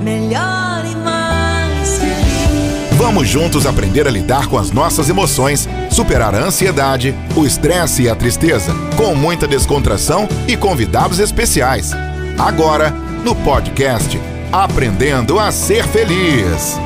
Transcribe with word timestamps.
melhor 0.00 0.84
e 0.84 0.96
mais 0.96 1.98
feliz. 1.98 2.96
Vamos 2.96 3.28
juntos 3.28 3.66
aprender 3.66 4.06
a 4.06 4.10
lidar 4.10 4.48
com 4.48 4.58
as 4.58 4.70
nossas 4.70 5.08
emoções, 5.08 5.68
superar 5.90 6.34
a 6.34 6.38
ansiedade, 6.38 7.14
o 7.36 7.46
estresse 7.46 8.02
e 8.02 8.08
a 8.08 8.16
tristeza, 8.16 8.72
com 8.96 9.14
muita 9.14 9.46
descontração 9.46 10.28
e 10.46 10.56
convidados 10.56 11.18
especiais. 11.18 11.92
Agora, 12.38 12.90
no 13.24 13.34
podcast 13.36 14.18
Aprendendo 14.52 15.38
a 15.38 15.52
Ser 15.52 15.86
Feliz. 15.86 16.76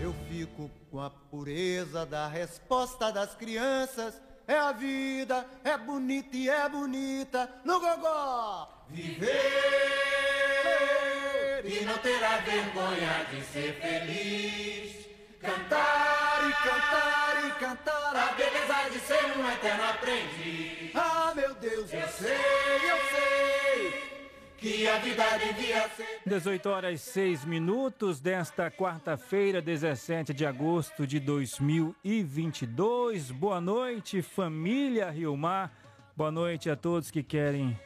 Eu 0.00 0.12
fico 0.28 0.68
com 0.90 1.00
a 1.00 1.08
pureza 1.08 2.04
da 2.04 2.26
resposta 2.26 3.12
das 3.12 3.34
crianças. 3.34 4.14
É 4.48 4.58
a 4.58 4.72
vida, 4.72 5.46
é 5.62 5.78
bonita 5.78 6.36
e 6.36 6.48
é 6.48 6.68
bonita. 6.68 7.48
No 7.64 7.78
gogó! 7.78 8.73
Viver 8.90 9.30
e 11.64 11.84
não 11.84 11.96
terá 11.98 12.38
vergonha 12.38 13.26
de 13.30 13.40
ser 13.42 13.74
feliz. 13.80 15.04
Cantar 15.40 16.48
e 16.48 16.52
cantar 16.52 17.46
e 17.46 17.50
cantar 17.58 18.16
a 18.16 18.32
beleza 18.34 18.88
de 18.90 18.98
ser 19.00 19.24
um 19.38 19.50
eterno 19.50 19.84
aprendiz. 19.84 20.90
Ah, 20.94 21.32
meu 21.34 21.54
Deus, 21.54 21.92
eu 21.92 22.08
sei, 22.08 22.30
eu 22.30 22.98
sei 23.10 24.04
que 24.58 24.86
a 24.88 24.98
vida 24.98 25.24
devia 25.38 25.88
ser. 25.90 26.20
18 26.24 26.70
horas 26.70 27.00
6 27.00 27.44
minutos 27.44 28.20
desta 28.20 28.70
quarta-feira, 28.70 29.60
17 29.60 30.32
de 30.32 30.46
agosto 30.46 31.06
de 31.06 31.20
2022. 31.20 33.30
Boa 33.30 33.60
noite, 33.60 34.22
família 34.22 35.10
Rio 35.10 35.36
Mar. 35.36 35.70
Boa 36.16 36.30
noite 36.30 36.70
a 36.70 36.76
todos 36.76 37.10
que 37.10 37.22
querem 37.22 37.78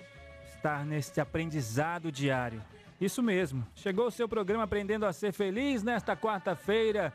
estar 0.58 0.84
neste 0.84 1.20
aprendizado 1.20 2.10
diário. 2.10 2.62
Isso 3.00 3.22
mesmo. 3.22 3.64
Chegou 3.76 4.08
o 4.08 4.10
seu 4.10 4.28
programa 4.28 4.64
Aprendendo 4.64 5.06
a 5.06 5.12
Ser 5.12 5.32
Feliz 5.32 5.84
nesta 5.84 6.16
quarta-feira. 6.16 7.12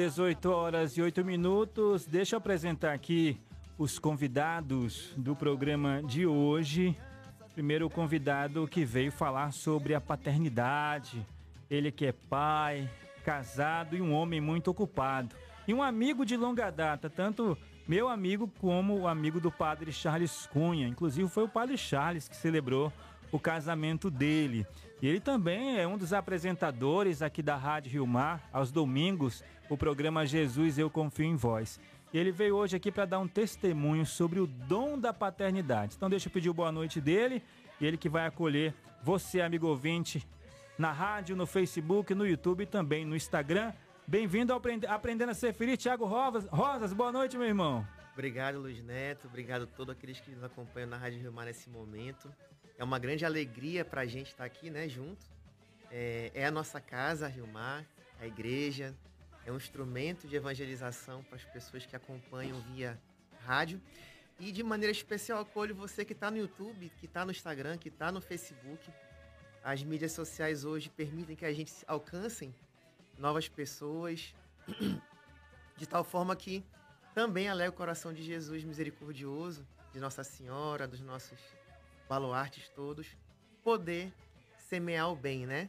18 0.00 0.46
horas 0.50 0.96
e 0.96 1.02
8 1.02 1.22
minutos, 1.22 2.06
deixa 2.06 2.34
eu 2.34 2.38
apresentar 2.38 2.94
aqui 2.94 3.38
os 3.76 3.98
convidados 3.98 5.12
do 5.14 5.36
programa 5.36 6.02
de 6.02 6.24
hoje. 6.24 6.96
Primeiro, 7.52 7.84
o 7.84 7.90
convidado 7.90 8.66
que 8.66 8.82
veio 8.82 9.12
falar 9.12 9.52
sobre 9.52 9.94
a 9.94 10.00
paternidade. 10.00 11.26
Ele 11.68 11.92
que 11.92 12.06
é 12.06 12.12
pai, 12.12 12.88
casado 13.22 13.94
e 13.94 14.00
um 14.00 14.14
homem 14.14 14.40
muito 14.40 14.70
ocupado. 14.70 15.36
E 15.68 15.74
um 15.74 15.82
amigo 15.82 16.24
de 16.24 16.34
longa 16.34 16.70
data, 16.70 17.10
tanto 17.10 17.58
meu 17.86 18.08
amigo 18.08 18.50
como 18.58 19.00
o 19.00 19.06
amigo 19.06 19.38
do 19.38 19.52
padre 19.52 19.92
Charles 19.92 20.46
Cunha. 20.46 20.88
Inclusive, 20.88 21.28
foi 21.28 21.44
o 21.44 21.48
padre 21.48 21.76
Charles 21.76 22.26
que 22.26 22.36
celebrou 22.36 22.90
o 23.30 23.38
casamento 23.38 24.10
dele. 24.10 24.66
E 25.02 25.06
ele 25.06 25.20
também 25.20 25.78
é 25.78 25.86
um 25.86 25.98
dos 25.98 26.14
apresentadores 26.14 27.20
aqui 27.20 27.42
da 27.42 27.56
Rádio 27.56 27.92
Rio 27.92 28.06
Mar, 28.06 28.48
aos 28.50 28.72
domingos, 28.72 29.44
o 29.70 29.76
programa 29.78 30.26
Jesus 30.26 30.76
Eu 30.78 30.90
Confio 30.90 31.24
em 31.24 31.36
Vós. 31.36 31.80
E 32.12 32.18
ele 32.18 32.32
veio 32.32 32.56
hoje 32.56 32.76
aqui 32.76 32.90
para 32.90 33.04
dar 33.04 33.20
um 33.20 33.28
testemunho 33.28 34.04
sobre 34.04 34.40
o 34.40 34.46
dom 34.46 34.98
da 34.98 35.14
paternidade. 35.14 35.94
Então 35.96 36.10
deixa 36.10 36.28
eu 36.28 36.32
pedir 36.32 36.52
boa 36.52 36.72
noite 36.72 37.00
dele 37.00 37.40
e 37.80 37.86
ele 37.86 37.96
que 37.96 38.08
vai 38.08 38.26
acolher 38.26 38.74
você, 39.02 39.40
amigo 39.40 39.68
ouvinte, 39.68 40.26
na 40.76 40.90
rádio, 40.90 41.36
no 41.36 41.46
Facebook, 41.46 42.12
no 42.14 42.26
YouTube 42.26 42.64
e 42.64 42.66
também 42.66 43.04
no 43.04 43.14
Instagram. 43.14 43.72
Bem-vindo 44.08 44.52
ao 44.52 44.58
Aprend- 44.58 44.86
Aprendendo 44.86 45.30
a 45.30 45.34
Ser 45.34 45.54
Feliz, 45.54 45.78
Thiago 45.78 46.04
Rosas. 46.04 46.44
Rosas, 46.46 46.92
boa 46.92 47.12
noite, 47.12 47.38
meu 47.38 47.46
irmão. 47.46 47.86
Obrigado, 48.12 48.58
Luiz 48.58 48.82
Neto. 48.82 49.28
Obrigado 49.28 49.62
a 49.62 49.66
todos 49.68 49.94
aqueles 49.94 50.18
que 50.18 50.32
nos 50.32 50.42
acompanham 50.42 50.88
na 50.90 50.96
Rádio 50.96 51.20
Rio 51.20 51.32
Mar 51.32 51.46
nesse 51.46 51.70
momento. 51.70 52.28
É 52.76 52.82
uma 52.82 52.98
grande 52.98 53.24
alegria 53.24 53.84
para 53.84 54.00
a 54.00 54.06
gente 54.06 54.30
estar 54.30 54.44
aqui, 54.44 54.68
né, 54.68 54.88
junto. 54.88 55.24
É, 55.92 56.32
é 56.34 56.44
a 56.44 56.50
nossa 56.50 56.80
casa, 56.80 57.26
a 57.26 57.28
Rio 57.28 57.46
Mar, 57.46 57.86
a 58.20 58.26
igreja. 58.26 58.94
É 59.46 59.52
um 59.52 59.56
instrumento 59.56 60.28
de 60.28 60.36
evangelização 60.36 61.22
para 61.24 61.36
as 61.36 61.44
pessoas 61.44 61.86
que 61.86 61.96
acompanham 61.96 62.60
via 62.72 63.00
rádio. 63.40 63.80
E 64.38 64.52
de 64.52 64.62
maneira 64.62 64.90
especial 64.90 65.40
acolho 65.40 65.74
você 65.74 66.04
que 66.04 66.12
está 66.12 66.30
no 66.30 66.38
YouTube, 66.38 66.90
que 66.98 67.06
está 67.06 67.24
no 67.24 67.30
Instagram, 67.30 67.76
que 67.76 67.88
está 67.88 68.10
no 68.10 68.20
Facebook. 68.20 68.90
As 69.62 69.82
mídias 69.82 70.12
sociais 70.12 70.64
hoje 70.64 70.88
permitem 70.88 71.36
que 71.36 71.44
a 71.44 71.52
gente 71.52 71.72
alcancem 71.86 72.54
novas 73.18 73.48
pessoas, 73.48 74.34
de 75.76 75.86
tal 75.86 76.02
forma 76.02 76.34
que 76.34 76.64
também 77.14 77.48
alegra 77.48 77.70
o 77.70 77.76
coração 77.76 78.12
de 78.12 78.22
Jesus 78.22 78.64
misericordioso, 78.64 79.66
de 79.92 80.00
Nossa 80.00 80.24
Senhora, 80.24 80.86
dos 80.86 81.00
nossos 81.00 81.38
baluartes 82.08 82.68
todos, 82.70 83.16
poder 83.62 84.12
semear 84.56 85.10
o 85.10 85.16
bem, 85.16 85.46
né? 85.46 85.68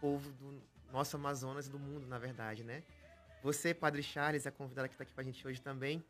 Povo 0.00 0.30
do 0.32 0.62
nosso 0.92 1.16
Amazonas 1.16 1.66
e 1.66 1.70
do 1.70 1.78
mundo, 1.78 2.06
na 2.06 2.18
verdade, 2.18 2.62
né? 2.62 2.82
Você, 3.44 3.74
Padre 3.74 4.02
Charles, 4.02 4.46
a 4.46 4.50
convidada 4.50 4.88
que 4.88 4.94
está 4.94 5.04
aqui 5.04 5.12
com 5.12 5.20
a 5.20 5.24
gente 5.24 5.46
hoje 5.46 5.60
também, 5.60 6.02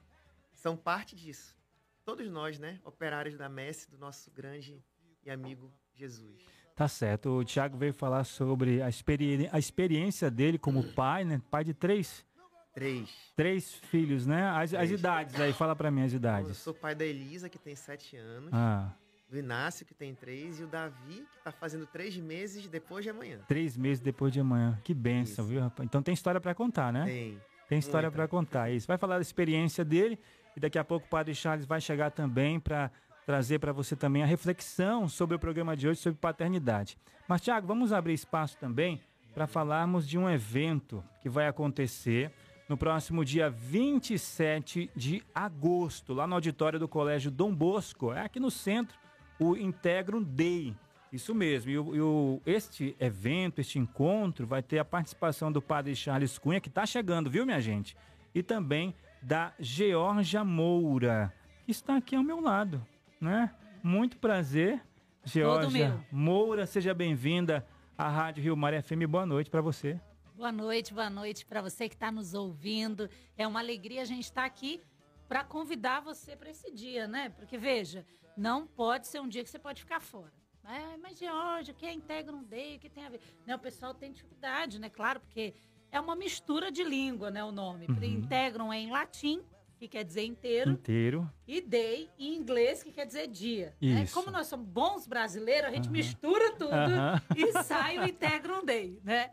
são 0.52 0.76
parte 0.76 1.16
disso. 1.16 1.56
Todos 2.04 2.30
nós, 2.30 2.60
né? 2.60 2.78
Operários 2.84 3.36
da 3.36 3.48
messe 3.48 3.90
do 3.90 3.98
nosso 3.98 4.30
grande 4.30 4.80
e 5.24 5.30
amigo 5.32 5.68
Jesus. 5.92 6.44
Tá 6.76 6.86
certo. 6.86 7.30
O 7.40 7.44
Thiago 7.44 7.76
veio 7.76 7.92
falar 7.92 8.22
sobre 8.22 8.80
a, 8.80 8.88
experi 8.88 9.48
a 9.50 9.58
experiência 9.58 10.30
dele 10.30 10.58
como 10.60 10.92
pai, 10.92 11.24
né? 11.24 11.42
Pai 11.50 11.64
de 11.64 11.74
três, 11.74 12.24
Três. 12.72 13.10
três 13.34 13.74
filhos, 13.74 14.26
né? 14.26 14.48
As, 14.50 14.72
as 14.72 14.86
Três. 14.86 14.90
idades 14.92 15.40
aí, 15.40 15.52
fala 15.52 15.74
para 15.74 15.90
mim 15.90 16.02
as 16.02 16.12
Eu 16.12 16.18
idades. 16.18 16.56
sou 16.58 16.72
pai 16.72 16.94
da 16.94 17.04
Elisa, 17.04 17.48
que 17.48 17.58
tem 17.58 17.74
sete 17.74 18.16
anos, 18.16 18.50
Ah, 18.52 18.92
do 19.34 19.38
Inácio, 19.38 19.84
que 19.84 19.92
tem 19.92 20.14
três, 20.14 20.60
e 20.60 20.62
o 20.62 20.66
Davi, 20.66 21.26
que 21.32 21.38
está 21.38 21.50
fazendo 21.50 21.86
três 21.86 22.16
meses 22.16 22.68
depois 22.68 23.04
de 23.04 23.10
amanhã. 23.10 23.40
três 23.48 23.76
meses 23.76 24.00
depois 24.00 24.32
de 24.32 24.38
amanhã. 24.38 24.78
Que 24.84 24.94
benção, 24.94 25.44
Isso. 25.44 25.52
viu, 25.52 25.60
rapaz? 25.60 25.86
Então 25.86 26.02
tem 26.02 26.14
história 26.14 26.40
para 26.40 26.54
contar, 26.54 26.92
né? 26.92 27.04
Tem. 27.04 27.40
Tem 27.68 27.78
história 27.78 28.10
para 28.10 28.28
contar. 28.28 28.70
Isso. 28.70 28.86
Vai 28.86 28.96
falar 28.96 29.16
da 29.16 29.22
experiência 29.22 29.84
dele 29.84 30.18
e 30.56 30.60
daqui 30.60 30.78
a 30.78 30.84
pouco 30.84 31.06
o 31.06 31.08
Padre 31.08 31.34
Charles 31.34 31.66
vai 31.66 31.80
chegar 31.80 32.10
também 32.10 32.60
para 32.60 32.90
trazer 33.26 33.58
para 33.58 33.72
você 33.72 33.96
também 33.96 34.22
a 34.22 34.26
reflexão 34.26 35.08
sobre 35.08 35.34
o 35.34 35.38
programa 35.38 35.76
de 35.76 35.88
hoje 35.88 35.98
sobre 35.98 36.18
paternidade. 36.20 36.96
Mas, 37.26 37.40
Tiago, 37.40 37.66
vamos 37.66 37.92
abrir 37.92 38.12
espaço 38.12 38.56
também 38.58 39.00
para 39.34 39.46
falarmos 39.46 40.06
de 40.06 40.16
um 40.16 40.30
evento 40.30 41.02
que 41.20 41.28
vai 41.28 41.48
acontecer 41.48 42.30
no 42.68 42.76
próximo 42.76 43.24
dia 43.24 43.50
27 43.50 44.90
de 44.94 45.22
agosto, 45.34 46.14
lá 46.14 46.26
no 46.26 46.34
auditório 46.34 46.78
do 46.78 46.86
Colégio 46.86 47.30
Dom 47.30 47.52
Bosco, 47.54 48.12
é 48.12 48.20
aqui 48.20 48.38
no 48.38 48.50
centro, 48.50 48.96
o 49.38 49.56
Integrum 49.56 50.22
Day. 50.22 50.74
Isso 51.12 51.32
mesmo, 51.32 51.70
e, 51.70 51.78
o, 51.78 51.94
e 51.94 52.00
o, 52.00 52.42
este 52.44 52.96
evento, 52.98 53.60
este 53.60 53.78
encontro, 53.78 54.46
vai 54.46 54.62
ter 54.62 54.80
a 54.80 54.84
participação 54.84 55.52
do 55.52 55.62
padre 55.62 55.94
Charles 55.94 56.38
Cunha, 56.38 56.60
que 56.60 56.68
está 56.68 56.84
chegando, 56.84 57.30
viu, 57.30 57.46
minha 57.46 57.60
gente? 57.60 57.96
E 58.34 58.42
também 58.42 58.92
da 59.22 59.52
Georgia 59.60 60.42
Moura, 60.42 61.32
que 61.64 61.70
está 61.70 61.96
aqui 61.96 62.16
ao 62.16 62.22
meu 62.24 62.40
lado, 62.40 62.84
né? 63.20 63.54
Muito 63.80 64.16
prazer, 64.18 64.82
Georgia 65.24 66.04
Moura, 66.10 66.66
seja 66.66 66.92
bem-vinda 66.92 67.64
à 67.96 68.08
Rádio 68.08 68.42
Rio 68.42 68.56
Mar 68.56 68.72
FM. 68.82 69.06
Boa 69.08 69.24
noite 69.24 69.48
para 69.48 69.60
você. 69.60 70.00
Boa 70.36 70.50
noite, 70.50 70.92
boa 70.92 71.08
noite 71.08 71.46
para 71.46 71.62
você 71.62 71.88
que 71.88 71.94
está 71.94 72.10
nos 72.10 72.34
ouvindo. 72.34 73.08
É 73.36 73.46
uma 73.46 73.60
alegria 73.60 74.02
a 74.02 74.04
gente 74.04 74.24
estar 74.24 74.42
tá 74.42 74.46
aqui 74.46 74.82
para 75.28 75.44
convidar 75.44 76.00
você 76.00 76.34
para 76.34 76.50
esse 76.50 76.72
dia, 76.72 77.06
né? 77.06 77.28
Porque 77.30 77.56
veja, 77.56 78.04
não 78.36 78.66
pode 78.66 79.06
ser 79.06 79.20
um 79.20 79.28
dia 79.28 79.42
que 79.42 79.50
você 79.50 79.58
pode 79.58 79.80
ficar 79.80 80.00
fora. 80.00 80.32
É, 80.66 80.96
mas 80.96 81.18
Georgia, 81.18 81.74
o 81.74 81.76
que 81.76 81.84
é 81.84 81.92
Integra 81.92 82.34
um 82.34 82.42
Day, 82.42 82.76
o 82.76 82.80
que 82.80 82.88
tem 82.88 83.04
a 83.04 83.10
ver? 83.10 83.20
Né, 83.46 83.54
o 83.54 83.58
pessoal 83.58 83.92
tem 83.92 84.10
dificuldade, 84.10 84.78
né? 84.78 84.88
Claro, 84.88 85.20
porque 85.20 85.54
é 85.92 86.00
uma 86.00 86.16
mistura 86.16 86.72
de 86.72 86.82
língua, 86.82 87.30
né? 87.30 87.44
O 87.44 87.52
nome. 87.52 87.86
Uhum. 87.86 88.02
Integram 88.02 88.72
é 88.72 88.78
em 88.78 88.90
latim, 88.90 89.42
que 89.76 89.86
quer 89.86 90.04
dizer 90.04 90.24
inteiro. 90.24 90.70
Inteiro. 90.70 91.30
E 91.46 91.60
day 91.60 92.10
em 92.18 92.34
inglês, 92.34 92.82
que 92.82 92.90
quer 92.90 93.06
dizer 93.06 93.26
dia. 93.26 93.74
Isso. 93.80 93.94
Né? 93.94 94.06
Como 94.12 94.30
nós 94.30 94.46
somos 94.46 94.66
bons 94.66 95.06
brasileiros, 95.06 95.68
a 95.68 95.72
gente 95.72 95.86
uhum. 95.86 95.92
mistura 95.92 96.52
tudo 96.52 96.72
uhum. 96.72 97.20
e 97.36 97.62
sai 97.62 97.98
o 97.98 98.08
Integram 98.08 98.64
Day, 98.64 98.98
né? 99.04 99.30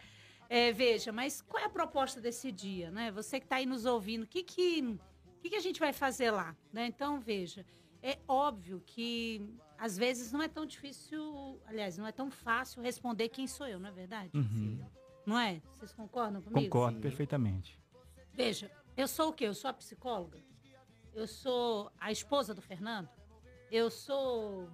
É, 0.50 0.74
veja, 0.74 1.14
mas 1.14 1.42
qual 1.42 1.64
é 1.64 1.66
a 1.66 1.70
proposta 1.70 2.20
desse 2.20 2.52
dia, 2.52 2.92
né? 2.92 3.10
Você 3.12 3.40
que 3.40 3.46
está 3.46 3.56
aí 3.56 3.66
nos 3.66 3.86
ouvindo, 3.86 4.24
o 4.24 4.28
que 4.28 4.44
que, 4.44 5.00
que 5.40 5.50
que 5.50 5.56
a 5.56 5.62
gente 5.62 5.80
vai 5.80 5.94
fazer 5.94 6.30
lá, 6.30 6.54
né? 6.74 6.88
Então, 6.88 7.22
veja, 7.22 7.66
é 8.02 8.18
óbvio 8.28 8.82
que 8.86 9.42
às 9.78 9.98
vezes 9.98 10.32
não 10.32 10.42
é 10.42 10.48
tão 10.48 10.66
difícil, 10.66 11.60
aliás, 11.66 11.98
não 11.98 12.08
é 12.08 12.12
tão 12.12 12.30
fácil 12.30 12.82
responder 12.82 13.30
quem 13.30 13.48
sou 13.48 13.68
eu, 13.68 13.80
não 13.80 13.90
é 13.90 13.92
verdade? 13.92 14.32
Uhum. 14.36 14.84
Não 15.26 15.40
é? 15.40 15.62
Vocês 15.76 15.94
concordam 15.94 16.42
comigo? 16.42 16.62
Concordo 16.62 16.98
Sim. 16.98 17.02
perfeitamente. 17.02 17.80
Veja, 18.34 18.72
eu 18.98 19.08
sou 19.08 19.30
o 19.30 19.34
quê? 19.34 19.46
Eu 19.46 19.54
sou 19.54 19.70
a 19.70 19.74
psicóloga? 19.74 20.40
Eu 21.14 21.28
sou 21.28 21.92
a 22.00 22.12
esposa 22.12 22.54
do 22.54 22.62
Fernando? 22.62 23.10
Eu 23.70 23.90
sou 23.90 24.70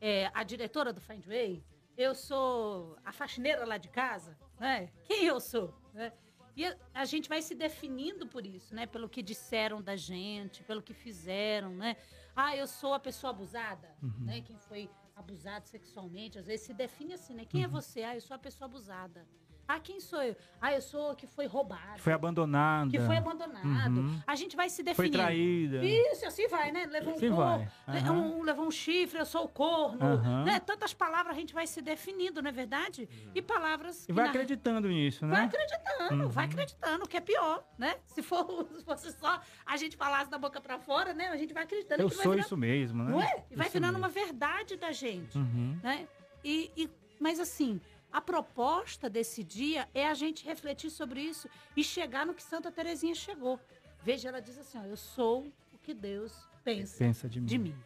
é, 0.00 0.30
a 0.34 0.42
diretora 0.42 0.92
do 0.92 1.00
Findway? 1.00 1.64
Eu 1.96 2.14
sou 2.14 2.96
a 3.04 3.12
faxineira 3.12 3.64
lá 3.64 3.76
de 3.76 3.88
casa? 3.88 4.36
né? 4.58 4.90
Quem 5.04 5.24
eu 5.24 5.40
sou, 5.40 5.74
né? 5.94 6.12
E 6.56 6.64
a, 6.92 7.04
gente 7.04 7.28
vai 7.28 7.40
se 7.40 7.54
definindo 7.54 8.26
por 8.26 8.44
isso, 8.44 8.74
né? 8.74 8.84
Pelo 8.84 9.08
que 9.08 9.22
disseram 9.22 9.80
da 9.80 9.94
gente, 9.94 10.64
pelo 10.64 10.82
que 10.82 10.92
fizeram, 10.92 11.70
né? 11.70 11.96
Ah, 12.40 12.54
eu 12.54 12.68
sou 12.68 12.94
a 12.94 13.00
pessoa 13.00 13.30
abusada, 13.30 13.88
uhum. 14.00 14.26
né? 14.28 14.40
Quem 14.42 14.56
foi 14.68 14.88
abusado 15.16 15.66
sexualmente, 15.66 16.38
às 16.38 16.46
vezes 16.46 16.66
se 16.66 16.72
define 16.72 17.14
assim, 17.14 17.34
né? 17.34 17.44
Quem 17.44 17.64
é 17.64 17.66
uhum. 17.66 17.72
é 17.72 17.80
você? 17.80 18.04
Ah, 18.04 18.14
eu 18.14 18.20
sou 18.20 18.36
a 18.36 18.38
pessoa 18.38 18.66
abusada. 18.66 19.26
Ah, 19.68 19.78
quem 19.78 20.00
sou 20.00 20.22
eu? 20.22 20.34
Ah, 20.62 20.72
eu 20.72 20.80
sou 20.80 21.14
que 21.14 21.26
foi 21.26 21.46
roubado. 21.46 21.98
Foi 21.98 22.14
abandonada. 22.14 22.90
Que 22.90 22.98
foi 23.00 23.18
abandonado. 23.18 24.00
Uhum. 24.00 24.18
A 24.26 24.34
gente 24.34 24.56
vai 24.56 24.70
se 24.70 24.82
definindo. 24.82 25.14
Foi 25.14 25.24
traída. 25.26 25.84
Isso, 25.84 26.26
assim 26.26 26.48
vai, 26.48 26.72
né? 26.72 26.86
Levou 26.86 27.12
um 27.12 27.16
assim 27.16 27.30
corno, 27.30 27.68
uhum. 27.86 28.38
um, 28.38 28.42
levou 28.42 28.66
um 28.66 28.70
chifre, 28.70 29.18
eu 29.18 29.26
sou 29.26 29.44
o 29.44 29.48
corno. 29.48 30.02
Uhum. 30.02 30.44
Né? 30.44 30.58
Tantas 30.58 30.94
palavras 30.94 31.36
a 31.36 31.38
gente 31.38 31.52
vai 31.52 31.66
se 31.66 31.82
definindo, 31.82 32.40
não 32.40 32.48
é 32.48 32.52
verdade? 32.52 33.06
E 33.34 33.42
palavras... 33.42 34.08
E 34.08 34.12
vai 34.12 34.24
na... 34.24 34.30
acreditando 34.30 34.88
nisso, 34.88 35.26
né? 35.26 35.34
Vai 35.34 35.44
acreditando, 35.44 36.30
vai 36.30 36.44
uhum. 36.46 36.50
acreditando, 36.50 37.04
o 37.04 37.08
que 37.08 37.18
é 37.18 37.20
pior, 37.20 37.62
né? 37.76 37.96
Se, 38.06 38.22
for, 38.22 38.66
se 38.74 38.82
fosse 38.82 39.12
só 39.12 39.38
a 39.66 39.76
gente 39.76 39.98
falasse 39.98 40.30
da 40.30 40.38
boca 40.38 40.62
para 40.62 40.78
fora, 40.78 41.12
né? 41.12 41.28
A 41.28 41.36
gente 41.36 41.52
vai 41.52 41.64
acreditando. 41.64 42.00
Eu 42.00 42.08
sou 42.08 42.34
isso 42.34 42.56
mesmo, 42.56 43.04
né? 43.04 43.10
Não 43.10 43.20
é? 43.20 43.44
E 43.50 43.54
vai 43.54 43.68
virando 43.68 43.98
uma 43.98 44.08
verdade 44.08 44.76
da 44.76 44.92
gente, 44.92 45.36
uhum. 45.36 45.78
né? 45.82 46.08
E, 46.42 46.72
e, 46.74 46.90
mas 47.20 47.38
assim... 47.38 47.78
A 48.12 48.20
proposta 48.20 49.08
desse 49.10 49.44
dia 49.44 49.88
é 49.94 50.06
a 50.06 50.14
gente 50.14 50.44
refletir 50.44 50.90
sobre 50.90 51.20
isso 51.20 51.48
e 51.76 51.84
chegar 51.84 52.24
no 52.24 52.34
que 52.34 52.42
Santa 52.42 52.72
Terezinha 52.72 53.14
chegou. 53.14 53.60
Veja, 54.02 54.28
ela 54.28 54.40
diz 54.40 54.56
assim: 54.58 54.78
ó, 54.78 54.84
eu 54.84 54.96
sou 54.96 55.46
o 55.72 55.78
que 55.78 55.92
Deus 55.92 56.32
pensa, 56.64 56.98
pensa 56.98 57.28
de, 57.28 57.40
mim. 57.40 57.46
de 57.46 57.58
mim. 57.58 57.76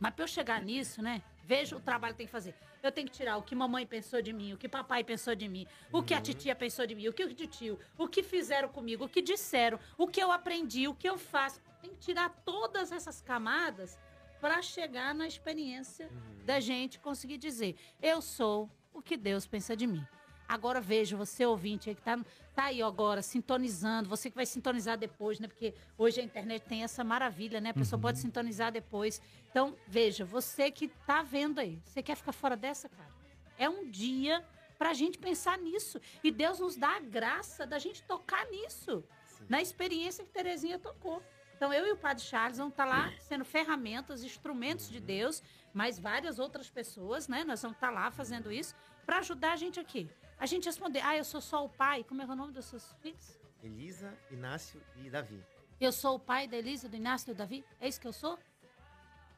Mas 0.00 0.14
para 0.14 0.24
eu 0.24 0.28
chegar 0.28 0.60
nisso, 0.60 1.00
né? 1.00 1.22
Veja 1.44 1.76
o 1.76 1.80
trabalho 1.80 2.14
que 2.14 2.18
tem 2.18 2.26
que 2.26 2.32
fazer. 2.32 2.54
Eu 2.82 2.90
tenho 2.90 3.06
que 3.06 3.14
tirar 3.14 3.36
o 3.36 3.42
que 3.42 3.54
mamãe 3.54 3.86
pensou 3.86 4.20
de 4.20 4.32
mim, 4.32 4.52
o 4.52 4.56
que 4.56 4.68
papai 4.68 5.04
pensou 5.04 5.34
de 5.34 5.48
mim, 5.48 5.66
o 5.92 6.02
que 6.02 6.14
a 6.14 6.20
titia 6.20 6.54
pensou 6.54 6.84
de 6.84 6.94
mim, 6.94 7.06
o 7.06 7.12
que 7.12 7.24
o 7.24 7.34
tio, 7.34 7.78
o 7.96 8.08
que 8.08 8.22
fizeram 8.22 8.68
comigo, 8.68 9.04
o 9.04 9.08
que 9.08 9.22
disseram, 9.22 9.78
o 9.96 10.08
que 10.08 10.20
eu 10.20 10.32
aprendi, 10.32 10.88
o 10.88 10.94
que 10.94 11.08
eu 11.08 11.16
faço. 11.16 11.60
Tem 11.80 11.90
que 11.90 11.98
tirar 11.98 12.30
todas 12.44 12.90
essas 12.90 13.20
camadas 13.20 13.96
para 14.42 14.60
chegar 14.60 15.14
na 15.14 15.24
experiência 15.24 16.10
uhum. 16.10 16.44
da 16.44 16.58
gente 16.58 16.98
conseguir 16.98 17.38
dizer: 17.38 17.76
eu 18.02 18.20
sou 18.20 18.68
o 18.92 19.00
que 19.00 19.16
Deus 19.16 19.46
pensa 19.46 19.76
de 19.76 19.86
mim. 19.86 20.04
Agora 20.48 20.80
veja, 20.80 21.16
você 21.16 21.46
ouvinte 21.46 21.88
aí 21.88 21.94
que 21.94 22.02
tá, 22.02 22.18
tá 22.52 22.64
aí 22.64 22.82
agora 22.82 23.22
sintonizando, 23.22 24.08
você 24.08 24.28
que 24.28 24.34
vai 24.34 24.44
sintonizar 24.44 24.98
depois, 24.98 25.38
né? 25.38 25.46
Porque 25.46 25.72
hoje 25.96 26.20
a 26.20 26.24
internet 26.24 26.64
tem 26.64 26.82
essa 26.82 27.04
maravilha, 27.04 27.60
né? 27.60 27.70
A 27.70 27.74
pessoa 27.74 27.96
uhum. 27.96 28.02
pode 28.02 28.18
sintonizar 28.18 28.72
depois. 28.72 29.22
Então, 29.48 29.76
veja, 29.86 30.24
você 30.24 30.72
que 30.72 30.88
tá 30.88 31.22
vendo 31.22 31.60
aí, 31.60 31.80
você 31.84 32.02
quer 32.02 32.16
ficar 32.16 32.32
fora 32.32 32.56
dessa, 32.56 32.88
cara? 32.88 33.10
É 33.56 33.70
um 33.70 33.88
dia 33.88 34.44
para 34.76 34.90
a 34.90 34.94
gente 34.94 35.18
pensar 35.18 35.56
nisso. 35.56 36.00
E 36.22 36.32
Deus 36.32 36.58
nos 36.58 36.74
dá 36.74 36.96
a 36.96 37.00
graça 37.00 37.64
da 37.64 37.78
gente 37.78 38.02
tocar 38.02 38.44
nisso. 38.50 39.04
Sim. 39.28 39.46
Na 39.48 39.62
experiência 39.62 40.24
que 40.24 40.32
Terezinha 40.32 40.80
tocou. 40.80 41.22
Então, 41.62 41.72
eu 41.72 41.86
e 41.86 41.92
o 41.92 41.96
Padre 41.96 42.24
Charles 42.24 42.58
vamos 42.58 42.72
estar 42.72 42.86
tá 42.86 42.90
lá 42.90 43.12
sendo 43.20 43.44
ferramentas, 43.44 44.24
instrumentos 44.24 44.90
de 44.90 44.98
Deus, 44.98 45.40
mas 45.72 45.96
várias 45.96 46.40
outras 46.40 46.68
pessoas, 46.68 47.28
né? 47.28 47.44
Nós 47.44 47.62
vamos 47.62 47.76
estar 47.76 47.86
tá 47.86 47.92
lá 47.92 48.10
fazendo 48.10 48.50
isso 48.50 48.74
para 49.06 49.18
ajudar 49.18 49.52
a 49.52 49.56
gente 49.56 49.78
aqui. 49.78 50.10
A 50.40 50.44
gente 50.44 50.64
responder, 50.64 50.98
ah, 51.04 51.16
eu 51.16 51.22
sou 51.22 51.40
só 51.40 51.64
o 51.64 51.68
pai. 51.68 52.02
Como 52.02 52.20
é, 52.20 52.24
é 52.24 52.28
o 52.28 52.34
nome 52.34 52.52
dos 52.52 52.64
seus 52.64 52.92
filhos? 52.94 53.38
Elisa, 53.62 54.12
Inácio 54.28 54.82
e 54.96 55.08
Davi. 55.08 55.40
Eu 55.80 55.92
sou 55.92 56.16
o 56.16 56.18
pai 56.18 56.48
da 56.48 56.56
Elisa, 56.56 56.88
do 56.88 56.96
Inácio 56.96 57.30
e 57.30 57.32
do 57.32 57.38
Davi? 57.38 57.64
É 57.80 57.86
isso 57.86 58.00
que 58.00 58.08
eu 58.08 58.12
sou? 58.12 58.36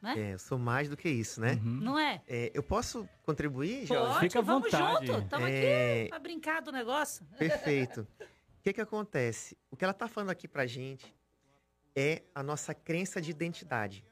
Né? 0.01 0.15
É, 0.17 0.33
eu 0.33 0.39
sou 0.39 0.57
mais 0.57 0.89
do 0.89 0.97
que 0.97 1.07
isso, 1.07 1.39
né? 1.39 1.51
Uhum. 1.63 1.79
Não 1.79 1.99
é? 1.99 2.23
é? 2.27 2.51
Eu 2.55 2.63
posso 2.63 3.07
contribuir, 3.23 3.85
Jorge? 3.85 4.13
Pode, 4.13 4.19
Fica 4.21 4.39
à 4.39 4.41
vamos 4.41 4.71
vontade. 4.71 5.05
junto. 5.05 5.25
Estamos 5.25 5.47
é... 5.47 6.01
aqui 6.01 6.09
para 6.09 6.19
brincar 6.19 6.61
do 6.63 6.71
negócio. 6.71 7.23
Perfeito. 7.37 8.07
O 8.57 8.63
que 8.65 8.73
que 8.73 8.81
acontece? 8.81 9.55
O 9.69 9.77
que 9.77 9.85
ela 9.85 9.91
está 9.91 10.07
falando 10.07 10.31
aqui 10.31 10.47
pra 10.47 10.65
gente 10.65 11.13
é 11.95 12.21
a 12.33 12.43
nossa 12.43 12.73
crença 12.73 13.21
de 13.21 13.31
identidade. 13.31 14.05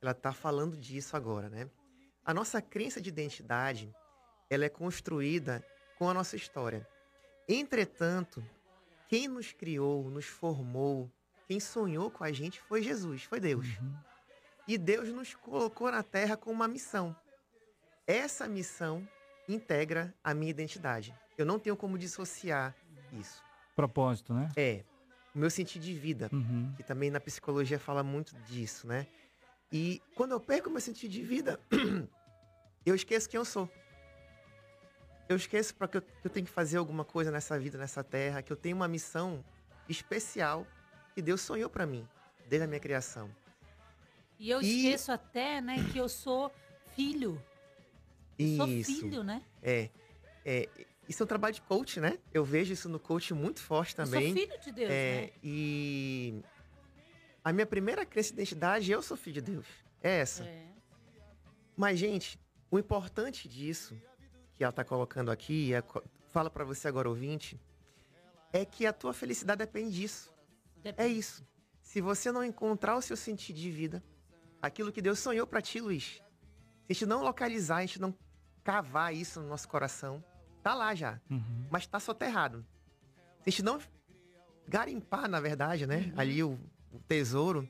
Ela 0.00 0.12
está 0.12 0.32
falando 0.32 0.76
disso 0.76 1.16
agora, 1.16 1.48
né? 1.48 1.68
A 2.24 2.32
nossa 2.32 2.62
crença 2.62 3.00
de 3.00 3.08
identidade, 3.08 3.94
ela 4.48 4.64
é 4.64 4.68
construída 4.68 5.64
com 5.98 6.08
a 6.08 6.14
nossa 6.14 6.36
história. 6.36 6.86
Entretanto, 7.48 8.42
quem 9.08 9.28
nos 9.28 9.52
criou, 9.52 10.08
nos 10.10 10.26
formou, 10.26 11.10
quem 11.46 11.60
sonhou 11.60 12.10
com 12.10 12.24
a 12.24 12.32
gente 12.32 12.60
foi 12.62 12.82
Jesus, 12.82 13.24
foi 13.24 13.40
Deus. 13.40 13.66
Uhum. 13.78 13.94
E 14.66 14.78
Deus 14.78 15.10
nos 15.10 15.34
colocou 15.34 15.90
na 15.90 16.02
Terra 16.02 16.36
com 16.36 16.50
uma 16.50 16.66
missão. 16.66 17.14
Essa 18.06 18.48
missão 18.48 19.06
integra 19.46 20.14
a 20.22 20.32
minha 20.32 20.50
identidade. 20.50 21.14
Eu 21.36 21.44
não 21.44 21.58
tenho 21.58 21.76
como 21.76 21.98
dissociar 21.98 22.74
isso. 23.12 23.42
Propósito, 23.76 24.32
né? 24.32 24.48
É 24.56 24.84
o 25.34 25.38
meu 25.38 25.50
sentido 25.50 25.82
de 25.82 25.94
vida, 25.94 26.30
uhum. 26.32 26.72
que 26.76 26.82
também 26.82 27.10
na 27.10 27.18
psicologia 27.18 27.78
fala 27.78 28.02
muito 28.02 28.34
disso, 28.42 28.86
né? 28.86 29.06
E 29.72 30.00
quando 30.14 30.32
eu 30.32 30.40
perco 30.40 30.68
o 30.68 30.72
meu 30.72 30.80
sentido 30.80 31.10
de 31.10 31.22
vida, 31.22 31.58
eu 32.86 32.94
esqueço 32.94 33.28
quem 33.28 33.38
eu 33.38 33.44
sou. 33.44 33.68
Eu 35.28 35.36
esqueço 35.36 35.74
para 35.74 35.88
que, 35.88 36.00
que 36.00 36.26
eu 36.26 36.30
tenho 36.30 36.46
que 36.46 36.52
fazer 36.52 36.76
alguma 36.76 37.04
coisa 37.04 37.30
nessa 37.30 37.58
vida, 37.58 37.76
nessa 37.76 38.04
terra, 38.04 38.42
que 38.42 38.52
eu 38.52 38.56
tenho 38.56 38.76
uma 38.76 38.86
missão 38.86 39.44
especial 39.88 40.66
que 41.14 41.22
Deus 41.22 41.40
sonhou 41.40 41.68
para 41.68 41.86
mim, 41.86 42.06
desde 42.48 42.64
a 42.64 42.68
minha 42.68 42.80
criação. 42.80 43.28
E 44.38 44.50
eu 44.50 44.60
e... 44.60 44.86
esqueço 44.86 45.10
até, 45.10 45.60
né, 45.60 45.76
que 45.92 45.98
eu 45.98 46.08
sou 46.08 46.52
filho. 46.94 47.42
Isso. 48.38 48.92
Sou 48.92 49.00
filho, 49.00 49.24
né? 49.24 49.42
É. 49.62 49.90
é 50.44 50.68
isso 51.08 51.22
é 51.22 51.24
um 51.24 51.26
trabalho 51.26 51.54
de 51.54 51.62
coach, 51.62 52.00
né? 52.00 52.18
Eu 52.32 52.44
vejo 52.44 52.72
isso 52.72 52.88
no 52.88 52.98
coach 52.98 53.34
muito 53.34 53.60
forte 53.60 53.94
também. 53.94 54.30
Eu 54.30 54.36
sou 54.36 54.46
filho 54.46 54.60
de 54.60 54.72
Deus, 54.72 54.90
é, 54.90 55.20
né? 55.20 55.30
E 55.42 56.42
a 57.42 57.52
minha 57.52 57.66
primeira 57.66 58.06
crença 58.06 58.30
de 58.30 58.34
identidade, 58.34 58.90
eu 58.90 59.02
sou 59.02 59.16
filho 59.16 59.34
de 59.34 59.52
Deus. 59.52 59.66
É 60.02 60.20
essa. 60.20 60.44
É. 60.44 60.66
Mas, 61.76 61.98
gente, 61.98 62.38
o 62.70 62.78
importante 62.78 63.48
disso, 63.48 63.96
que 64.54 64.64
ela 64.64 64.70
está 64.70 64.84
colocando 64.84 65.30
aqui, 65.30 65.74
é, 65.74 65.82
fala 66.28 66.48
para 66.48 66.64
você 66.64 66.88
agora, 66.88 67.08
ouvinte, 67.08 67.60
é 68.52 68.64
que 68.64 68.86
a 68.86 68.92
tua 68.92 69.12
felicidade 69.12 69.58
depende 69.58 69.94
disso. 69.94 70.32
Depende. 70.82 71.08
É 71.08 71.12
isso. 71.12 71.46
Se 71.82 72.00
você 72.00 72.32
não 72.32 72.42
encontrar 72.42 72.96
o 72.96 73.02
seu 73.02 73.16
sentido 73.16 73.56
de 73.56 73.70
vida, 73.70 74.02
aquilo 74.62 74.90
que 74.92 75.02
Deus 75.02 75.18
sonhou 75.18 75.46
para 75.46 75.60
ti, 75.60 75.80
Luiz. 75.80 76.04
Se 76.04 76.22
a 76.90 76.92
gente 76.92 77.06
não 77.06 77.22
localizar, 77.22 77.76
a 77.76 77.80
gente 77.82 78.00
não 78.00 78.14
cavar 78.62 79.14
isso 79.14 79.40
no 79.40 79.48
nosso 79.48 79.68
coração, 79.68 80.24
tá 80.64 80.74
lá 80.74 80.94
já, 80.94 81.20
Uhum. 81.30 81.66
mas 81.70 81.86
tá 81.86 82.00
soterrado. 82.00 82.64
Se 83.42 83.48
a 83.48 83.50
gente 83.50 83.62
não 83.62 83.78
garimpar, 84.66 85.28
na 85.28 85.40
verdade, 85.40 85.86
né, 85.86 86.12
ali 86.16 86.42
o, 86.42 86.58
o 86.92 86.98
tesouro, 87.06 87.68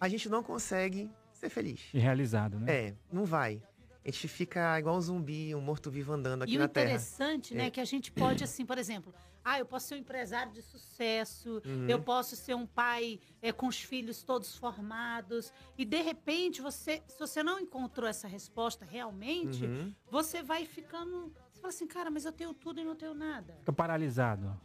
a 0.00 0.08
gente 0.08 0.28
não 0.28 0.42
consegue 0.42 1.10
ser 1.32 1.48
feliz. 1.50 1.80
E 1.92 1.98
realizado, 1.98 2.58
né? 2.58 2.72
É, 2.88 2.94
não 3.12 3.24
vai. 3.24 3.62
A 4.04 4.10
gente 4.10 4.28
fica 4.28 4.78
igual 4.78 4.96
um 4.96 5.00
zumbi, 5.00 5.54
um 5.54 5.60
morto-vivo 5.60 6.12
andando 6.12 6.42
aqui 6.42 6.52
E 6.54 6.56
o 6.56 6.60
na 6.60 6.68
Terra. 6.68 6.86
interessante, 6.86 7.54
né, 7.54 7.66
É. 7.66 7.70
que 7.70 7.80
a 7.80 7.84
gente 7.84 8.10
pode, 8.12 8.42
assim, 8.44 8.64
por 8.66 8.76
exemplo, 8.78 9.14
ah, 9.42 9.58
eu 9.58 9.66
posso 9.66 9.88
ser 9.88 9.94
um 9.94 9.98
empresário 9.98 10.52
de 10.52 10.62
sucesso, 10.62 11.60
Uhum. 11.66 11.86
eu 11.88 12.00
posso 12.02 12.34
ser 12.36 12.54
um 12.54 12.66
pai 12.66 13.20
é, 13.42 13.52
com 13.52 13.66
os 13.66 13.78
filhos 13.78 14.22
todos 14.22 14.56
formados, 14.56 15.52
e 15.76 15.84
de 15.84 16.00
repente, 16.02 16.60
você, 16.62 17.02
se 17.06 17.18
você 17.18 17.42
não 17.42 17.58
encontrou 17.58 18.08
essa 18.08 18.26
resposta 18.28 18.84
realmente, 18.86 19.64
Uhum. 19.66 19.94
você 20.10 20.42
vai 20.42 20.64
ficando. 20.64 21.34
Fala 21.64 21.72
assim, 21.72 21.86
cara, 21.86 22.10
mas 22.10 22.26
eu 22.26 22.32
tenho 22.32 22.52
tudo 22.52 22.78
e 22.78 22.84
não 22.84 22.94
tenho 22.94 23.14
nada. 23.14 23.54
Fica 23.60 23.72
paralisado. 23.72 24.60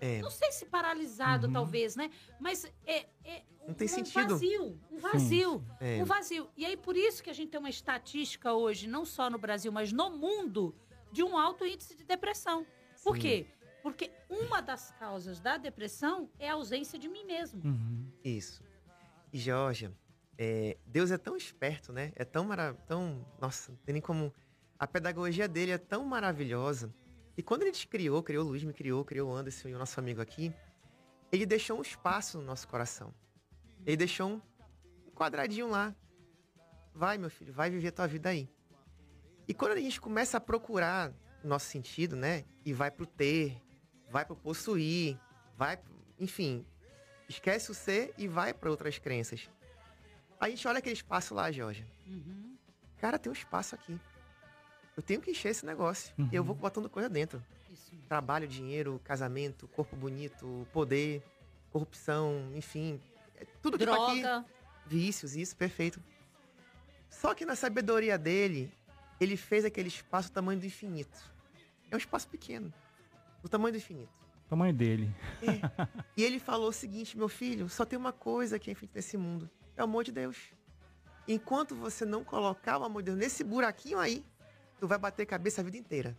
É, 0.00 0.22
Não 0.22 0.30
sei 0.30 0.50
se 0.50 0.64
paralisado, 0.64 1.46
Uhum. 1.46 1.52
talvez, 1.52 1.94
né? 1.94 2.10
Mas 2.40 2.64
é, 2.86 3.06
é 3.22 3.42
Não 3.66 3.74
tem 3.74 3.84
um 3.84 3.88
sentido. 3.90 4.28
vazio. 4.30 4.80
Um 4.90 4.96
vazio. 4.96 5.62
É. 5.78 6.00
Um 6.02 6.06
vazio. 6.06 6.48
E 6.56 6.64
aí, 6.64 6.74
por 6.74 6.96
isso 6.96 7.22
que 7.22 7.28
a 7.28 7.34
gente 7.34 7.50
tem 7.50 7.60
uma 7.60 7.68
estatística 7.68 8.50
hoje, 8.54 8.86
não 8.88 9.04
só 9.04 9.28
no 9.28 9.36
Brasil, 9.36 9.70
mas 9.70 9.92
no 9.92 10.08
mundo, 10.08 10.74
de 11.12 11.22
um 11.22 11.36
alto 11.36 11.66
índice 11.66 11.94
de 11.94 12.02
depressão. 12.02 12.66
Por 13.04 13.16
Sim. 13.16 13.20
quê? 13.20 13.46
Porque 13.82 14.10
uma 14.30 14.62
das 14.62 14.90
causas 14.92 15.40
da 15.40 15.58
depressão 15.58 16.30
é 16.38 16.48
a 16.48 16.54
ausência 16.54 16.98
de 16.98 17.10
mim 17.10 17.24
mesmo. 17.26 17.60
Uhum. 17.62 18.10
Isso. 18.24 18.62
E 19.30 19.36
Georgia, 19.38 19.92
é, 20.38 20.78
Deus 20.86 21.10
é 21.10 21.18
tão 21.18 21.36
esperto, 21.36 21.92
né? 21.92 22.10
É 22.16 22.24
tão 22.24 22.46
maravilhoso. 22.46 22.86
Tão, 22.86 23.26
nossa, 23.38 23.70
não 23.70 23.78
tem 23.84 23.92
nem 23.92 24.00
como. 24.00 24.32
A 24.78 24.86
pedagogia 24.86 25.48
dele 25.48 25.72
é 25.72 25.78
tão 25.78 26.04
maravilhosa. 26.04 26.94
E 27.36 27.42
quando 27.42 27.62
ele 27.62 27.72
te 27.72 27.86
criou, 27.88 28.22
criou 28.22 28.44
o 28.44 28.48
Luiz, 28.48 28.62
me 28.62 28.72
criou, 28.72 29.04
criou 29.04 29.30
o 29.30 29.34
Anderson 29.34 29.68
e 29.68 29.74
o 29.74 29.78
nosso 29.78 29.98
amigo 29.98 30.20
aqui, 30.20 30.52
ele 31.32 31.44
deixou 31.44 31.78
um 31.78 31.82
espaço 31.82 32.38
no 32.38 32.44
nosso 32.44 32.68
coração. 32.68 33.12
Ele 33.84 33.96
deixou 33.96 34.30
um 34.30 34.40
quadradinho 35.14 35.68
lá. 35.68 35.94
Vai, 36.94 37.18
meu 37.18 37.30
filho, 37.30 37.52
vai 37.52 37.70
viver 37.70 37.88
a 37.88 37.92
tua 37.92 38.06
vida 38.06 38.28
aí. 38.28 38.48
E 39.48 39.54
quando 39.54 39.72
a 39.72 39.80
gente 39.80 40.00
começa 40.00 40.36
a 40.36 40.40
procurar 40.40 41.12
o 41.42 41.48
nosso 41.48 41.66
sentido, 41.66 42.14
né? 42.14 42.44
E 42.64 42.72
vai 42.72 42.90
pro 42.90 43.06
ter, 43.06 43.60
vai 44.10 44.24
pro 44.24 44.36
possuir, 44.36 45.18
vai, 45.56 45.78
enfim, 46.18 46.64
esquece 47.28 47.70
o 47.70 47.74
ser 47.74 48.12
e 48.16 48.28
vai 48.28 48.54
para 48.54 48.70
outras 48.70 48.98
crenças. 48.98 49.48
A 50.40 50.48
gente 50.48 50.66
olha 50.68 50.78
aquele 50.78 50.94
espaço 50.94 51.34
lá, 51.34 51.50
Jorge. 51.50 51.84
Uhum. 52.06 52.56
Cara, 52.98 53.18
tem 53.18 53.30
um 53.30 53.34
espaço 53.34 53.74
aqui. 53.74 53.98
Eu 54.98 55.02
tenho 55.02 55.20
que 55.20 55.30
encher 55.30 55.50
esse 55.50 55.64
negócio. 55.64 56.12
Uhum. 56.18 56.28
E 56.32 56.34
eu 56.34 56.42
vou 56.42 56.56
botando 56.56 56.90
coisa 56.90 57.08
dentro. 57.08 57.40
Isso. 57.72 57.94
Trabalho, 58.08 58.48
dinheiro, 58.48 59.00
casamento, 59.04 59.68
corpo 59.68 59.94
bonito, 59.94 60.66
poder, 60.72 61.22
corrupção, 61.70 62.50
enfim. 62.56 63.00
é 63.36 63.46
Tudo 63.62 63.78
que 63.78 63.86
tá 63.86 63.94
aqui. 63.94 64.22
Droga. 64.22 64.44
Vícios, 64.84 65.36
isso, 65.36 65.54
perfeito. 65.54 66.02
Só 67.08 67.32
que 67.32 67.44
na 67.44 67.54
sabedoria 67.54 68.18
dele, 68.18 68.72
ele 69.20 69.36
fez 69.36 69.64
aquele 69.64 69.86
espaço 69.86 70.30
do 70.30 70.34
tamanho 70.34 70.58
do 70.58 70.66
infinito. 70.66 71.32
É 71.88 71.94
um 71.94 71.98
espaço 71.98 72.26
pequeno. 72.26 72.74
Do 73.40 73.48
tamanho 73.48 73.74
do 73.74 73.78
infinito. 73.78 74.10
Tamanho 74.48 74.74
dele. 74.74 75.14
E 76.16 76.24
ele 76.24 76.40
falou 76.40 76.70
o 76.70 76.72
seguinte, 76.72 77.16
meu 77.16 77.28
filho, 77.28 77.68
só 77.68 77.84
tem 77.84 77.96
uma 77.96 78.12
coisa 78.12 78.58
que 78.58 78.68
é 78.68 78.74
feita 78.74 78.94
nesse 78.96 79.16
mundo. 79.16 79.48
É 79.76 79.80
o 79.80 79.84
amor 79.84 80.02
de 80.02 80.10
Deus. 80.10 80.36
Enquanto 81.28 81.76
você 81.76 82.04
não 82.04 82.24
colocar 82.24 82.78
o 82.78 82.84
amor 82.84 83.02
de 83.02 83.12
Deus 83.12 83.18
nesse 83.18 83.44
buraquinho 83.44 84.00
aí, 84.00 84.24
tu 84.78 84.86
vai 84.86 84.98
bater 84.98 85.26
cabeça 85.26 85.60
a 85.60 85.64
vida 85.64 85.76
inteira. 85.76 86.16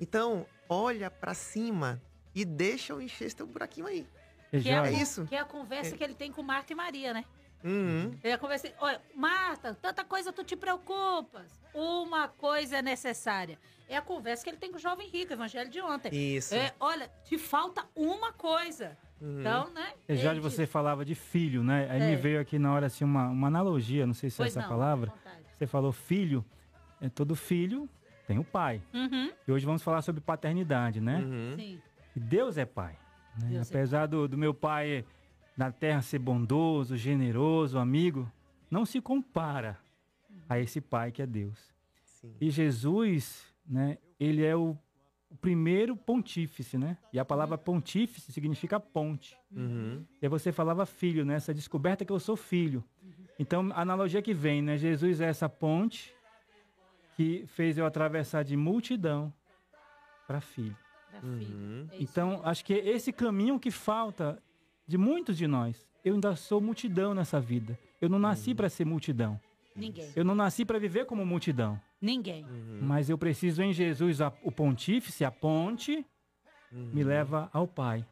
Então, 0.00 0.46
olha 0.68 1.10
pra 1.10 1.34
cima 1.34 2.00
e 2.34 2.44
deixa 2.44 2.92
eu 2.92 3.00
encher 3.00 3.24
esse 3.26 3.36
teu 3.36 3.46
buraquinho 3.46 3.86
aí. 3.86 4.06
E 4.52 4.60
Que 4.60 4.68
é, 4.70 4.74
É 4.74 4.92
isso. 4.92 5.24
que 5.26 5.34
é 5.34 5.40
a 5.40 5.44
conversa 5.44 5.96
que 5.96 6.04
ele 6.04 6.14
tem 6.14 6.30
com 6.30 6.42
Marta 6.42 6.72
e 6.72 6.76
Maria, 6.76 7.14
né? 7.14 7.24
Uhum. 7.64 8.12
Eu 8.22 8.30
ia 8.30 8.38
conversar, 8.38 8.68
olha, 8.78 9.00
Marta, 9.14 9.74
tanta 9.80 10.04
coisa 10.04 10.32
tu 10.32 10.44
te 10.44 10.54
preocupas. 10.54 11.50
Uma 11.74 12.28
coisa 12.28 12.76
é 12.76 12.82
necessária. 12.82 13.58
É 13.88 13.96
a 13.96 14.02
conversa 14.02 14.44
que 14.44 14.50
ele 14.50 14.56
tem 14.58 14.70
com 14.70 14.76
o 14.76 14.80
jovem 14.80 15.08
rico, 15.08 15.32
evangelho 15.32 15.70
de 15.70 15.80
ontem. 15.80 16.10
Isso. 16.36 16.54
É, 16.54 16.74
olha, 16.78 17.08
te 17.24 17.38
falta 17.38 17.84
uma 17.94 18.32
coisa. 18.32 18.96
Uhum. 19.20 19.40
Então, 19.40 19.70
né? 19.72 19.94
E 20.08 20.14
Jorge, 20.16 20.28
ele 20.38 20.40
você 20.40 20.66
falava 20.66 21.04
de 21.04 21.14
filho, 21.14 21.64
né? 21.64 21.88
Aí 21.90 21.98
me 22.00 22.12
É. 22.12 22.16
veio 22.16 22.40
aqui 22.40 22.58
na 22.58 22.72
hora 22.72 22.86
assim 22.86 23.04
uma, 23.04 23.28
uma 23.28 23.48
analogia, 23.48 24.06
não 24.06 24.14
sei 24.14 24.28
se 24.28 24.36
é 24.36 24.44
Pois 24.44 24.52
essa 24.52 24.60
não, 24.60 24.68
palavra. 24.68 25.12
Você 25.56 25.66
falou 25.66 25.90
filho, 25.90 26.44
é 27.00 27.08
todo 27.08 27.34
filho 27.34 27.88
tem 28.26 28.38
o 28.38 28.44
pai. 28.44 28.82
Uhum, 28.92 29.30
E 29.46 29.52
hoje 29.52 29.64
vamos 29.64 29.82
falar 29.82 30.02
sobre 30.02 30.20
paternidade, 30.20 31.00
né? 31.00 31.18
Uhum. 31.18 31.56
sim. 31.56 31.80
E 32.14 32.20
Deus 32.20 32.56
é 32.58 32.64
pai. 32.64 32.98
né? 33.40 33.50
Deus 33.50 33.70
é 33.70 33.74
Apesar 33.74 34.06
do, 34.06 34.26
do 34.26 34.36
meu 34.36 34.52
pai 34.52 35.04
na 35.56 35.70
terra 35.70 36.02
ser 36.02 36.18
bondoso, 36.18 36.96
generoso, 36.96 37.78
amigo, 37.78 38.30
não 38.70 38.84
se 38.84 39.00
compara 39.00 39.78
a 40.48 40.58
esse 40.58 40.80
pai 40.80 41.12
que 41.12 41.22
é 41.22 41.26
Deus. 41.26 41.72
Sim. 42.04 42.34
E 42.40 42.50
Jesus, 42.50 43.44
né, 43.66 43.98
ele 44.18 44.44
é 44.44 44.56
o, 44.56 44.76
o 45.30 45.36
primeiro 45.36 45.94
pontífice, 45.96 46.76
né? 46.78 46.96
E 47.12 47.18
a 47.18 47.24
palavra 47.24 47.56
pontífice 47.58 48.32
significa 48.32 48.80
ponte. 48.80 49.38
Uhum. 49.54 50.04
E 50.20 50.28
você 50.28 50.50
falava 50.50 50.84
filho, 50.86 51.24
né? 51.24 51.34
Essa 51.34 51.54
descoberta 51.54 52.04
que 52.04 52.12
eu 52.12 52.18
sou 52.18 52.36
filho. 52.36 52.82
Então, 53.38 53.70
a 53.72 53.82
analogia 53.82 54.22
que 54.22 54.32
vem, 54.34 54.62
né? 54.62 54.76
Jesus 54.78 55.20
é 55.20 55.26
essa 55.26 55.48
ponte 55.48 56.12
que 57.16 57.44
fez 57.48 57.78
eu 57.78 57.86
atravessar 57.86 58.44
de 58.44 58.56
multidão 58.56 59.32
para 60.26 60.40
filho. 60.40 60.76
Pra 61.10 61.20
filho. 61.20 61.56
Uhum. 61.56 61.88
É 61.92 61.96
Então, 62.02 62.40
acho 62.44 62.64
que 62.64 62.74
é 62.74 62.88
esse 62.88 63.12
caminho 63.12 63.58
que 63.58 63.70
falta 63.70 64.38
de 64.86 64.98
muitos 64.98 65.36
de 65.38 65.46
nós. 65.46 65.86
Eu 66.04 66.14
ainda 66.14 66.36
sou 66.36 66.60
multidão 66.60 67.14
nessa 67.14 67.40
vida. 67.40 67.78
Eu 68.00 68.08
não 68.08 68.18
nasci 68.18 68.54
para 68.54 68.68
ser 68.68 68.84
multidão. 68.84 69.40
Ninguém. 69.74 70.10
Eu 70.14 70.24
não 70.24 70.34
nasci 70.34 70.64
para 70.64 70.78
viver 70.78 71.06
como 71.06 71.24
multidão. 71.26 71.80
Ninguém. 72.00 72.44
Uhum. 72.44 72.78
Mas 72.82 73.08
eu 73.10 73.16
preciso 73.18 73.62
em 73.62 73.72
Jesus, 73.72 74.20
a- 74.20 74.32
o 74.42 74.52
pontífice, 74.52 75.24
a 75.24 75.30
ponte, 75.30 76.04
Uhum. 76.70 76.90
me 76.92 77.02
leva 77.02 77.48
ao 77.52 77.66
Pai. 77.66 78.04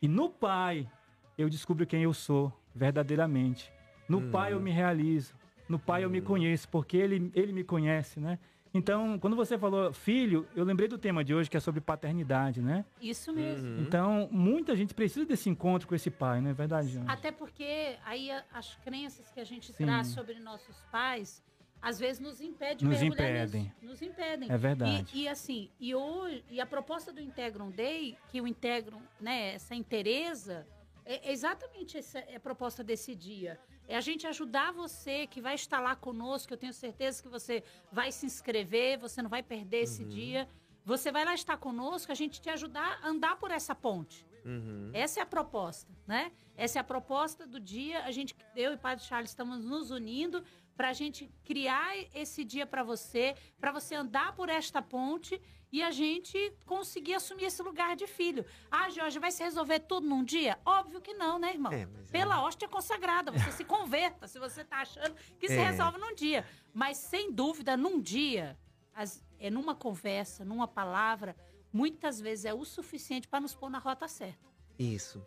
E 0.00 0.06
no 0.08 0.28
Pai, 0.30 0.88
eu 1.36 1.48
descubro 1.50 1.86
quem 1.86 2.02
eu 2.04 2.14
sou 2.14 2.52
verdadeiramente. 2.74 3.72
No 4.08 4.30
Pai 4.30 4.52
eu 4.52 4.60
me 4.60 4.70
realizo. 4.70 5.34
No 5.68 5.78
Pai 5.78 6.04
eu 6.04 6.10
me 6.10 6.20
conheço, 6.20 6.68
porque 6.68 6.96
ele, 6.96 7.30
ele 7.34 7.52
me 7.52 7.64
conhece, 7.64 8.20
né? 8.20 8.38
Então, 8.76 9.18
quando 9.20 9.36
você 9.36 9.56
falou 9.56 9.92
filho, 9.92 10.48
eu 10.56 10.64
lembrei 10.64 10.88
do 10.88 10.98
tema 10.98 11.22
de 11.22 11.32
hoje, 11.32 11.48
que 11.48 11.56
é 11.56 11.60
sobre 11.60 11.80
paternidade, 11.80 12.60
né? 12.60 12.84
Isso 13.00 13.32
mesmo. 13.32 13.68
Uhum. 13.68 13.82
Então, 13.82 14.28
muita 14.32 14.74
gente 14.74 14.92
precisa 14.92 15.24
desse 15.24 15.48
encontro 15.48 15.86
com 15.86 15.94
esse 15.94 16.10
pai, 16.10 16.40
não 16.40 16.50
é 16.50 16.52
verdade, 16.52 16.88
Jane? 16.88 17.06
Até 17.08 17.30
porque 17.30 17.96
aí 18.04 18.30
as 18.52 18.74
crenças 18.84 19.30
que 19.30 19.38
a 19.38 19.44
gente 19.44 19.72
Sim. 19.72 19.84
traz 19.84 20.08
sobre 20.08 20.40
nossos 20.40 20.76
pais, 20.90 21.40
às 21.80 22.00
vezes 22.00 22.20
nos 22.20 22.40
impede 22.40 22.80
de 22.80 22.86
Nos 22.86 23.00
mergulhar 23.00 23.30
impedem. 23.30 23.62
nisso. 23.62 23.74
Nos 23.80 24.02
impedem. 24.02 24.50
É 24.50 24.58
verdade. 24.58 25.06
E, 25.14 25.22
e 25.22 25.28
assim, 25.28 25.70
e, 25.78 25.94
hoje, 25.94 26.44
e 26.50 26.60
a 26.60 26.66
proposta 26.66 27.12
do 27.12 27.20
Integrum 27.20 27.70
Day, 27.70 28.18
que 28.28 28.40
o 28.40 28.46
Integrum, 28.46 29.02
né, 29.20 29.54
essa 29.54 29.76
interesa, 29.76 30.66
é 31.04 31.30
exatamente 31.30 31.96
essa 31.96 32.18
é 32.18 32.34
a 32.36 32.40
proposta 32.40 32.82
desse 32.82 33.14
dia. 33.14 33.60
É 33.86 33.96
a 33.96 34.00
gente 34.00 34.26
ajudar 34.26 34.72
você 34.72 35.26
que 35.26 35.40
vai 35.40 35.54
estar 35.54 35.80
lá 35.80 35.94
conosco, 35.94 36.52
eu 36.52 36.56
tenho 36.56 36.72
certeza 36.72 37.22
que 37.22 37.28
você 37.28 37.62
vai 37.92 38.10
se 38.10 38.24
inscrever, 38.26 38.98
você 38.98 39.20
não 39.20 39.28
vai 39.28 39.42
perder 39.42 39.82
esse 39.82 40.04
dia. 40.04 40.48
Você 40.84 41.10
vai 41.10 41.24
lá 41.24 41.34
estar 41.34 41.56
conosco, 41.56 42.12
a 42.12 42.14
gente 42.14 42.40
te 42.40 42.50
ajudar 42.50 43.00
a 43.02 43.08
andar 43.08 43.36
por 43.36 43.50
essa 43.50 43.74
ponte. 43.74 44.26
Uhum. 44.44 44.90
Essa 44.92 45.20
é 45.20 45.22
a 45.22 45.26
proposta, 45.26 45.90
né? 46.06 46.30
Essa 46.56 46.78
é 46.78 46.80
a 46.80 46.84
proposta 46.84 47.46
do 47.46 47.58
dia. 47.58 48.04
A 48.04 48.10
gente, 48.10 48.36
eu 48.54 48.72
e 48.72 48.74
o 48.74 48.78
Padre 48.78 49.02
Charles 49.04 49.30
estamos 49.30 49.64
nos 49.64 49.90
unindo 49.90 50.44
para 50.76 50.88
a 50.88 50.92
gente 50.92 51.30
criar 51.44 51.96
esse 52.14 52.44
dia 52.44 52.66
para 52.66 52.82
você, 52.82 53.34
para 53.60 53.72
você 53.72 53.94
andar 53.94 54.34
por 54.34 54.48
esta 54.48 54.82
ponte 54.82 55.40
e 55.72 55.82
a 55.82 55.90
gente 55.90 56.52
conseguir 56.66 57.14
assumir 57.14 57.44
esse 57.46 57.62
lugar 57.62 57.96
de 57.96 58.06
filho. 58.06 58.44
Ah, 58.70 58.88
Jorge, 58.90 59.18
vai 59.18 59.30
se 59.32 59.42
resolver 59.42 59.80
tudo 59.80 60.06
num 60.06 60.22
dia? 60.24 60.58
Óbvio 60.64 61.00
que 61.00 61.14
não, 61.14 61.38
né, 61.38 61.52
irmão? 61.52 61.72
É, 61.72 61.82
é- 61.82 61.88
Pela 62.12 62.42
hóstia 62.42 62.68
consagrada, 62.68 63.32
você 63.32 63.50
se 63.52 63.64
converta 63.64 64.28
se 64.28 64.38
você 64.38 64.64
tá 64.64 64.78
achando 64.82 65.14
que 65.38 65.48
se 65.48 65.54
É. 65.56 65.64
resolve 65.70 65.98
num 65.98 66.14
dia. 66.14 66.46
Mas 66.72 66.96
sem 66.98 67.32
dúvida, 67.32 67.76
num 67.76 68.00
dia, 68.00 68.56
as- 68.94 69.24
é 69.38 69.50
numa 69.50 69.74
conversa, 69.74 70.44
numa 70.44 70.68
palavra, 70.68 71.34
muitas 71.72 72.20
vezes 72.20 72.44
é 72.44 72.54
o 72.54 72.64
suficiente 72.64 73.26
para 73.26 73.40
nos 73.40 73.54
pôr 73.54 73.68
na 73.68 73.78
rota 73.78 74.06
certa 74.06 74.46
Isso. 74.78 75.24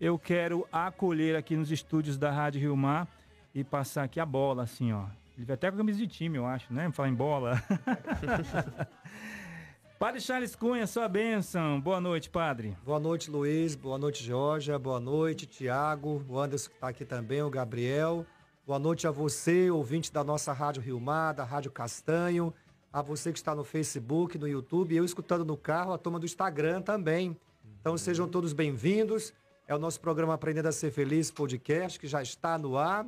eu 0.00 0.18
quero 0.18 0.66
acolher 0.72 1.36
aqui 1.36 1.54
nos 1.54 1.70
estúdios 1.70 2.16
da 2.16 2.30
Rádio 2.30 2.62
Rio 2.62 2.74
Mar 2.76 3.06
e 3.54 3.62
passar 3.62 4.04
aqui 4.04 4.18
a 4.18 4.26
bola, 4.26 4.64
assim, 4.64 4.92
ó. 4.92 5.06
Ele 5.36 5.46
vai 5.46 5.54
até 5.54 5.70
com 5.70 5.76
a 5.76 5.78
camisa 5.78 5.98
de 5.98 6.06
time, 6.08 6.38
eu 6.38 6.46
acho, 6.46 6.72
né? 6.72 6.90
Falar 6.90 7.08
em 7.08 7.14
bola. 7.14 7.62
padre 9.98 10.20
Charles 10.20 10.56
Cunha, 10.56 10.86
sua 10.86 11.08
bênção. 11.08 11.80
Boa 11.80 12.00
noite, 12.00 12.28
padre. 12.28 12.76
Boa 12.84 12.98
noite, 12.98 13.30
Luiz. 13.30 13.74
Boa 13.74 13.98
noite, 13.98 14.24
Georgia. 14.24 14.78
Boa 14.78 14.98
noite, 14.98 15.46
Tiago. 15.46 16.24
O 16.28 16.38
Anderson 16.38 16.68
que 16.70 16.74
está 16.74 16.88
aqui 16.88 17.04
também, 17.04 17.42
o 17.42 17.50
Gabriel. 17.50 18.26
Boa 18.66 18.78
noite 18.78 19.06
a 19.06 19.10
você, 19.10 19.70
ouvinte 19.70 20.12
da 20.12 20.24
nossa 20.24 20.52
Rádio 20.52 20.82
Rio 20.82 20.98
Mar, 20.98 21.34
da 21.34 21.44
Rádio 21.44 21.70
Castanho. 21.70 22.52
A 22.92 23.02
você 23.02 23.32
que 23.32 23.38
está 23.38 23.54
no 23.54 23.62
Facebook, 23.62 24.38
no 24.38 24.48
YouTube. 24.48 24.96
Eu 24.96 25.04
escutando 25.04 25.44
no 25.44 25.56
carro, 25.56 25.92
a 25.92 25.98
turma 25.98 26.18
do 26.18 26.26
Instagram 26.26 26.80
também. 26.80 27.36
Então 27.80 27.98
sejam 27.98 28.28
todos 28.28 28.52
bem-vindos. 28.52 29.32
É 29.66 29.74
o 29.74 29.78
nosso 29.78 30.00
programa 30.00 30.34
Aprendendo 30.34 30.68
a 30.68 30.72
Ser 30.72 30.90
Feliz 30.90 31.30
podcast, 31.30 31.98
que 31.98 32.06
já 32.06 32.22
está 32.22 32.56
no 32.56 32.76
ar. 32.76 33.06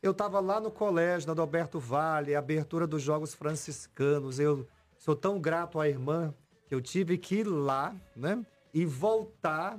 Eu 0.00 0.12
estava 0.12 0.38
lá 0.38 0.60
no 0.60 0.70
colégio, 0.70 1.26
na 1.26 1.34
do 1.34 1.40
Alberto 1.40 1.80
Vale, 1.80 2.36
abertura 2.36 2.86
dos 2.86 3.02
Jogos 3.02 3.34
Franciscanos. 3.34 4.38
Eu 4.38 4.64
sou 4.96 5.16
tão 5.16 5.40
grato 5.40 5.80
à 5.80 5.88
irmã 5.88 6.32
que 6.68 6.74
eu 6.74 6.80
tive 6.80 7.18
que 7.18 7.40
ir 7.40 7.44
lá, 7.44 7.92
né? 8.14 8.40
E 8.72 8.84
voltar. 8.84 9.76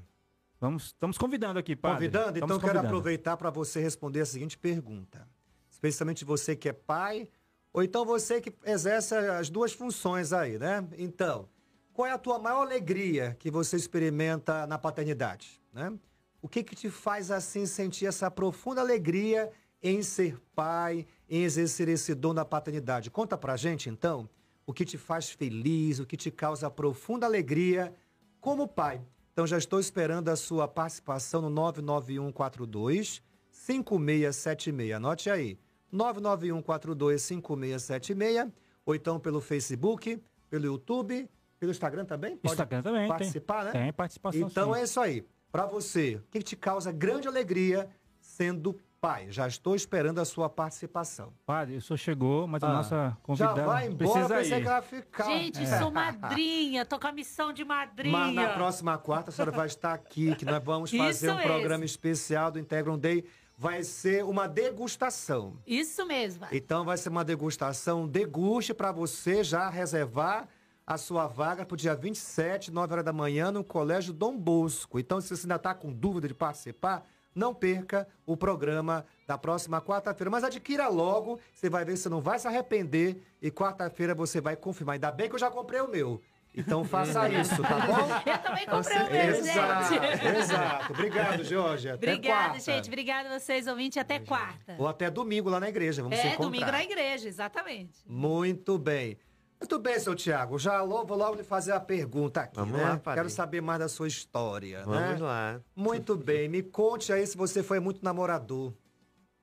Vamos, 0.62 0.86
estamos 0.86 1.18
convidando 1.18 1.58
aqui, 1.58 1.75
padre. 1.75 1.98
Convidando? 1.98 2.38
Então 2.38 2.46
Estamos 2.46 2.58
quero 2.58 2.74
convidando. 2.74 2.88
aproveitar 2.88 3.36
para 3.36 3.50
você 3.50 3.82
responder 3.82 4.22
a 4.22 4.25
seguinte 4.27 4.56
pergunta. 4.56 5.27
Especialmente 5.72 6.24
você 6.24 6.56
que 6.56 6.70
é 6.70 6.74
pai, 6.74 7.27
ou 7.74 7.82
então 7.82 8.06
você 8.06 8.39
que 8.39 8.53
exerce 8.63 9.15
as 9.15 9.50
duas 9.50 9.74
funções 9.74 10.32
aí, 10.32 10.60
né? 10.60 10.88
Então, 11.00 11.50
qual 11.91 12.08
é 12.08 12.12
a 12.12 12.18
tua 12.20 12.38
maior 12.38 12.62
alegria 12.62 13.36
que 13.39 13.50
você 13.50 13.75
experimenta 13.75 14.68
na 14.68 14.77
paternidade, 14.77 15.60
né? 15.74 15.91
O 16.39 16.48
que 16.48 16.63
que 16.63 16.75
te 16.75 16.91
faz 16.91 17.32
assim 17.32 17.65
sentir 17.65 18.06
essa 18.06 18.30
profunda 18.30 18.82
alegria 18.82 19.51
em 19.82 20.03
ser 20.03 20.39
pai, 20.53 21.08
em 21.27 21.41
exercer 21.41 21.89
esse 21.89 22.13
dom 22.13 22.36
da 22.36 22.46
paternidade? 22.46 23.10
Conta 23.10 23.36
pra 23.36 23.58
gente 23.58 23.89
então 23.89 24.30
o 24.63 24.74
que 24.74 24.86
te 24.86 25.00
faz 25.00 25.27
feliz, 25.27 25.98
o 25.98 26.06
que 26.06 26.15
te 26.15 26.30
causa 26.30 26.70
profunda 26.70 27.25
alegria 27.25 27.91
como 28.39 28.68
pai. 28.68 29.01
Então 29.31 29.47
já 29.47 29.57
estou 29.57 29.79
esperando 29.79 30.29
a 30.29 30.35
sua 30.35 30.67
participação 30.67 31.41
no 31.41 31.50
99142 31.50 33.21
5676. 33.49 34.91
Anote 34.93 35.29
aí. 35.29 35.58
99142 35.91 37.21
5676 37.21 38.51
ou 38.86 38.95
então 38.95 39.19
pelo 39.19 39.39
Facebook, 39.39 40.21
pelo 40.49 40.65
YouTube, 40.65 41.29
pelo 41.60 41.71
Instagram 41.71 42.06
também? 42.06 42.36
Pode 42.38 42.53
Instagram 42.53 42.82
também, 42.82 43.01
tem. 43.01 43.10
participar, 43.10 43.65
né? 43.65 43.71
Tem 43.71 43.93
participação 43.93 44.41
Então 44.47 44.73
sim. 44.73 44.79
é 44.79 44.84
isso 44.84 44.99
aí. 44.99 45.25
Para 45.51 45.65
você, 45.65 46.15
o 46.15 46.23
que 46.32 46.39
que 46.39 46.45
te 46.45 46.56
causa 46.56 46.91
grande 46.91 47.27
alegria 47.27 47.89
sendo 48.19 48.79
pai? 49.01 49.25
Já 49.31 49.47
estou 49.47 49.75
esperando 49.75 50.19
a 50.21 50.25
sua 50.25 50.47
participação. 50.47 51.33
Padre, 51.43 51.75
o 51.77 51.81
senhor 51.81 51.97
chegou, 51.97 52.47
mas 52.47 52.61
a 52.63 52.67
Ah, 52.69 52.73
nossa 52.73 53.17
convidada 53.23 53.61
Já 53.61 53.65
vai 53.67 53.87
embora, 53.87 53.97
precisa 53.97 54.35
pensei 54.35 54.57
ir. 54.59 54.61
que 54.61 54.67
ela 54.67 54.81
ficar. 54.83 55.25
Gente, 55.25 55.67
sou 55.67 55.91
madrinha, 55.91 56.85
tô 56.85 56.99
com 56.99 57.07
a 57.07 57.11
missão 57.11 57.51
de 57.51 57.65
madrinha. 57.65 58.15
Mas 58.15 58.33
na 58.35 58.49
próxima 58.53 58.97
quarta 58.99 59.31
a 59.31 59.33
senhora 59.33 59.51
vai 59.51 59.65
estar 59.65 59.91
aqui, 59.93 60.35
que 60.35 60.45
nós 60.45 60.63
vamos 60.63 60.91
fazer 60.91 61.27
Isso 61.31 61.35
um 61.35 61.41
programa 61.41 61.69
mesmo. 61.79 61.85
especial 61.85 62.51
do 62.51 62.59
Integrum 62.59 62.97
Day. 62.97 63.25
Vai 63.57 63.83
ser 63.83 64.23
uma 64.23 64.47
degustação. 64.47 65.57
Isso 65.65 66.05
mesmo. 66.05 66.45
Então 66.51 66.85
vai 66.85 66.97
ser 66.97 67.09
uma 67.09 67.25
degustação, 67.25 68.07
deguste 68.07 68.71
para 68.73 68.91
você 68.91 69.43
já 69.43 69.67
reservar 69.69 70.47
a 70.85 70.97
sua 70.97 71.25
vaga 71.25 71.65
para 71.65 71.73
o 71.73 71.77
dia 71.77 71.95
27, 71.95 72.69
9 72.71 72.93
horas 72.93 73.05
da 73.05 73.13
manhã, 73.13 73.51
no 73.51 73.63
Colégio 73.63 74.13
Dom 74.13 74.37
Bosco. 74.37 74.99
Então, 74.99 75.21
se 75.21 75.29
você 75.35 75.43
ainda 75.45 75.55
está 75.55 75.73
com 75.73 75.91
dúvida 75.91 76.27
de 76.27 76.33
participar, 76.33 77.03
não 77.34 77.54
perca 77.54 78.08
o 78.26 78.36
programa 78.36 79.06
da 79.28 79.38
próxima 79.38 79.82
quarta-feira. 79.82 80.30
Mas 80.30 80.44
adquira 80.44 80.88
logo, 80.88 81.39
você 81.54 81.70
vai 81.70 81.86
ver, 81.86 81.98
você 81.98 82.10
não 82.10 82.22
vai 82.22 82.38
se 82.39 82.48
arrepender. 82.48 83.22
E 83.41 83.50
quarta-feira 83.52 84.13
você 84.13 84.41
vai 84.41 84.56
confirmar. 84.56 84.94
Ainda 84.94 85.12
bem 85.12 85.30
que 85.30 85.36
eu 85.36 85.39
já 85.39 85.50
comprei 85.50 85.82
o 85.82 85.88
meu. 85.88 86.22
Então 86.54 86.84
faça 86.84 87.28
isso, 87.32 87.62
tá 87.62 87.80
bom? 87.80 88.30
Eu 88.30 88.38
também 88.39 88.65
comprei 88.65 88.98
o 88.98 89.10
meu, 89.10 89.36
Exato, 89.36 89.94
gente. 89.94 90.38
exato. 90.38 90.91
Obrigado, 90.91 91.44
Jorge. 91.46 91.89
Até 91.89 92.08
Obrigada, 92.13 92.44
quarta. 92.50 92.60
gente. 92.60 92.88
Obrigada 92.89 93.30
a 93.34 93.39
vocês, 93.39 93.67
ouvintes. 93.67 93.98
Até 93.98 94.20
quarta. 94.20 94.76
Ou 94.78 94.86
até 94.86 95.10
domingo 95.10 95.50
lá 95.50 95.62
na 95.62 95.70
igreja. 95.70 96.04
Vamos 96.04 96.17
se 96.17 96.24
É, 96.28 96.34
encontrar. 96.34 96.46
domingo 96.46 96.70
na 96.72 96.84
igreja, 96.84 97.30
exatamente. 97.30 98.04
Muito 98.06 98.78
bem. 98.78 99.17
Muito 99.62 99.78
bem, 99.78 100.00
seu 100.00 100.15
Tiago. 100.15 100.58
Já 100.58 100.84
vou 100.84 101.06
logo 101.15 101.36
lhe 101.36 101.43
fazer 101.43 101.71
a 101.71 101.80
pergunta 101.80 102.41
aqui, 102.41 102.56
Vamos 102.56 102.74
né? 102.74 102.84
lá, 102.84 102.97
padre. 102.97 103.19
Quero 103.19 103.30
saber 103.30 103.62
mais 103.62 103.78
da 103.80 103.88
sua 103.88 104.08
história, 104.08 104.82
Vamos 104.84 105.00
né? 105.00 105.17
lá. 105.19 105.62
Muito 105.76 106.17
bem. 106.17 106.50
Me 106.50 106.63
conte 106.63 107.13
aí 107.13 107.28
se 107.28 107.38
você 107.38 107.62
foi 107.62 107.80
muito 107.80 108.04
namorador. 108.04 108.74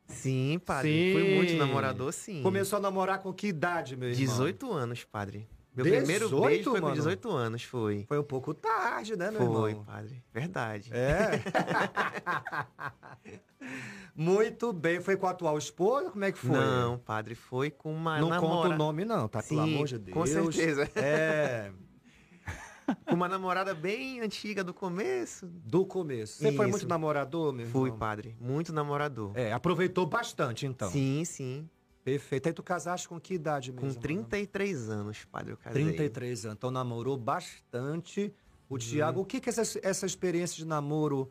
Sim, 0.08 0.60
padre. 0.66 0.90
Sim. 0.90 1.12
Fui 1.12 1.34
muito 1.36 1.54
namorador, 1.54 2.12
sim. 2.12 2.42
Começou 2.42 2.78
a 2.78 2.80
namorar 2.80 3.20
com 3.20 3.32
que 3.32 3.46
idade, 3.46 3.96
meu 3.96 4.08
irmão? 4.08 4.26
18 4.26 4.72
anos, 4.72 5.04
padre. 5.04 5.48
Meu 5.72 5.84
18, 5.84 6.04
primeiro 6.04 6.28
beijo 6.28 6.70
foi 6.72 6.80
com 6.80 6.86
mano? 6.86 6.96
18 6.96 7.30
anos, 7.30 7.62
foi. 7.62 8.04
Foi 8.08 8.18
um 8.18 8.24
pouco 8.24 8.52
tarde, 8.52 9.16
né, 9.16 9.30
meu 9.30 9.46
Foi, 9.46 9.70
irmão? 9.70 9.84
padre. 9.84 10.24
Verdade. 10.32 10.90
É. 10.92 11.38
Muito 14.20 14.72
bem. 14.72 15.00
Foi 15.00 15.16
com 15.16 15.26
a 15.26 15.30
atual 15.30 15.56
esposa? 15.56 16.10
Como 16.10 16.24
é 16.24 16.32
que 16.32 16.38
foi? 16.38 16.50
Não, 16.58 16.98
padre, 16.98 17.34
foi 17.36 17.70
com 17.70 17.94
uma 17.94 18.18
Não 18.20 18.28
namora... 18.28 18.62
conta 18.62 18.74
o 18.74 18.76
nome, 18.78 19.04
não, 19.04 19.28
tá? 19.28 19.42
Pelo 19.42 19.64
Sim, 19.64 19.74
amor 19.74 19.86
de 19.86 19.98
Deus. 19.98 20.14
com 20.14 20.26
certeza. 20.26 20.90
É, 20.96 21.70
Com 23.06 23.14
uma 23.16 23.28
namorada 23.28 23.74
bem 23.74 24.20
antiga 24.20 24.64
do 24.64 24.72
começo. 24.72 25.46
do 25.46 25.84
começo. 25.84 26.38
Você 26.38 26.52
foi 26.52 26.66
Isso. 26.66 26.70
muito 26.78 26.88
namorador, 26.88 27.52
meu 27.52 27.66
irmão? 27.66 27.82
Fui, 27.82 27.92
padre. 27.92 28.34
Muito 28.40 28.72
namorador. 28.72 29.32
É, 29.36 29.52
aproveitou 29.52 30.06
bastante, 30.06 30.64
então. 30.66 30.90
Sim, 30.90 31.22
sim. 31.24 31.68
Perfeito. 32.02 32.46
Aí 32.48 32.52
tu 32.54 32.62
casaste 32.62 33.06
com 33.06 33.20
que 33.20 33.34
idade 33.34 33.70
mesmo? 33.72 33.94
Com 33.94 34.00
33 34.00 34.88
anos, 34.88 35.24
padre, 35.26 35.52
eu 35.52 35.56
casei. 35.58 35.84
33 35.84 36.46
anos. 36.46 36.56
Então 36.56 36.70
namorou 36.70 37.16
bastante. 37.18 38.32
O 38.70 38.74
Uhum. 38.74 38.78
Tiago, 38.78 39.20
o 39.20 39.24
que 39.24 39.38
que 39.40 39.48
essa, 39.50 39.62
essa 39.82 40.06
experiência 40.06 40.56
de 40.56 40.64
namoro 40.66 41.30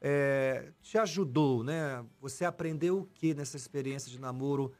é, 0.00 0.72
te 0.80 0.98
ajudou, 0.98 1.64
né? 1.64 2.04
Você 2.20 2.44
aprendeu 2.44 3.00
o 3.00 3.06
que 3.06 3.34
nessa 3.34 3.56
experiência 3.56 4.10
de 4.10 4.20
namoro 4.20 4.72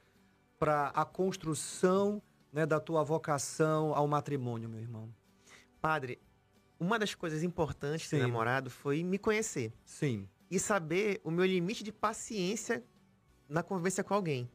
para 0.59 0.89
a 0.89 1.05
construção 1.05 2.23
né, 2.53 2.65
da 2.65 2.81
tua 2.81 3.03
vocação 3.03 3.95
ao 3.95 4.07
matrimônio, 4.07 4.69
meu 4.69 4.81
irmão? 4.81 5.13
Padre, 5.81 6.19
uma 6.79 6.99
das 6.99 7.15
coisas 7.15 7.43
importantes 7.43 8.09
Sim. 8.09 8.19
do 8.19 8.23
namorado 8.23 8.71
foi 8.71 9.03
me 9.03 9.19
conhecer. 9.19 9.73
Sim. 9.85 10.29
e 10.51 10.59
saber 10.59 11.21
o 11.25 11.31
meu 11.31 11.45
limite 11.45 11.83
de 11.83 11.93
paciência 11.93 12.85
na 13.49 13.63
convivência 13.63 14.05
com 14.05 14.15
alguém. 14.15 14.49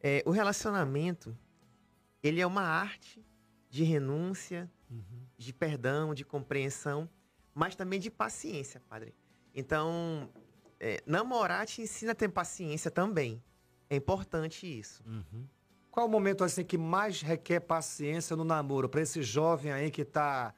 É, 0.00 0.22
o 0.24 0.30
relacionamento, 0.30 1.36
ele 2.22 2.40
é 2.40 2.46
uma 2.46 2.62
arte 2.62 3.24
de 3.68 3.84
renúncia, 3.84 4.70
de 5.36 5.52
perdão, 5.52 6.14
de 6.14 6.24
compreensão, 6.24 7.08
mas 7.54 7.74
também 7.74 8.00
de 8.00 8.10
paciência, 8.10 8.80
padre. 8.88 9.14
Então, 9.58 10.30
é, 10.78 11.02
namorar 11.04 11.66
te 11.66 11.82
ensina 11.82 12.12
a 12.12 12.14
ter 12.14 12.28
paciência 12.28 12.92
também. 12.92 13.42
É 13.90 13.96
importante 13.96 14.66
isso. 14.66 15.02
Qual 15.90 16.06
o 16.06 16.08
momento 16.08 16.44
assim 16.44 16.64
que 16.64 16.78
mais 16.78 17.20
requer 17.22 17.58
paciência 17.60 18.36
no 18.36 18.44
namoro 18.44 18.88
para 18.88 19.00
esse 19.00 19.20
jovem 19.20 19.72
aí 19.72 19.90
que 19.90 20.02
está 20.02 20.54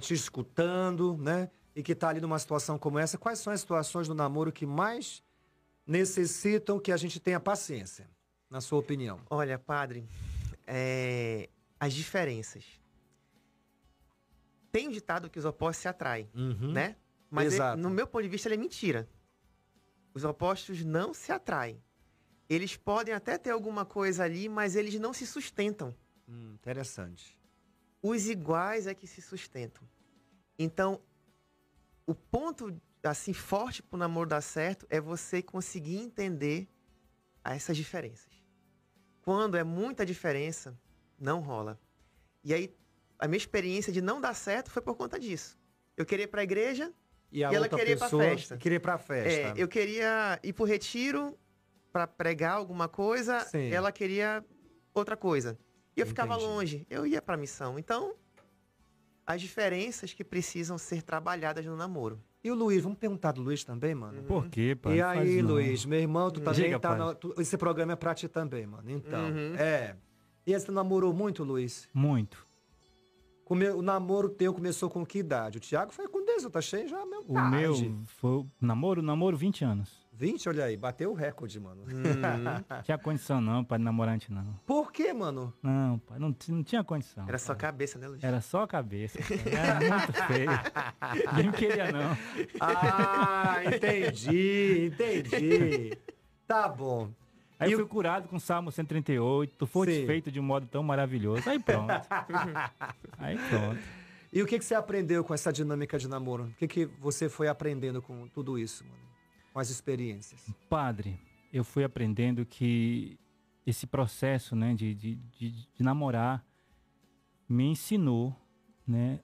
te 0.00 0.14
escutando, 0.14 1.16
né? 1.18 1.50
E 1.74 1.82
que 1.82 1.90
está 1.92 2.08
ali 2.10 2.20
numa 2.20 2.38
situação 2.38 2.78
como 2.78 2.98
essa? 3.00 3.18
Quais 3.18 3.40
são 3.40 3.52
as 3.52 3.60
situações 3.60 4.06
do 4.06 4.14
namoro 4.14 4.52
que 4.52 4.64
mais 4.64 5.22
necessitam 5.84 6.78
que 6.78 6.92
a 6.92 6.96
gente 6.96 7.18
tenha 7.18 7.40
paciência, 7.40 8.08
na 8.48 8.60
sua 8.60 8.78
opinião? 8.78 9.18
Olha, 9.28 9.58
padre, 9.58 10.08
é, 10.66 11.48
as 11.80 11.92
diferenças. 11.92 12.64
Tem 14.70 14.86
um 14.88 14.90
ditado 14.92 15.28
que 15.30 15.38
os 15.38 15.44
opostos 15.44 15.82
se 15.82 15.88
atraem, 15.88 16.28
Uhum. 16.34 16.70
né? 16.72 16.96
Mas 17.30 17.54
ele- 17.54 17.82
no 17.82 17.90
meu 17.90 18.06
ponto 18.06 18.22
de 18.22 18.28
vista, 18.28 18.48
ele 18.48 18.54
é 18.54 18.58
mentira. 18.58 19.08
Os 20.14 20.24
opostos 20.24 20.84
não 20.84 21.12
se 21.12 21.32
atraem. 21.32 21.82
Eles 22.48 22.76
podem 22.76 23.12
até 23.12 23.36
ter 23.36 23.50
alguma 23.50 23.84
coisa 23.84 24.24
ali, 24.24 24.48
mas 24.48 24.76
eles 24.76 24.98
não 25.00 25.12
se 25.12 25.26
sustentam. 25.26 25.94
Hum, 26.28 26.52
interessante. 26.54 27.38
Os 28.02 28.28
iguais 28.28 28.86
é 28.86 28.94
que 28.94 29.06
se 29.06 29.20
sustentam. 29.20 29.82
Então, 30.58 31.00
o 32.06 32.14
ponto 32.14 32.80
assim 33.02 33.32
forte 33.32 33.82
pro 33.82 33.98
namoro 33.98 34.28
dar 34.28 34.40
certo 34.40 34.86
é 34.88 35.00
você 35.00 35.42
conseguir 35.42 35.96
entender 35.98 36.68
essas 37.44 37.76
diferenças. 37.76 38.32
Quando 39.22 39.56
é 39.56 39.64
muita 39.64 40.06
diferença, 40.06 40.78
não 41.18 41.40
rola. 41.40 41.78
E 42.44 42.54
aí, 42.54 42.76
a 43.18 43.26
minha 43.26 43.36
experiência 43.38 43.92
de 43.92 44.00
não 44.00 44.20
dar 44.20 44.34
certo 44.34 44.70
foi 44.70 44.80
por 44.82 44.94
conta 44.96 45.18
disso. 45.18 45.58
Eu 45.96 46.06
queria 46.06 46.24
ir 46.24 46.28
pra 46.28 46.42
igreja, 46.44 46.92
E 47.32 47.44
a 47.44 47.50
E 47.52 47.54
ela 47.54 47.64
outra 47.66 47.78
queria 47.78 47.92
ir 47.94 47.98
pra 47.98 48.06
pessoa 48.06 48.22
festa. 48.22 48.56
queria 48.56 48.76
ir 48.76 48.80
pra 48.80 48.94
é, 48.94 48.98
festa. 48.98 49.58
eu 49.60 49.68
queria 49.68 50.38
ir 50.42 50.52
pro 50.52 50.64
retiro 50.64 51.36
pra 51.92 52.06
pregar 52.06 52.52
alguma 52.56 52.88
coisa, 52.88 53.40
Sim. 53.40 53.70
ela 53.70 53.90
queria 53.92 54.44
outra 54.94 55.16
coisa. 55.16 55.58
E 55.96 56.00
eu 56.00 56.06
ficava 56.06 56.34
Entendi. 56.34 56.48
longe, 56.50 56.86
eu 56.90 57.06
ia 57.06 57.20
pra 57.22 57.36
missão. 57.36 57.78
Então, 57.78 58.14
as 59.26 59.40
diferenças 59.40 60.12
que 60.12 60.22
precisam 60.22 60.78
ser 60.78 61.02
trabalhadas 61.02 61.64
no 61.64 61.76
namoro. 61.76 62.22
E 62.44 62.50
o 62.50 62.54
Luiz, 62.54 62.82
vamos 62.82 62.98
perguntar 62.98 63.32
do 63.32 63.42
Luiz 63.42 63.64
também, 63.64 63.92
mano? 63.94 64.22
Por 64.22 64.48
quê, 64.48 64.76
pai? 64.80 64.94
E 64.94 65.00
Não 65.02 65.04
faz 65.14 65.20
aí, 65.28 65.42
não. 65.42 65.50
Luiz, 65.50 65.84
meu 65.84 65.98
irmão, 65.98 66.30
tu 66.30 66.40
também 66.40 66.64
Diga, 66.64 66.78
tá. 66.78 66.90
pai. 66.90 66.98
na- 66.98 67.14
tu- 67.14 67.34
esse 67.38 67.56
programa 67.58 67.92
é 67.94 67.96
pra 67.96 68.14
ti 68.14 68.28
também, 68.28 68.64
mano. 68.66 68.88
Então, 68.90 69.24
Uhum. 69.30 69.54
é. 69.56 69.96
E 70.46 70.54
aí, 70.54 70.60
você 70.60 70.70
namorou 70.70 71.12
muito, 71.12 71.42
Luiz? 71.42 71.88
Muito. 71.92 72.46
Come- 73.44 73.70
O 73.70 73.82
namoro 73.82 74.28
teu 74.28 74.52
começou 74.54 74.88
com 74.88 75.04
que 75.04 75.18
idade? 75.18 75.58
O 75.58 75.60
Thiago 75.60 75.92
foi 75.92 76.06
com 76.08 76.15
10, 76.42 76.52
tá 76.52 76.60
cheio 76.60 76.88
já 76.88 77.04
mesmo. 77.04 77.24
O 77.28 77.34
tarde. 77.34 77.56
meu 77.56 78.02
foi 78.06 78.46
namoro, 78.60 79.02
namoro 79.02 79.36
20 79.36 79.64
anos. 79.64 80.06
20, 80.12 80.48
olha 80.48 80.64
aí, 80.64 80.76
bateu 80.78 81.10
o 81.10 81.14
recorde, 81.14 81.60
mano. 81.60 81.82
Uhum. 81.86 82.82
Tinha 82.82 82.96
condição 82.98 83.40
não, 83.40 83.62
pai, 83.64 83.78
de 83.78 83.84
namorante 83.84 84.32
não. 84.32 84.58
Por 84.64 84.90
quê, 84.90 85.12
mano? 85.12 85.52
Não, 85.62 85.98
pai, 85.98 86.18
não, 86.18 86.34
não 86.48 86.62
tinha 86.62 86.82
condição. 86.82 87.26
Era 87.28 87.38
só 87.38 87.52
pai. 87.54 87.60
cabeça, 87.62 87.98
né, 87.98 88.08
Luiz? 88.08 88.24
Era 88.24 88.40
só 88.40 88.62
a 88.62 88.68
cabeça. 88.68 89.18
Era 89.20 89.74
muito 89.98 90.12
feio. 90.26 90.50
Ninguém 91.36 91.52
queria, 91.52 91.92
não. 91.92 92.16
Ah, 92.60 93.56
entendi, 93.66 94.86
entendi. 94.92 95.98
Tá 96.46 96.68
bom. 96.68 97.10
Aí 97.58 97.70
E 97.70 97.72
eu 97.72 97.78
fui 97.78 97.88
curado 97.88 98.28
com 98.28 98.36
o 98.36 98.40
Salmo 98.40 98.70
138, 98.70 99.56
tu 99.56 99.66
foste 99.66 100.00
Sim. 100.00 100.06
feito 100.06 100.30
de 100.30 100.38
um 100.38 100.42
modo 100.42 100.66
tão 100.66 100.82
maravilhoso. 100.82 101.48
Aí 101.48 101.58
pronto. 101.58 101.90
Aí 103.18 103.36
pronto. 103.48 103.80
E 104.36 104.42
o 104.42 104.46
que, 104.46 104.58
que 104.58 104.64
você 104.66 104.74
aprendeu 104.74 105.24
com 105.24 105.32
essa 105.32 105.50
dinâmica 105.50 105.98
de 105.98 106.06
namoro? 106.06 106.44
O 106.44 106.54
que, 106.56 106.68
que 106.68 106.84
você 107.00 107.26
foi 107.26 107.48
aprendendo 107.48 108.02
com 108.02 108.28
tudo 108.28 108.58
isso, 108.58 108.84
mano? 108.84 109.00
Com 109.50 109.58
as 109.58 109.70
experiências? 109.70 110.44
Padre, 110.68 111.18
eu 111.50 111.64
fui 111.64 111.82
aprendendo 111.82 112.44
que 112.44 113.18
esse 113.66 113.86
processo 113.86 114.54
né, 114.54 114.74
de, 114.74 114.94
de, 114.94 115.14
de, 115.14 115.50
de 115.74 115.82
namorar 115.82 116.44
me 117.48 117.64
ensinou 117.64 118.36
né, 118.86 119.20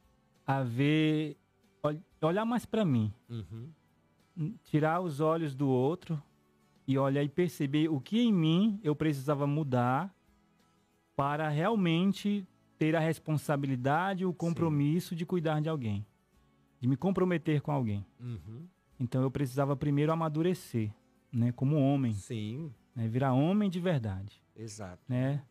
a 0.47 0.63
ver, 0.63 1.37
ol- 1.83 2.01
olhar 2.23 2.47
mais 2.47 2.65
para 2.65 2.83
mim, 2.83 3.13
n- 4.35 4.57
tirar 4.65 5.03
os 5.03 5.21
olhos 5.21 5.55
do 5.55 5.69
outro 5.69 6.23
e 6.89 6.97
olhar 6.97 7.23
e 7.23 7.29
perceber 7.29 7.87
o 7.91 8.01
que 8.01 8.19
em 8.19 8.33
mim 8.33 8.81
eu 8.83 8.97
precisava 8.97 9.47
mudar 9.47 10.11
para 11.15 11.51
realmente 11.51 12.49
ter 12.83 12.97
a 12.97 13.01
responsabilidade, 13.01 14.27
o 14.27 14.35
compromisso 14.35 15.15
de 15.15 15.25
cuidar 15.25 15.61
de 15.61 15.69
alguém, 15.69 16.05
de 16.81 16.89
me 16.89 16.97
comprometer 16.97 17.61
com 17.61 17.71
alguém. 17.71 18.05
Então 18.99 19.23
eu 19.23 19.31
precisava 19.31 19.77
primeiro 19.77 20.11
amadurecer, 20.11 20.93
né, 21.31 21.53
como 21.53 21.77
homem, 21.77 22.13
Sim, 22.13 22.75
né, 22.93 23.07
virar 23.07 23.35
homem 23.35 23.71
de 23.71 23.79
verdade, 23.79 24.43
exato. 24.57 25.01
né? 25.09 25.45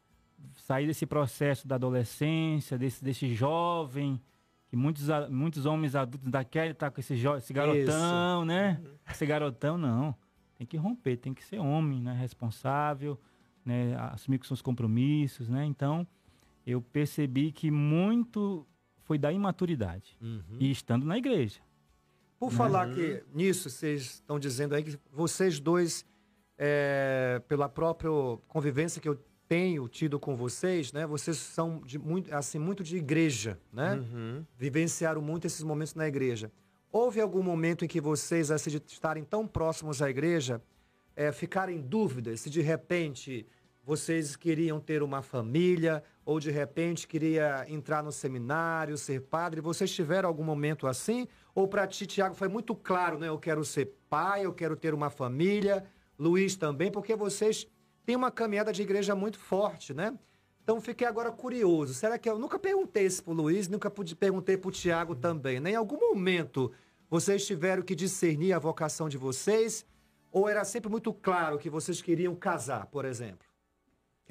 Sair 0.55 0.87
desse 0.87 1.05
processo 1.05 1.65
da 1.65 1.75
adolescência, 1.75 2.77
desse, 2.77 3.01
desse 3.01 3.33
jovem 3.33 4.21
que 4.67 4.75
muitos, 4.75 5.07
muitos 5.29 5.65
homens 5.65 5.95
adultos 5.95 6.29
querem 6.49 6.71
estar 6.71 6.91
com 6.91 6.99
esse, 6.99 7.13
esse 7.13 7.53
garotão, 7.53 8.43
né? 8.43 8.81
Esse 9.09 9.25
garotão 9.25 9.77
não, 9.77 10.13
tem 10.57 10.67
que 10.67 10.75
romper, 10.75 11.15
tem 11.15 11.33
que 11.33 11.45
ser 11.45 11.59
homem, 11.59 12.01
né, 12.01 12.13
responsável, 12.13 13.17
né, 13.63 13.95
assumir 14.11 14.37
com 14.37 14.43
seus 14.43 14.61
compromissos, 14.61 15.47
né? 15.47 15.63
Então 15.63 16.05
eu 16.65 16.81
percebi 16.81 17.51
que 17.51 17.71
muito 17.71 18.65
foi 18.99 19.17
da 19.17 19.31
imaturidade 19.31 20.17
e 20.59 20.71
estando 20.71 21.05
na 21.05 21.17
igreja. 21.17 21.59
Por 22.39 22.51
falar 22.51 22.93
que 22.93 23.23
nisso, 23.33 23.69
vocês 23.69 24.01
estão 24.01 24.39
dizendo 24.39 24.73
aí 24.73 24.83
que 24.83 24.97
vocês 25.11 25.59
dois, 25.59 26.05
é, 26.57 27.41
pela 27.47 27.69
própria 27.69 28.09
convivência 28.47 28.99
que 29.01 29.07
eu 29.07 29.19
tenho 29.47 29.87
tido 29.87 30.19
com 30.19 30.35
vocês, 30.35 30.93
né? 30.93 31.05
Vocês 31.05 31.37
são 31.37 31.81
de 31.85 31.99
muito, 31.99 32.33
assim, 32.33 32.57
muito 32.57 32.83
de 32.83 32.97
igreja, 32.97 33.59
né? 33.71 33.95
Uhum. 33.95 34.45
Vivenciaram 34.57 35.21
muito 35.21 35.45
esses 35.45 35.61
momentos 35.61 35.93
na 35.93 36.07
igreja. 36.07 36.51
Houve 36.91 37.21
algum 37.21 37.43
momento 37.43 37.85
em 37.85 37.87
que 37.87 38.01
vocês, 38.01 38.49
assim, 38.49 38.69
de 38.69 38.81
estarem 38.87 39.23
tão 39.23 39.45
próximos 39.45 40.01
à 40.01 40.09
igreja, 40.09 40.61
é, 41.15 41.31
ficaram 41.31 41.71
em 41.71 41.81
dúvida 41.81 42.35
se 42.37 42.49
de 42.49 42.61
repente 42.61 43.45
vocês 43.83 44.35
queriam 44.35 44.79
ter 44.79 45.01
uma 45.01 45.21
família 45.21 46.03
ou 46.23 46.39
de 46.39 46.51
repente 46.51 47.07
queria 47.07 47.65
entrar 47.67 48.03
no 48.03 48.11
seminário, 48.11 48.97
ser 48.97 49.21
padre? 49.21 49.59
Vocês 49.59 49.91
tiveram 49.91 50.29
algum 50.29 50.43
momento 50.43 50.87
assim? 50.87 51.27
Ou 51.55 51.67
para 51.67 51.87
ti, 51.87 52.05
Tiago, 52.05 52.35
foi 52.35 52.47
muito 52.47 52.75
claro, 52.75 53.17
né? 53.17 53.27
Eu 53.27 53.39
quero 53.39 53.65
ser 53.65 53.93
pai, 54.09 54.45
eu 54.45 54.53
quero 54.53 54.75
ter 54.75 54.93
uma 54.93 55.09
família. 55.09 55.83
Luiz 56.17 56.55
também, 56.55 56.91
porque 56.91 57.15
vocês 57.15 57.67
têm 58.05 58.15
uma 58.15 58.29
caminhada 58.29 58.71
de 58.71 58.81
igreja 58.81 59.15
muito 59.15 59.39
forte, 59.39 59.93
né? 59.93 60.13
Então 60.63 60.79
fiquei 60.79 61.07
agora 61.07 61.31
curioso. 61.31 61.93
Será 61.93 62.19
que 62.19 62.29
eu 62.29 62.37
nunca 62.37 62.59
perguntei 62.59 63.05
isso 63.05 63.23
pro 63.23 63.33
Luiz, 63.33 63.67
nunca 63.67 63.89
pude, 63.89 64.15
perguntei 64.15 64.55
pro 64.55 64.69
Tiago 64.71 65.15
também, 65.15 65.59
né? 65.59 65.71
Em 65.71 65.75
algum 65.75 65.99
momento 65.99 66.71
vocês 67.09 67.45
tiveram 67.45 67.81
que 67.81 67.95
discernir 67.95 68.53
a 68.53 68.59
vocação 68.59 69.09
de 69.09 69.17
vocês? 69.17 69.85
Ou 70.31 70.47
era 70.47 70.63
sempre 70.63 70.89
muito 70.89 71.11
claro 71.11 71.57
que 71.57 71.69
vocês 71.69 72.01
queriam 72.01 72.33
casar, 72.35 72.85
por 72.85 73.03
exemplo? 73.03 73.50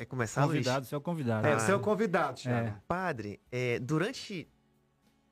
Quer 0.01 0.07
começar, 0.07 0.47
Luiz? 0.47 0.61
Convidado, 0.61 0.87
seu 0.87 0.99
convidado. 0.99 1.47
É, 1.47 1.71
é 1.71 1.75
o 1.75 1.79
convidado, 1.79 2.39
Tiago. 2.39 2.69
É. 2.69 2.81
Padre, 2.89 3.39
é, 3.53 3.79
durante 3.79 4.49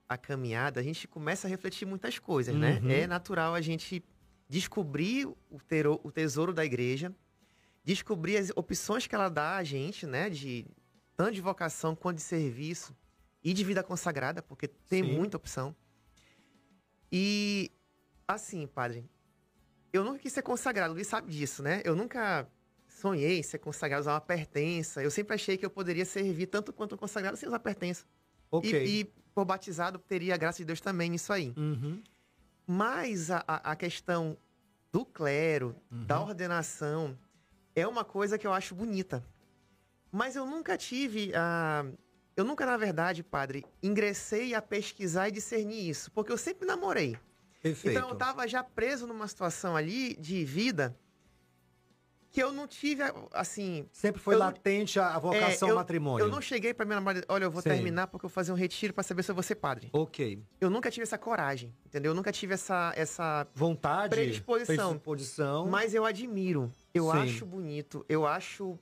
a 0.06 0.18
caminhada, 0.18 0.78
a 0.78 0.82
gente 0.82 1.08
começa 1.08 1.48
a 1.48 1.50
refletir 1.50 1.86
muitas 1.86 2.18
coisas, 2.18 2.54
né? 2.54 2.78
Uhum. 2.82 2.90
É 2.90 3.06
natural 3.06 3.54
a 3.54 3.62
gente 3.62 4.04
descobrir 4.46 5.26
o, 5.26 5.58
tero- 5.66 5.98
o 6.04 6.12
tesouro 6.12 6.52
da 6.52 6.66
igreja, 6.66 7.16
descobrir 7.82 8.36
as 8.36 8.50
opções 8.54 9.06
que 9.06 9.14
ela 9.14 9.30
dá 9.30 9.56
a 9.56 9.64
gente, 9.64 10.06
né? 10.06 10.28
De 10.28 10.66
tanto 11.16 11.32
de 11.32 11.40
vocação 11.40 11.96
quanto 11.96 12.16
de 12.16 12.22
serviço 12.22 12.94
e 13.42 13.54
de 13.54 13.64
vida 13.64 13.82
consagrada, 13.82 14.42
porque 14.42 14.68
tem 14.68 15.02
Sim. 15.02 15.12
muita 15.14 15.38
opção. 15.38 15.74
E, 17.10 17.72
assim, 18.26 18.66
padre, 18.66 19.08
eu 19.94 20.04
nunca 20.04 20.18
quis 20.18 20.30
ser 20.34 20.42
consagrado, 20.42 20.90
o 20.92 20.94
Luiz 20.94 21.06
sabe 21.06 21.32
disso, 21.32 21.62
né? 21.62 21.80
Eu 21.86 21.96
nunca 21.96 22.46
sonhei 22.98 23.38
em 23.38 23.42
ser 23.42 23.58
consagrado, 23.58 24.00
usar 24.00 24.14
uma 24.14 24.20
pertença. 24.20 25.02
Eu 25.02 25.10
sempre 25.10 25.34
achei 25.34 25.56
que 25.56 25.64
eu 25.64 25.70
poderia 25.70 26.04
servir 26.04 26.46
tanto 26.46 26.72
quanto 26.72 26.94
um 26.94 26.98
consagrado 26.98 27.36
sem 27.36 27.48
usar 27.48 27.60
pertença. 27.60 28.04
Ok. 28.50 28.70
E, 28.70 29.00
e 29.00 29.04
por 29.34 29.44
batizado, 29.44 29.98
teria 29.98 30.34
a 30.34 30.36
graça 30.36 30.58
de 30.58 30.64
Deus 30.64 30.80
também 30.80 31.08
nisso 31.10 31.32
aí. 31.32 31.54
Uhum. 31.56 32.02
Mas 32.66 33.30
a, 33.30 33.42
a, 33.46 33.76
questão 33.76 34.36
do 34.92 35.04
clero, 35.04 35.76
Uhum. 35.90 36.04
da 36.04 36.20
ordenação, 36.20 37.16
é 37.74 37.86
uma 37.86 38.04
coisa 38.04 38.36
que 38.36 38.46
eu 38.46 38.52
acho 38.52 38.74
bonita. 38.74 39.24
Mas 40.10 40.34
eu 40.36 40.44
nunca 40.44 40.76
tive 40.76 41.32
a. 41.34 41.86
Eu 42.36 42.44
nunca, 42.44 42.64
na 42.64 42.76
verdade, 42.76 43.22
padre, 43.22 43.64
ingressei 43.82 44.54
a 44.54 44.62
pesquisar 44.62 45.28
e 45.28 45.32
discernir 45.32 45.88
isso. 45.88 46.10
Porque 46.12 46.30
eu 46.30 46.38
sempre 46.38 46.66
namorei. 46.66 47.16
Perfeito. 47.60 47.96
Então 47.96 48.08
eu 48.08 48.14
tava 48.14 48.46
já 48.46 48.62
preso 48.62 49.06
numa 49.06 49.26
situação 49.26 49.76
ali 49.76 50.14
de 50.16 50.44
vida 50.44 50.96
que 52.38 52.42
eu 52.44 52.52
não 52.52 52.68
tive, 52.68 53.02
assim. 53.32 53.84
Sempre 53.92 54.22
foi 54.22 54.36
latente 54.36 55.00
a, 55.00 55.16
a 55.16 55.18
vocação 55.18 55.66
é, 55.66 55.70
ao 55.70 55.74
eu, 55.74 55.80
matrimônio. 55.80 56.24
Eu 56.24 56.30
não 56.30 56.40
cheguei 56.40 56.72
pra 56.72 56.86
minha 56.86 56.94
namorada, 57.00 57.26
olha, 57.28 57.42
eu 57.44 57.50
vou 57.50 57.60
Sim. 57.60 57.70
terminar 57.70 58.06
porque 58.06 58.26
eu 58.26 58.28
vou 58.28 58.34
fazer 58.34 58.52
um 58.52 58.54
retiro 58.54 58.94
pra 58.94 59.02
saber 59.02 59.24
se 59.24 59.30
eu 59.32 59.34
vou 59.34 59.42
ser 59.42 59.56
padre. 59.56 59.90
Ok. 59.92 60.40
Eu 60.60 60.70
nunca 60.70 60.88
tive 60.88 61.02
essa 61.02 61.18
coragem, 61.18 61.74
entendeu? 61.84 62.12
Eu 62.12 62.14
nunca 62.14 62.30
tive 62.30 62.54
essa, 62.54 62.92
essa 62.94 63.44
Vontade. 63.56 64.10
Predisposição. 64.14 64.90
Predisposição. 64.90 65.66
Mas 65.66 65.94
eu 65.94 66.04
admiro, 66.04 66.70
eu 66.94 67.10
Sim. 67.10 67.18
acho 67.18 67.44
bonito, 67.44 68.06
eu 68.08 68.24
acho 68.24 68.78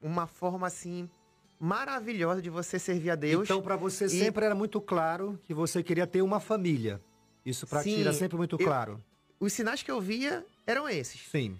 uma 0.00 0.26
forma 0.26 0.66
assim 0.66 1.10
maravilhosa 1.58 2.40
de 2.40 2.48
você 2.48 2.78
servir 2.78 3.10
a 3.10 3.14
Deus. 3.16 3.44
Então, 3.44 3.60
para 3.60 3.76
você 3.76 4.06
E- 4.06 4.08
sempre 4.08 4.46
era 4.46 4.54
muito 4.54 4.80
claro 4.80 5.38
que 5.42 5.52
você 5.52 5.82
queria 5.82 6.06
ter 6.06 6.22
uma 6.22 6.40
família. 6.40 7.02
Isso 7.44 7.66
para 7.66 7.82
ti 7.82 8.00
era 8.00 8.14
sempre 8.14 8.38
muito 8.38 8.56
eu- 8.58 8.64
claro. 8.66 8.98
Os 9.38 9.52
sinais 9.52 9.82
que 9.82 9.90
eu 9.90 10.00
via 10.00 10.42
eram 10.66 10.88
esses. 10.88 11.20
Sim. 11.30 11.58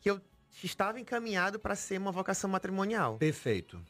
Que 0.00 0.10
eu 0.10 0.20
estava 0.62 0.98
encaminhado 1.00 1.58
para 1.58 1.74
ser 1.74 1.98
uma 1.98 2.12
vocação 2.12 2.48
matrimonial. 2.50 3.16
Perfeito. 3.18 3.80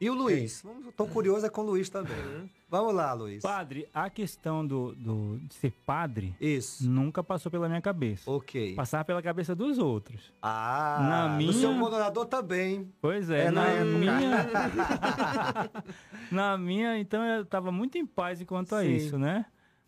E 0.00 0.10
o 0.10 0.14
Luiz? 0.14 0.64
Tô 0.96 1.06
curioso 1.06 1.46
é 1.46 1.48
com 1.48 1.60
o 1.60 1.64
Luiz 1.64 1.88
também. 1.88 2.50
Vamos 2.68 2.92
lá, 2.92 3.12
Luiz. 3.12 3.40
Padre, 3.40 3.86
a 3.94 4.10
questão 4.10 4.66
do, 4.66 4.96
do- 4.96 5.38
de 5.46 5.54
ser 5.54 5.70
padre 5.86 6.34
Isso. 6.40 6.90
nunca 6.90 7.22
passou 7.22 7.52
pela 7.52 7.68
minha 7.68 7.80
cabeça. 7.80 8.28
Ok. 8.28 8.74
Passava 8.74 9.04
pela 9.04 9.22
cabeça 9.22 9.54
dos 9.54 9.78
outros. 9.78 10.32
Ah, 10.42 10.98
Na 11.00 11.34
o 11.34 11.36
minha- 11.36 11.52
seu 11.52 11.72
moderador 11.72 12.26
também. 12.26 12.92
Pois 13.00 13.30
é, 13.30 13.44
É, 13.44 13.50
na 13.52 13.64
na 13.76 13.84
minha. 13.84 14.50
na 16.32 16.58
minha, 16.58 16.98
então 16.98 17.22
eu 17.24 17.44
tava 17.44 17.70
muito 17.70 17.96
em 17.96 18.06
paz 18.06 18.40
enquanto 18.40 18.74
a 18.74 18.84
isso, 18.84 19.16
né? 19.18 19.46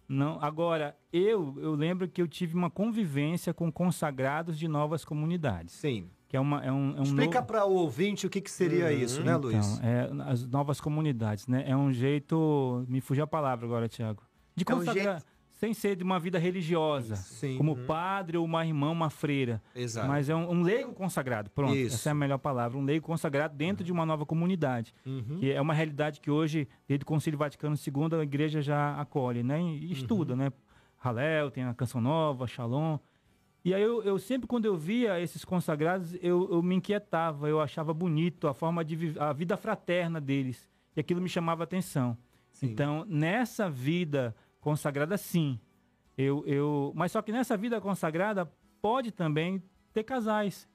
Não, 0.09 0.39
agora, 0.41 0.97
eu, 1.13 1.55
eu 1.59 1.75
lembro 1.75 2.07
que 2.09 2.21
eu 2.21 2.29
tive 2.29 2.55
uma 2.55 2.71
convivência 2.71 3.55
com 3.55 3.71
consagrados 3.73 4.59
de 4.59 4.69
novas 4.69 5.05
comunidades. 5.05 5.75
Sim. 5.75 6.11
Que 6.29 6.37
é, 6.37 6.41
uma, 6.41 6.65
é 6.65 6.71
um, 6.73 6.97
é 6.97 7.01
um 7.01 7.03
Explica 7.05 7.35
novo- 7.41 7.47
para 7.47 7.65
o 7.65 7.73
ouvinte 7.75 8.27
o 8.27 8.31
que, 8.31 8.41
que 8.41 8.51
seria 8.51 8.93
isso, 8.93 9.23
né, 9.23 9.37
Luiz? 9.37 9.79
Então, 9.79 9.89
é, 9.89 10.31
as 10.31 10.45
novas 10.47 10.81
comunidades, 10.81 11.47
né? 11.47 11.65
É 11.67 11.77
um 11.77 11.93
jeito. 11.93 12.85
Me 12.89 13.01
fugiu 13.01 13.25
a 13.25 13.27
palavra 13.27 13.65
agora, 13.67 13.89
Tiago. 13.89 14.23
De 14.57 14.65
É 14.69 14.75
um 14.75 14.85
jeito- 14.85 15.25
Sem 15.55 15.73
ser 15.73 15.95
de 15.97 16.03
uma 16.03 16.19
vida 16.19 16.37
religiosa. 16.39 17.15
Sim. 17.17 17.57
Como 17.57 17.77
padre 17.87 18.37
ou 18.37 18.45
uma 18.45 18.67
irmã, 18.67 18.91
uma 18.91 19.09
freira. 19.09 19.63
Exato. 19.75 20.09
Mas 20.09 20.29
é 20.29 20.35
um, 20.35 20.51
um 20.51 20.63
leigo 20.63 20.93
consagrado. 20.93 21.49
Pronto. 21.51 21.75
Isso. 21.75 21.95
Essa 21.95 22.11
é 22.11 22.13
a 22.13 22.15
melhor 22.15 22.39
palavra. 22.39 22.77
Um 22.77 22.85
leigo 22.85 23.07
consagrado 23.07 23.55
dentro 23.57 23.85
de 23.85 23.93
uma 23.93 24.05
nova 24.05 24.27
comunidade. 24.27 24.93
Uhum. 25.07 25.37
Que 25.39 25.53
é 25.53 25.61
uma 25.61 25.73
realidade 25.73 26.21
que 26.21 26.29
hoje, 26.31 26.67
desde 26.89 27.05
o 27.05 27.07
Concílio 27.07 27.39
Vaticano 27.39 27.77
II, 27.77 28.19
a 28.19 28.23
igreja 28.25 28.61
já 28.61 29.01
acolhe, 29.01 29.43
né? 29.45 29.63
E 29.63 29.93
estuda, 29.93 30.33
Uhum. 30.33 30.39
né? 30.41 30.53
Halel, 30.99 31.51
tem 31.51 31.63
a 31.65 31.73
Canção 31.75 32.01
Nova, 32.01 32.47
Shalom. 32.47 32.99
E 33.65 33.73
aí 33.73 33.81
eu, 33.83 34.03
eu 34.03 34.19
sempre, 34.19 34.47
quando 34.47 34.65
eu 34.67 34.77
via 34.77 35.21
esses 35.21 35.45
consagrados, 35.45 36.15
eu, 36.21 36.49
eu 36.51 36.63
me 36.63 36.75
inquietava, 36.75 37.49
eu 37.49 37.61
achava 37.61 37.95
bonito 37.95 38.47
a 38.49 38.53
forma 38.55 38.85
de 38.85 38.97
viver, 38.97 39.23
a 39.23 39.33
vida 39.33 39.57
fraterna 39.57 40.21
deles. 40.21 40.69
E 40.97 41.01
aquilo 41.01 41.21
me 41.21 41.29
chamava 41.29 41.63
atenção. 41.65 42.17
Sim. 42.53 42.67
Então, 42.67 43.05
nessa 43.09 43.69
vida 43.71 44.35
consagrada, 44.65 45.17
sim. 45.19 45.61
Eu, 46.17 46.43
eu, 46.47 46.93
mas 46.97 47.13
só 47.13 47.21
que 47.21 47.31
nessa 47.31 47.57
vida 47.57 47.81
consagrada 47.81 48.51
pode 48.81 49.13
também 49.13 49.63
ter 49.93 50.03
casais. 50.03 50.67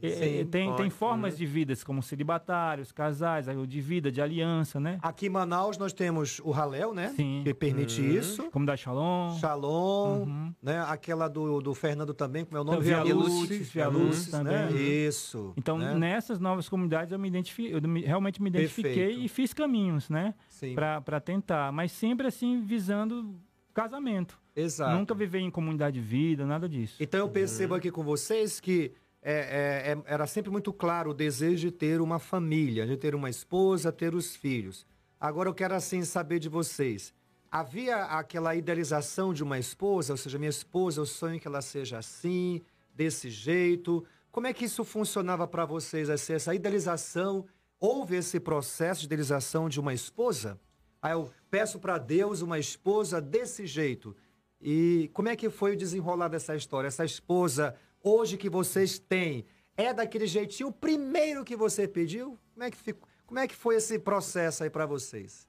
Sim, 0.00 0.10
Sim, 0.10 0.38
é, 0.40 0.44
tem, 0.44 0.66
pode. 0.66 0.76
tem 0.82 0.90
formas 0.90 1.32
Uhum. 1.32 1.38
de 1.38 1.46
vidas, 1.46 1.82
como 1.82 2.02
celibatários, 2.02 2.92
casais, 2.92 3.48
aí 3.48 3.56
o 3.56 3.66
de 3.66 3.80
vida, 3.80 4.12
de 4.12 4.20
aliança, 4.20 4.78
né? 4.78 4.98
Aqui 5.02 5.26
em 5.26 5.28
Manaus 5.28 5.76
nós 5.76 5.92
temos 5.92 6.40
o 6.44 6.52
Halel, 6.52 6.94
né? 6.94 7.08
Sim. 7.16 7.40
Que 7.44 7.52
permite 7.52 8.00
Uhum. 8.00 8.10
isso. 8.12 8.50
Como 8.52 8.64
da 8.64 8.76
Shalom. 8.76 9.36
Shalom, 9.38 10.22
Uhum. 10.22 10.54
né? 10.62 10.80
Aquela 10.88 11.26
do, 11.26 11.60
do 11.60 11.74
Fernando 11.74 12.14
também, 12.14 12.44
como 12.44 12.56
é 12.56 12.60
o 12.60 12.64
nome? 12.64 12.80
Via 12.82 13.02
Vialuces, 13.02 13.70
Via 13.70 13.90
né? 13.90 13.98
Luces 13.98 14.30
também. 14.30 14.76
Isso. 15.06 15.52
Então, 15.56 15.76
né? 15.78 15.94
nessas 15.94 16.38
novas 16.38 16.68
comunidades, 16.68 17.12
eu 17.12 17.18
me 17.18 17.26
identifiquei, 17.28 17.74
eu 17.74 17.82
me- 17.82 18.02
realmente 18.02 18.40
me 18.40 18.48
identifiquei 18.50 18.94
Perfeito. 18.94 19.20
e 19.24 19.28
fiz 19.28 19.52
caminhos, 19.52 20.08
né? 20.08 20.34
Sim, 20.48 20.74
Para 20.74 21.20
tentar, 21.20 21.72
mas 21.72 21.90
sempre 21.92 22.26
assim, 22.28 22.60
visando 22.60 23.34
casamento. 23.74 24.38
exato. 24.54 24.96
Nunca 24.96 25.14
viver 25.14 25.38
em 25.40 25.50
comunidade 25.50 26.00
de 26.00 26.06
vida, 26.06 26.44
nada 26.44 26.68
disso. 26.68 26.96
Então 27.00 27.20
eu 27.20 27.28
percebo 27.28 27.74
aqui 27.74 27.90
com 27.90 28.02
vocês 28.02 28.60
que 28.60 28.92
é, 29.22 29.32
é, 29.32 29.92
é, 29.92 30.02
era 30.06 30.26
sempre 30.26 30.50
muito 30.50 30.72
claro 30.72 31.10
o 31.10 31.14
desejo 31.14 31.68
de 31.68 31.72
ter 31.72 32.00
uma 32.00 32.18
família, 32.18 32.86
de 32.86 32.96
ter 32.96 33.14
uma 33.14 33.28
esposa, 33.28 33.92
ter 33.92 34.14
os 34.14 34.36
filhos. 34.36 34.86
Agora 35.20 35.48
eu 35.48 35.54
quero 35.54 35.74
assim 35.74 36.04
saber 36.04 36.38
de 36.38 36.48
vocês. 36.48 37.12
Havia 37.50 38.04
aquela 38.04 38.54
idealização 38.54 39.32
de 39.32 39.42
uma 39.42 39.58
esposa, 39.58 40.12
ou 40.12 40.16
seja, 40.16 40.38
minha 40.38 40.50
esposa, 40.50 41.00
eu 41.00 41.06
sonho 41.06 41.40
que 41.40 41.48
ela 41.48 41.62
seja 41.62 41.98
assim, 41.98 42.60
desse 42.94 43.30
jeito. 43.30 44.04
Como 44.30 44.46
é 44.46 44.52
que 44.52 44.66
isso 44.66 44.84
funcionava 44.84 45.46
para 45.48 45.64
vocês, 45.64 46.10
assim, 46.10 46.34
essa 46.34 46.54
idealização? 46.54 47.46
Houve 47.80 48.16
esse 48.16 48.38
processo 48.38 49.00
de 49.00 49.06
idealização 49.06 49.68
de 49.68 49.80
uma 49.80 49.94
esposa? 49.94 50.60
Aí 51.00 51.12
eu 51.12 51.30
peço 51.50 51.78
para 51.78 51.96
Deus 51.96 52.42
uma 52.42 52.58
esposa 52.58 53.20
desse 53.20 53.66
jeito. 53.66 54.14
E 54.60 55.10
como 55.12 55.28
é 55.28 55.36
que 55.36 55.48
foi 55.48 55.72
o 55.72 55.76
desenrolar 55.76 56.28
dessa 56.28 56.54
história? 56.56 56.88
Essa 56.88 57.04
esposa, 57.04 57.74
hoje 58.02 58.36
que 58.36 58.48
vocês 58.48 58.98
têm, 58.98 59.44
é 59.76 59.92
daquele 59.92 60.26
jeitinho 60.26 60.72
primeiro 60.72 61.44
que 61.44 61.56
você 61.56 61.86
pediu? 61.86 62.38
Como 62.52 62.64
é 62.64 62.70
que, 62.70 62.76
ficou, 62.76 63.08
como 63.26 63.38
é 63.38 63.46
que 63.46 63.54
foi 63.54 63.76
esse 63.76 63.98
processo 63.98 64.64
aí 64.64 64.70
para 64.70 64.86
vocês? 64.86 65.46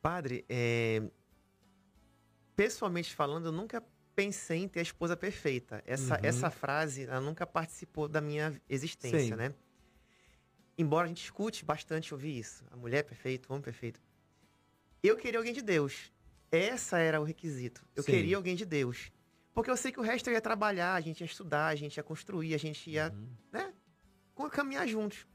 Padre, 0.00 0.44
é, 0.48 1.02
pessoalmente 2.56 3.14
falando, 3.14 3.46
eu 3.46 3.52
nunca 3.52 3.82
pensei 4.14 4.58
em 4.62 4.68
ter 4.68 4.80
a 4.80 4.82
esposa 4.82 5.16
perfeita. 5.16 5.82
Essa, 5.86 6.14
Uhum. 6.14 6.20
essa 6.22 6.50
frase, 6.50 7.02
ela 7.04 7.20
nunca 7.20 7.46
participou 7.46 8.06
da 8.06 8.20
minha 8.20 8.60
existência, 8.68 9.20
Sim. 9.20 9.34
né? 9.34 9.54
Embora 10.76 11.04
a 11.06 11.08
gente 11.08 11.24
escute 11.24 11.64
bastante 11.64 12.12
ouvir 12.14 12.38
isso. 12.38 12.64
A 12.70 12.76
mulher 12.76 12.98
é 12.98 13.02
perfeita, 13.02 13.48
o 13.48 13.52
homem 13.52 13.62
é 13.62 13.64
perfeito. 13.64 14.00
Eu 15.02 15.16
queria 15.16 15.38
alguém 15.38 15.52
de 15.52 15.62
Deus. 15.62 16.12
Essa 16.50 16.98
era 16.98 17.20
o 17.20 17.24
requisito. 17.24 17.84
Eu 17.94 18.02
Sim. 18.02 18.12
queria 18.12 18.36
alguém 18.36 18.54
de 18.56 18.64
Deus. 18.64 19.10
Porque 19.54 19.70
eu 19.70 19.76
sei 19.76 19.92
que 19.92 20.00
o 20.00 20.02
resto 20.02 20.28
eu 20.28 20.34
ia 20.34 20.40
trabalhar, 20.40 20.94
a 20.94 21.00
gente 21.00 21.20
ia 21.20 21.26
estudar, 21.26 21.68
a 21.68 21.74
gente 21.76 21.96
ia 21.96 22.02
construir, 22.02 22.54
a 22.54 22.58
gente 22.58 22.90
ia, 22.90 23.12
Uhum. 23.14 23.28
né? 23.52 23.72
Caminhar 24.50 24.86
juntos. 24.88 25.26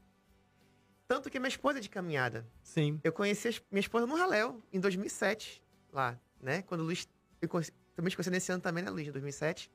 Tanto 1.08 1.28
que 1.30 1.38
minha 1.40 1.48
esposa 1.48 1.78
é 1.78 1.80
de 1.80 1.88
caminhada. 1.88 2.46
Sim. 2.62 3.00
Eu 3.02 3.12
conheci 3.12 3.60
minha 3.70 3.80
esposa 3.80 4.06
no 4.06 4.14
Raléu, 4.14 4.62
em 4.72 4.78
2007, 4.78 5.62
lá, 5.92 6.18
né? 6.40 6.62
Quando 6.62 6.82
o 6.82 6.84
Luiz... 6.84 7.08
Eu 7.40 7.48
conheci, 7.48 7.72
também 7.96 8.10
te 8.10 8.16
conheci 8.16 8.30
nesse 8.30 8.52
ano 8.52 8.62
também, 8.62 8.84
né, 8.84 8.90
Luiz? 8.90 9.08
Em 9.08 9.10
2007. 9.12 9.70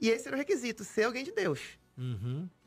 E 0.00 0.08
esse 0.08 0.26
era 0.26 0.34
o 0.36 0.38
requisito, 0.38 0.82
ser 0.82 1.04
alguém 1.04 1.22
de 1.22 1.30
Deus. 1.32 1.78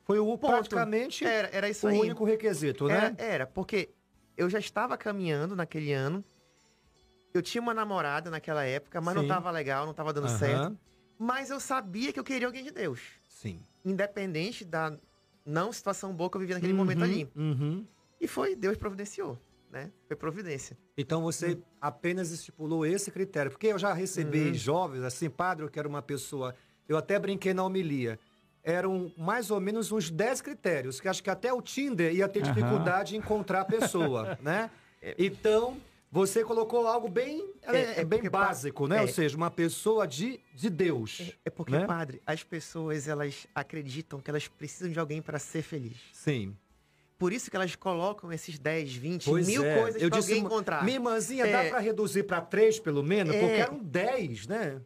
Foi 0.03 0.19
o 0.19 0.37
Ponto. 0.37 0.51
praticamente 0.51 1.25
Era, 1.25 1.49
era 1.51 1.67
isso 1.69 1.85
o 1.85 1.89
aí. 1.89 1.97
único 1.99 2.23
requisito, 2.23 2.87
Era, 2.89 3.09
né? 3.09 3.15
era, 3.17 3.45
porque 3.45 3.89
eu 4.37 4.49
já 4.49 4.59
estava 4.59 4.95
caminhando 4.97 5.55
naquele 5.55 5.91
ano. 5.91 6.23
Eu 7.33 7.41
tinha 7.41 7.61
uma 7.61 7.73
namorada 7.73 8.29
naquela 8.29 8.63
época, 8.63 8.99
mas 9.01 9.13
não 9.13 9.21
Sim. 9.21 9.27
estava 9.27 9.51
legal, 9.51 9.83
não 9.85 9.91
estava 9.91 10.13
dando 10.13 10.27
Aham. 10.27 10.37
certo. 10.37 10.77
Mas 11.19 11.49
eu 11.49 11.59
sabia 11.59 12.13
que 12.13 12.19
eu 12.19 12.23
queria 12.23 12.47
alguém 12.47 12.63
de 12.63 12.71
Deus. 12.71 13.01
Sim. 13.27 13.59
Independente 13.83 14.63
da 14.65 14.97
não 15.45 15.71
situação 15.71 16.13
boa 16.13 16.29
que 16.29 16.37
eu 16.37 16.41
vivia 16.41 16.55
naquele 16.55 16.73
momento 16.73 16.99
Uhum, 16.99 17.03
ali. 17.05 17.31
uhum. 17.35 17.87
E 18.19 18.27
foi, 18.27 18.55
Deus 18.55 18.77
providenciou, 18.77 19.39
né? 19.69 19.91
Foi 20.07 20.15
providência. 20.15 20.77
Então 20.97 21.21
você 21.21 21.57
apenas 21.79 22.31
estipulou 22.31 22.85
esse 22.85 23.11
critério. 23.11 23.51
Porque 23.51 23.67
eu 23.67 23.77
já 23.79 23.93
recebi 23.93 24.47
Uhum. 24.49 24.53
jovens 24.53 25.03
assim, 25.03 25.29
padre, 25.29 25.63
eu 25.65 25.69
quero 25.69 25.87
uma 25.87 26.01
pessoa. 26.01 26.55
Eu 26.87 26.97
até 26.97 27.17
brinquei 27.19 27.53
na 27.53 27.63
homilia. 27.63 28.19
Eram 28.63 29.11
mais 29.17 29.49
ou 29.49 29.59
menos 29.61 29.91
uns 29.91 30.09
10 30.09 30.41
critérios, 30.41 30.99
que 30.99 31.07
acho 31.07 31.23
que 31.23 31.29
até 31.29 31.53
o 31.53 31.61
Tinder 31.61 32.13
ia 32.13 32.27
ter 32.27 32.41
dificuldade 32.41 33.15
em 33.15 33.19
encontrar 33.19 33.61
a 33.61 33.65
pessoa, 33.65 34.37
né? 34.41 34.69
Então, 35.17 35.77
você 36.11 36.43
colocou 36.43 36.87
algo 36.87 37.09
bem, 37.09 37.53
é, 37.63 37.75
É, 37.77 37.99
é 37.99 38.05
bem 38.05 38.19
porque, 38.19 38.29
pa- 38.29 38.45
básico, 38.47 38.87
né? 38.87 38.97
é. 38.99 39.01
Ou 39.01 39.07
seja, 39.07 39.35
uma 39.35 39.51
pessoa 39.51 40.07
de, 40.07 40.39
de 40.53 40.69
Deus. 40.69 41.19
É, 41.21 41.33
é 41.45 41.49
porque, 41.49 41.71
né? 41.73 41.85
padre, 41.85 42.21
as 42.25 42.43
pessoas 42.43 43.07
elas 43.07 43.45
acreditam 43.53 44.19
que 44.21 44.29
elas 44.29 44.47
precisam 44.47 44.91
de 44.91 44.99
alguém 44.99 45.21
para 45.21 45.37
ser 45.39 45.61
feliz. 45.61 45.97
Sim. 46.13 46.55
Por 47.17 47.33
isso 47.33 47.49
que 47.49 47.55
elas 47.55 47.75
colocam 47.75 48.31
esses 48.31 48.59
10, 48.59 48.93
20, 48.95 49.25
Pois 49.25 49.47
mil 49.47 49.65
é. 49.65 49.81
coisas 49.81 50.01
eu 50.01 50.09
para 50.09 50.19
disse, 50.19 50.31
alguém 50.33 50.45
encontrar. 50.45 50.83
Minha 50.83 50.97
irmãzinha, 50.97 51.45
dá 51.47 51.63
É. 51.63 51.69
pra 51.71 51.79
reduzir 51.79 52.23
pra 52.23 52.39
três, 52.41 52.79
pelo 52.79 53.01
menos? 53.03 53.33
É. 53.35 53.39
Porque 53.39 53.55
eram 53.55 53.79
10, 53.83 54.45
né? 54.47 54.79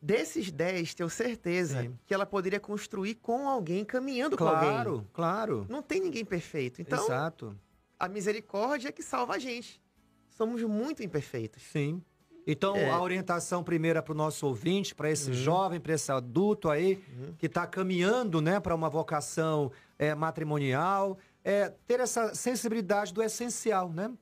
Desses 0.00 0.52
10, 0.52 0.94
tenho 0.94 1.08
certeza 1.08 1.82
Sim. 1.82 1.98
que 2.06 2.12
ela 2.14 2.26
poderia 2.26 2.60
construir 2.60 3.14
com 3.16 3.48
alguém, 3.48 3.84
caminhando 3.84 4.36
com 4.36 4.44
alguém. 4.46 4.68
Claro, 4.68 5.06
claro. 5.12 5.66
Não 5.68 5.82
tem 5.82 6.00
ninguém 6.00 6.24
perfeito. 6.24 6.80
Então, 6.82 7.02
Exato. 7.02 7.58
a 7.98 8.06
misericórdia 8.06 8.90
é 8.90 8.92
que 8.92 9.02
salva 9.02 9.34
a 9.34 9.38
gente. 9.38 9.80
Somos 10.36 10.62
muito 10.62 11.02
imperfeitos. 11.02 11.62
Sim. 11.62 12.02
Então, 12.46 12.76
É. 12.76 12.90
a 12.90 13.00
orientação 13.00 13.64
primeira 13.64 14.00
para 14.00 14.12
o 14.12 14.16
nosso 14.16 14.46
ouvinte, 14.46 14.94
para 14.94 15.10
esse 15.10 15.32
jovem, 15.32 15.80
para 15.80 15.94
esse 15.94 16.12
adulto 16.12 16.70
aí, 16.70 17.02
que 17.38 17.46
está 17.46 17.66
caminhando 17.66 18.40
né, 18.40 18.60
para 18.60 18.72
uma 18.74 18.88
vocação 18.88 19.72
é, 19.98 20.14
matrimonial, 20.14 21.18
é 21.42 21.72
ter 21.88 21.98
essa 21.98 22.34
sensibilidade 22.34 23.12
do 23.12 23.22
essencial, 23.22 23.90
né? 23.92 24.12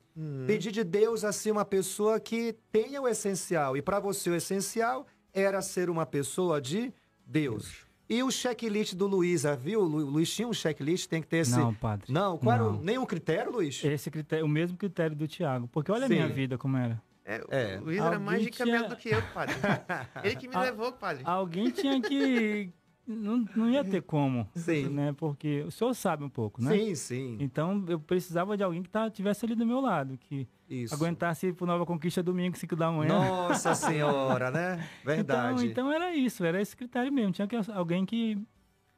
Pedir 0.47 0.71
de 0.71 0.83
Deus, 0.83 1.23
assim, 1.23 1.51
uma 1.51 1.65
pessoa 1.65 2.19
que 2.19 2.53
tenha 2.71 3.01
o 3.01 3.07
essencial. 3.07 3.75
E 3.75 3.81
para 3.81 3.99
você, 3.99 4.29
o 4.29 4.35
essencial 4.35 5.05
era 5.33 5.61
ser 5.61 5.89
uma 5.89 6.05
pessoa 6.05 6.61
de 6.61 6.93
Deus. 7.25 7.84
E 8.07 8.21
o 8.21 8.29
checklist 8.29 8.93
do 8.93 9.07
Luiz, 9.07 9.45
ah, 9.45 9.55
viu? 9.55 9.81
O 9.81 9.83
Lu- 9.83 10.05
Luiz 10.05 10.31
tinha 10.33 10.47
um 10.47 10.53
checklist, 10.53 11.07
tem 11.09 11.21
que 11.21 11.27
ter 11.27 11.37
esse... 11.37 11.57
Não, 11.57 11.73
padre. 11.73 12.11
Não, 12.13 12.37
qual 12.37 12.53
era 12.55 12.63
o- 12.63 12.73
Não. 12.73 12.81
nenhum 12.81 13.05
critério, 13.05 13.51
Luiz? 13.51 13.83
Esse 13.83 14.11
critério, 14.11 14.45
o 14.45 14.49
mesmo 14.49 14.77
critério 14.77 15.15
do 15.15 15.27
Tiago. 15.27 15.67
Porque 15.71 15.91
olha 15.91 16.07
Sim. 16.07 16.13
a 16.13 16.15
minha 16.17 16.27
vida 16.27 16.57
como 16.57 16.77
era. 16.77 17.01
É, 17.25 17.43
É. 17.49 17.79
O 17.79 17.85
Luiz 17.85 17.99
era 17.99 18.19
mais 18.19 18.43
de 18.43 18.51
tinha- 18.51 18.83
do 18.83 18.95
que 18.95 19.09
eu, 19.09 19.21
padre. 19.33 19.55
Ele 20.23 20.35
que 20.35 20.47
me 20.47 20.55
Ah, 20.55 20.61
levou, 20.61 20.91
padre. 20.91 21.23
Alguém 21.25 21.71
tinha 21.71 21.99
que. 21.99 22.71
Não, 23.07 23.45
não 23.55 23.69
ia 23.69 23.83
ter 23.83 24.01
como. 24.01 24.49
Sim. 24.55 24.89
Né? 24.89 25.13
Porque 25.13 25.61
o 25.61 25.71
senhor 25.71 25.93
sabe 25.93 26.23
um 26.23 26.29
pouco, 26.29 26.61
né? 26.63 26.71
Sim, 26.71 26.95
sim. 26.95 27.37
Então 27.39 27.85
eu 27.87 27.99
precisava 27.99 28.57
de 28.57 28.63
alguém 28.63 28.81
que 28.81 28.89
tá, 28.89 29.09
tivesse 29.11 29.45
ali 29.45 29.53
do 29.53 29.65
meu 29.65 29.79
lado, 29.79 30.17
que 30.17 30.47
Isso. 30.67 30.93
aguentasse 30.93 31.47
ir 31.47 31.53
pro 31.53 31.67
Nova 31.67 31.85
Conquista 31.85 32.23
domingo, 32.23 32.57
5 32.57 32.75
da 32.75 32.91
manhã. 32.91 33.13
Nossa 33.13 33.75
senhora, 33.75 34.49
né? 34.49 34.89
Verdade. 35.03 35.67
Então, 35.67 35.89
então 35.89 35.91
era 35.91 36.15
isso, 36.15 36.43
era 36.43 36.59
esse 36.59 36.75
critério 36.75 37.13
mesmo. 37.13 37.31
Tinha 37.31 37.47
que 37.47 37.55
alguém 37.71 38.05
que 38.05 38.35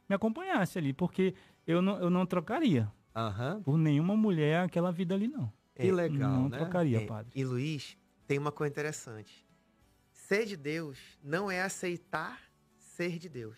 me 0.07 0.15
acompanhasse 0.15 0.77
ali, 0.77 0.93
porque 0.93 1.35
eu 1.65 1.81
não, 1.81 1.99
eu 1.99 2.09
não 2.09 2.25
trocaria 2.25 2.89
Aham. 3.13 3.61
por 3.61 3.77
nenhuma 3.77 4.15
mulher 4.15 4.63
aquela 4.63 4.91
vida 4.91 5.15
ali, 5.15 5.27
não. 5.27 5.51
Que 5.75 5.91
legal, 5.91 6.31
não 6.31 6.49
né? 6.49 6.57
trocaria, 6.57 6.99
É, 7.01 7.05
padre. 7.05 7.31
E 7.35 7.43
Luiz, 7.43 7.97
tem 8.25 8.37
uma 8.39 8.51
coisa 8.51 8.71
interessante. 8.71 9.45
Ser 10.11 10.45
de 10.45 10.55
Deus 10.55 10.97
não 11.21 11.51
é 11.51 11.61
aceitar 11.61 12.39
ser 12.77 13.19
de 13.19 13.29
Deus. 13.29 13.57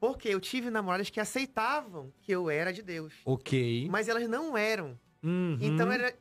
Porque 0.00 0.30
eu 0.30 0.40
tive 0.40 0.70
namoradas 0.70 1.10
que 1.10 1.20
aceitavam 1.20 2.10
que 2.22 2.32
eu 2.32 2.48
era 2.48 2.72
de 2.72 2.80
Deus. 2.82 3.12
Ok. 3.24 3.86
Mas 3.90 4.08
elas 4.08 4.26
não 4.28 4.56
eram. 4.56 4.98
Uhum. 5.22 5.58
Então 5.60 5.92
era. 5.92 6.12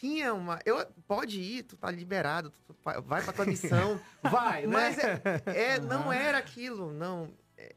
Tinha 0.00 0.32
uma. 0.32 0.58
Eu, 0.64 0.82
pode 1.06 1.38
ir, 1.38 1.64
tu 1.64 1.76
tá 1.76 1.90
liberado, 1.90 2.50
tu 2.66 2.74
vai 2.82 2.98
vai 3.02 3.22
pra 3.22 3.34
tua 3.34 3.44
missão. 3.44 4.00
Vai, 4.22 4.62
né? 4.62 4.72
Mas 4.72 4.98
é, 4.98 5.20
é, 5.74 5.78
não 5.80 6.10
era 6.10 6.38
aquilo, 6.38 6.90
não. 6.94 7.30
É, 7.58 7.74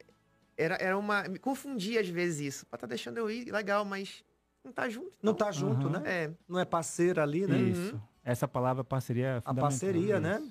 Era, 0.56 0.76
era 0.76 0.96
uma. 0.96 1.24
Me 1.24 1.38
confundia 1.38 2.00
às 2.00 2.08
vezes 2.08 2.40
isso. 2.54 2.66
Pá, 2.66 2.78
tá 2.78 2.86
deixando 2.86 3.18
eu 3.18 3.30
ir, 3.30 3.52
legal, 3.52 3.84
mas 3.84 4.24
não 4.64 4.72
tá 4.72 4.88
junto. 4.88 5.18
Não 5.22 5.32
então. 5.32 5.46
tá 5.46 5.52
junto, 5.52 5.88
Aham. 5.88 6.00
né? 6.00 6.24
É. 6.24 6.30
Não 6.48 6.58
é 6.58 6.64
parceira 6.64 7.22
ali, 7.22 7.46
né? 7.46 7.58
Isso. 7.58 8.00
Essa 8.24 8.48
palavra 8.48 8.82
parceria 8.82 9.26
é 9.26 9.42
A 9.44 9.52
parceria, 9.52 10.18
né? 10.18 10.42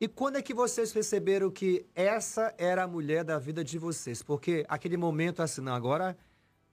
E 0.00 0.06
quando 0.06 0.36
é 0.36 0.42
que 0.42 0.52
vocês 0.52 0.92
perceberam 0.92 1.50
que 1.50 1.86
essa 1.94 2.54
era 2.58 2.84
a 2.84 2.86
mulher 2.88 3.24
da 3.24 3.38
vida 3.38 3.64
de 3.64 3.78
vocês? 3.78 4.22
Porque 4.22 4.64
aquele 4.68 4.96
momento 4.96 5.40
assim, 5.42 5.62
não, 5.62 5.74
agora 5.74 6.16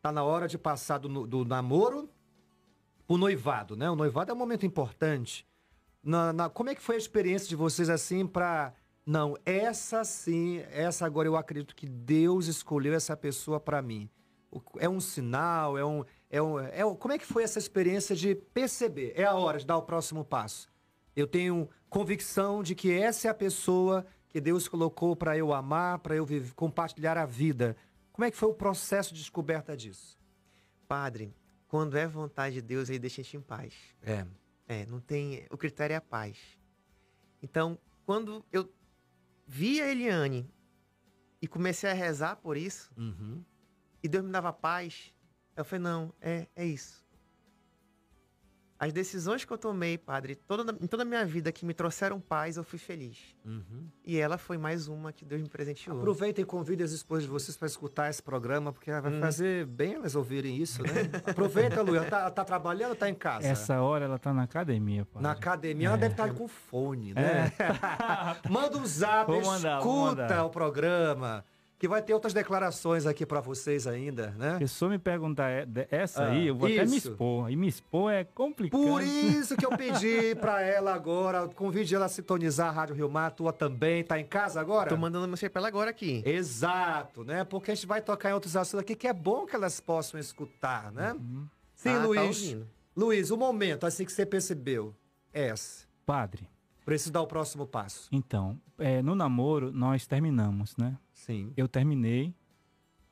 tá 0.02 0.12
na 0.12 0.24
hora 0.24 0.48
de 0.48 0.58
passar 0.58 0.98
do, 0.98 1.26
do 1.26 1.46
namoro 1.46 2.10
pro 3.08 3.18
noivado, 3.18 3.78
né? 3.78 3.90
O 3.90 3.96
noivado 3.96 4.32
é 4.32 4.34
um 4.34 4.38
momento 4.38 4.66
importante. 4.66 5.48
Na, 6.04 6.34
na- 6.34 6.50
como 6.50 6.70
é 6.70 6.76
que 6.76 6.82
foi 6.82 6.96
a 6.96 6.98
experiência 6.98 7.48
de 7.48 7.56
vocês 7.56 7.90
assim 7.90 8.26
pra... 8.28 8.74
Não, 9.06 9.38
essa 9.46 10.04
sim, 10.06 10.60
essa 10.72 11.06
agora 11.06 11.28
eu 11.28 11.36
acredito 11.36 11.76
que 11.76 11.88
Deus 11.88 12.48
escolheu 12.48 12.94
essa 12.94 13.16
pessoa 13.16 13.60
pra 13.60 13.82
mim. 13.82 14.10
O- 14.52 14.62
É 14.80 14.90
um 14.90 15.00
sinal, 15.00 15.78
é 15.78 15.86
um, 15.86 16.04
é 16.30 16.42
um, 16.42 16.60
é 16.60 16.86
um... 16.86 16.94
Como 16.96 17.14
é 17.14 17.18
que 17.18 17.26
foi 17.26 17.44
essa 17.44 17.58
experiência 17.60 18.16
de 18.18 18.36
perceber? 18.36 19.14
É 19.16 19.24
a 19.24 19.34
hora 19.34 19.58
de 19.60 19.66
dar 19.66 19.78
o 19.78 19.82
próximo 19.84 20.26
passo. 20.26 20.68
Eu 21.16 21.28
tenho 21.28 21.70
convicção 21.94 22.64
de 22.64 22.74
que 22.74 22.92
essa 22.92 23.28
é 23.28 23.32
a 23.32 23.34
pessoa 23.36 24.06
que 24.28 24.42
Deus 24.42 24.68
colocou 24.68 25.16
para 25.16 25.38
eu 25.38 25.54
amar, 25.54 26.00
para 26.00 26.16
eu 26.16 26.26
viver, 26.26 26.54
compartilhar 26.56 27.18
a 27.20 27.26
vida. 27.26 27.78
Como 28.12 28.26
é 28.26 28.32
que 28.32 28.38
foi 28.38 28.50
o 28.50 28.54
processo 28.54 29.14
de 29.14 29.20
descoberta 29.20 29.78
disso? 29.78 30.18
Padre, 30.88 31.36
quando 31.68 31.96
é 31.96 32.08
vontade 32.08 32.56
de 32.56 32.62
Deus, 32.64 32.90
ele 32.90 32.98
deixa 33.00 33.22
a 33.22 33.24
gente 33.24 33.38
em 33.38 33.42
paz. 33.42 33.74
É. 34.02 34.26
É, 34.68 34.86
não 34.88 35.00
tem. 35.00 35.46
O 35.52 35.58
critério 35.58 35.94
é 35.94 35.98
a 35.98 36.02
paz. 36.02 36.38
Então, 37.44 37.78
quando 38.06 38.44
eu 38.52 38.68
vi 39.46 39.80
a 39.82 39.88
Eliane 39.92 40.50
e 41.42 41.48
comecei 41.48 41.90
a 41.90 41.94
rezar 41.94 42.38
por 42.38 42.58
isso, 42.58 42.92
Uhum. 42.98 43.44
e 44.02 44.08
Deus 44.08 44.24
me 44.26 44.32
dava 44.32 44.52
paz, 44.52 45.14
eu 45.56 45.64
falei, 45.64 45.84
não, 45.84 46.14
é, 46.20 46.48
é 46.56 46.66
isso. 46.66 47.03
As 48.84 48.92
decisões 48.92 49.46
que 49.46 49.52
eu 49.54 49.58
tomei, 49.58 49.98
padre, 49.98 50.36
toda, 50.36 50.76
em 50.82 50.88
toda 50.88 51.04
a 51.04 51.06
minha 51.06 51.26
vida 51.26 51.52
que 51.54 51.66
me 51.66 51.74
trouxeram 51.74 52.20
paz, 52.20 52.58
eu 52.58 52.64
fui 52.66 52.78
feliz. 52.78 53.18
Uhum. 53.46 53.88
E 54.04 54.18
ela 54.18 54.38
foi 54.38 54.58
mais 54.58 54.88
uma 54.90 55.14
que 55.14 55.24
Deus 55.24 55.42
me 55.42 55.48
presenteou. 55.48 55.98
Aproveita 55.98 56.42
e 56.42 56.44
convide 56.46 56.84
as 56.84 56.92
esposas 56.92 57.24
de 57.24 57.30
vocês 57.30 57.56
para 57.56 57.68
escutar 57.68 58.10
esse 58.10 58.22
programa, 58.22 58.74
porque 58.74 58.92
vai 58.92 59.12
Hum. 59.14 59.22
fazer 59.22 59.66
bem 59.66 59.94
elas 59.94 60.16
ouvirem 60.16 60.58
isso, 60.58 60.82
né? 60.84 61.10
Aproveita, 61.26 61.82
Lu. 61.82 61.96
Ela 61.96 62.06
tá, 62.10 62.30
tá 62.30 62.44
trabalhando 62.44 62.90
ou 62.92 62.96
tá 62.98 63.10
em 63.10 63.16
casa? 63.16 63.48
Essa 63.48 63.82
hora 63.82 64.04
ela 64.06 64.20
tá 64.20 64.34
na 64.34 64.44
academia, 64.44 65.06
padre. 65.06 65.24
Na 65.24 65.32
academia, 65.32 65.88
ela 65.88 65.98
É. 65.98 66.00
deve 66.02 66.14
estar 66.16 66.34
com 66.34 66.48
fone, 66.48 67.14
né? 67.14 67.52
Manda 68.50 68.78
um 68.78 68.86
zap, 68.86 69.28
vou 69.32 69.40
escuta 69.42 70.22
mandar. 70.24 70.44
o 70.46 70.50
programa, 70.50 71.46
que 71.84 71.88
vai 71.90 72.02
ter 72.02 72.14
outras 72.14 72.32
declarações 72.34 73.06
aqui 73.06 73.26
para 73.26 73.42
vocês 73.42 73.86
ainda, 73.86 74.32
né? 74.38 74.58
Pessoa 74.58 74.90
me 74.90 74.98
perguntar 74.98 75.50
é- 75.50 75.68
essa 75.92 76.24
Ah, 76.24 76.32
aí, 76.32 76.48
eu 76.48 76.56
vou 76.56 76.70
até 76.70 76.86
me 76.86 76.96
isso. 76.96 77.10
expor. 77.10 77.52
E 77.52 77.58
me 77.58 77.68
expor 77.68 78.10
é 78.10 78.24
complicado. 78.24 78.80
Por 78.82 79.04
isso 79.04 79.58
que 79.58 79.66
eu 79.66 79.70
pedi 79.78 80.34
pra 80.36 80.62
ela 80.62 80.94
agora, 80.94 81.46
convide 81.50 81.94
ela 81.94 82.06
a 82.06 82.08
sintonizar 82.08 82.70
a 82.70 82.72
Rádio 82.72 82.96
Rio 82.96 83.10
Mar, 83.10 83.32
tua 83.32 83.52
também, 83.52 84.02
tá 84.02 84.18
em 84.18 84.24
casa 84.26 84.62
agora? 84.62 84.88
Tô 84.90 84.96
mandando 84.96 85.28
mensagem 85.28 85.50
pra 85.50 85.60
ela 85.60 85.68
agora 85.68 85.90
aqui. 85.90 86.24
Exato, 86.26 87.26
né? 87.26 87.44
Porque 87.44 87.72
a 87.72 87.76
gente 87.76 87.86
vai 87.86 88.02
tocar 88.02 88.30
em 88.30 88.34
outros 88.34 88.56
assuntos 88.56 88.80
aqui 88.80 88.96
que 88.96 89.06
é 89.10 89.12
bom 89.12 89.46
que 89.46 89.54
elas 89.54 89.82
possam 89.82 90.18
escutar, 90.18 90.90
né? 90.90 91.12
Uhum. 91.12 91.46
Sim, 91.76 91.90
Ah, 91.90 92.00
tá 92.00 92.06
Luiz. 92.06 92.22
ouvindo. 92.44 92.68
Luiz, 92.96 93.30
o 93.30 93.36
momento, 93.36 93.86
assim 93.86 94.06
que 94.06 94.12
você 94.14 94.26
percebeu, 94.26 94.96
é 95.34 95.50
esse. 95.50 95.86
Padre, 96.06 96.48
Preciso 96.86 97.12
dar 97.14 97.22
o 97.22 97.28
próximo 97.28 97.66
passo. 97.66 98.08
então, 98.12 98.58
é, 98.78 99.02
no 99.02 99.16
namoro 99.16 99.72
nós 99.72 100.06
terminamos, 100.08 100.76
né? 100.78 100.98
Sim. 101.26 101.54
Eu 101.56 101.70
terminei 101.70 102.36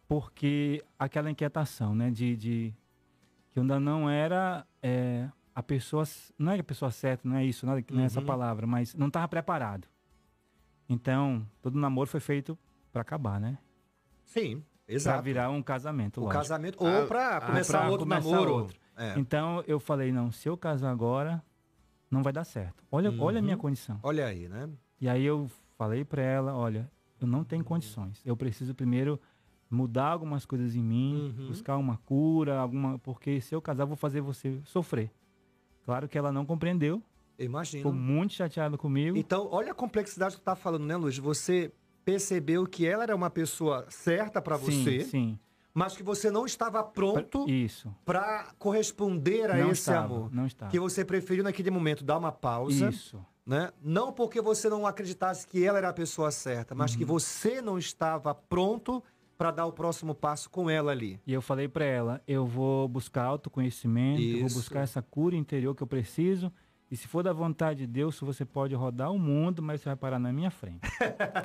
porque 0.08 0.84
aquela 1.00 1.32
inquietação, 1.32 1.96
né? 1.96 2.12
De, 2.12 2.36
de 2.36 2.74
que 3.52 3.58
eu 3.60 3.62
ainda 3.62 3.80
não 3.80 4.10
era 4.10 4.68
é, 4.84 5.30
a 5.56 5.64
pessoa, 5.64 6.04
não 6.38 6.52
é 6.52 6.60
a 6.60 6.64
pessoa 6.64 6.92
certa, 6.92 7.28
não 7.28 7.38
é 7.38 7.46
isso, 7.46 7.66
não 7.66 7.78
é, 7.78 7.84
não 7.90 8.02
é 8.02 8.06
essa 8.06 8.20
Uhum. 8.20 8.26
palavra, 8.26 8.68
mas 8.68 8.94
não 8.96 9.08
estava 9.08 9.28
preparado. 9.30 9.88
Então, 10.90 11.48
todo 11.62 11.80
namoro 11.80 12.10
foi 12.10 12.20
feito 12.20 12.58
para 12.92 13.02
acabar, 13.02 13.40
né? 13.40 13.58
Sim, 14.26 14.58
Para 14.86 14.94
exato. 14.94 15.24
virar 15.24 15.50
um 15.50 15.64
casamento, 15.64 16.20
o 16.20 16.24
lógico. 16.26 16.38
casamento, 16.42 16.86
Ah, 16.86 17.00
ou 17.00 17.08
pra 17.08 17.38
ah, 17.38 17.42
começar 17.42 17.80
pra 17.80 17.90
outro 17.90 18.06
começar 18.06 18.30
namoro. 18.30 18.54
outro. 18.56 18.80
É. 18.98 19.18
Então 19.18 19.64
eu 19.66 19.80
falei, 19.80 20.12
não, 20.12 20.32
se 20.34 20.50
eu 20.50 20.58
casar 20.58 20.92
agora, 20.92 21.42
não 22.10 22.22
vai 22.22 22.34
dar 22.34 22.44
certo. 22.44 22.84
Olha, 22.92 23.14
olha 23.18 23.40
a 23.40 23.42
minha 23.42 23.56
Uhum. 23.56 23.62
condição. 23.62 24.00
Olha 24.04 24.26
aí, 24.26 24.50
né? 24.50 24.70
E 25.00 25.08
aí 25.08 25.24
eu 25.24 25.50
falei 25.78 26.04
pra 26.04 26.22
ela, 26.22 26.54
olha, 26.54 26.92
eu 27.22 27.28
não 27.28 27.44
tenho 27.44 27.64
condições. 27.64 28.22
Eu 28.26 28.36
preciso 28.36 28.74
primeiro 28.76 29.20
mudar 29.70 30.08
algumas 30.10 30.46
coisas 30.46 30.76
em 30.76 30.84
mim, 30.84 31.34
Uhum. 31.38 31.48
buscar 31.48 31.78
uma 31.78 31.98
cura, 31.98 32.60
alguma, 32.60 33.00
porque 33.00 33.40
se 33.40 33.56
eu 33.56 33.62
casar 33.62 33.86
vou 33.86 33.96
fazer 33.96 34.20
você 34.22 34.60
sofrer. 34.66 35.12
Claro 35.86 36.08
que 36.10 36.18
ela 36.18 36.32
não 36.32 36.46
compreendeu, 36.46 37.02
Eu 37.38 37.46
imagino. 37.46 37.80
ficou 37.84 37.94
muito 37.94 38.34
chateada 38.34 38.78
comigo. 38.78 39.18
Então, 39.18 39.48
olha 39.52 39.72
a 39.72 39.76
complexidade 39.76 40.36
que 40.36 40.42
tu 40.42 40.44
tá 40.44 40.56
falando, 40.56 40.86
né, 40.86 40.96
Luiz? 40.98 41.18
Você 41.18 41.72
percebeu 42.04 42.66
que 42.66 42.86
ela 42.86 43.04
era 43.04 43.16
uma 43.16 43.30
pessoa 43.30 43.86
certa 43.90 44.42
sim, 44.58 44.84
você, 44.84 45.00
sim. 45.02 45.40
mas 45.74 45.96
que 45.96 46.04
você 46.04 46.30
não 46.30 46.46
estava 46.46 46.84
pronto 46.84 47.46
pra 48.04 48.52
corresponder 48.60 49.50
a 49.52 49.56
não 49.58 49.72
esse 49.72 49.82
estava, 49.82 50.16
amor. 50.16 50.34
Não 50.34 50.46
estava. 50.46 50.72
Que 50.72 50.80
você 50.80 51.06
preferiu 51.06 51.44
naquele 51.44 51.72
momento 51.72 52.04
dar 52.04 52.18
uma 52.18 52.32
pausa, 52.32 52.90
Isso. 52.90 53.24
Né? 53.46 53.72
Não 53.82 54.12
porque 54.12 54.40
você 54.42 54.70
não 54.70 54.86
acreditasse 54.86 55.46
que 55.48 55.64
ela 55.64 55.78
era 55.78 55.90
a 55.90 55.94
pessoa 55.94 56.32
certa, 56.32 56.76
mas 56.76 56.92
Uhum. 56.94 56.98
que 57.00 57.06
você 57.06 57.62
não 57.62 57.78
estava 57.78 58.34
pronto 58.36 59.04
pra 59.38 59.50
dar 59.52 59.66
o 59.66 59.72
próximo 59.74 60.14
passo 60.14 60.50
com 60.50 60.70
ela 60.70 60.92
ali. 60.92 61.20
E 61.26 61.34
eu 61.34 61.42
falei 61.42 61.68
pra 61.68 61.84
ela, 61.84 62.22
eu 62.28 62.46
vou 62.46 62.88
buscar 62.88 63.24
autoconhecimento, 63.24 64.22
eu 64.22 64.42
vou 64.48 64.50
buscar 64.50 64.82
essa 64.82 65.02
cura 65.02 65.36
interior 65.36 65.74
que 65.76 65.82
eu 65.82 65.88
preciso. 65.88 66.52
E 66.92 66.98
se 66.98 67.08
for 67.08 67.24
da 67.24 67.32
vontade 67.32 67.80
de 67.80 67.88
Deus, 67.88 68.20
você 68.20 68.44
pode 68.44 68.76
rodar 68.76 69.12
o 69.14 69.18
mundo, 69.18 69.62
mas 69.64 69.80
você 69.80 69.88
vai 69.90 69.96
parar 69.96 70.20
na 70.20 70.32
minha 70.34 70.52
frente. 70.52 70.82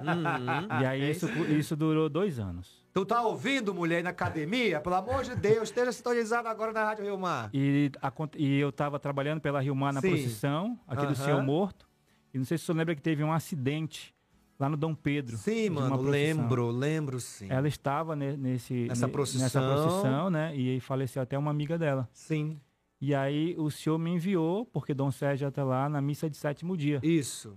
Uhum. 0.02 0.80
e 0.82 0.86
aí 0.86 1.02
É 1.02 1.10
isso, 1.10 1.26
isso 1.48 1.76
durou 1.76 2.08
dois 2.08 2.38
anos. 2.38 2.84
Tu 2.92 3.04
tá 3.06 3.22
ouvindo, 3.22 3.72
mulher, 3.74 4.02
na 4.02 4.10
academia? 4.10 4.80
Pelo 4.80 4.96
amor 4.96 5.22
de 5.22 5.36
Deus, 5.36 5.68
esteja 5.68 5.92
sintonizado 5.92 6.48
agora 6.48 6.72
na 6.72 6.84
Rádio 6.84 7.04
Rio 7.04 7.18
Mar. 7.18 7.50
E, 7.54 7.90
acon- 8.02 8.28
e 8.36 8.58
eu 8.58 8.70
estava 8.70 8.98
trabalhando 8.98 9.40
pela 9.40 9.60
Rio 9.60 9.74
Mar 9.76 9.92
na 9.92 10.00
Sim. 10.00 10.08
procissão, 10.08 10.78
aqui 10.88 11.02
do 11.06 11.12
Aham. 11.12 11.14
Senhor 11.14 11.42
Morto. 11.42 11.85
E 12.34 12.38
não 12.38 12.44
sei 12.44 12.58
se 12.58 12.64
você 12.64 12.72
lembra 12.72 12.94
que 12.94 13.02
teve 13.02 13.22
um 13.24 13.32
acidente 13.32 14.14
lá 14.58 14.68
no 14.68 14.76
Dom 14.76 14.94
Pedro. 14.94 15.36
Sim, 15.36 15.70
mano, 15.70 16.00
lembro, 16.02 16.70
lembro 16.70 17.20
sim. 17.20 17.46
Ela 17.50 17.68
estava 17.68 18.14
ne- 18.16 18.36
nesse, 18.36 18.86
Nessa 18.88 19.06
ne- 19.06 19.12
procissão. 19.12 19.42
nessa 19.42 19.60
procissão, 19.60 20.30
né? 20.30 20.56
E 20.56 20.70
aí 20.70 20.80
faleceu 20.80 21.22
até 21.22 21.36
uma 21.38 21.50
amiga 21.50 21.78
dela. 21.78 22.08
Sim, 22.12 22.60
E 23.00 23.14
aí 23.14 23.54
o 23.58 23.70
senhor 23.70 23.98
me 23.98 24.10
enviou, 24.10 24.64
porque 24.64 24.94
Dom 24.94 25.10
Sérgio 25.10 25.46
até 25.46 25.62
lá 25.62 25.86
na 25.88 26.00
missa 26.00 26.30
de 26.30 26.36
sétimo 26.36 26.76
dia. 26.76 26.98
isso. 27.02 27.56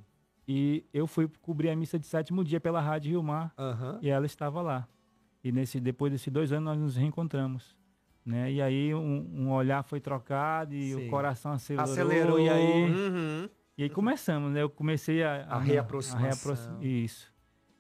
E 0.52 0.84
eu 0.94 1.06
fui 1.06 1.30
cobrir 1.42 1.70
a 1.70 1.76
missa 1.76 1.98
de 2.00 2.08
sétimo 2.08 2.44
dia 2.44 2.60
pela 2.60 2.82
Rádio 2.82 3.12
Rio 3.12 3.22
Mar 3.24 3.54
Aham. 3.58 4.00
e 4.02 4.10
ela 4.10 4.26
estava 4.26 4.62
lá. 4.62 4.88
E 5.44 5.52
nesse, 5.52 5.80
depois 5.80 6.12
desses 6.12 6.28
dois 6.34 6.52
anos 6.52 6.66
nós 6.66 6.80
nos 6.80 6.96
reencontramos. 6.98 7.78
Né? 8.26 8.52
E 8.54 8.62
aí 8.62 8.94
um, 8.94 9.30
um 9.32 9.52
olhar 9.54 9.84
foi 9.84 10.00
trocado 10.02 10.74
e 10.76 10.92
Sim. 10.94 11.08
o 11.08 11.10
coração 11.10 11.52
acelerou. 11.54 11.84
Acelerou. 11.94 12.40
E 12.40 12.50
aí, 12.50 12.84
Uhum. 12.92 13.50
E 13.80 13.84
aí 13.84 13.90
começamos, 13.90 14.52
né? 14.52 14.62
Eu 14.62 14.70
comecei 14.70 15.24
a... 15.24 15.46
A 15.46 15.58
reaproximação. 15.58 16.84
Isso. 16.84 17.34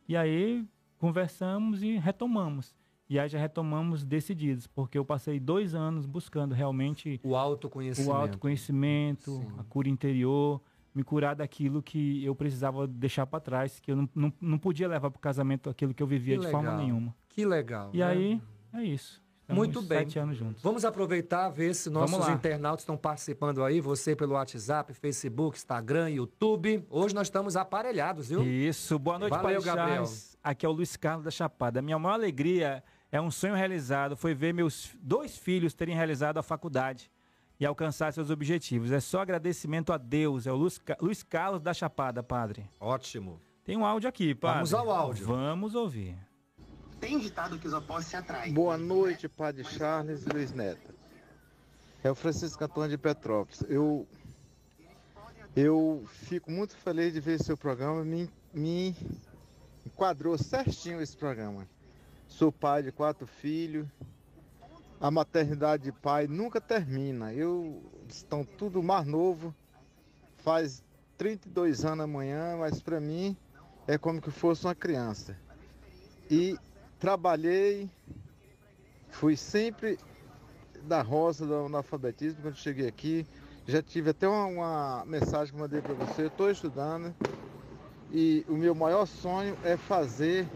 E 0.07 0.15
aí 0.15 0.65
conversamos 0.97 1.83
e 1.83 1.97
retomamos. 1.97 2.73
E 3.09 3.19
aí 3.19 3.27
já 3.27 3.37
retomamos 3.37 4.05
decididos, 4.05 4.65
porque 4.65 4.97
eu 4.97 5.03
passei 5.03 5.41
dois 5.41 5.75
anos 5.75 6.05
buscando 6.05 6.55
realmente 6.55 7.19
O 7.21 7.35
autoconhecimento. 7.35 8.09
o 8.09 8.15
autoconhecimento, 8.15 9.31
Sim. 9.31 9.47
a 9.57 9.63
cura 9.65 9.89
interior, 9.89 10.61
me 10.95 11.03
curar 11.03 11.35
daquilo 11.35 11.83
que 11.83 12.23
eu 12.23 12.33
precisava 12.33 12.87
deixar 12.87 13.25
para 13.25 13.41
trás, 13.41 13.81
que 13.81 13.91
eu 13.91 13.97
não, 13.97 14.09
não, 14.15 14.33
não 14.39 14.57
podia 14.57 14.87
levar 14.87 15.11
para 15.11 15.17
o 15.17 15.21
casamento 15.21 15.69
aquilo 15.69 15.93
que 15.93 16.01
eu 16.01 16.07
vivia 16.07 16.37
Que 16.37 16.45
de 16.45 16.51
forma 16.51 16.69
legal. 16.69 16.85
nenhuma. 16.85 17.15
Que 17.27 17.45
legal. 17.45 17.89
E 17.93 17.97
né? 17.97 18.05
aí, 18.05 18.41
é 18.71 18.83
isso. 18.83 19.21
Estamos 19.49 19.65
Muito 19.65 19.81
bem. 19.81 19.99
Sete 20.01 20.19
anos 20.19 20.37
juntos. 20.37 20.61
Vamos 20.61 20.85
aproveitar, 20.85 21.49
ver 21.49 21.73
se 21.73 21.89
nossos 21.89 22.27
internautas 22.29 22.81
estão 22.81 22.95
participando 22.95 23.63
aí. 23.63 23.81
Você 23.81 24.15
pelo 24.15 24.33
WhatsApp, 24.33 24.93
Facebook, 24.93 25.57
Instagram, 25.57 26.11
YouTube. 26.11 26.85
Hoje 26.87 27.15
nós 27.15 27.25
estamos 27.25 27.55
aparelhados, 27.55 28.29
viu? 28.29 28.43
Isso, 28.43 28.99
boa 28.99 29.17
noite, 29.17 29.31
Valeu, 29.31 29.59
Padre 29.59 29.65
Gabriel. 29.65 30.05
Charles. 30.05 30.37
Aqui 30.43 30.67
é 30.67 30.69
o 30.69 30.71
Luiz 30.71 30.95
Carlos 30.95 31.25
da 31.25 31.31
Chapada. 31.31 31.81
Minha 31.81 31.97
maior 31.97 32.13
alegria 32.13 32.83
É 33.11 33.19
um 33.19 33.31
sonho 33.31 33.55
realizado, 33.55 34.15
foi 34.15 34.35
ver 34.35 34.53
meus 34.53 34.95
dois 35.01 35.35
filhos 35.35 35.73
terem 35.73 35.95
realizado 35.95 36.37
a 36.37 36.43
faculdade 36.43 37.09
e 37.59 37.65
alcançar 37.65 38.13
seus 38.13 38.29
objetivos. 38.29 38.91
É 38.91 38.99
só 38.99 39.21
agradecimento 39.21 39.91
a 39.91 39.97
Deus. 39.97 40.45
É 40.45 40.51
o 40.51 40.55
Luiz, 40.55 40.79
Luiz 41.01 41.23
Carlos 41.23 41.59
da 41.59 41.73
Chapada, 41.73 42.21
padre. 42.21 42.69
Ótimo. 42.79 43.41
Tem 43.63 43.75
um 43.75 43.83
áudio 43.83 44.07
aqui, 44.07 44.35
padre. 44.35 44.57
Vamos 44.57 44.73
ao 44.75 44.91
áudio. 44.91 45.25
Vamos 45.25 45.73
ouvir. 45.73 46.15
Tem 46.99 47.17
ditado 47.17 47.57
que 47.57 47.67
os 47.67 47.73
opostos 47.73 48.07
se 48.07 48.15
atraem. 48.17 48.53
Boa 48.53 48.77
noite, 48.77 49.29
Padre 49.29 49.63
Charles 49.63 50.25
e 50.25 50.29
Luiz 50.29 50.51
Neto. 50.51 50.93
É 52.03 52.11
o 52.11 52.15
Francisco 52.15 52.63
Antônio 52.63 52.89
de 52.89 52.97
Petrópolis. 52.97 53.63
Eu, 53.69 54.05
eu 55.55 56.03
fico 56.07 56.51
muito 56.51 56.75
feliz 56.75 57.13
de 57.13 57.21
ver 57.21 57.41
seu 57.41 57.57
programa. 57.57 58.03
Me, 58.03 58.29
me 58.53 58.95
enquadrou 59.85 60.37
certinho 60.37 61.01
esse 61.01 61.15
programa. 61.15 61.67
Sou 62.27 62.51
pai 62.51 62.83
de 62.83 62.91
quatro 62.91 63.25
filhos. 63.25 63.87
A 64.99 65.09
maternidade 65.09 65.83
de 65.83 65.91
pai 65.93 66.27
nunca 66.27 66.59
termina. 66.59 67.33
Eu 67.33 67.81
estão 68.09 68.43
tudo 68.43 68.83
mais 68.83 69.07
novo. 69.07 69.55
Faz 70.37 70.83
32 71.17 71.85
anos 71.85 72.03
amanhã, 72.03 72.57
mas 72.57 72.81
para 72.81 72.99
mim 72.99 73.37
é 73.87 73.97
como 73.97 74.21
que 74.21 74.31
fosse 74.31 74.65
uma 74.65 74.75
criança. 74.75 75.37
E 76.29 76.57
trabalhei, 76.99 77.89
fui 79.09 79.35
sempre 79.35 79.97
da 80.83 81.01
roça 81.01 81.45
do 81.45 81.55
analfabetismo 81.65 82.41
quando 82.41 82.55
cheguei 82.55 82.87
aqui. 82.87 83.25
Já 83.67 83.81
tive 83.81 84.09
até 84.09 84.27
uma, 84.27 84.45
uma 84.45 85.05
mensagem 85.05 85.53
que 85.53 85.59
mandei 85.59 85.81
para 85.81 85.93
você. 85.93 86.23
Eu 86.23 86.27
estou 86.27 86.49
estudando 86.49 87.13
e 88.11 88.45
o 88.49 88.53
meu 88.53 88.73
maior 88.73 89.05
sonho 89.05 89.57
é 89.63 89.77
fazer, 89.77 90.47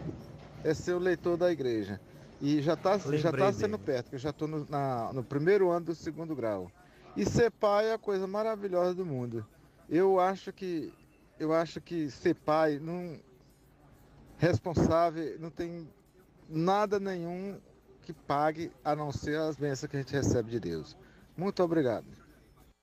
é 0.62 0.74
ser 0.74 0.92
o 0.94 0.98
leitor 0.98 1.36
da 1.36 1.50
igreja. 1.50 2.00
E 2.40 2.60
já 2.60 2.74
está 2.74 2.98
já 2.98 3.32
tá 3.32 3.52
sendo 3.52 3.78
dele. 3.78 3.84
perto, 3.84 4.10
que 4.10 4.16
eu 4.16 4.18
já 4.18 4.30
estou 4.30 4.48
no, 4.48 4.66
no 5.12 5.24
primeiro 5.24 5.70
ano 5.70 5.86
do 5.86 5.94
segundo 5.94 6.34
grau. 6.34 6.70
E 7.16 7.24
ser 7.24 7.50
pai 7.50 7.86
é 7.86 7.94
a 7.94 7.98
coisa 7.98 8.26
maravilhosa 8.26 8.94
do 8.94 9.06
mundo. 9.06 9.46
Eu 9.88 10.18
acho 10.18 10.52
que 10.52 10.92
eu 11.38 11.52
acho 11.52 11.80
que 11.80 12.10
ser 12.10 12.34
pai 12.34 12.78
não 12.78 13.18
responsável 14.36 15.38
não 15.38 15.50
tem 15.50 15.88
nada 16.48 16.98
nenhum 17.00 17.58
que 18.02 18.12
pague 18.12 18.70
a 18.84 18.94
não 18.94 19.10
ser 19.10 19.38
as 19.38 19.56
bênçãos 19.56 19.90
que 19.90 19.96
a 19.96 20.00
gente 20.00 20.12
recebe 20.12 20.50
de 20.50 20.60
Deus. 20.60 20.96
Muito 21.36 21.62
obrigado. 21.62 22.06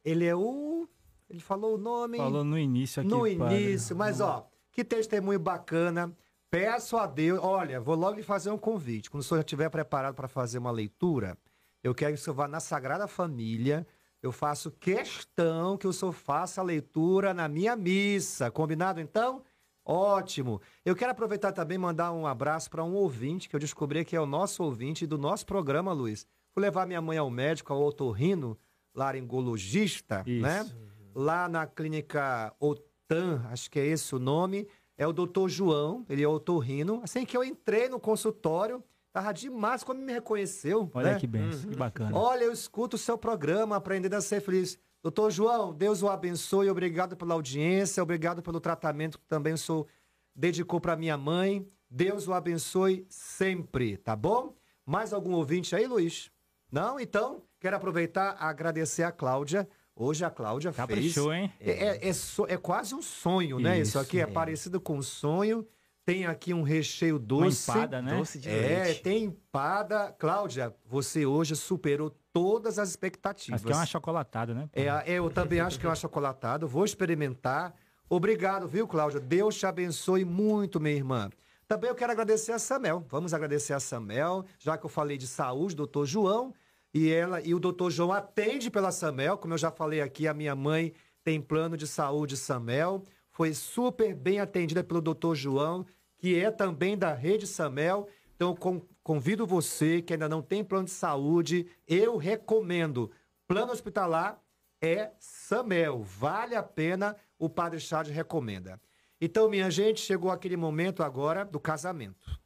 Ele 0.04 0.26
é 0.26 0.36
o. 0.36 0.88
Ele 1.30 1.40
falou 1.40 1.76
o 1.76 1.78
nome. 1.78 2.18
Falou 2.18 2.44
no 2.44 2.58
início 2.58 3.02
aqui, 3.02 3.10
no 3.10 3.20
padre. 3.38 3.64
início, 3.64 3.96
mas 3.96 4.20
ó, 4.20 4.48
que 4.72 4.84
testemunho 4.84 5.40
bacana. 5.40 6.16
Peço 6.50 6.98
a 6.98 7.08
Deus, 7.08 7.40
olha, 7.42 7.80
vou 7.80 7.96
logo 7.96 8.18
lhe 8.18 8.24
fazer 8.24 8.52
um 8.52 8.58
convite. 8.58 9.10
Quando 9.10 9.22
o 9.22 9.24
senhor 9.24 9.40
estiver 9.40 9.70
preparado 9.70 10.14
para 10.16 10.28
fazer 10.28 10.58
uma 10.58 10.72
leitura, 10.72 11.38
eu 11.82 11.96
quero 11.96 12.14
que 12.14 12.20
o 12.20 12.24
senhor 12.24 12.36
vá 12.36 12.46
na 12.46 12.60
Sagrada 12.60 13.08
Família. 13.08 13.88
Eu 14.22 14.34
faço 14.34 14.70
questão 14.70 15.78
que 15.78 15.88
o 15.88 15.94
senhor 15.94 16.12
faça 16.12 16.60
a 16.60 16.64
leitura 16.64 17.34
na 17.34 17.48
minha 17.48 17.76
missa. 17.78 18.52
Combinado 18.52 19.00
então? 19.00 19.42
Ótimo. 19.86 20.62
Eu 20.86 20.96
quero 20.96 21.12
aproveitar 21.12 21.52
também 21.52 21.76
e 21.76 21.80
mandar 21.80 22.12
um 22.12 22.28
abraço 22.28 22.70
para 22.70 22.84
um 22.84 22.94
ouvinte 22.94 23.50
que 23.50 23.56
eu 23.56 23.60
descobri 23.60 24.06
que 24.06 24.16
é 24.16 24.22
o 24.22 24.26
nosso 24.26 24.64
ouvinte 24.64 25.08
do 25.08 25.18
nosso 25.18 25.46
programa, 25.46 25.92
Luiz. 25.92 26.26
Fui 26.54 26.62
levar 26.62 26.86
minha 26.86 27.02
mãe 27.02 27.18
ao 27.18 27.30
médico, 27.30 27.74
ao 27.74 27.82
otorrino, 27.82 28.58
laringologista, 28.94 30.24
Isso. 30.26 30.42
né? 30.42 30.70
Lá 31.16 31.50
na 31.50 31.66
clínica 31.66 32.54
Otan, 32.60 33.46
acho 33.50 33.70
que 33.70 33.80
é 33.80 33.86
esse 33.86 34.16
o 34.16 34.20
nome, 34.20 34.68
é 34.98 35.08
o 35.08 35.14
doutor 35.14 35.50
João, 35.50 36.06
ele 36.08 36.24
é 36.24 36.28
otorrino. 36.28 37.02
Assim 37.04 37.26
que 37.26 37.36
eu 37.36 37.44
entrei 37.44 37.90
no 37.90 38.00
consultório, 38.00 38.84
tava 39.12 39.34
demais 39.34 39.84
quando 39.84 40.00
me 40.00 40.14
reconheceu. 40.14 40.90
Olha 40.94 41.14
né? 41.14 41.20
que 41.20 41.28
benção, 41.28 41.70
que 41.70 41.76
bacana. 41.76 42.18
Olha, 42.18 42.44
eu 42.44 42.52
escuto 42.52 42.96
o 42.96 43.00
seu 43.00 43.18
programa, 43.18 43.76
Aprendendo 43.76 44.14
a 44.14 44.22
Ser 44.22 44.42
Feliz. 44.42 44.78
Doutor 45.04 45.32
João, 45.32 45.74
Deus 45.74 46.04
o 46.04 46.10
abençoe, 46.10 46.70
obrigado 46.70 47.16
pela 47.18 47.34
audiência, 47.34 48.04
obrigado 48.04 48.42
pelo 48.44 48.60
tratamento 48.60 49.18
que 49.18 49.26
também 49.26 49.54
o 49.54 49.58
senhor 49.58 49.88
dedicou 50.36 50.80
para 50.80 50.96
minha 50.96 51.18
mãe. 51.18 51.68
Deus 51.90 52.28
o 52.28 52.34
abençoe 52.34 53.06
sempre, 53.10 53.98
tá 53.98 54.16
bom? 54.16 54.56
Mais 54.86 55.12
algum 55.12 55.34
ouvinte 55.34 55.76
aí, 55.76 55.88
Luiz? 55.88 56.32
Não? 56.72 57.00
Então, 57.00 57.44
quero 57.60 57.76
aproveitar 57.76 58.36
e 58.40 58.44
agradecer 58.44 59.04
a 59.04 59.12
Cláudia. 59.12 59.68
Hoje 59.96 60.24
a 60.24 60.30
Cláudia 60.30 60.72
fez... 60.72 60.88
Caprichou, 60.88 61.34
hein? 61.34 61.52
É, 61.60 61.72
é- 61.72 62.08
é 62.10 62.14
so- 62.14 62.46
é 62.48 62.56
quase 62.58 62.96
um 62.96 63.02
sonho, 63.02 63.60
né? 63.60 63.80
Isso, 63.80 63.90
Isso, 63.92 64.00
aqui 64.00 64.20
é, 64.20 64.24
é. 64.24 64.28
parecido 64.28 64.80
com 64.80 64.98
um 64.98 65.02
sonho. 65.02 65.68
Tem 66.06 66.26
aqui 66.26 66.54
um 66.54 66.62
recheio 66.64 67.20
doce. 67.20 67.70
Uma 67.70 67.78
empada, 67.78 68.02
né? 68.02 68.18
Doce 68.18 68.40
de 68.40 68.50
É, 68.50 68.84
leite. 68.86 69.02
tem 69.04 69.24
empada. 69.26 70.16
Cláudia, 70.18 70.74
você 70.86 71.26
hoje 71.26 71.56
superou 71.56 72.16
todas 72.34 72.80
as 72.80 72.90
expectativas. 72.90 73.60
Acho 73.62 73.66
que 73.66 73.74
é 73.74 73.76
uma 73.76 73.86
chocolatada, 73.86 74.54
né? 74.54 74.70
É, 74.74 74.86
é, 74.88 75.04
eu 75.20 75.30
também 75.30 75.60
acho 75.60 75.80
que 75.80 75.86
é 75.86 75.90
uma 75.90 75.96
chocolatada. 75.96 76.66
Vou 76.66 76.86
experimentar. 76.86 77.74
Obrigado, 78.10 78.68
viu, 78.68 78.88
Cláudia? 78.88 79.20
Deus 79.20 79.56
te 79.58 79.66
abençoe 79.66 80.26
muito, 80.26 80.80
minha 80.80 80.96
irmã. 80.96 81.30
Também 81.68 81.90
eu 81.90 81.96
quero 81.96 82.12
agradecer 82.12 82.52
a 82.52 82.60
Samel. 82.60 83.06
Vamos 83.08 83.34
agradecer 83.34 83.74
a 83.74 83.80
Samel, 83.80 84.46
já 84.60 84.78
que 84.78 84.86
eu 84.86 84.90
falei 84.90 85.18
de 85.18 85.26
saúde, 85.28 85.76
doutor 85.76 86.06
João. 86.06 86.54
E 86.94 87.10
ela 87.10 87.40
e 87.40 87.56
o 87.56 87.60
doutor 87.60 87.90
João 87.90 88.12
atende 88.12 88.70
pela 88.70 88.92
Samel. 88.92 89.38
Como 89.38 89.54
eu 89.54 89.58
já 89.58 89.72
falei 89.72 90.02
aqui, 90.02 90.28
a 90.28 90.34
minha 90.34 90.54
mãe 90.54 90.94
tem 91.24 91.40
plano 91.40 91.78
de 91.78 91.88
saúde 91.88 92.36
Samel. 92.36 93.04
Foi 93.32 93.54
super 93.54 94.14
bem 94.14 94.42
atendida 94.42 94.84
pelo 94.84 95.00
doutor 95.00 95.34
João, 95.36 95.86
que 96.18 96.38
é 96.38 96.52
também 96.52 96.98
da 96.98 97.14
rede 97.14 97.48
Samel. 97.48 98.10
Então, 98.36 98.54
con- 98.54 98.82
convido 99.12 99.46
você 99.46 100.02
que 100.02 100.14
ainda 100.14 100.30
não 100.30 100.42
tem 100.42 100.64
plano 100.64 100.86
de 100.86 100.92
saúde, 100.92 101.68
eu 101.86 102.16
recomendo. 102.16 103.12
Plano 103.46 103.74
hospitalar 103.74 104.42
é 104.82 105.12
Samel. 105.20 106.02
Vale 106.02 106.56
a 106.56 106.64
pena, 106.64 107.18
o 107.38 107.50
Padre 107.50 107.82
Charles 107.82 108.16
recomenda. 108.16 108.80
Então, 109.20 109.50
minha 109.50 109.70
gente, 109.70 110.00
chegou 110.00 110.32
aquele 110.32 110.56
momento 110.56 111.04
agora 111.04 111.44
do 111.44 111.60
casamento. 111.60 112.40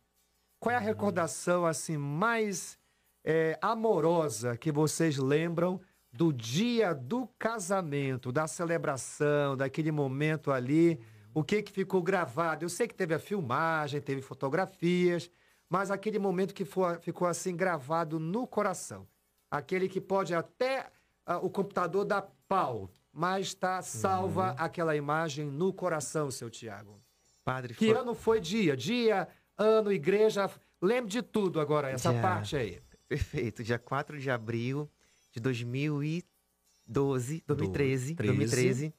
Qual 0.59 0.73
é 0.73 0.75
a 0.75 0.79
recordação 0.79 1.67
assim 1.67 1.97
mais 1.97 2.79
é, 3.23 3.59
amorosa 3.61 4.57
que 4.57 4.71
vocês 4.71 5.17
lembram 5.17 5.79
do 6.11 6.33
dia 6.33 6.95
do 6.95 7.27
casamento, 7.37 8.31
da 8.31 8.47
celebração, 8.47 9.55
daquele 9.55 9.91
momento 9.91 10.51
ali? 10.51 10.99
O 11.31 11.43
que 11.43 11.61
que 11.61 11.71
ficou 11.71 12.01
gravado? 12.01 12.65
Eu 12.65 12.69
sei 12.69 12.87
que 12.87 12.95
teve 12.95 13.13
a 13.13 13.19
filmagem, 13.19 14.01
teve 14.01 14.23
fotografias, 14.23 15.29
mas 15.69 15.91
aquele 15.91 16.19
momento 16.19 16.53
que 16.53 16.65
foi- 16.65 16.99
ficou 16.99 17.27
assim 17.27 17.55
gravado 17.55 18.19
no 18.19 18.45
coração. 18.47 19.07
Aquele 19.49 19.87
que 19.87 20.01
pode 20.01 20.33
até 20.33 20.91
ah, 21.25 21.37
o 21.39 21.49
computador 21.49 22.05
dar 22.05 22.23
pau, 22.47 22.89
mas 23.11 23.47
está 23.47 23.81
salva 23.81 24.51
aquela 24.59 24.95
imagem 24.95 25.49
no 25.49 25.73
coração, 25.73 26.29
seu 26.29 26.49
Tiago. 26.49 27.01
Padre, 27.43 27.73
Que 27.73 27.87
foi- 27.91 27.97
ano 27.97 28.13
foi 28.13 28.39
dia? 28.39 28.75
Dia, 28.77 29.27
ano, 29.57 29.91
igreja. 29.91 30.49
Lembre 30.81 31.09
de 31.11 31.21
tudo 31.23 31.59
agora, 31.59 31.89
essa 31.89 32.11
Dia. 32.11 32.21
parte 32.21 32.55
aí. 32.55 32.79
Perfeito. 33.07 33.63
Dia 33.63 33.79
4 33.79 34.19
de 34.19 34.29
abril 34.29 34.89
de 35.31 35.39
2012, 35.39 37.43
2013, 37.47 38.15
13. 38.15 38.35
2013, 38.37 38.93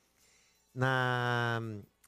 na, 0.74 1.60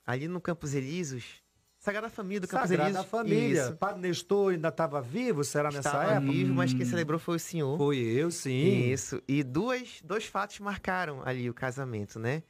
ali 0.06 0.28
no 0.28 0.40
Campos 0.40 0.74
Elíseos, 0.74 1.42
Sagrada 1.88 2.10
Família 2.10 2.40
do 2.40 2.48
Campos 2.48 2.68
Sagrada. 2.68 3.04
Família. 3.04 3.62
Isso. 3.62 3.76
Padre 3.76 4.00
Nestor 4.02 4.52
ainda 4.52 4.68
estava 4.68 5.00
vivo? 5.00 5.42
Será 5.42 5.70
nessa 5.70 5.88
Estava 5.88 6.12
época? 6.12 6.32
vivo, 6.32 6.54
mas 6.54 6.74
quem 6.74 6.84
celebrou 6.84 7.18
foi 7.18 7.36
o 7.36 7.40
senhor. 7.40 7.78
Foi 7.78 7.96
eu, 7.96 8.30
sim. 8.30 8.90
Isso. 8.90 9.22
E 9.26 9.42
duas, 9.42 10.00
dois 10.04 10.26
fatos 10.26 10.58
marcaram 10.60 11.22
ali 11.24 11.48
o 11.48 11.54
casamento, 11.54 12.18
né? 12.18 12.42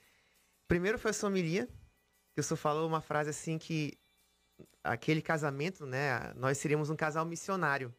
Primeiro 0.66 0.98
foi 0.98 1.12
a 1.12 1.14
sua 1.14 1.28
homilia, 1.28 1.68
que 2.34 2.40
o 2.40 2.42
senhor 2.42 2.58
falou 2.58 2.88
uma 2.88 3.00
frase 3.00 3.30
assim 3.30 3.58
que 3.58 3.92
aquele 4.82 5.22
casamento, 5.22 5.86
né? 5.86 6.32
Nós 6.34 6.58
seríamos 6.58 6.90
um 6.90 6.96
casal 6.96 7.24
missionário. 7.24 7.94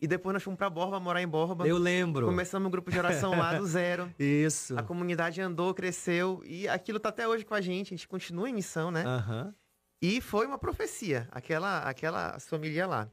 E 0.00 0.06
depois 0.06 0.32
nós 0.32 0.42
fomos 0.42 0.56
pra 0.56 0.70
Borba, 0.70 0.98
morar 1.00 1.20
em 1.20 1.26
Borba. 1.28 1.66
Eu 1.66 1.76
lembro. 1.76 2.24
Começamos 2.24 2.66
um 2.66 2.70
grupo 2.70 2.90
de 2.90 2.98
oração 2.98 3.36
lá 3.36 3.54
do 3.54 3.66
zero. 3.66 4.10
Isso. 4.18 4.78
A 4.78 4.82
comunidade 4.82 5.40
andou, 5.40 5.74
cresceu 5.74 6.40
e 6.44 6.68
aquilo 6.68 7.00
tá 7.00 7.08
até 7.08 7.26
hoje 7.26 7.44
com 7.44 7.54
a 7.54 7.60
gente. 7.60 7.88
A 7.92 7.96
gente 7.96 8.06
continua 8.08 8.48
em 8.48 8.52
missão, 8.54 8.90
né? 8.90 9.04
Aham. 9.04 9.54
E 10.00 10.20
foi 10.20 10.46
uma 10.46 10.58
profecia, 10.58 11.26
aquela, 11.30 11.80
aquela 11.80 12.38
família 12.38 12.86
lá. 12.86 13.10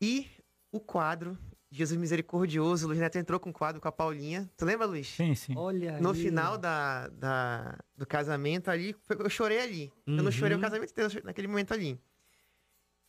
E 0.00 0.28
o 0.70 0.78
quadro, 0.80 1.36
Jesus 1.70 1.98
Misericordioso, 1.98 2.84
o 2.84 2.88
Luiz 2.88 3.00
Neto 3.00 3.16
entrou 3.16 3.40
com 3.40 3.50
o 3.50 3.52
quadro 3.52 3.80
com 3.80 3.88
a 3.88 3.92
Paulinha. 3.92 4.48
Tu 4.56 4.64
lembra, 4.64 4.86
Luiz? 4.86 5.08
Sim, 5.08 5.34
sim. 5.34 5.54
Olha 5.56 5.98
No 6.00 6.10
aí. 6.10 6.16
final 6.22 6.56
da, 6.56 7.08
da- 7.08 7.78
do 7.96 8.06
casamento 8.06 8.70
ali, 8.70 8.94
foi- 9.02 9.16
eu 9.18 9.28
chorei 9.30 9.60
ali. 9.60 9.92
Eu 10.06 10.14
não 10.14 10.24
Uhum. 10.26 10.30
chorei 10.30 10.56
o 10.56 10.60
casamento 10.60 10.90
inteiro, 10.90 11.20
naquele 11.24 11.48
momento 11.48 11.72
ali. 11.74 11.98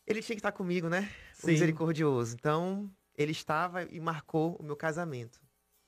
Ele 0.07 0.21
tinha 0.21 0.35
que 0.35 0.39
estar 0.39 0.51
comigo, 0.51 0.87
né? 0.89 1.09
O 1.37 1.41
Sim. 1.41 1.51
misericordioso. 1.51 2.35
Então, 2.35 2.89
ele 3.15 3.31
estava 3.31 3.83
e 3.83 3.99
marcou 3.99 4.55
o 4.59 4.63
meu 4.63 4.75
casamento. 4.75 5.39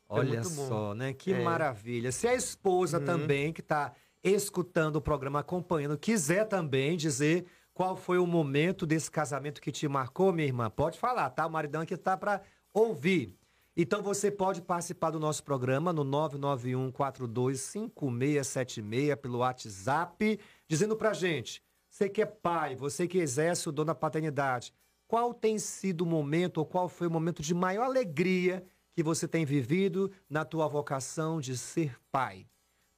Foi 0.07 0.19
Olha 0.19 0.29
muito 0.41 0.49
bom. 0.51 0.67
só, 0.67 0.93
né? 0.93 1.13
Que 1.13 1.33
É. 1.33 1.43
maravilha. 1.43 2.11
Se 2.11 2.27
a 2.27 2.33
esposa 2.33 2.99
Uhum. 2.99 3.05
também, 3.05 3.51
que 3.53 3.61
está 3.61 3.93
escutando 4.35 4.97
o 4.97 5.01
programa, 5.01 5.39
acompanhando, 5.39 5.97
quiser 5.97 6.45
também 6.45 6.97
dizer 6.97 7.45
Qual 7.77 7.95
foi 7.95 8.17
o 8.17 8.25
momento 8.25 8.87
desse 8.87 9.11
casamento 9.11 9.61
que 9.61 9.71
te 9.71 9.87
marcou, 9.87 10.33
minha 10.33 10.47
irmã? 10.47 10.67
Pode 10.67 10.97
falar, 10.97 11.29
tá? 11.29 11.45
O 11.45 11.51
maridão 11.51 11.83
aqui 11.83 11.95
tá 11.95 12.17
para 12.17 12.41
ouvir. 12.73 13.37
Então 13.75 14.01
você 14.01 14.31
pode 14.31 14.63
participar 14.63 15.11
do 15.11 15.19
nosso 15.19 15.43
programa 15.43 15.93
no 15.93 16.03
991 16.03 16.91
425676 16.91 19.15
pelo 19.17 19.37
WhatsApp, 19.37 20.39
dizendo 20.67 20.95
pra 20.95 21.13
gente, 21.13 21.61
você 21.87 22.09
que 22.09 22.19
é 22.19 22.25
pai, 22.25 22.75
você 22.75 23.07
que 23.07 23.19
exerce 23.19 23.69
o 23.69 23.71
dom 23.71 23.85
da 23.85 23.93
paternidade, 23.93 24.73
qual 25.07 25.31
tem 25.31 25.59
sido 25.59 26.01
o 26.01 26.07
momento 26.07 26.57
ou 26.57 26.65
qual 26.65 26.89
foi 26.89 27.05
o 27.05 27.11
momento 27.11 27.43
de 27.43 27.53
maior 27.53 27.83
alegria 27.83 28.65
que 28.95 29.03
você 29.03 29.27
tem 29.27 29.45
vivido 29.45 30.11
na 30.27 30.43
tua 30.43 30.67
vocação 30.67 31.39
de 31.39 31.55
ser 31.55 31.95
pai? 32.11 32.47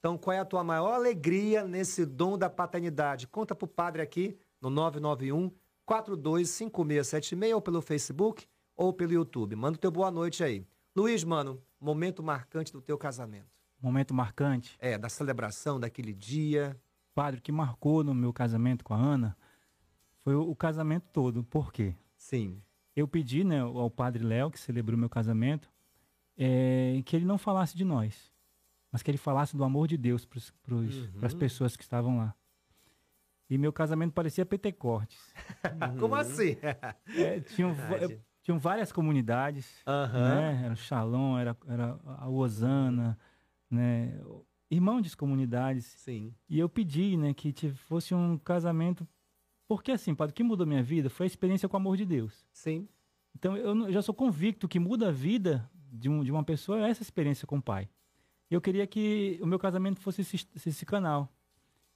Então, 0.00 0.16
qual 0.16 0.34
é 0.34 0.40
a 0.40 0.44
tua 0.46 0.64
maior 0.64 0.94
alegria 0.94 1.62
nesse 1.62 2.06
dom 2.06 2.38
da 2.38 2.48
paternidade? 2.48 3.28
Conta 3.28 3.54
pro 3.54 3.68
padre 3.68 4.00
aqui 4.00 4.36
no 4.60 4.70
991 4.70 5.52
425676 5.84 7.54
ou 7.54 7.60
pelo 7.60 7.82
Facebook 7.82 8.46
ou 8.74 8.94
pelo 8.94 9.12
YouTube. 9.12 9.54
Manda 9.56 9.76
o 9.76 9.80
teu 9.80 9.90
boa 9.90 10.10
noite 10.10 10.42
aí. 10.42 10.66
Luiz, 10.96 11.22
mano, 11.22 11.62
momento 11.78 12.22
marcante 12.22 12.72
do 12.72 12.80
teu 12.80 12.96
casamento. 12.96 13.50
Momento 13.78 14.14
marcante. 14.14 14.74
É, 14.80 14.96
da 14.96 15.10
celebração 15.10 15.78
daquele 15.78 16.14
dia. 16.14 16.80
Padre, 17.14 17.40
o 17.40 17.42
que 17.42 17.52
marcou 17.52 18.02
no 18.02 18.14
meu 18.14 18.32
casamento 18.32 18.82
com 18.82 18.94
a 18.94 18.98
Ana 18.98 19.36
foi 20.20 20.34
o, 20.34 20.48
o 20.48 20.56
casamento 20.56 21.08
todo. 21.12 21.44
Por 21.44 21.72
quê? 21.72 21.94
Sim. 22.16 22.62
Eu 22.96 23.06
pedi 23.06 23.44
né, 23.44 23.60
ao 23.60 23.90
padre 23.90 24.24
Léo, 24.24 24.50
que 24.50 24.58
celebrou 24.58 24.98
meu 24.98 25.10
casamento, 25.10 25.70
é, 26.38 27.02
que 27.04 27.16
ele 27.16 27.26
não 27.26 27.36
falasse 27.36 27.76
de 27.76 27.84
nós, 27.84 28.29
mas 28.90 29.02
que 29.02 29.10
ele 29.10 29.18
falasse 29.18 29.56
do 29.56 29.64
amor 29.64 29.86
de 29.88 29.96
Deus 29.96 30.24
para 30.24 30.38
as 30.38 31.32
Uhum. 31.32 31.38
pessoas 31.38 31.76
que 31.76 31.82
estavam 31.82 32.16
lá. 32.18 32.34
E 33.48 33.58
meu 33.58 33.72
casamento 33.72 34.12
parecia 34.12 34.46
Pentecortes. 34.46 35.18
Como 35.98 36.14
assim? 36.14 36.56
É, 37.16 37.40
tinham, 37.40 37.74
tinham 38.42 38.58
várias 38.58 38.92
comunidades, 38.92 39.82
Aham. 39.86 40.34
né? 40.36 40.62
Era 40.64 40.74
o 40.74 40.76
Shalom, 40.76 41.36
era, 41.36 41.56
era 41.66 41.98
a 42.04 42.28
Osana, 42.28 43.18
né? 43.68 44.20
Irmão 44.70 45.00
de 45.00 45.16
comunidades. 45.16 45.84
Sim. 45.84 46.32
E 46.48 46.58
eu 46.58 46.68
pedi, 46.68 47.16
né, 47.16 47.34
que 47.34 47.52
fosse 47.70 48.14
um 48.14 48.38
casamento. 48.38 49.06
Porque 49.66 49.90
assim, 49.90 50.14
padre, 50.14 50.30
o 50.32 50.34
que 50.34 50.44
mudou 50.44 50.64
minha 50.66 50.82
vida 50.82 51.10
foi 51.10 51.26
a 51.26 51.28
experiência 51.28 51.68
com 51.68 51.76
o 51.76 51.80
amor 51.80 51.96
de 51.96 52.04
Deus. 52.04 52.46
Sim. 52.52 52.88
Então 53.34 53.56
eu 53.56 53.90
já 53.92 54.00
sou 54.00 54.14
convicto 54.14 54.68
que 54.68 54.78
muda 54.78 55.08
a 55.08 55.12
vida 55.12 55.68
de, 55.92 56.08
um, 56.08 56.22
de 56.22 56.30
uma 56.30 56.44
pessoa 56.44 56.86
é 56.86 56.90
essa 56.90 57.02
experiência 57.02 57.46
com 57.48 57.58
o 57.58 57.62
pai. 57.62 57.88
E 58.50 58.54
eu 58.54 58.60
queria 58.60 58.86
que 58.86 59.38
o 59.42 59.46
meu 59.46 59.58
casamento 59.58 60.00
fosse 60.00 60.22
esse, 60.22 60.46
esse 60.66 60.84
canal. 60.84 61.32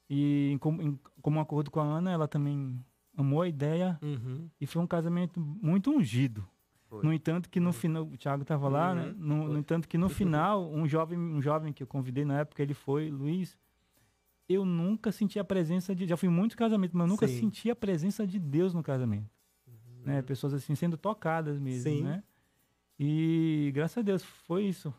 E 0.09 0.51
em, 0.53 0.55
em 0.87 0.99
comum 1.21 1.41
acordo 1.41 1.71
com 1.71 1.81
a 1.81 1.85
Ana, 1.85 2.13
ela 2.13 2.29
também 2.29 2.79
amou 3.17 3.43
a 3.43 3.49
ideia 3.49 3.99
Uhum. 4.03 4.49
e 4.61 4.67
foi 4.67 4.81
um 4.83 4.87
casamento 4.87 5.41
muito 5.41 5.91
ungido. 5.91 6.47
Foi. 6.89 7.03
No 7.03 7.13
entanto 7.13 7.49
que 7.49 7.59
no 7.59 7.73
final, 7.73 8.05
o 8.05 8.17
Thiago 8.17 8.43
estava 8.43 8.69
lá, 8.69 8.95
né? 8.95 9.07
Uhum. 9.07 9.15
No, 9.17 9.49
no 9.49 9.59
entanto 9.59 9.89
que 9.89 9.97
no 9.99 10.09
final, 10.09 10.71
um 10.73 10.87
jovem, 10.87 11.19
um 11.19 11.41
jovem 11.43 11.73
que 11.73 11.83
eu 11.83 11.87
convidei 11.87 12.25
na 12.25 12.41
época, 12.41 12.63
ele 12.63 12.75
foi, 12.75 13.11
Luiz, 13.11 13.59
eu 14.49 14.65
nunca 14.65 15.11
senti 15.11 15.39
a 15.39 15.45
presença 15.45 15.95
de, 15.95 16.07
já 16.07 16.17
fui 16.17 16.29
em 16.29 16.33
muitos 16.33 16.55
casamentos, 16.55 16.95
mas 16.95 17.07
eu 17.07 17.11
nunca 17.11 17.27
Sim. 17.27 17.41
senti 17.41 17.71
a 17.71 17.75
presença 17.75 18.27
de 18.27 18.39
Deus 18.39 18.75
no 18.75 18.83
casamento. 18.83 19.31
Né? 20.05 20.21
Pessoas 20.23 20.53
assim 20.53 20.75
sendo 20.75 20.97
tocadas 20.99 21.59
mesmo, 21.59 21.83
Sim. 21.91 22.03
né? 22.03 22.23
E 22.99 23.71
graças 23.75 23.99
a 23.99 24.03
Deus 24.03 24.23
foi 24.23 24.65
isso. 24.65 24.93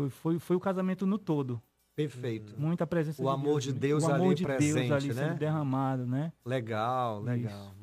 Foi, 0.00 0.10
foi, 0.10 0.38
foi 0.38 0.56
o 0.56 0.60
casamento 0.60 1.06
no 1.06 1.18
todo. 1.18 1.60
Perfeito. 1.96 2.54
Muita 2.58 2.86
presença 2.86 3.20
O 3.20 3.24
de 3.26 3.30
amor 3.30 3.60
Deus. 3.60 3.64
de? 3.64 3.72
Deus 3.72 4.04
o 4.04 4.12
amor 4.12 4.26
ali 4.26 4.34
de 4.36 4.44
presente, 4.44 4.88
Deus 4.88 4.92
ali 5.04 5.12
né? 5.12 5.34
derramado, 5.38 6.06
né? 6.06 6.32
Legal, 6.46 7.20
É 7.28 7.32
legal. 7.32 7.74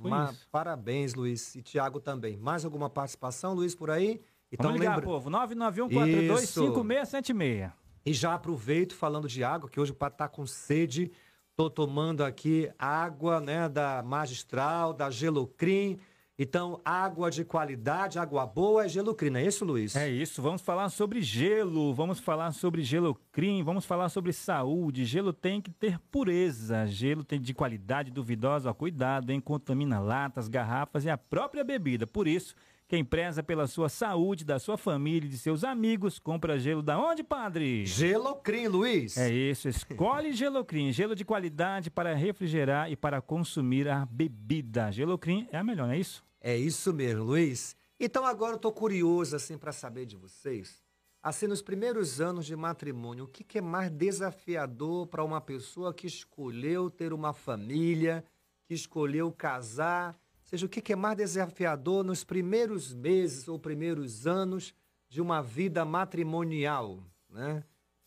Parabéns, 0.51 1.13
Luiz. 1.13 1.53
E 1.55 1.61
Tiago 1.61 1.99
também. 1.99 2.36
Mais 2.38 2.63
alguma 2.65 2.89
participação, 2.89 3.53
Luiz, 3.53 3.76
por 3.76 3.91
aí? 3.91 4.20
Então 4.51 4.68
Vamos 4.68 4.80
ligar, 4.80 4.95
lembra- 4.95 5.05
povo. 5.05 5.30
991-425676. 5.30 7.72
E 8.05 8.13
já 8.13 8.34
aproveito 8.34 8.95
falando 8.95 9.28
de 9.28 9.43
água, 9.43 9.70
que 9.70 9.80
hoje 9.80 9.91
o 9.91 9.95
Pato 9.95 10.18
tá 10.18 10.28
com 10.30 10.45
sede. 10.47 11.11
Tô 11.55 11.70
tomando 11.70 12.24
aqui 12.24 12.72
água, 12.80 13.41
né, 13.41 13.68
da 13.68 14.01
Magistral, 14.03 14.93
da 14.93 15.09
Gelocrim. 15.09 15.99
Então, 16.39 16.79
água 16.85 17.31
de 17.31 17.43
qualidade, 17.43 18.19
água 18.19 18.45
boa 18.45 18.85
é 18.85 18.88
Gelocrim, 18.88 19.31
não 19.31 19.39
é 19.39 19.45
isso, 19.47 19.65
Luiz? 19.65 19.95
É 19.95 20.07
isso, 20.07 20.39
vamos 20.39 20.61
falar 20.61 20.89
sobre 20.89 21.19
gelo, 21.19 21.95
vamos 21.95 22.19
falar 22.19 22.51
sobre 22.51 22.83
gelocrim, 22.83 23.63
vamos 23.63 23.85
falar 23.85 24.07
sobre 24.09 24.31
saúde. 24.31 25.03
Gelo 25.03 25.33
tem 25.33 25.59
que 25.59 25.71
ter 25.71 25.97
pureza, 26.11 26.85
gelo 26.85 27.23
tem 27.23 27.41
de 27.41 27.55
qualidade 27.55 28.11
duvidosa, 28.11 28.69
ó, 28.69 28.73
cuidado, 28.73 29.31
hein? 29.31 29.41
Contamina 29.41 29.99
latas, 29.99 30.47
garrafas 30.47 31.05
e 31.05 31.09
a 31.09 31.17
própria 31.17 31.63
bebida. 31.63 32.05
Por 32.05 32.27
isso, 32.27 32.53
quem 32.88 33.03
preza 33.03 33.41
pela 33.41 33.65
sua 33.65 33.89
saúde, 33.89 34.45
da 34.45 34.59
sua 34.59 34.77
família 34.77 35.25
e 35.25 35.31
de 35.31 35.39
seus 35.39 35.63
amigos, 35.63 36.19
compra 36.19 36.59
gelo 36.59 36.83
da 36.83 36.99
onde, 36.99 37.23
padre? 37.23 37.83
Gelocrim, 37.83 38.67
Luiz. 38.67 39.17
É 39.17 39.33
isso, 39.33 39.67
escolhe 39.67 40.31
Gelocrim, 40.38 40.91
gelo 40.91 41.15
de 41.15 41.25
qualidade 41.25 41.89
para 41.89 42.13
refrigerar 42.13 42.91
e 42.91 42.95
para 42.95 43.23
consumir 43.23 43.89
a 43.89 44.05
bebida. 44.05 44.91
Gelocrim 44.91 45.47
é 45.51 45.57
a 45.57 45.63
melhor, 45.63 45.88
não 45.88 45.93
é 45.93 45.97
isso? 45.97 46.26
É 46.48 46.56
isso 46.56 46.93
mesmo, 46.93 47.26
Luiz. 47.26 47.76
Então 48.00 48.26
agora 48.26 48.54
eu 48.54 48.58
tô 48.58 48.72
curioso 48.72 49.36
assim 49.36 49.58
para 49.58 49.74
saber 49.74 50.06
de 50.06 50.16
vocês. 50.16 50.82
Assim, 51.22 51.45
nos 51.45 51.62
primeiros 51.62 52.22
anos 52.22 52.45
de 52.45 52.56
matrimônio, 52.56 53.26
o 53.26 53.28
que, 53.28 53.43
que 53.43 53.58
é 53.58 53.62
mais 53.62 53.91
desafiador 53.91 55.08
para 55.08 55.26
uma 55.26 55.41
pessoa 55.41 55.93
que 55.93 56.08
escolheu 56.08 56.89
ter 56.89 57.12
uma 57.12 57.34
família, 57.34 58.24
que 58.64 58.74
escolheu 58.74 59.30
casar? 59.30 60.14
Ou 60.14 60.50
seja, 60.50 60.66
o 60.66 60.70
que, 60.70 60.80
que 60.82 60.93
é 60.93 60.95
mais 60.95 61.18
desafiador 61.18 62.02
nos 62.02 62.24
primeiros 62.24 62.93
meses 62.93 63.50
ou 63.50 63.60
primeiros 63.60 64.26
anos 64.26 64.74
de 65.10 65.22
uma 65.22 65.41
vida 65.41 65.84
matrimonial, 65.84 67.04
né? 67.30 67.62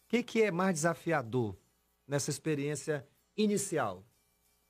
O 0.06 0.08
que, 0.08 0.22
que 0.22 0.42
é 0.44 0.50
mais 0.50 0.76
desafiador 0.76 1.54
nessa 2.08 2.30
experiência 2.30 3.06
inicial? 3.36 4.02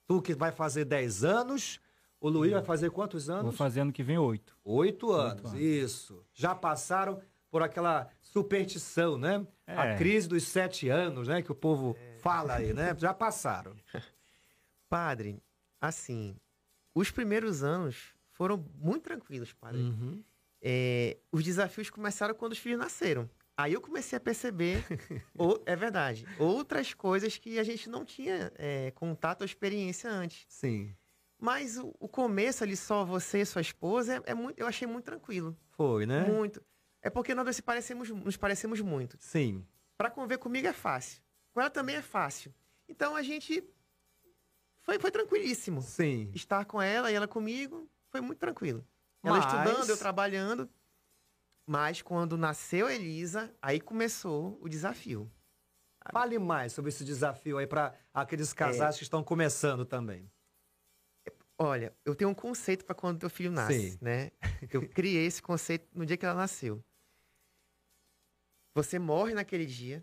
Tu 0.08 0.20
que 0.22 0.34
vai 0.34 0.50
fazer 0.50 0.84
10 0.86 1.22
anos, 1.22 1.80
o 2.20 2.28
Luiz 2.28 2.52
vai 2.52 2.62
fazer 2.62 2.90
quantos 2.90 3.28
anos? 3.30 3.44
Vou 3.44 3.52
fazer 3.52 3.80
ano 3.80 3.92
que 3.92 4.02
vem 4.02 4.18
oito. 4.18 4.56
Oito 4.64 5.10
anos, 5.12 5.46
anos. 5.52 5.60
isso. 5.60 6.24
Já 6.34 6.54
passaram 6.54 7.20
por 7.50 7.62
aquela 7.62 8.08
superstição, 8.20 9.18
né? 9.18 9.44
A 9.66 9.86
É. 9.88 9.96
crise 9.98 10.28
dos 10.28 10.44
sete 10.44 10.88
anos, 10.88 11.26
né? 11.28 11.42
Que 11.42 11.50
o 11.50 11.54
povo 11.54 11.96
fala 12.20 12.54
aí, 12.56 12.72
né? 12.72 12.94
Já 12.98 13.12
passaram. 13.14 13.74
Padre, 14.88 15.40
assim, 15.80 16.36
os 16.94 17.10
primeiros 17.10 17.62
anos 17.62 18.14
foram 18.32 18.64
muito 18.74 19.04
tranquilos, 19.04 19.52
padre. 19.52 19.80
Uhum. 19.82 20.22
É, 20.62 21.16
os 21.30 21.44
desafios 21.44 21.88
começaram 21.90 22.34
quando 22.34 22.52
os 22.52 22.58
filhos 22.58 22.78
nasceram. 22.78 23.28
Aí 23.56 23.74
eu 23.74 23.80
comecei 23.80 24.16
a 24.16 24.20
perceber, 24.20 24.84
ou, 25.36 25.62
é 25.66 25.76
verdade, 25.76 26.26
outras 26.38 26.92
coisas 26.94 27.36
que 27.36 27.58
a 27.58 27.62
gente 27.62 27.88
não 27.88 28.04
tinha 28.04 28.50
é, 28.56 28.90
contato 28.92 29.42
ou 29.42 29.44
experiência 29.44 30.10
antes. 30.10 30.44
Sim, 30.48 30.92
Mas 31.40 31.78
o, 31.78 31.94
o 31.98 32.06
começo 32.08 32.62
ali, 32.62 32.76
só 32.76 33.04
você 33.04 33.40
e 33.40 33.46
sua 33.46 33.62
esposa, 33.62 34.16
é, 34.16 34.22
é 34.32 34.34
muito, 34.34 34.58
eu 34.58 34.66
achei 34.66 34.86
muito 34.86 35.04
tranquilo. 35.06 35.56
foi, 35.70 36.04
né? 36.06 36.24
Muito. 36.26 36.62
É 37.02 37.08
porque 37.08 37.34
nós 37.34 37.44
dois 37.44 37.56
se 37.56 37.62
parecemos, 37.62 38.10
nos 38.10 38.36
parecemos 38.36 38.80
muito. 38.80 39.16
Sim, 39.20 39.66
Pra 39.96 40.10
conviver 40.10 40.38
comigo 40.38 40.66
é 40.66 40.72
fácil. 40.72 41.22
Com 41.52 41.60
ela 41.60 41.70
também 41.70 41.96
é 41.96 42.02
fácil. 42.02 42.54
Então 42.88 43.14
a 43.16 43.22
gente 43.22 43.62
foi, 44.82 44.98
foi 44.98 45.10
tranquilíssimo. 45.10 45.82
sim. 45.82 46.30
Estar 46.34 46.64
com 46.64 46.80
ela 46.80 47.10
e 47.10 47.14
ela 47.14 47.28
comigo 47.28 47.90
foi 48.10 48.20
muito 48.20 48.38
tranquilo. 48.38 48.86
Ela 49.22 49.38
Mas- 49.38 49.46
estudando, 49.46 49.88
eu 49.90 49.96
trabalhando. 49.96 50.68
Mas 51.66 52.02
quando 52.02 52.36
nasceu 52.36 52.86
a 52.86 52.94
Elisa, 52.94 53.54
aí 53.62 53.80
começou 53.80 54.58
o 54.60 54.68
desafio. 54.68 55.30
Fale 56.10 56.38
mais 56.38 56.72
sobre 56.72 56.88
esse 56.88 57.04
desafio 57.04 57.58
aí 57.58 57.66
para 57.66 57.94
aqueles 58.12 58.52
casais 58.52 58.96
que 58.96 59.02
estão 59.02 59.22
começando 59.22 59.84
também. 59.84 60.30
Olha, 61.62 61.94
eu 62.06 62.14
tenho 62.14 62.30
um 62.30 62.34
conceito 62.34 62.86
para 62.86 62.94
quando 62.94 63.18
teu 63.18 63.28
filho 63.28 63.52
nasce, 63.52 63.90
Sim. 63.92 63.98
né? 64.00 64.30
Eu 64.72 64.88
criei 64.88 65.26
esse 65.26 65.42
conceito 65.42 65.86
no 65.94 66.06
dia 66.06 66.16
que 66.16 66.24
ela 66.24 66.34
nasceu. 66.34 66.82
Você 68.74 68.98
morre 68.98 69.34
naquele 69.34 69.66
dia 69.66 70.02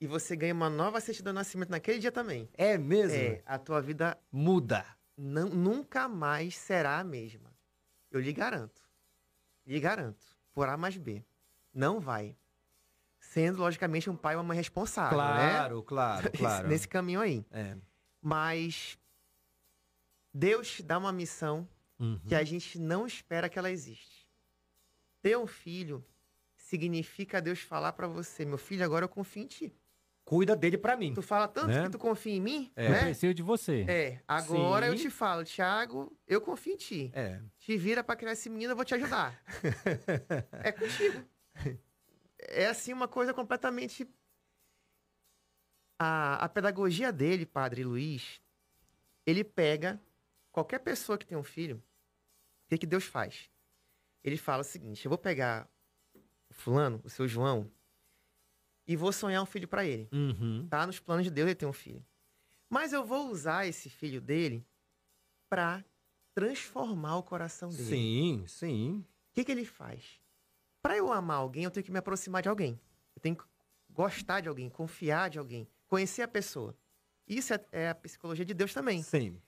e 0.00 0.06
você 0.06 0.34
ganha 0.34 0.54
uma 0.54 0.70
nova 0.70 0.98
certidão 0.98 1.32
de 1.32 1.38
nascimento 1.40 1.68
naquele 1.68 1.98
dia 1.98 2.10
também. 2.10 2.48
É 2.54 2.78
mesmo? 2.78 3.14
É, 3.16 3.42
a 3.44 3.58
tua 3.58 3.82
vida 3.82 4.16
Muda. 4.32 4.84
não- 5.14 5.50
nunca 5.50 6.08
mais 6.08 6.56
será 6.56 6.98
a 7.00 7.04
mesma. 7.04 7.52
Eu 8.10 8.20
lhe 8.20 8.32
garanto. 8.32 8.80
Lhe 9.66 9.78
garanto. 9.78 10.24
Por 10.54 10.68
A 10.70 10.76
mais 10.78 10.96
B. 10.96 11.22
Não 11.74 12.00
vai. 12.00 12.34
Sendo, 13.20 13.58
logicamente, 13.60 14.08
um 14.08 14.16
pai 14.16 14.34
e 14.34 14.36
uma 14.38 14.42
mãe 14.42 14.56
responsável, 14.56 15.18
né? 15.18 15.24
Claro, 15.50 15.82
claro, 15.82 16.30
claro. 16.36 16.68
Nesse 16.68 16.88
caminho 16.88 17.20
aí. 17.20 17.44
É. 17.50 17.76
Mas 18.22 18.98
Deus 20.32 20.68
te 20.70 20.82
dá 20.82 20.98
uma 20.98 21.12
missão 21.12 21.68
Uhum. 21.98 22.20
que 22.26 22.34
a 22.34 22.42
gente 22.42 22.78
não 22.78 23.06
espera 23.06 23.48
que 23.48 23.58
ela 23.58 23.70
existe. 23.70 24.26
Ter 25.20 25.36
um 25.38 25.46
filho 25.46 26.04
significa 26.56 27.40
Deus 27.40 27.60
falar 27.60 27.92
pra 27.92 28.06
você, 28.08 28.44
meu 28.44 28.58
filho, 28.58 28.84
agora 28.84 29.04
eu 29.04 29.08
confio 29.08 29.42
em 29.42 29.46
ti. 29.46 29.74
cuida 30.24 30.56
dele 30.56 30.78
pra 30.78 30.96
mim. 30.96 31.12
Tu 31.12 31.20
fala 31.20 31.46
tanto 31.48 31.68
Né? 31.68 31.82
que 31.82 31.90
tu 31.90 31.98
confia 31.98 32.32
em 32.32 32.40
mim, 32.40 32.72
É. 32.76 32.86
Eu 32.86 32.90
né? 32.92 33.00
preciso 33.04 33.34
de 33.34 33.42
você. 33.42 33.82
É, 33.88 34.22
agora 34.26 34.86
eu 34.86 34.96
Sim. 34.96 35.02
te 35.04 35.10
falo, 35.10 35.44
Thiago, 35.44 36.16
eu 36.26 36.40
confio 36.40 36.72
em 36.72 36.76
ti. 36.76 37.10
É. 37.14 37.40
Te 37.58 37.76
vira 37.76 38.02
pra 38.02 38.16
criar 38.16 38.32
esse 38.32 38.48
menino, 38.48 38.72
eu 38.72 38.76
vou 38.76 38.84
te 38.84 38.94
ajudar. 38.94 39.42
é 40.64 40.72
contigo. 40.72 41.24
É 42.38 42.66
assim 42.66 42.92
uma 42.92 43.06
coisa 43.08 43.34
completamente. 43.34 44.08
A, 45.98 46.44
a 46.44 46.48
pedagogia 46.48 47.12
dele, 47.12 47.44
padre 47.46 47.84
Luiz, 47.84 48.40
ele 49.26 49.44
pega 49.44 50.00
qualquer 50.52 50.78
pessoa 50.78 51.18
que 51.18 51.26
tem 51.26 51.36
um 51.36 51.42
filho, 51.42 51.76
o 51.76 52.68
que, 52.68 52.78
que 52.78 52.86
Deus 52.86 53.04
faz? 53.04 53.50
Ele 54.22 54.36
fala 54.36 54.60
o 54.60 54.64
seguinte: 54.64 55.04
eu 55.04 55.08
vou 55.08 55.18
pegar 55.18 55.68
o 56.48 56.54
fulano, 56.54 57.00
o 57.02 57.10
seu 57.10 57.26
João, 57.26 57.68
e 58.86 58.94
vou 58.96 59.12
sonhar 59.12 59.42
um 59.42 59.46
filho 59.46 59.66
pra 59.66 59.84
ele. 59.84 60.08
Uhum. 60.12 60.68
Tá 60.68 60.86
nos 60.86 61.00
planos 61.00 61.24
de 61.24 61.30
Deus 61.30 61.48
ele 61.48 61.54
ter 61.54 61.66
um 61.66 61.72
filho. 61.72 62.04
Mas 62.68 62.92
eu 62.92 63.04
vou 63.04 63.30
usar 63.30 63.66
esse 63.66 63.90
filho 63.90 64.20
dele 64.20 64.64
pra 65.48 65.84
transformar 66.34 67.16
o 67.16 67.22
coração 67.22 67.68
dele. 67.68 67.84
Sim, 67.84 68.44
sim. 68.46 69.04
O 69.30 69.34
que, 69.34 69.44
que 69.44 69.52
ele 69.52 69.64
faz? 69.64 70.20
Pra 70.80 70.96
eu 70.96 71.12
amar 71.12 71.38
alguém, 71.38 71.64
eu 71.64 71.70
tenho 71.70 71.84
que 71.84 71.92
me 71.92 71.98
aproximar 71.98 72.42
de 72.42 72.48
alguém. 72.48 72.80
Eu 73.14 73.20
tenho 73.20 73.36
que 73.36 73.44
gostar 73.90 74.40
de 74.40 74.48
alguém, 74.48 74.68
confiar 74.68 75.30
de 75.30 75.38
alguém, 75.38 75.68
conhecer 75.86 76.22
a 76.22 76.28
pessoa. 76.28 76.76
Isso 77.28 77.54
é, 77.54 77.64
é 77.70 77.88
a 77.90 77.94
psicologia 77.94 78.44
de 78.44 78.54
Deus 78.54 78.72
também. 78.72 79.02
Sim. 79.02 79.40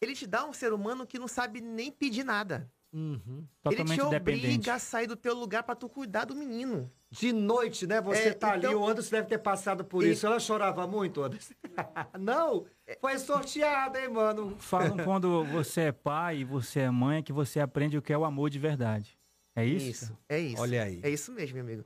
Ele 0.00 0.14
te 0.14 0.26
dá 0.26 0.44
um 0.46 0.52
ser 0.52 0.72
humano 0.72 1.06
que 1.06 1.18
não 1.18 1.28
sabe 1.28 1.60
nem 1.60 1.90
pedir 1.90 2.24
nada. 2.24 2.70
Uhum. 2.92 3.44
Totalmente 3.62 4.00
ele 4.00 4.08
te 4.08 4.10
dependente. 4.10 4.46
obriga 4.46 4.74
a 4.74 4.78
sair 4.78 5.06
do 5.06 5.14
teu 5.16 5.34
lugar 5.34 5.62
pra 5.62 5.74
tu 5.74 5.88
cuidar 5.90 6.24
do 6.24 6.34
menino. 6.34 6.90
De 7.10 7.32
noite, 7.32 7.86
né? 7.86 8.00
Você 8.00 8.28
É, 8.28 8.32
tá 8.32 8.52
ali, 8.52 8.66
então- 8.66 8.80
o 8.80 8.86
Anderson 8.88 9.10
deve 9.10 9.28
ter 9.28 9.38
passado 9.38 9.84
por 9.84 10.02
E- 10.04 10.10
isso. 10.12 10.26
Ela 10.26 10.38
chorava 10.40 10.86
muito, 10.86 11.22
Anderson. 11.22 11.52
Não, 12.18 12.64
foi 13.00 13.18
sorteada, 13.18 14.00
hein, 14.00 14.08
mano? 14.08 14.56
Falam 14.58 14.96
quando 15.04 15.44
você 15.44 15.82
é 15.82 15.92
pai 15.92 16.38
e 16.38 16.44
você 16.44 16.80
é 16.80 16.90
mãe, 16.90 17.22
que 17.22 17.32
você 17.32 17.60
aprende 17.60 17.98
o 17.98 18.02
que 18.02 18.12
é 18.12 18.16
o 18.18 18.24
amor 18.24 18.48
de 18.50 18.58
verdade. 18.58 19.18
É 19.54 19.64
isso? 19.66 20.16
é 20.28 20.38
isso. 20.38 20.62
Olha 20.62 20.84
aí. 20.84 21.00
É 21.02 21.10
isso 21.10 21.32
mesmo, 21.32 21.56
meu 21.56 21.64
amigo. 21.64 21.84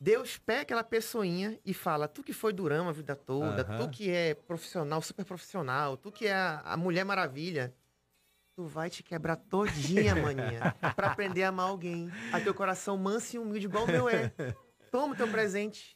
Deus 0.00 0.38
pega 0.38 0.62
aquela 0.62 0.82
pessoinha 0.82 1.60
e 1.64 1.74
fala: 1.74 2.08
tu 2.08 2.22
que 2.22 2.32
foi 2.32 2.54
durão 2.54 2.88
a 2.88 2.92
vida 2.92 3.14
toda, 3.14 3.62
Aham. 3.62 3.76
tu 3.76 3.90
que 3.90 4.10
é 4.10 4.34
profissional, 4.34 5.02
super 5.02 5.26
profissional, 5.26 5.96
tu 5.98 6.10
que 6.10 6.26
é 6.26 6.32
a, 6.32 6.60
a 6.60 6.76
Mulher 6.76 7.04
Maravilha, 7.04 7.74
tu 8.54 8.64
vai 8.64 8.88
te 8.88 9.02
quebrar 9.02 9.36
todinha, 9.36 10.14
maninha, 10.16 10.74
pra 10.96 11.08
aprender 11.08 11.42
a 11.42 11.50
amar 11.50 11.68
alguém. 11.68 12.10
A 12.32 12.40
teu 12.40 12.54
coração 12.54 12.96
manso 12.96 13.36
e 13.36 13.38
humilde, 13.38 13.66
igual 13.66 13.84
o 13.84 13.86
meu 13.86 14.08
é. 14.08 14.32
Toma 14.90 15.12
o 15.12 15.16
teu 15.16 15.28
presente. 15.28 15.94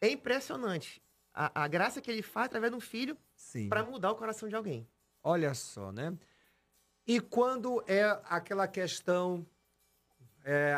É 0.00 0.08
impressionante 0.08 1.02
a, 1.34 1.64
a 1.64 1.68
graça 1.68 2.00
que 2.00 2.10
ele 2.10 2.22
faz 2.22 2.46
através 2.46 2.70
de 2.70 2.76
um 2.76 2.80
filho 2.80 3.18
Sim. 3.34 3.68
pra 3.68 3.84
mudar 3.84 4.12
o 4.12 4.16
coração 4.16 4.48
de 4.48 4.54
alguém. 4.54 4.88
Olha 5.22 5.52
só, 5.52 5.90
né? 5.90 6.16
E 7.06 7.18
quando 7.20 7.82
é 7.88 8.04
aquela 8.24 8.68
questão, 8.68 9.44
é, 10.44 10.76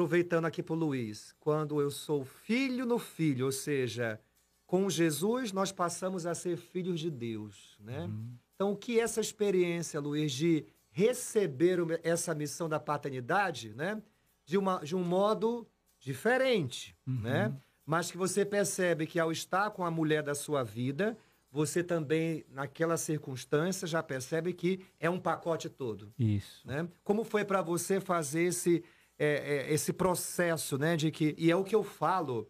aproveitando 0.00 0.44
aqui 0.44 0.62
pro 0.62 0.74
Luiz, 0.74 1.34
quando 1.40 1.80
eu 1.80 1.90
sou 1.90 2.22
filho 2.22 2.84
no 2.84 2.98
filho, 2.98 3.46
ou 3.46 3.52
seja, 3.52 4.20
com 4.66 4.90
Jesus 4.90 5.52
nós 5.52 5.72
passamos 5.72 6.26
a 6.26 6.34
ser 6.34 6.58
filhos 6.58 7.00
de 7.00 7.10
Deus, 7.10 7.78
né? 7.80 8.06
Então, 8.54 8.72
o 8.72 8.76
que 8.76 9.00
é 9.00 9.02
essa 9.02 9.22
experiência, 9.22 9.98
Luiz, 9.98 10.32
de 10.32 10.66
receber 10.90 11.80
o- 11.80 11.86
essa 12.02 12.34
missão 12.34 12.68
da 12.68 12.78
paternidade, 12.78 13.72
né? 13.74 14.02
De, 14.44 14.58
uma, 14.58 14.80
de 14.84 14.94
um 14.94 15.02
modo 15.02 15.66
diferente, 15.98 16.94
né? 17.06 17.56
Mas 17.86 18.10
que 18.10 18.18
você 18.18 18.44
percebe 18.44 19.06
que 19.06 19.18
ao 19.18 19.32
estar 19.32 19.70
com 19.70 19.82
a 19.82 19.90
mulher 19.90 20.22
da 20.22 20.34
sua 20.34 20.62
vida, 20.62 21.16
você 21.50 21.82
também, 21.82 22.44
naquela 22.50 22.98
circunstância, 22.98 23.86
já 23.88 24.02
percebe 24.02 24.52
que 24.52 24.80
é 25.00 25.08
um 25.08 25.18
pacote 25.18 25.70
todo. 25.70 26.12
Isso. 26.18 26.66
Né? 26.66 26.86
Como 27.02 27.24
foi 27.24 27.46
para 27.46 27.62
você 27.62 27.98
fazer 27.98 28.42
esse, 28.42 28.84
é, 29.18 29.66
é, 29.68 29.72
esse 29.72 29.92
processo, 29.92 30.78
né? 30.78 30.96
De 30.96 31.10
que, 31.10 31.34
e 31.38 31.50
é 31.50 31.56
o 31.56 31.64
que 31.64 31.74
eu 31.74 31.82
falo 31.82 32.48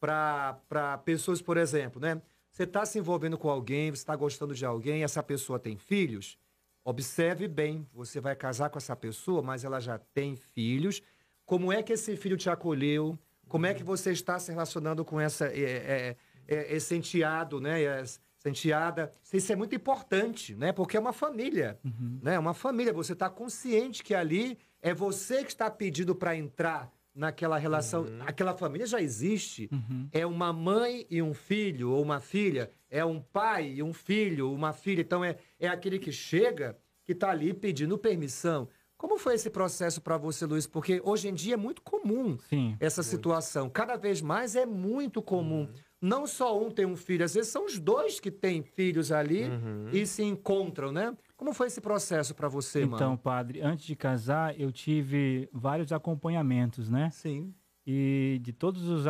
para 0.00 0.98
pessoas, 1.04 1.40
por 1.40 1.56
exemplo, 1.56 2.00
né? 2.00 2.20
Você 2.50 2.64
está 2.64 2.86
se 2.86 2.98
envolvendo 2.98 3.36
com 3.36 3.50
alguém, 3.50 3.90
você 3.90 4.02
está 4.02 4.14
gostando 4.14 4.54
de 4.54 4.64
alguém, 4.64 5.02
essa 5.02 5.22
pessoa 5.22 5.58
tem 5.58 5.76
filhos, 5.76 6.38
observe 6.84 7.48
bem, 7.48 7.84
você 7.92 8.20
vai 8.20 8.36
casar 8.36 8.70
com 8.70 8.78
essa 8.78 8.94
pessoa, 8.94 9.42
mas 9.42 9.64
ela 9.64 9.80
já 9.80 9.98
tem 9.98 10.36
filhos. 10.36 11.02
Como 11.44 11.72
é 11.72 11.82
que 11.82 11.92
esse 11.92 12.16
filho 12.16 12.36
te 12.36 12.48
acolheu? 12.48 13.18
Como 13.48 13.66
é 13.66 13.74
que 13.74 13.82
você 13.82 14.12
está 14.12 14.38
se 14.38 14.52
relacionando 14.52 15.04
com 15.04 15.20
essa, 15.20 15.46
é, 15.46 15.60
é, 15.60 16.16
é, 16.46 16.76
esse 16.76 16.94
enteado, 16.94 17.60
né? 17.60 17.82
Essa 17.82 18.20
enteada. 18.46 19.10
Isso 19.32 19.52
é 19.52 19.56
muito 19.56 19.74
importante, 19.74 20.54
né? 20.54 20.72
Porque 20.72 20.96
é 20.96 21.00
uma 21.00 21.12
família, 21.12 21.78
né? 22.22 22.34
É 22.34 22.38
uma 22.38 22.54
família. 22.54 22.92
Você 22.92 23.14
está 23.14 23.28
consciente 23.28 24.02
que 24.02 24.14
ali 24.14 24.58
é 24.84 24.92
você 24.92 25.42
que 25.42 25.50
está 25.50 25.70
pedindo 25.70 26.14
para 26.14 26.36
entrar 26.36 26.92
naquela 27.14 27.56
relação. 27.56 28.04
Aquela 28.20 28.54
família 28.54 28.86
já 28.86 29.00
existe. 29.00 29.70
É 30.12 30.26
uma 30.26 30.52
mãe 30.52 31.06
e 31.10 31.22
um 31.22 31.32
filho, 31.32 31.90
ou 31.90 32.02
uma 32.02 32.20
filha. 32.20 32.70
É 32.90 33.02
um 33.02 33.18
pai 33.18 33.76
e 33.76 33.82
um 33.82 33.94
filho, 33.94 34.52
uma 34.52 34.74
filha. 34.74 35.00
Então 35.00 35.24
é, 35.24 35.36
é 35.58 35.68
aquele 35.68 35.98
que 35.98 36.12
chega, 36.12 36.76
que 37.02 37.12
está 37.12 37.30
ali 37.30 37.54
pedindo 37.54 37.96
permissão. 37.96 38.68
Como 38.98 39.18
foi 39.18 39.34
esse 39.34 39.48
processo 39.48 40.02
para 40.02 40.18
você, 40.18 40.44
Luiz? 40.44 40.66
Porque 40.66 41.00
hoje 41.02 41.28
em 41.28 41.34
dia 41.34 41.54
é 41.54 41.56
muito 41.56 41.80
comum 41.80 42.36
Sim. 42.50 42.76
essa 42.78 43.02
situação. 43.02 43.70
Cada 43.70 43.96
vez 43.96 44.20
mais 44.20 44.54
é 44.54 44.66
muito 44.66 45.22
comum. 45.22 45.66
Não 46.00 46.26
só 46.26 46.62
um 46.62 46.70
tem 46.70 46.84
um 46.84 46.96
filho, 46.96 47.24
às 47.24 47.32
vezes 47.32 47.50
são 47.50 47.64
os 47.64 47.78
dois 47.78 48.20
que 48.20 48.30
têm 48.30 48.62
filhos 48.62 49.10
ali 49.10 49.44
e 49.90 50.06
se 50.06 50.22
encontram, 50.22 50.92
né? 50.92 51.16
Como 51.36 51.52
foi 51.52 51.66
esse 51.66 51.80
processo 51.80 52.34
para 52.34 52.48
você, 52.48 52.82
Então, 52.84 53.08
mano? 53.10 53.18
padre, 53.18 53.60
antes 53.60 53.84
de 53.84 53.96
casar, 53.96 54.58
eu 54.58 54.70
tive 54.70 55.48
vários 55.52 55.92
acompanhamentos, 55.92 56.88
né? 56.88 57.10
Sim. 57.10 57.52
E 57.86 58.40
de 58.42 58.54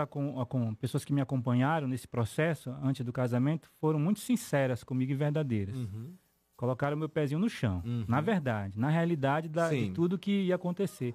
acom- 0.01 0.41
acom- 0.41 0.75
pessoas 0.75 1.05
que 1.05 1.13
me 1.13 1.21
acompanharam 1.21 1.87
nesse 1.87 2.09
processo, 2.09 2.71
antes 2.83 3.05
do 3.05 3.13
casamento, 3.13 3.71
foram 3.81 4.01
muito 4.01 4.19
sinceras 4.21 4.83
comigo 4.83 5.13
e 5.13 5.15
verdadeiras. 5.15 5.77
Uhum. 5.77 6.15
Colocaram 6.57 6.97
meu 6.97 7.09
pezinho 7.09 7.39
no 7.41 7.49
chão. 7.49 7.83
Na 8.09 8.21
verdade, 8.21 8.79
na 8.79 8.89
realidade 8.89 9.49
da, 9.49 9.71
de 9.71 9.91
tudo 9.91 10.19
que 10.19 10.45
ia 10.47 10.55
acontecer. 10.55 11.15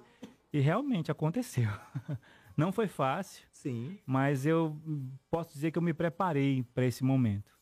E 0.52 0.58
realmente 0.60 1.10
aconteceu. 1.10 1.68
Não 2.56 2.72
foi 2.72 2.86
fácil, 2.88 3.46
Sim. 3.52 3.98
mas 4.06 4.44
eu 4.46 4.76
posso 5.30 5.52
dizer 5.52 5.70
que 5.70 5.78
eu 5.78 5.82
me 5.82 5.94
preparei 5.94 6.62
para 6.74 6.84
esse 6.84 7.02
momento. 7.04 7.52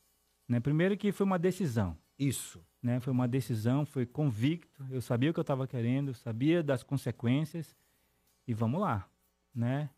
Né? 0.48 0.58
Primeiro 0.60 0.96
que 0.96 1.12
foi 1.12 1.24
uma 1.26 1.38
decisão. 1.38 1.96
Isso. 2.18 2.60
né? 2.82 3.00
Foi 3.00 3.12
uma 3.12 3.26
decisão, 3.28 3.84
foi 3.84 4.04
convicto. 4.06 4.84
Eu 4.90 5.00
sabia 5.00 5.30
o 5.30 5.34
que 5.34 5.38
eu 5.40 5.42
estava 5.42 5.66
querendo, 5.66 6.14
sabia 6.14 6.62
das 6.62 6.82
consequências 6.82 7.76
e 8.46 8.54
vamos 8.54 8.80
lá, 8.80 9.08
né? 9.54 9.90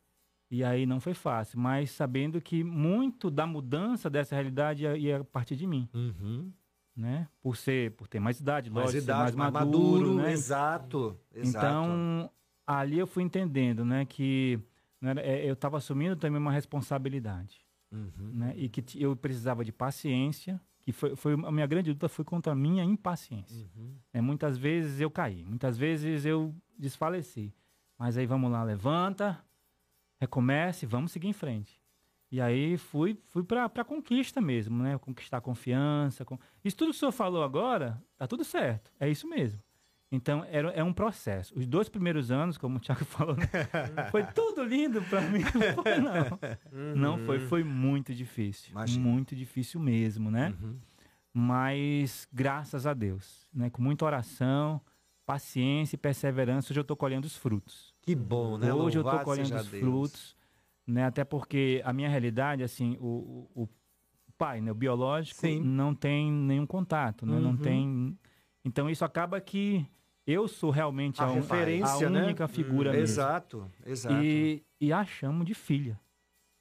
E 0.51 0.65
aí 0.65 0.85
não 0.85 0.99
foi 0.99 1.15
fácil, 1.15 1.59
mas 1.61 1.91
sabendo 1.93 2.41
que 2.41 2.65
muito 2.65 3.31
da 3.31 3.47
mudança 3.47 4.11
dessa 4.11 4.35
realidade 4.35 4.83
ia, 4.83 4.97
ia 4.97 5.25
partir 5.25 5.55
de 5.57 5.67
mim, 5.67 5.89
Uhum. 5.95 6.53
né? 6.97 7.29
Por 7.41 7.57
ser, 7.57 7.93
por 7.93 8.09
ter 8.09 8.19
mais 8.19 8.41
idade, 8.41 8.69
Mais 8.71 8.87
lógico, 8.87 9.05
idade, 9.05 9.37
mais 9.37 9.53
maduro, 9.53 10.15
né? 10.17 10.33
Exato. 10.33 11.17
Exato. 11.33 11.67
Então 11.67 12.31
ali 12.67 12.99
eu 12.99 13.07
fui 13.07 13.23
entendendo, 13.23 13.85
né? 13.85 14.05
Que 14.05 14.59
era- 15.03 15.21
é, 15.21 15.49
eu 15.49 15.53
estava 15.55 15.77
assumindo 15.77 16.17
também 16.17 16.41
uma 16.41 16.53
responsabilidade 16.53 17.61
Uhum. 17.93 18.11
né? 18.35 18.55
E 18.57 18.69
que 18.69 18.83
eu 19.01 19.15
precisava 19.15 19.65
de 19.65 19.71
paciência, 19.73 20.61
que 20.81 20.93
foi, 20.93 21.15
foi 21.15 21.35
a 21.35 21.53
minha 21.53 21.67
grande 21.67 21.91
luta 21.91 22.09
foi 22.09 22.25
contra 22.25 22.53
a 22.53 22.57
minha 22.57 22.83
impaciência. 22.85 23.69
Uhum. 23.77 23.95
né? 24.13 24.21
Muitas 24.21 24.57
vezes 24.57 25.01
eu 25.01 25.11
caí, 25.11 25.45
muitas 25.45 25.77
vezes 25.77 26.25
eu 26.25 26.55
desfaleci. 26.79 27.55
Mas 27.99 28.17
aí 28.17 28.27
vamos 28.27 28.51
lá, 28.51 28.63
levanta, 28.63 29.45
recomece, 30.19 30.87
vamos 30.87 31.13
seguir 31.13 31.29
em 31.29 31.33
frente. 31.33 31.81
E 32.31 32.41
aí 32.41 32.79
fui, 32.79 33.19
fui 33.27 33.43
para 33.43 33.65
a 33.65 33.85
conquista 33.85 34.41
mesmo, 34.41 34.83
né? 34.83 34.97
Conquistar 34.99 35.39
a 35.39 35.41
confiança. 35.41 36.25
Com... 36.25 36.39
Isso 36.65 36.77
tudo 36.77 36.91
que 36.91 36.97
o 36.97 36.99
senhor 36.99 37.13
falou 37.13 37.43
agora, 37.43 38.01
tá 38.17 38.27
tudo 38.27 38.45
certo. 38.45 38.93
É 39.01 39.09
isso 39.09 39.29
mesmo. 39.29 39.61
Então, 40.13 40.45
era, 40.51 40.71
é 40.71 40.83
um 40.83 40.93
processo. 40.93 41.57
Os 41.57 41.67
dois 41.67 41.89
primeiros 41.89 42.31
anos, 42.33 42.59
como 42.59 42.79
o 42.79 42.81
Thiago 42.81 43.05
falou, 43.07 43.37
né? 43.37 43.47
foi 44.11 44.25
tudo 44.27 44.65
lindo 44.65 45.01
para 45.03 45.21
mim. 45.21 45.41
Não 45.41 45.83
foi, 45.85 45.99
não. 45.99 46.95
Não 46.97 47.19
foi, 47.27 47.39
foi 47.41 47.65
muito 47.65 48.13
difícil. 48.15 48.73
Imagino. 48.73 49.05
Muito 49.09 49.37
difícil 49.37 49.79
mesmo, 49.81 50.31
né? 50.31 50.53
Uhum. 50.61 50.77
Mas 51.33 52.27
graças 52.33 52.87
a 52.87 52.93
Deus, 52.95 53.49
né? 53.55 53.71
Com 53.71 53.81
muita 53.83 54.05
oração, 54.05 54.81
paciência 55.25 55.95
e 55.95 55.99
perseverança, 55.99 56.73
hoje 56.73 56.81
eu 56.81 56.83
estou 56.83 56.97
colhendo 56.97 57.27
os 57.27 57.37
frutos. 57.37 57.95
Que 58.03 58.17
bom, 58.17 58.59
né? 58.59 58.75
hoje 58.75 58.99
eu 58.99 59.03
estou 59.03 59.13
Louvado 59.13 59.25
colhendo 59.25 59.55
os 59.55 59.67
Deus. 59.69 59.81
frutos, 59.83 60.37
né? 60.85 61.05
Até 61.05 61.23
porque 61.23 61.81
a 61.85 61.93
minha 61.93 62.09
realidade, 62.09 62.65
assim, 62.65 62.97
o, 63.01 63.49
o, 63.55 63.69
pai, 64.37 64.61
né? 64.61 64.73
O 64.73 64.75
biológico, 64.75 65.41
Sim. 65.43 65.61
não 65.61 65.95
tem 65.95 66.33
nenhum 66.33 66.67
contato, 66.67 67.25
né? 67.27 67.39
Não 67.39 67.51
Uhum. 67.51 67.57
tem... 67.59 68.19
Então 68.65 68.91
isso 68.91 69.05
acaba 69.05 69.41
que 69.41 69.87
eu 70.33 70.47
sou 70.49 70.71
realmente 70.71 71.21
A 71.21 71.25
a, 71.27 71.31
referência, 71.33 72.07
a 72.07 72.11
né? 72.11 72.23
única 72.25 72.47
figura 72.49 72.91
mesmo. 72.93 73.05
Exato, 73.05 73.71
exato. 73.87 74.23
E, 74.23 74.63
e 74.81 74.93
a 74.93 75.05
chamo 75.05 75.45
de 75.45 75.55
filha. 75.55 75.99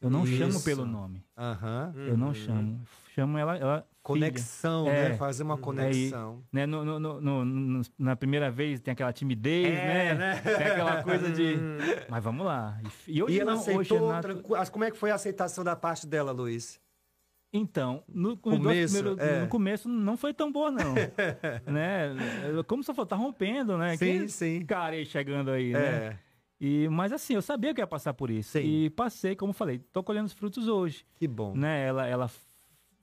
Eu 0.01 0.09
não 0.09 0.25
chamo 0.25 0.49
Isso. 0.51 0.63
pelo 0.63 0.85
nome. 0.85 1.23
Aham. 1.37 1.93
Eu 1.95 2.17
não 2.17 2.33
chamo. 2.33 2.79
Chamo 3.13 3.37
ela, 3.37 3.57
ela 3.57 3.77
filha. 3.81 3.89
Conexão, 4.01 4.87
É. 4.87 5.09
né? 5.09 5.17
Fazer 5.17 5.43
uma 5.43 5.57
conexão. 5.57 6.41
né, 6.53 6.65
no- 6.65 6.83
no- 6.85 6.99
no- 6.99 7.21
no- 7.21 7.45
no- 7.45 7.81
na 7.97 8.15
primeira 8.15 8.49
vez 8.49 8.79
tem 8.79 8.91
aquela 8.93 9.11
timidez, 9.11 9.67
É, 9.67 9.71
né? 9.71 10.13
né? 10.15 10.41
Tem 10.41 10.67
aquela 10.67 11.03
coisa 11.03 11.29
de. 11.31 11.55
Mas 12.09 12.23
vamos 12.23 12.45
lá. 12.45 12.79
E 13.07 13.21
hoje 13.21 13.35
E 13.35 13.39
ela 13.41 13.51
não, 13.55 13.59
hoje 13.61 13.71
aceitou, 13.71 14.13
é 14.15 14.21
tranqu- 14.21 14.55
as- 14.55 14.69
como 14.69 14.85
é 14.85 14.89
que 14.91 14.97
foi 14.97 15.11
a 15.11 15.15
aceitação 15.15 15.63
da 15.65 15.75
parte 15.75 16.07
dela, 16.07 16.31
Luiz? 16.31 16.79
Então, 17.51 18.03
no 18.07 18.37
Começo, 18.37 18.93
primeiros- 18.95 19.19
é. 19.19 19.41
no 19.41 19.47
começo 19.47 19.89
não 19.89 20.15
foi 20.15 20.33
tão 20.33 20.51
boa, 20.51 20.69
não. 20.69 20.93
né? 21.65 22.13
Como 22.67 22.83
se 22.83 22.91
eu 22.91 23.05
tá 23.05 23.15
rompendo, 23.15 23.75
né? 23.77 23.97
Sim, 23.97 24.19
que 24.21 24.27
sim. 24.29 24.65
cara 24.65 24.95
aí 24.95 25.05
chegando 25.05 25.49
aí, 25.49 25.73
né? 25.73 25.79
É, 25.79 26.17
E, 26.61 26.87
mas 26.89 27.11
assim, 27.11 27.33
eu 27.33 27.41
sabia 27.41 27.73
que 27.73 27.81
ia 27.81 27.87
passar 27.87 28.13
por 28.13 28.29
isso. 28.29 28.51
Sim. 28.51 28.59
E 28.85 28.89
passei, 28.91 29.35
como 29.35 29.51
falei, 29.51 29.79
tô 29.79 30.03
colhendo 30.03 30.27
os 30.27 30.33
frutos 30.33 30.67
hoje. 30.67 31.03
que 31.15 31.27
bom. 31.27 31.55
né? 31.55 31.87
Ela, 31.87 32.05
ela 32.05 32.29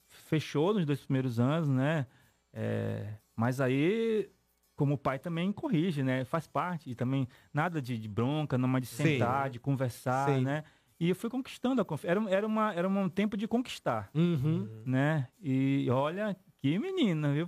fechou 0.06 0.74
nos 0.74 0.84
dois 0.86 1.00
primeiros 1.04 1.40
anos, 1.40 1.68
né? 1.68 2.06
É, 2.52 3.14
mas 3.34 3.60
aí, 3.60 4.30
como 4.76 4.94
o 4.94 4.98
pai 4.98 5.18
também 5.18 5.50
corrige, 5.52 6.02
né? 6.02 6.24
Faz 6.24 6.46
parte. 6.46 6.88
E 6.90 6.94
também 6.94 7.26
nada 7.52 7.82
de, 7.82 7.98
de 7.98 8.08
bronca, 8.08 8.56
não 8.56 8.68
mais 8.68 8.84
de 8.84 8.90
Sim. 8.90 9.02
sentar, 9.02 9.50
de 9.50 9.58
conversar, 9.58 10.28
Sim. 10.28 10.44
né? 10.44 10.62
E 10.98 11.10
eu 11.10 11.14
fui 11.16 11.28
conquistando 11.28 11.80
a 11.82 11.84
confiança. 11.84 12.18
Era, 12.18 12.30
era, 12.30 12.46
uma, 12.46 12.72
era 12.74 12.88
um 12.88 13.08
tempo 13.08 13.36
de 13.36 13.46
conquistar, 13.46 14.10
Uhum. 14.14 14.68
né? 14.84 15.28
E 15.40 15.86
olha, 15.90 16.36
que 16.58 16.78
menina, 16.78 17.32
viu? 17.32 17.46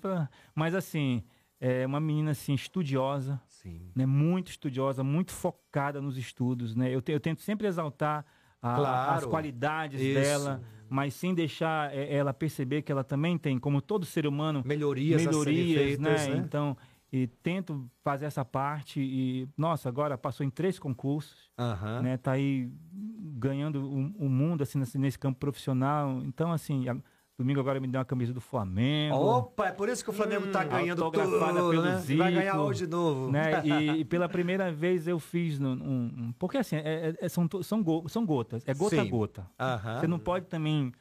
Mas 0.54 0.74
assim, 0.74 1.22
é 1.60 1.86
uma 1.86 1.98
menina 1.98 2.32
assim, 2.32 2.52
estudiosa, 2.54 3.40
Sim. 3.46 3.90
né, 3.94 4.04
muito 4.06 4.50
estudiosa, 4.50 5.02
muito 5.02 5.32
focada 5.32 6.00
nos 6.00 6.18
estudos, 6.18 6.74
né? 6.76 6.94
Eu, 6.94 7.00
te- 7.00 7.12
eu 7.12 7.20
tento 7.20 7.40
sempre 7.40 7.66
exaltar 7.66 8.24
a- 8.60 8.74
Claro. 8.76 9.12
as 9.16 9.24
qualidades 9.24 10.00
Isso. 10.00 10.14
dela, 10.14 10.62
mas 10.90 11.14
sem 11.14 11.34
deixar 11.34 11.94
é, 11.94 12.14
ela 12.14 12.34
perceber 12.34 12.82
que 12.82 12.92
ela 12.92 13.02
também 13.04 13.38
tem, 13.38 13.58
como 13.58 13.80
todo 13.80 14.04
ser 14.04 14.26
humano, 14.26 14.62
Melhorias, 14.64 15.24
melhorias, 15.24 15.84
feitas, 15.84 16.00
né? 16.28 16.34
né? 16.36 16.42
Então, 16.44 16.76
e 17.12 17.26
tento 17.26 17.90
fazer 18.02 18.26
essa 18.26 18.44
parte 18.44 19.00
e 19.00 19.48
nossa, 19.56 19.88
agora 19.88 20.18
passou 20.18 20.44
em 20.44 20.50
três 20.50 20.78
concursos, 20.78 21.50
Aham. 21.58 22.02
né? 22.02 22.16
Tá 22.16 22.32
aí 22.32 22.70
ganhando 22.92 23.88
o, 23.88 24.28
mundo 24.28 24.62
assim 24.62 24.78
nesse, 24.78 24.98
nesse 24.98 25.18
campo 25.18 25.38
profissional. 25.38 26.20
Então, 26.24 26.52
assim, 26.52 26.88
a- 26.88 26.96
domingo 27.38 27.60
agora 27.60 27.78
me 27.80 27.86
deu 27.86 27.98
uma 28.00 28.04
camisa 28.04 28.34
do 28.34 28.40
Flamengo. 28.40 29.14
Opa, 29.16 29.68
é 29.68 29.72
por 29.72 29.88
isso 29.88 30.02
que 30.02 30.10
o 30.10 30.12
Flamengo 30.12 30.48
tá 30.48 30.64
Hum, 30.64 30.68
ganhando 30.68 31.04
autografada 31.04 31.60
tudo, 31.60 31.70
pelo 31.70 31.82
né? 31.84 31.92
Vai 32.16 32.32
ganhar 32.32 32.52
Zico, 32.52 32.64
hoje 32.64 32.84
de 32.86 32.90
novo. 32.90 33.30
né? 33.30 33.62
E, 33.64 34.00
e 34.00 34.04
pela 34.04 34.28
primeira 34.28 34.70
vez 34.72 35.06
eu 35.06 35.18
fiz 35.18 35.58
no- 35.58 35.70
um, 35.72 36.34
porque 36.38 36.58
assim 36.58 36.76
é- 36.76 37.14
é- 37.20 37.28
são, 37.28 37.46
to- 37.48 37.62
são, 37.62 37.82
go- 37.82 38.08
são 38.08 38.26
gotas, 38.26 38.66
é 38.66 38.74
gota 38.74 39.00
a 39.00 39.04
Sim. 39.04 39.10
gota. 39.10 39.46
Aham. 39.58 40.00
Você 40.00 40.06
não 40.08 40.18
pode 40.18 40.46
também 40.46 40.92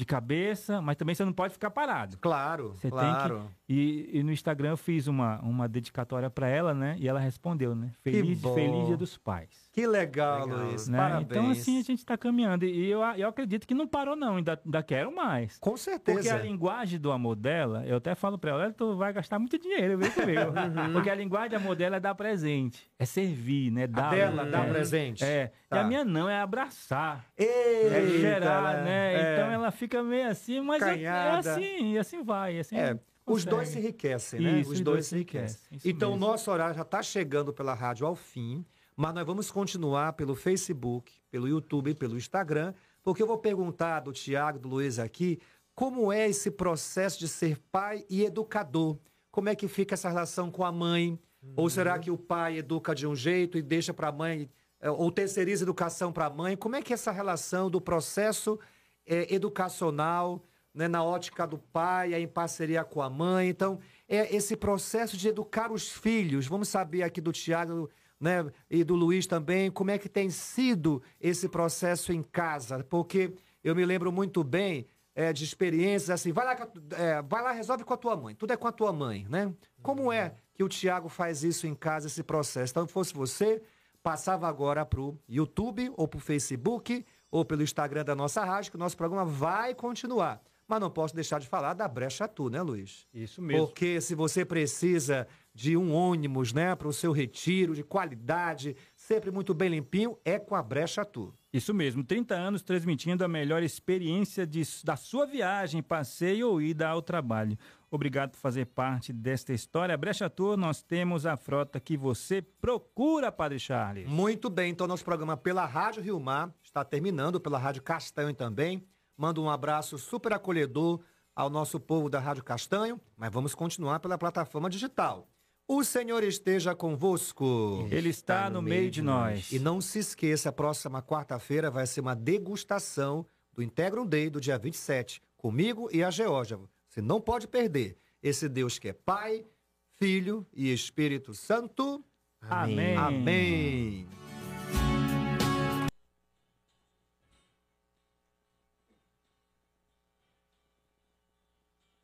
de 0.00 0.06
cabeça, 0.06 0.80
mas 0.80 0.96
também 0.96 1.14
você 1.14 1.26
não 1.26 1.32
pode 1.32 1.52
ficar 1.52 1.70
parado. 1.70 2.16
Claro, 2.16 2.72
Você 2.74 2.88
claro. 2.88 3.50
que 3.66 3.74
e, 3.74 4.18
e 4.18 4.22
no 4.22 4.32
Instagram 4.32 4.70
eu 4.70 4.76
fiz 4.78 5.06
uma, 5.06 5.38
uma 5.42 5.68
dedicatória 5.68 6.30
para 6.30 6.48
ela, 6.48 6.72
né? 6.72 6.96
E 6.98 7.06
ela 7.06 7.20
respondeu, 7.20 7.74
né? 7.74 7.92
Feliz, 8.02 8.40
feliz 8.40 8.86
Dia 8.86 8.96
dos 8.96 9.18
Pais. 9.18 9.69
Que 9.80 9.86
legal, 9.86 10.44
Legal. 10.46 10.66
Luiz. 10.66 10.88
né? 10.88 10.98
Parabéns. 10.98 11.30
Então 11.30 11.50
assim 11.50 11.78
a 11.78 11.82
gente 11.82 11.98
está 12.00 12.16
caminhando 12.18 12.64
e 12.66 12.90
eu, 12.90 13.00
eu 13.16 13.28
acredito 13.28 13.66
que 13.66 13.72
não 13.74 13.86
parou 13.86 14.14
não, 14.14 14.36
ainda, 14.36 14.60
ainda 14.64 14.82
quero 14.82 15.14
mais. 15.14 15.56
Com 15.58 15.70
Porque 15.70 15.82
certeza. 15.82 16.34
a 16.34 16.38
linguagem 16.38 16.98
do 17.00 17.10
amor 17.10 17.34
dela, 17.36 17.84
eu 17.86 17.96
até 17.96 18.14
falo 18.14 18.38
pra 18.38 18.50
ela, 18.50 18.62
"Olha, 18.64 18.72
tu 18.72 18.96
vai 18.96 19.12
gastar 19.12 19.38
muito 19.38 19.58
dinheiro, 19.58 19.96
viu, 19.98 20.12
comigo? 20.12 20.52
Porque 20.92 21.08
a 21.08 21.14
linguagem 21.14 21.50
do 21.50 21.56
amor 21.56 21.74
dela 21.76 21.96
é 21.96 22.00
dar 22.00 22.14
presente, 22.14 22.90
é 22.98 23.04
servir, 23.06 23.70
né? 23.70 23.84
A 23.84 23.86
Dar, 23.86 24.10
dela, 24.10 24.44
né? 24.44 24.50
dá 24.50 24.64
presente. 24.64 25.24
É. 25.24 25.50
E 25.66 25.68
Tá. 25.70 25.80
a 25.80 25.84
minha 25.84 26.04
não, 26.04 26.28
é 26.28 26.40
abraçar, 26.40 27.24
Eita, 27.38 27.94
é 27.96 28.06
cheirar, 28.08 28.84
né? 28.84 29.14
É. 29.14 29.32
Então 29.34 29.52
ela 29.52 29.70
fica 29.70 30.02
meio 30.02 30.28
assim, 30.28 30.60
mas 30.60 30.82
é, 30.82 31.02
é 31.04 31.08
assim, 31.08 31.92
e 31.92 31.98
assim 31.98 32.22
vai, 32.22 32.56
e 32.56 32.60
assim 32.60 32.76
É, 32.76 32.98
os 33.26 33.44
dois 33.44 33.68
se 33.68 33.78
enriquecem, 33.78 34.40
né? 34.40 34.58
Isso, 34.60 34.72
os 34.72 34.80
dois 34.80 35.06
se 35.06 35.14
enriquecem. 35.14 35.60
Isso 35.72 35.88
Então, 35.88 36.10
o 36.10 36.12
mesmo. 36.14 36.26
nosso 36.26 36.50
horário 36.50 36.74
já 36.74 36.82
está 36.82 37.00
chegando 37.02 37.52
pela 37.52 37.72
rádio 37.72 38.04
ao 38.06 38.16
fim, 38.16 38.64
mas 39.00 39.14
nós 39.14 39.24
vamos 39.24 39.50
continuar 39.50 40.12
pelo 40.12 40.34
Facebook, 40.34 41.10
pelo 41.30 41.48
YouTube, 41.48 41.94
pelo 41.94 42.18
Instagram, 42.18 42.74
porque 43.02 43.22
eu 43.22 43.26
vou 43.26 43.38
perguntar 43.38 44.00
do 44.00 44.12
Tiago, 44.12 44.58
do 44.58 44.68
Luiz 44.68 44.98
aqui, 44.98 45.40
como 45.74 46.12
é 46.12 46.28
esse 46.28 46.50
processo 46.50 47.18
de 47.18 47.26
ser 47.26 47.56
pai 47.72 48.04
e 48.10 48.22
educador? 48.22 48.98
Como 49.30 49.48
é 49.48 49.54
que 49.54 49.66
fica 49.68 49.94
essa 49.94 50.10
relação 50.10 50.50
com 50.50 50.62
a 50.66 50.70
mãe? 50.70 51.18
Ou 51.56 51.70
será 51.70 51.98
que 51.98 52.10
o 52.10 52.18
pai 52.18 52.58
educa 52.58 52.94
de 52.94 53.06
um 53.06 53.16
jeito 53.16 53.56
e 53.56 53.62
deixa 53.62 53.94
para 53.94 54.08
a 54.08 54.12
mãe, 54.12 54.50
eh, 54.82 54.90
ou 54.90 55.10
terceiriza 55.10 55.64
educação 55.64 56.12
para 56.12 56.26
a 56.26 56.30
mãe? 56.30 56.54
Como 56.54 56.76
é 56.76 56.82
que 56.82 56.92
é 56.92 56.94
essa 56.94 57.10
relação 57.10 57.70
do 57.70 57.80
processo 57.80 58.60
eh, 59.06 59.34
educacional, 59.34 60.44
né, 60.74 60.88
na 60.88 61.02
ótica 61.02 61.46
do 61.46 61.56
pai, 61.56 62.12
em 62.12 62.28
parceria 62.28 62.84
com 62.84 63.00
a 63.00 63.08
mãe? 63.08 63.48
Então, 63.48 63.78
é 64.06 64.36
esse 64.36 64.54
processo 64.56 65.16
de 65.16 65.26
educar 65.26 65.72
os 65.72 65.88
filhos. 65.88 66.46
Vamos 66.46 66.68
saber 66.68 67.02
aqui 67.02 67.22
do 67.22 67.32
Tiago 67.32 67.88
né, 68.20 68.44
e 68.68 68.84
do 68.84 68.94
Luiz 68.94 69.26
também, 69.26 69.70
como 69.70 69.90
é 69.90 69.98
que 69.98 70.08
tem 70.08 70.28
sido 70.28 71.02
esse 71.20 71.48
processo 71.48 72.12
em 72.12 72.22
casa, 72.22 72.84
porque 72.84 73.32
eu 73.64 73.74
me 73.74 73.84
lembro 73.84 74.12
muito 74.12 74.44
bem 74.44 74.86
é, 75.14 75.32
de 75.32 75.42
experiências 75.44 76.10
assim, 76.10 76.32
vai 76.32 76.44
lá, 76.44 76.68
é, 76.96 77.22
vai 77.22 77.42
lá, 77.42 77.52
resolve 77.52 77.84
com 77.84 77.94
a 77.94 77.96
tua 77.96 78.16
mãe, 78.16 78.34
tudo 78.34 78.52
é 78.52 78.56
com 78.56 78.68
a 78.68 78.72
tua 78.72 78.92
mãe, 78.92 79.26
né? 79.28 79.52
Como 79.82 80.12
é 80.12 80.34
que 80.54 80.62
o 80.62 80.68
Tiago 80.68 81.08
faz 81.08 81.42
isso 81.42 81.66
em 81.66 81.74
casa, 81.74 82.06
esse 82.06 82.22
processo? 82.22 82.72
Então, 82.72 82.86
se 82.86 82.92
fosse 82.92 83.14
você, 83.14 83.62
passava 84.02 84.46
agora 84.48 84.84
pro 84.84 85.18
YouTube, 85.28 85.92
ou 85.96 86.06
pro 86.06 86.20
Facebook, 86.20 87.04
ou 87.30 87.44
pelo 87.44 87.62
Instagram 87.62 88.04
da 88.04 88.14
nossa 88.14 88.44
rádio, 88.44 88.70
que 88.70 88.76
o 88.76 88.80
nosso 88.80 88.96
programa 88.96 89.24
vai 89.24 89.74
continuar. 89.74 90.42
Mas 90.66 90.80
não 90.80 90.90
posso 90.90 91.14
deixar 91.14 91.40
de 91.40 91.48
falar 91.48 91.74
da 91.74 91.88
Brecha 91.88 92.28
Tu, 92.28 92.48
né, 92.48 92.62
Luiz? 92.62 93.06
Isso 93.12 93.42
mesmo. 93.42 93.66
Porque 93.66 94.00
se 94.00 94.14
você 94.14 94.44
precisa 94.44 95.26
de 95.54 95.76
um 95.76 95.92
ônibus, 95.92 96.52
né, 96.52 96.74
para 96.74 96.86
o 96.88 96.92
seu 96.92 97.12
retiro, 97.12 97.74
de 97.74 97.82
qualidade, 97.82 98.76
sempre 98.94 99.30
muito 99.30 99.52
bem 99.52 99.68
limpinho, 99.68 100.16
é 100.24 100.38
com 100.38 100.54
a 100.54 100.62
Brecha 100.62 101.04
Tu. 101.04 101.34
Isso 101.52 101.74
mesmo, 101.74 102.04
30 102.04 102.34
anos 102.36 102.62
transmitindo 102.62 103.24
a 103.24 103.28
melhor 103.28 103.60
experiência 103.62 104.46
de- 104.46 104.62
da 104.84 104.94
sua 104.94 105.26
viagem, 105.26 105.82
passeio 105.82 106.48
ou 106.48 106.62
ida 106.62 106.88
ao 106.88 107.02
trabalho. 107.02 107.58
Obrigado 107.90 108.30
por 108.30 108.38
fazer 108.38 108.66
parte 108.66 109.12
desta 109.12 109.52
história. 109.52 109.96
Brecha 109.98 110.30
Tour, 110.30 110.56
nós 110.56 110.80
temos 110.80 111.26
a 111.26 111.36
frota 111.36 111.80
que 111.80 111.96
você 111.96 112.40
procura, 112.40 113.32
Padre 113.32 113.58
Charles. 113.58 114.08
Muito 114.08 114.48
bem, 114.48 114.70
então 114.70 114.86
nosso 114.86 115.04
programa 115.04 115.36
pela 115.36 115.66
Rádio 115.66 116.00
Rio 116.00 116.20
Mar 116.20 116.54
está 116.62 116.84
terminando, 116.84 117.40
pela 117.40 117.58
Rádio 117.58 117.82
Castanho 117.82 118.32
também. 118.32 118.86
Mando 119.16 119.42
um 119.42 119.50
abraço 119.50 119.98
super 119.98 120.32
acolhedor 120.32 121.00
ao 121.34 121.50
nosso 121.50 121.80
povo 121.80 122.08
da 122.08 122.20
Rádio 122.20 122.44
Castanho, 122.44 123.00
mas 123.16 123.32
vamos 123.32 123.56
continuar 123.56 123.98
pela 123.98 124.16
plataforma 124.16 124.70
digital. 124.70 125.28
O 125.72 125.84
Senhor 125.84 126.24
esteja 126.24 126.74
convosco. 126.74 127.86
Ele 127.92 128.08
está 128.08 128.50
no 128.50 128.60
meio 128.60 128.90
de 128.90 129.00
nós. 129.00 129.52
E 129.52 129.60
não 129.60 129.80
se 129.80 130.00
esqueça, 130.00 130.48
a 130.48 130.52
próxima 130.52 131.00
quarta-feira 131.00 131.70
vai 131.70 131.86
ser 131.86 132.00
uma 132.00 132.16
degustação 132.16 133.24
do 133.52 133.62
Integrum 133.62 134.04
Day 134.04 134.28
do 134.28 134.40
dia 134.40 134.58
27, 134.58 135.22
comigo 135.36 135.88
e 135.92 136.02
a 136.02 136.10
Geórgia. 136.10 136.58
Você 136.88 137.00
não 137.00 137.20
pode 137.20 137.46
perder. 137.46 137.96
Esse 138.20 138.48
Deus 138.48 138.80
que 138.80 138.88
é 138.88 138.92
Pai, 138.92 139.46
Filho 139.92 140.44
e 140.52 140.72
Espírito 140.72 141.34
Santo. 141.34 142.04
Amém. 142.40 142.96
Amém. 142.96 144.08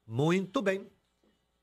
Muito 0.06 0.62
bem. 0.62 0.86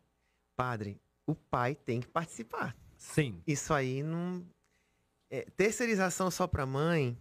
Padre, 0.57 1.01
o 1.27 1.37
pai 1.37 1.77
tem 1.77 2.01
que 2.01 2.09
participar. 2.09 2.77
Sim. 2.97 3.41
Isso 3.47 3.73
aí 3.73 4.03
não. 4.03 4.45
é, 5.31 5.47
terceirização 5.57 6.29
só 6.29 6.49
para 6.49 6.67
mãe, 6.67 7.17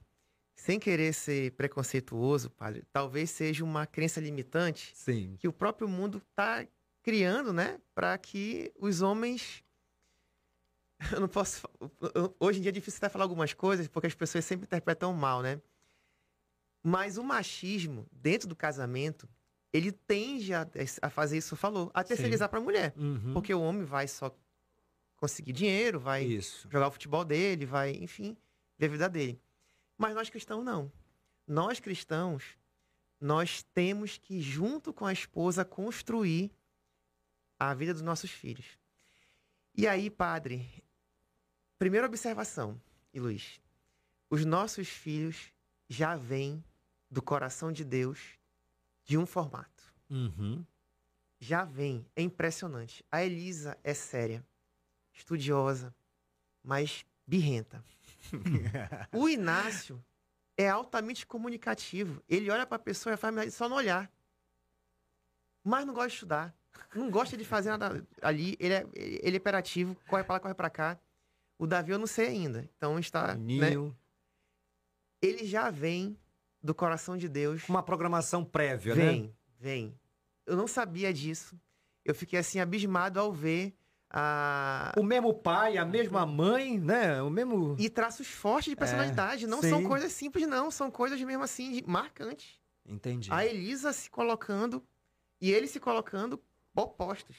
sem 0.57 0.79
querer 0.79 1.13
ser 1.13 1.51
preconceituoso, 1.51 2.49
padre, 2.49 2.83
talvez 2.91 3.29
seja 3.29 3.63
uma 3.63 3.85
crença 3.85 4.19
limitante 4.19 4.91
Sim. 4.95 5.37
que 5.39 5.47
o 5.47 5.53
próprio 5.53 5.87
mundo 5.87 6.17
está 6.17 6.67
criando, 7.03 7.53
né? 7.53 7.79
Para 7.95 8.17
que 8.17 8.73
os 8.77 9.01
homens. 9.01 9.63
Eu 11.13 11.21
não 11.21 11.27
posso. 11.27 11.65
Hoje 12.39 12.59
em 12.59 12.61
dia 12.63 12.69
é 12.69 12.73
difícil 12.73 12.97
até 12.97 13.07
falar 13.07 13.23
algumas 13.23 13.53
coisas, 13.53 13.87
porque 13.87 14.07
as 14.07 14.15
pessoas 14.15 14.43
sempre 14.43 14.65
interpretam 14.65 15.13
mal, 15.13 15.41
né? 15.41 15.61
Mas 16.83 17.17
o 17.17 17.23
machismo, 17.23 18.07
dentro 18.11 18.47
do 18.47 18.55
casamento, 18.55 19.29
ele 19.71 19.91
tende 19.91 20.53
a, 20.53 20.67
a 21.01 21.09
fazer 21.09 21.37
isso, 21.37 21.55
falou, 21.55 21.91
a 21.93 22.03
terceirizar 22.03 22.49
para 22.49 22.59
a 22.59 22.61
mulher. 22.61 22.93
Uhum. 22.97 23.33
Porque 23.33 23.53
o 23.53 23.61
homem 23.61 23.83
vai 23.83 24.07
só 24.07 24.35
conseguir 25.17 25.51
dinheiro, 25.53 25.99
vai 25.99 26.23
Isso. 26.23 26.67
jogar 26.71 26.87
o 26.87 26.91
futebol 26.91 27.25
dele, 27.25 27.65
vai, 27.65 27.91
enfim, 27.91 28.37
ver 28.77 28.85
a 28.85 28.89
vida 28.89 29.09
dele. 29.09 29.41
Mas 29.97 30.13
nós 30.13 30.29
cristãos 30.29 30.63
não. 30.63 30.91
Nós 31.47 31.79
cristãos, 31.79 32.57
nós 33.19 33.63
temos 33.73 34.17
que, 34.17 34.41
junto 34.41 34.93
com 34.93 35.05
a 35.05 35.13
esposa, 35.13 35.65
construir 35.65 36.51
a 37.59 37.73
vida 37.73 37.93
dos 37.93 38.01
nossos 38.01 38.29
filhos. 38.29 38.77
E 39.73 39.87
aí, 39.87 40.09
padre, 40.09 40.83
primeira 41.77 42.07
observação, 42.07 42.79
e 43.13 43.19
Luiz, 43.19 43.59
os 44.29 44.45
nossos 44.45 44.87
filhos 44.87 45.51
já 45.87 46.15
vêm 46.15 46.63
do 47.09 47.21
coração 47.21 47.71
de 47.71 47.83
Deus 47.83 48.37
de 49.05 49.17
um 49.17 49.25
formato. 49.25 49.93
Uhum. 50.09 50.65
Já 51.39 51.63
vem, 51.63 52.05
é 52.15 52.21
impressionante. 52.21 53.05
A 53.11 53.23
Elisa 53.23 53.77
é 53.83 53.93
séria, 53.93 54.45
estudiosa, 55.13 55.95
mas 56.63 57.05
birrenta. 57.25 57.83
o 59.13 59.27
Inácio 59.29 60.03
é 60.57 60.69
altamente 60.69 61.25
comunicativo. 61.25 62.21
Ele 62.27 62.49
olha 62.49 62.65
para 62.65 62.75
a 62.77 62.79
pessoa 62.79 63.13
e 63.13 63.17
faz 63.17 63.33
amizade 63.33 63.51
só 63.51 63.69
no 63.69 63.75
olhar. 63.75 64.11
Mas 65.63 65.85
não 65.85 65.93
gosta 65.93 66.07
de 66.09 66.13
estudar. 66.15 66.55
Não 66.95 67.09
gosta 67.09 67.35
de 67.35 67.43
fazer 67.43 67.69
nada 67.69 68.05
ali. 68.21 68.55
Ele 68.59 68.73
é, 68.73 68.87
ele 68.93 69.35
é 69.35 69.37
hiperativo, 69.37 69.95
corre 70.07 70.23
para 70.23 70.33
lá, 70.35 70.39
corre 70.39 70.53
para 70.53 70.69
cá. 70.69 70.99
O 71.59 71.67
Davi 71.67 71.91
eu 71.91 71.99
não 71.99 72.07
sei 72.07 72.27
ainda. 72.27 72.69
Então 72.77 72.97
está. 72.99 73.35
né? 73.35 73.39
Ninho. 73.69 73.97
Ele 75.21 75.45
já 75.45 75.69
vem 75.69 76.17
do 76.61 76.73
coração 76.73 77.17
de 77.17 77.27
Deus. 77.27 77.67
Uma 77.67 77.81
programação 77.83 78.43
prévia, 78.45 78.93
Vem, 78.93 79.23
né? 79.23 79.29
vem. 79.59 79.99
Eu 80.45 80.55
não 80.55 80.67
sabia 80.67 81.13
disso. 81.13 81.59
Eu 82.05 82.15
fiquei 82.15 82.39
assim 82.39 82.59
abismado 82.59 83.19
ao 83.19 83.33
ver 83.33 83.75
a 84.09 84.93
O 84.97 85.03
mesmo 85.03 85.33
pai, 85.33 85.77
a 85.77 85.85
mesma 85.85 86.25
mãe, 86.25 86.79
né? 86.79 87.21
O 87.21 87.29
mesmo. 87.29 87.75
e 87.77 87.89
traços 87.89 88.27
fortes 88.27 88.69
de 88.71 88.75
personalidade. 88.75 89.45
não 89.47 89.59
É, 89.59 89.61
sim. 89.63 89.69
são 89.69 89.83
coisas 89.83 90.11
simples, 90.13 90.47
não. 90.47 90.71
São 90.71 90.89
coisas 90.89 91.21
mesmo 91.21 91.43
assim 91.43 91.71
de- 91.71 91.83
marcantes. 91.87 92.59
Entendi. 92.87 93.29
A 93.31 93.45
Elisa 93.45 93.91
se 93.91 94.09
colocando 94.09 94.81
e 95.41 95.51
ele 95.51 95.67
se 95.67 95.79
colocando 95.79 96.41
opostos. 96.75 97.35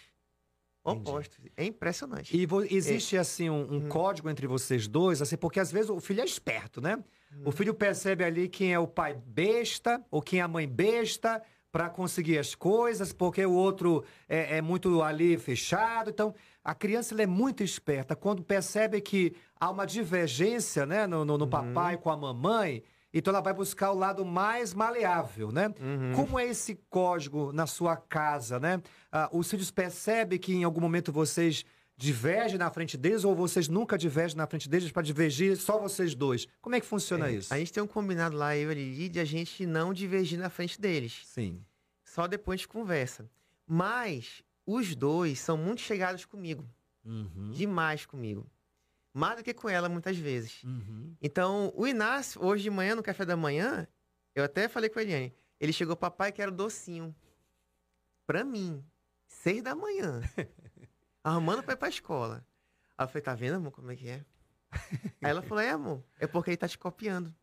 Entendi. 0.86 1.10
Opostos. 1.10 1.38
É 1.56 1.64
impressionante. 1.64 2.34
E 2.36 2.46
existe, 2.74 3.16
assim, 3.16 3.50
um, 3.50 3.60
um 3.72 3.76
Hum. 3.76 3.88
código 3.88 4.28
entre 4.30 4.46
vocês 4.46 4.86
dois, 4.86 5.20
assim, 5.20 5.36
porque 5.36 5.60
às 5.60 5.70
vezes 5.72 5.90
o 5.90 6.00
filho 6.00 6.20
é 6.20 6.24
esperto, 6.24 6.80
né? 6.80 6.96
Hum. 7.32 7.42
O 7.46 7.50
filho 7.52 7.74
percebe 7.74 8.24
ali 8.24 8.48
quem 8.48 8.72
é 8.72 8.78
o 8.78 8.86
pai 8.86 9.14
besta 9.26 10.02
ou 10.10 10.22
quem 10.22 10.40
é 10.40 10.42
a 10.42 10.48
mãe 10.48 10.66
besta 10.68 11.42
para 11.70 11.90
conseguir 11.90 12.38
as 12.38 12.54
coisas, 12.54 13.12
porque 13.12 13.44
o 13.44 13.52
outro 13.52 14.02
é, 14.26 14.56
é 14.58 14.62
muito 14.62 15.02
ali 15.02 15.36
fechado. 15.36 16.08
Então, 16.08 16.34
a 16.64 16.74
criança 16.74 17.14
é 17.20 17.26
muito 17.26 17.62
esperta. 17.62 18.14
Quando 18.16 18.42
percebe 18.42 19.00
que 19.00 19.34
há 19.58 19.70
uma 19.70 19.86
divergência, 19.86 20.84
né, 20.84 21.06
no, 21.06 21.24
no, 21.24 21.38
no 21.38 21.44
Uhum. 21.44 21.50
papai 21.50 21.96
com 21.96 22.10
a 22.10 22.16
mamãe, 22.16 22.82
então 23.12 23.32
ela 23.32 23.40
vai 23.40 23.54
buscar 23.54 23.90
o 23.90 23.98
lado 23.98 24.24
mais 24.24 24.74
maleável, 24.74 25.50
né? 25.50 25.72
Uhum. 25.80 26.12
Como 26.14 26.38
é 26.38 26.46
esse 26.46 26.74
código 26.90 27.52
na 27.52 27.66
sua 27.66 27.96
casa, 27.96 28.60
né? 28.60 28.82
Ah, 29.10 29.30
os 29.32 29.48
filhos 29.50 29.70
percebem 29.70 30.38
que 30.38 30.52
em 30.52 30.62
algum 30.64 30.80
momento 30.80 31.10
vocês 31.10 31.64
divergem 31.96 32.58
na 32.58 32.70
frente 32.70 32.96
deles 32.96 33.24
ou 33.24 33.34
vocês 33.34 33.66
nunca 33.66 33.96
divergem 33.98 34.36
na 34.36 34.46
frente 34.46 34.68
deles 34.68 34.92
para 34.92 35.02
divergir 35.02 35.56
só 35.56 35.78
vocês 35.80 36.14
dois? 36.14 36.46
Como 36.60 36.76
é 36.76 36.80
que 36.80 36.86
funciona 36.86 37.28
É, 37.28 37.32
isso? 37.32 37.52
A 37.52 37.58
gente 37.58 37.72
tem 37.72 37.82
um 37.82 37.86
combinado 37.88 38.36
lá, 38.36 38.54
eu 38.56 38.68
e 38.68 38.72
a 38.72 38.74
Lili, 38.74 39.08
de 39.08 39.18
a 39.18 39.24
gente 39.24 39.64
não 39.66 39.92
divergir 39.94 40.38
na 40.38 40.48
frente 40.50 40.80
deles. 40.80 41.22
Sim. 41.24 41.60
Só 42.04 42.26
depois 42.28 42.54
a 42.54 42.58
gente 42.58 42.68
conversa. 42.68 43.28
Mas 43.66 44.42
os 44.70 44.94
dois 44.94 45.40
são 45.40 45.56
muito 45.56 45.80
chegados 45.80 46.26
comigo. 46.26 46.68
Uhum. 47.02 47.52
Demais 47.52 48.04
comigo. 48.04 48.46
Mais 49.14 49.38
do 49.38 49.42
que 49.42 49.54
com 49.54 49.66
ela, 49.66 49.88
muitas 49.88 50.18
vezes. 50.18 50.62
Uhum. 50.62 51.16
Então, 51.22 51.72
o 51.74 51.86
Inácio, 51.86 52.44
hoje 52.44 52.64
de 52.64 52.70
manhã, 52.70 52.94
no 52.94 53.02
café 53.02 53.24
da 53.24 53.34
manhã, 53.34 53.88
eu 54.34 54.44
até 54.44 54.68
falei 54.68 54.90
com 54.90 54.98
a 54.98 55.02
Eliane. 55.02 55.34
Ele 55.58 55.72
chegou, 55.72 55.96
papai, 55.96 56.30
quero 56.30 56.52
docinho. 56.52 57.16
Pra 58.26 58.44
mim. 58.44 58.84
Seis 59.26 59.62
da 59.62 59.74
manhã. 59.74 60.20
arrumando 61.24 61.62
pra 61.62 61.72
ir 61.72 61.78
pra 61.78 61.88
escola. 61.88 62.46
Aí 62.96 63.04
eu 63.04 63.08
falei, 63.08 63.22
tá 63.22 63.34
vendo, 63.34 63.54
amor, 63.54 63.72
como 63.72 63.90
é 63.90 63.96
que 63.96 64.06
é? 64.06 64.22
Aí 65.22 65.30
ela 65.30 65.40
falou, 65.40 65.64
é, 65.64 65.70
amor, 65.70 66.04
é 66.20 66.26
porque 66.26 66.50
ele 66.50 66.58
tá 66.58 66.68
te 66.68 66.76
copiando. 66.76 67.34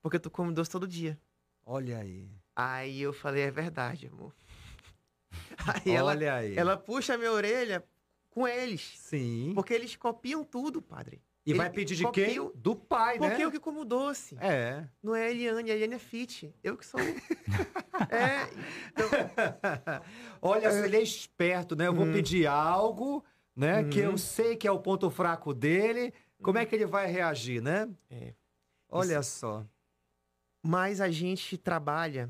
Porque 0.00 0.18
tu 0.18 0.30
come 0.30 0.54
doce 0.54 0.70
todo 0.70 0.88
dia. 0.88 1.20
Olha 1.62 1.98
aí. 1.98 2.30
Aí 2.56 3.02
eu 3.02 3.12
falei, 3.12 3.42
é 3.42 3.50
verdade, 3.50 4.06
amor. 4.06 4.34
Aí 5.86 5.92
ela, 5.94 6.10
Olha 6.12 6.34
aí. 6.34 6.56
ela 6.56 6.76
puxa 6.76 7.14
a 7.14 7.18
minha 7.18 7.32
orelha 7.32 7.84
com 8.30 8.46
eles. 8.46 8.94
Sim. 8.98 9.52
Porque 9.54 9.74
eles 9.74 9.94
copiam 9.96 10.42
tudo, 10.44 10.80
padre. 10.80 11.20
E 11.44 11.54
vai 11.54 11.70
pedir 11.70 11.96
de 11.96 12.04
copia 12.04 12.26
quem? 12.26 12.50
Do 12.54 12.76
pai, 12.76 13.18
né? 13.18 13.28
Porque 13.30 13.42
eu 13.42 13.50
que 13.50 13.58
como 13.58 13.82
doce. 13.84 14.36
É. 14.38 14.84
Não 15.02 15.14
é 15.14 15.26
a 15.26 15.30
Eliane, 15.30 15.70
a 15.70 15.74
Eliane 15.74 15.94
é 15.94 15.98
fit. 15.98 16.54
Eu 16.62 16.76
que 16.76 16.84
sou. 16.84 17.00
é. 18.10 18.46
Então, 18.92 19.08
Olha, 20.42 20.68
ele 20.84 20.96
é 20.96 21.02
esperto, 21.02 21.74
né? 21.74 21.86
Eu 21.86 21.94
vou 21.94 22.04
Uhum. 22.04 22.12
pedir 22.12 22.46
algo, 22.46 23.24
né? 23.56 23.84
Que 23.84 24.00
eu 24.00 24.10
Uhum. 24.10 24.18
sei 24.18 24.56
que 24.56 24.68
é 24.68 24.70
o 24.70 24.78
ponto 24.78 25.08
fraco 25.10 25.54
dele. 25.54 26.12
Como 26.42 26.58
é 26.58 26.66
que 26.66 26.74
ele 26.74 26.84
vai 26.86 27.06
reagir, 27.06 27.62
né? 27.62 27.88
É. 28.10 28.34
Olha 28.90 29.22
só. 29.22 29.64
mas 30.62 31.00
a 31.00 31.10
gente 31.10 31.56
trabalha 31.56 32.28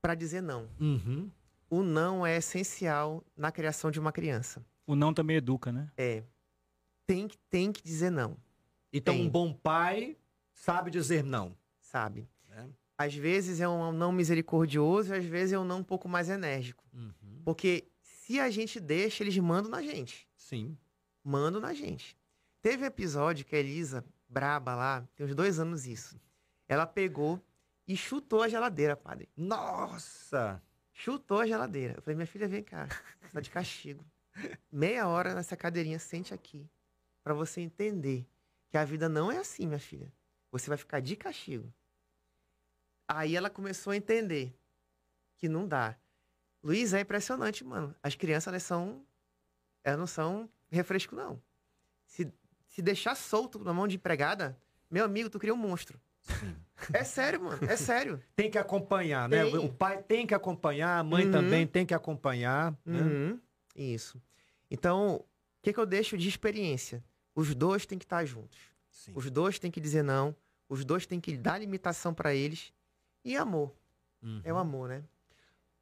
para 0.00 0.14
dizer 0.14 0.40
não. 0.40 0.68
Uhum. 0.80 1.30
O 1.70 1.82
não 1.82 2.26
é 2.26 2.36
essencial 2.36 3.24
na 3.36 3.50
criação 3.50 3.90
de 3.90 3.98
uma 3.98 4.12
criança. 4.12 4.64
O 4.86 4.94
não 4.94 5.12
também 5.14 5.36
educa, 5.36 5.72
né? 5.72 5.90
É. 5.96 6.22
Tem 7.06 7.26
que, 7.28 7.36
tem 7.50 7.70
que 7.72 7.82
dizer 7.82 8.10
não, 8.10 8.36
Então, 8.92 9.14
Tem. 9.14 9.26
um 9.26 9.28
bom 9.30 9.52
pai 9.52 10.16
sabe 10.54 10.90
dizer 10.90 11.22
não. 11.22 11.56
sabe? 11.80 12.28
É. 12.50 12.64
Às 12.96 13.14
vezes 13.14 13.60
é 13.60 13.68
um 13.68 13.92
não 13.92 14.12
misericordioso, 14.12 15.12
às 15.12 15.24
vezes 15.24 15.52
é 15.52 15.58
um 15.58 15.64
não 15.64 15.80
um 15.80 15.84
pouco 15.84 16.08
mais 16.08 16.28
enérgico. 16.28 16.84
Uhum. 16.92 17.42
Porque 17.44 17.88
se 18.00 18.38
a 18.40 18.48
gente 18.50 18.78
deixa, 18.80 19.22
eles 19.22 19.36
mandam 19.38 19.70
na 19.70 19.82
gente. 19.82 20.28
Sim. 20.36 20.76
Mandam 21.22 21.60
na 21.60 21.74
gente. 21.74 22.16
Teve 22.62 22.84
um 22.84 22.86
episódio 22.86 23.44
que 23.44 23.54
a 23.54 23.58
Elisa, 23.58 24.04
braba 24.28 24.74
lá, 24.74 25.06
tem 25.14 25.26
uns 25.26 25.34
dois 25.34 25.58
anos 25.58 25.86
isso. 25.86 26.18
Ela 26.68 26.86
pegou 26.86 27.40
e 27.86 27.96
chutou 27.96 28.42
a 28.42 28.48
geladeira, 28.48 28.96
padre. 28.96 29.28
Nossa! 29.36 30.62
Chutou 30.94 31.40
a 31.40 31.46
geladeira. 31.46 31.94
Eu 31.96 32.02
falei, 32.02 32.14
minha 32.14 32.26
filha, 32.26 32.46
vem 32.46 32.62
cá. 32.62 32.86
Você 33.20 33.32
tá 33.32 33.40
de 33.40 33.50
castigo. 33.50 34.04
Meia 34.70 35.08
hora 35.08 35.34
nessa 35.34 35.56
cadeirinha, 35.56 35.98
sente 35.98 36.32
aqui. 36.32 36.70
Pra 37.22 37.34
você 37.34 37.60
entender 37.60 38.26
que 38.70 38.78
a 38.78 38.84
vida 38.84 39.08
não 39.08 39.30
é 39.30 39.38
assim, 39.38 39.66
minha 39.66 39.78
filha. 39.78 40.10
Você 40.52 40.68
vai 40.68 40.78
ficar 40.78 41.00
de 41.00 41.16
castigo. 41.16 41.72
Aí 43.08 43.36
ela 43.36 43.50
começou 43.50 43.90
a 43.90 43.96
entender 43.96 44.56
que 45.36 45.48
não 45.48 45.66
dá. 45.66 45.96
Luiz, 46.62 46.94
é 46.94 47.00
impressionante, 47.00 47.64
mano. 47.64 47.94
As 48.02 48.14
crianças, 48.14 48.46
elas 48.46 48.62
são. 48.62 49.04
Elas 49.82 49.98
não 49.98 50.06
são 50.06 50.48
refresco, 50.70 51.14
não. 51.14 51.42
Se, 52.06 52.32
se 52.68 52.80
deixar 52.80 53.16
solto 53.16 53.58
na 53.58 53.72
mão 53.72 53.88
de 53.88 53.96
empregada, 53.96 54.56
meu 54.88 55.04
amigo, 55.04 55.28
tu 55.28 55.38
cria 55.38 55.52
um 55.52 55.58
monstro. 55.58 56.00
É 56.92 57.04
sério, 57.04 57.42
mano. 57.42 57.58
É 57.68 57.76
sério. 57.76 58.20
Tem 58.36 58.50
que 58.50 58.58
acompanhar, 58.58 59.28
né? 59.28 59.44
Tem. 59.44 59.56
O 59.58 59.72
pai 59.72 60.02
tem 60.02 60.26
que 60.26 60.34
acompanhar, 60.34 60.98
a 60.98 61.04
mãe 61.04 61.24
Uhum. 61.26 61.32
também 61.32 61.66
tem 61.66 61.86
que 61.86 61.94
acompanhar. 61.94 62.72
né? 62.84 63.00
Uhum, 63.00 63.40
Isso. 63.76 64.20
Então, 64.70 65.16
o 65.16 65.24
que, 65.62 65.72
que 65.72 65.78
eu 65.80 65.86
deixo 65.86 66.16
de 66.18 66.28
experiência? 66.28 67.02
Os 67.34 67.54
dois 67.54 67.86
têm 67.86 67.98
que 67.98 68.04
estar 68.04 68.24
juntos. 68.24 68.58
Sim. 68.90 69.12
Os 69.14 69.30
dois 69.30 69.58
têm 69.58 69.70
que 69.70 69.80
dizer 69.80 70.02
não. 70.02 70.34
Os 70.68 70.84
dois 70.84 71.06
têm 71.06 71.20
que 71.20 71.36
dar 71.36 71.58
limitação 71.58 72.12
pra 72.12 72.34
eles. 72.34 72.72
E 73.24 73.36
amor. 73.36 73.72
Uhum. 74.22 74.40
É 74.44 74.52
o 74.52 74.56
amor, 74.58 74.88
né? 74.88 75.02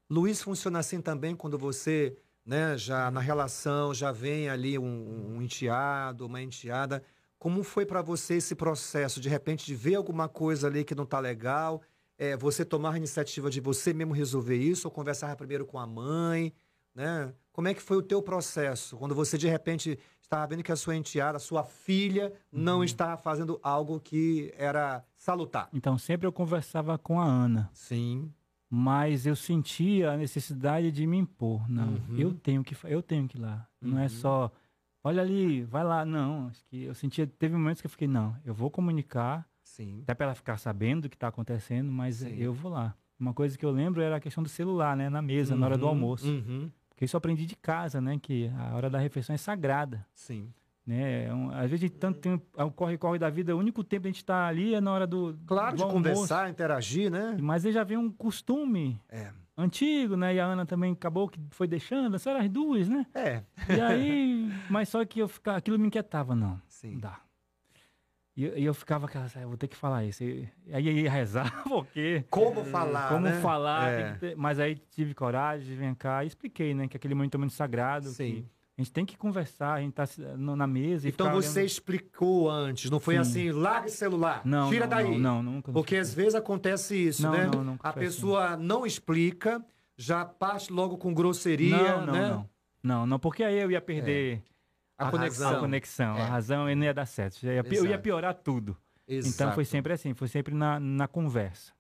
Luiz 0.09 0.43
funciona 0.43 0.78
assim 0.78 1.01
também 1.01 1.34
quando 1.34 1.59
você, 1.59 2.16
né, 2.45 2.76
já 2.76 3.11
na 3.11 3.20
relação, 3.20 3.95
já 3.95 4.12
vem 4.12 4.49
ali 4.51 4.78
um, 4.78 5.36
um 5.36 5.43
enteado, 5.43 6.26
uma 6.26 6.40
enteada. 6.43 7.03
Como 7.43 7.64
foi 7.64 7.84
para 7.84 8.01
você 8.03 8.34
esse 8.34 8.55
processo, 8.55 9.20
de 9.20 9.28
repente, 9.28 9.66
de 9.66 9.74
ver 9.74 9.97
alguma 9.97 10.28
coisa 10.28 10.68
ali 10.68 10.84
que 10.84 10.95
não 10.95 11.05
tá 11.05 11.18
legal, 11.18 11.82
é, 12.16 12.36
você 12.36 12.64
tomar 12.64 12.93
a 12.93 12.97
iniciativa 12.97 13.51
de 13.51 13.61
você 13.61 13.93
mesmo 13.93 14.12
resolver 14.14 14.57
isso, 14.57 14.86
ou 14.86 14.93
conversar 14.93 15.34
primeiro 15.34 15.66
com 15.66 15.76
a 15.76 15.84
mãe, 15.84 16.53
né? 16.95 17.34
Como 17.51 17.66
é 17.66 17.74
que 17.74 17.82
foi 17.82 17.97
o 17.97 18.03
teu 18.03 18.22
processo, 18.22 18.97
quando 18.97 19.12
você, 19.12 19.36
de 19.36 19.49
repente, 19.49 19.99
estava 20.20 20.47
vendo 20.47 20.62
que 20.62 20.70
a 20.70 20.76
sua 20.76 20.95
enteada, 20.95 21.36
a 21.36 21.40
sua 21.40 21.64
filha, 21.64 22.32
não 22.53 22.84
estava 22.84 23.16
fazendo 23.16 23.59
algo 23.61 23.99
que 23.99 24.55
era 24.57 25.05
salutar? 25.16 25.68
Então, 25.72 25.99
sempre 25.99 26.28
eu 26.28 26.32
conversava 26.32 26.97
com 26.97 27.20
a 27.20 27.24
Ana. 27.24 27.68
Sim. 27.74 28.32
Mas 28.70 29.26
eu 29.26 29.34
sentia 29.34 30.12
a 30.12 30.16
necessidade 30.16 30.93
de 30.93 31.05
me 31.09 31.16
impor. 31.18 31.68
Não, 31.68 31.88
Uhum. 32.09 32.16
eu 32.18 32.34
tenho 32.34 32.62
que 32.62 32.76
eu 32.84 33.03
tenho 33.03 33.26
que 33.26 33.36
ir 33.36 33.40
lá. 33.40 33.66
Não 33.80 33.99
é 33.99 34.09
só, 34.09 34.49
olha 35.03 35.22
ali, 35.22 35.62
vai 35.62 35.84
lá. 35.84 36.05
Não, 36.05 36.48
acho 36.48 36.64
que 36.66 36.84
eu 36.84 36.94
sentia, 36.94 37.26
teve 37.26 37.57
momentos 37.57 37.80
que 37.80 37.86
eu 37.86 37.90
fiquei, 37.90 38.09
não, 38.09 38.36
eu 38.44 38.55
vou 38.55 38.70
comunicar, 38.70 39.46
Sim. 39.62 40.00
até 40.03 40.14
para 40.14 40.26
ela 40.26 40.34
ficar 40.34 40.57
sabendo 40.59 41.07
o 41.07 41.09
que 41.09 41.16
está 41.16 41.28
acontecendo, 41.28 41.90
mas 41.90 42.16
Sim. 42.16 42.34
eu 42.36 42.53
vou 42.53 42.70
lá. 42.72 42.94
Uma 43.18 43.32
coisa 43.32 43.57
que 43.57 43.64
eu 43.64 43.70
lembro 43.70 44.03
era 44.03 44.16
a 44.16 44.20
questão 44.20 44.42
do 44.42 44.48
celular, 44.48 44.96
né, 44.96 45.09
na 45.09 45.22
mesa, 45.22 45.55
na 45.55 45.66
hora 45.66 45.78
do 45.78 45.84
Uhum, 45.84 45.90
almoço. 45.90 46.28
Uhum. 46.28 46.70
Porque 46.88 47.05
isso 47.05 47.14
eu 47.16 47.18
aprendi 47.18 47.46
de 47.46 47.55
casa, 47.57 48.00
né, 48.00 48.18
que 48.20 48.50
a 48.59 48.74
hora 48.74 48.90
da 48.90 48.98
refeição 48.98 49.32
é 49.34 49.36
sagrada. 49.38 50.05
Sim. 50.14 50.53
Né? 50.84 51.26
É 51.26 51.32
um- 51.34 51.50
às 51.53 51.70
vezes, 51.70 51.88
tanto 51.92 52.18
tempo, 52.18 52.44
é 52.57 52.64
o 52.64 52.70
corre-corre 52.72 53.16
da 53.16 53.30
vida, 53.30 53.55
o 53.55 53.59
único 53.61 53.84
tempo 53.84 54.03
que 54.03 54.09
a 54.09 54.11
gente 54.11 54.16
está 54.16 54.48
ali 54.48 54.74
é 54.74 54.80
na 54.80 54.92
hora 54.92 55.07
do. 55.07 55.38
Claro, 55.46 55.70
do 55.70 55.76
de 55.76 55.82
almoço. 55.84 56.03
conversar, 56.03 56.50
interagir, 56.50 57.09
né? 57.09 57.36
Mas 57.40 57.64
aí 57.64 57.70
já 57.72 57.84
vem 57.84 57.96
um 57.96 58.11
costume 58.11 59.00
É. 59.09 59.30
antigo, 59.57 60.16
né? 60.16 60.34
E 60.34 60.40
a 60.40 60.44
Ana 60.46 60.64
também 60.66 60.92
acabou 60.92 61.28
que 61.28 61.38
foi 61.50 61.66
deixando, 61.66 62.18
só 62.18 62.30
eram 62.30 62.40
as 62.40 62.48
duas, 62.48 62.88
né? 62.88 63.07
É. 63.14 63.42
E 63.68 63.80
aí, 63.80 64.50
mas 64.70 64.88
só 64.88 65.05
que 65.05 65.20
eu 65.20 65.28
ficava, 65.28 65.59
aquilo 65.59 65.78
me 65.78 65.86
inquietava, 65.86 66.34
não. 66.34 66.61
Sim. 66.66 66.92
Não 66.92 67.00
dá. 67.00 67.20
E, 68.34 68.44
eu- 68.44 68.57
e 68.59 68.64
eu 68.64 68.72
ficava, 68.72 69.07
cara, 69.09 69.26
eu 69.42 69.48
vou 69.48 69.59
ter 69.59 69.68
que 69.68 69.76
falar 69.76 70.05
isso. 70.05 70.24
E, 70.24 70.48
aí 70.72 71.03
ia 71.03 71.11
rezar, 71.11 71.62
porque. 71.68 72.24
Como 72.30 72.64
falar, 72.64 73.09
Como 73.11 73.26
né? 73.26 73.40
falar, 73.40 73.90
É. 73.90 74.12
ter- 74.14 74.36
mas 74.36 74.59
aí 74.59 74.76
tive 74.90 75.14
coragem 75.14 75.66
de 75.66 75.74
vir 75.76 75.94
cá 75.96 76.24
e 76.24 76.28
expliquei, 76.28 76.72
né? 76.74 76.88
Que 76.88 76.96
aquele 76.96 77.14
momento 77.14 77.34
é 77.34 77.38
muito 77.38 77.53
sagrado. 77.53 78.09
Sim. 78.09 78.42
que 78.42 78.61
a 78.76 78.80
gente 78.82 78.90
tem 78.92 79.04
que 79.04 79.16
conversar, 79.16 79.74
a 79.74 79.80
gente 79.80 79.92
tá 79.92 80.04
na 80.36 80.66
mesa 80.66 81.06
e 81.06 81.10
Então 81.10 81.30
você 81.32 81.60
olhando- 81.60 81.66
explicou 81.66 82.50
antes, 82.50 82.90
não 82.90 82.98
foi 82.98 83.14
Sim. 83.16 83.20
assim, 83.20 83.50
larga 83.52 83.86
esse 83.86 83.96
celular, 83.98 84.40
Não, 84.44 84.70
tira 84.70 84.86
não, 84.86 84.90
daí. 84.96 85.18
Não, 85.18 85.42
não, 85.42 85.52
nunca. 85.52 85.72
Porque 85.72 85.96
às 85.96 86.12
vezes 86.14 86.34
acontece 86.34 86.96
isso, 86.96 87.22
Não, 87.22 87.32
né? 87.32 87.50
a 87.82 87.88
assim. 87.90 87.98
pessoa 88.00 88.56
não 88.56 88.86
explica, 88.86 89.64
já 89.96 90.24
parte 90.24 90.72
logo 90.72 90.96
com 90.96 91.12
grosseria, 91.12 91.76
não, 91.98 92.06
não, 92.06 92.12
né? 92.12 92.28
não. 92.30 92.50
Não, 92.82 93.06
não, 93.06 93.18
porque 93.18 93.44
aí 93.44 93.60
eu 93.60 93.70
ia 93.70 93.80
perder 93.80 94.42
A 94.98 95.06
a, 95.08 95.10
conexão. 95.10 95.56
A 95.56 95.60
conexão, 95.60 96.16
É. 96.16 96.22
a 96.22 96.26
razão, 96.26 96.68
e 96.68 96.74
não 96.74 96.84
ia 96.84 96.94
dar 96.94 97.06
certo. 97.06 97.38
Já 97.40 97.52
ia 97.52 97.62
eu 97.70 97.86
ia 97.86 97.98
piorar 97.98 98.34
tudo. 98.34 98.76
Então 99.06 99.18
Exato. 99.28 99.54
foi 99.54 99.64
sempre 99.64 99.92
assim, 99.92 100.14
foi 100.14 100.26
sempre 100.28 100.54
na, 100.54 100.80
na 100.80 101.06
conversa. 101.06 101.72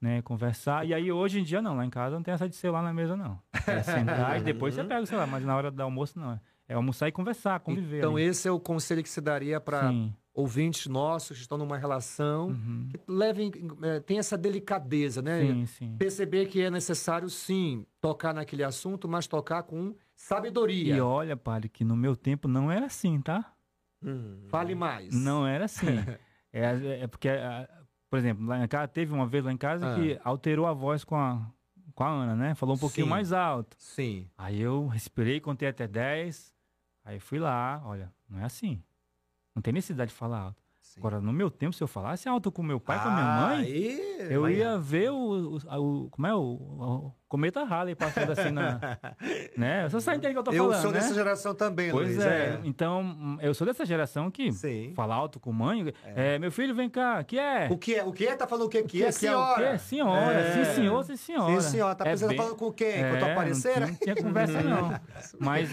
Né, 0.00 0.20
conversar. 0.22 0.86
E 0.86 0.92
aí 0.92 1.10
hoje 1.10 1.40
em 1.40 1.42
dia 1.42 1.62
não, 1.62 1.74
lá 1.76 1.84
em 1.84 1.88
casa 1.90 2.16
não 2.16 2.22
tem 2.22 2.34
essa 2.34 2.46
de 2.48 2.54
celular 2.54 2.82
na 2.82 2.92
mesa, 2.92 3.16
não. 3.16 3.40
É 3.66 3.82
sentar 3.82 4.38
e 4.38 4.44
depois 4.44 4.74
você 4.74 4.84
pega 4.84 5.02
o 5.02 5.06
celular, 5.06 5.26
mas 5.26 5.42
na 5.44 5.56
hora 5.56 5.70
do 5.70 5.82
almoço 5.82 6.18
não. 6.18 6.38
É 6.68 6.74
almoçar 6.74 7.08
e 7.08 7.12
conversar, 7.12 7.60
conviver. 7.60 7.98
Então 7.98 8.16
ali. 8.16 8.24
esse 8.24 8.46
é 8.46 8.50
o 8.50 8.60
conselho 8.60 9.02
que 9.02 9.08
se 9.08 9.20
daria 9.20 9.58
para 9.60 9.90
ouvintes 10.34 10.86
nossos 10.86 11.36
que 11.38 11.42
estão 11.42 11.56
numa 11.56 11.78
relação, 11.78 12.48
Uhum. 12.48 12.88
que 12.90 13.00
levem, 13.10 13.50
eh, 13.82 14.00
tem 14.00 14.18
essa 14.18 14.36
delicadeza, 14.36 15.22
né? 15.22 15.40
Sim, 15.40 15.66
sim. 15.66 15.96
Perceber 15.96 16.44
que 16.46 16.60
é 16.60 16.68
necessário, 16.70 17.30
sim, 17.30 17.86
tocar 18.00 18.34
naquele 18.34 18.62
assunto, 18.64 19.08
mas 19.08 19.26
tocar 19.26 19.62
com 19.62 19.94
sabedoria. 20.14 20.94
E 20.96 21.00
olha, 21.00 21.36
padre, 21.38 21.70
que 21.70 21.84
no 21.84 21.96
meu 21.96 22.14
tempo 22.14 22.48
não 22.48 22.70
era 22.70 22.84
assim, 22.86 23.18
tá? 23.20 23.50
Hum. 24.02 24.42
Fale 24.48 24.74
mais. 24.74 25.14
Não 25.14 25.46
era 25.46 25.64
assim. 25.64 25.86
é, 26.52 27.00
é 27.02 27.06
porque, 27.06 27.28
por 28.16 28.20
exemplo, 28.20 28.46
lá 28.46 28.64
em 28.64 28.66
casa, 28.66 28.88
teve 28.88 29.12
uma 29.12 29.26
vez 29.26 29.44
lá 29.44 29.52
em 29.52 29.56
casa 29.58 29.92
Ah. 29.92 29.94
que 29.94 30.18
alterou 30.24 30.66
a 30.66 30.72
voz 30.72 31.04
com 31.04 31.16
a, 31.16 31.46
com 31.94 32.02
a 32.02 32.08
Ana, 32.08 32.34
né? 32.34 32.54
Falou 32.54 32.74
um 32.74 32.78
pouquinho 32.78 33.04
Sim. 33.06 33.10
mais 33.10 33.30
alto. 33.30 33.76
Sim. 33.78 34.26
Aí 34.38 34.58
eu 34.58 34.86
respirei, 34.86 35.38
contei 35.38 35.68
até 35.68 35.86
10. 35.86 36.50
Aí 37.04 37.20
fui 37.20 37.38
lá, 37.38 37.82
olha, 37.84 38.10
não 38.26 38.40
é 38.40 38.44
assim. 38.44 38.82
Não 39.54 39.60
tem 39.60 39.70
necessidade 39.74 40.10
de 40.10 40.16
falar 40.16 40.38
alto. 40.40 40.62
sim. 40.80 40.98
Agora, 40.98 41.20
no 41.20 41.30
meu 41.32 41.50
tempo, 41.50 41.74
se 41.76 41.82
eu 41.82 41.86
falasse 41.88 42.26
alto 42.26 42.50
com 42.50 42.62
meu 42.62 42.80
pai, 42.80 43.02
com 43.02 43.08
a 43.08 43.12
minha 43.12 43.24
mãe, 43.48 43.64
Aí, 43.66 44.16
eu 44.30 44.48
ia 44.48 44.78
ver 44.78 45.10
o, 45.10 45.16
o, 45.16 46.04
o- 46.04 46.10
como 46.10 46.26
é 46.26 46.34
o, 46.34 46.38
o 46.40 47.12
cometa 47.28 47.64
Halley 47.64 47.94
passando 47.94 48.32
assim 48.32 48.50
na, 48.50 48.78
né? 49.56 49.88
Você 49.88 50.00
sabe 50.00 50.18
o 50.18 50.20
que 50.20 50.26
eu 50.38 50.42
tô 50.42 50.52
Eu 50.52 50.64
falando, 50.64 50.82
sou 50.82 50.92
né? 50.92 51.00
dessa 51.00 51.14
geração 51.14 51.54
também, 51.54 51.90
Pois 51.90 52.08
Luiz. 52.16 52.20
é. 52.24 52.60
Então, 52.64 53.00
hum, 53.02 53.38
eu 53.40 53.52
sou 53.54 53.66
dessa 53.66 53.84
geração 53.84 54.30
que 54.30 54.52
Sim. 54.52 54.92
fala 54.94 55.14
alto 55.14 55.40
com 55.40 55.52
mãe. 55.52 55.92
É. 56.04 56.38
meu 56.38 56.50
filho, 56.52 56.74
vem 56.74 56.88
cá, 56.88 57.22
que 57.24 57.38
é? 57.38 57.68
O 57.70 57.76
que 57.76 57.94
é? 57.94 58.04
O 58.04 58.12
que 58.12 58.26
é? 58.26 58.36
Tá 58.36 58.46
falando 58.46 58.66
o 58.66 58.68
que? 58.68 58.82
Que 58.84 59.02
é, 59.02 59.06
que 59.06 59.12
senhora? 59.12 59.64
É, 59.64 59.74
o? 59.74 59.78
Senhora. 59.78 60.32
É. 60.38 60.52
Sim, 60.64 60.74
senhor, 60.74 61.04
sim, 61.04 61.16
senhora. 61.16 61.60
Sim, 61.60 61.68
senhora. 61.70 61.94
Tá 61.94 62.04
É 62.06 62.10
pensando 62.10 62.28
bem- 62.28 62.38
falando 62.38 62.56
com 62.56 62.72
quem? 62.72 62.92
com 62.92 63.04
a 63.04 63.08
É, 63.08 63.18
tua 63.18 63.34
parceira? 63.34 63.86
não 63.86 63.94
tinha 63.94 64.14
conversa, 64.16 64.62
não. 64.62 65.00
mas, 65.40 65.70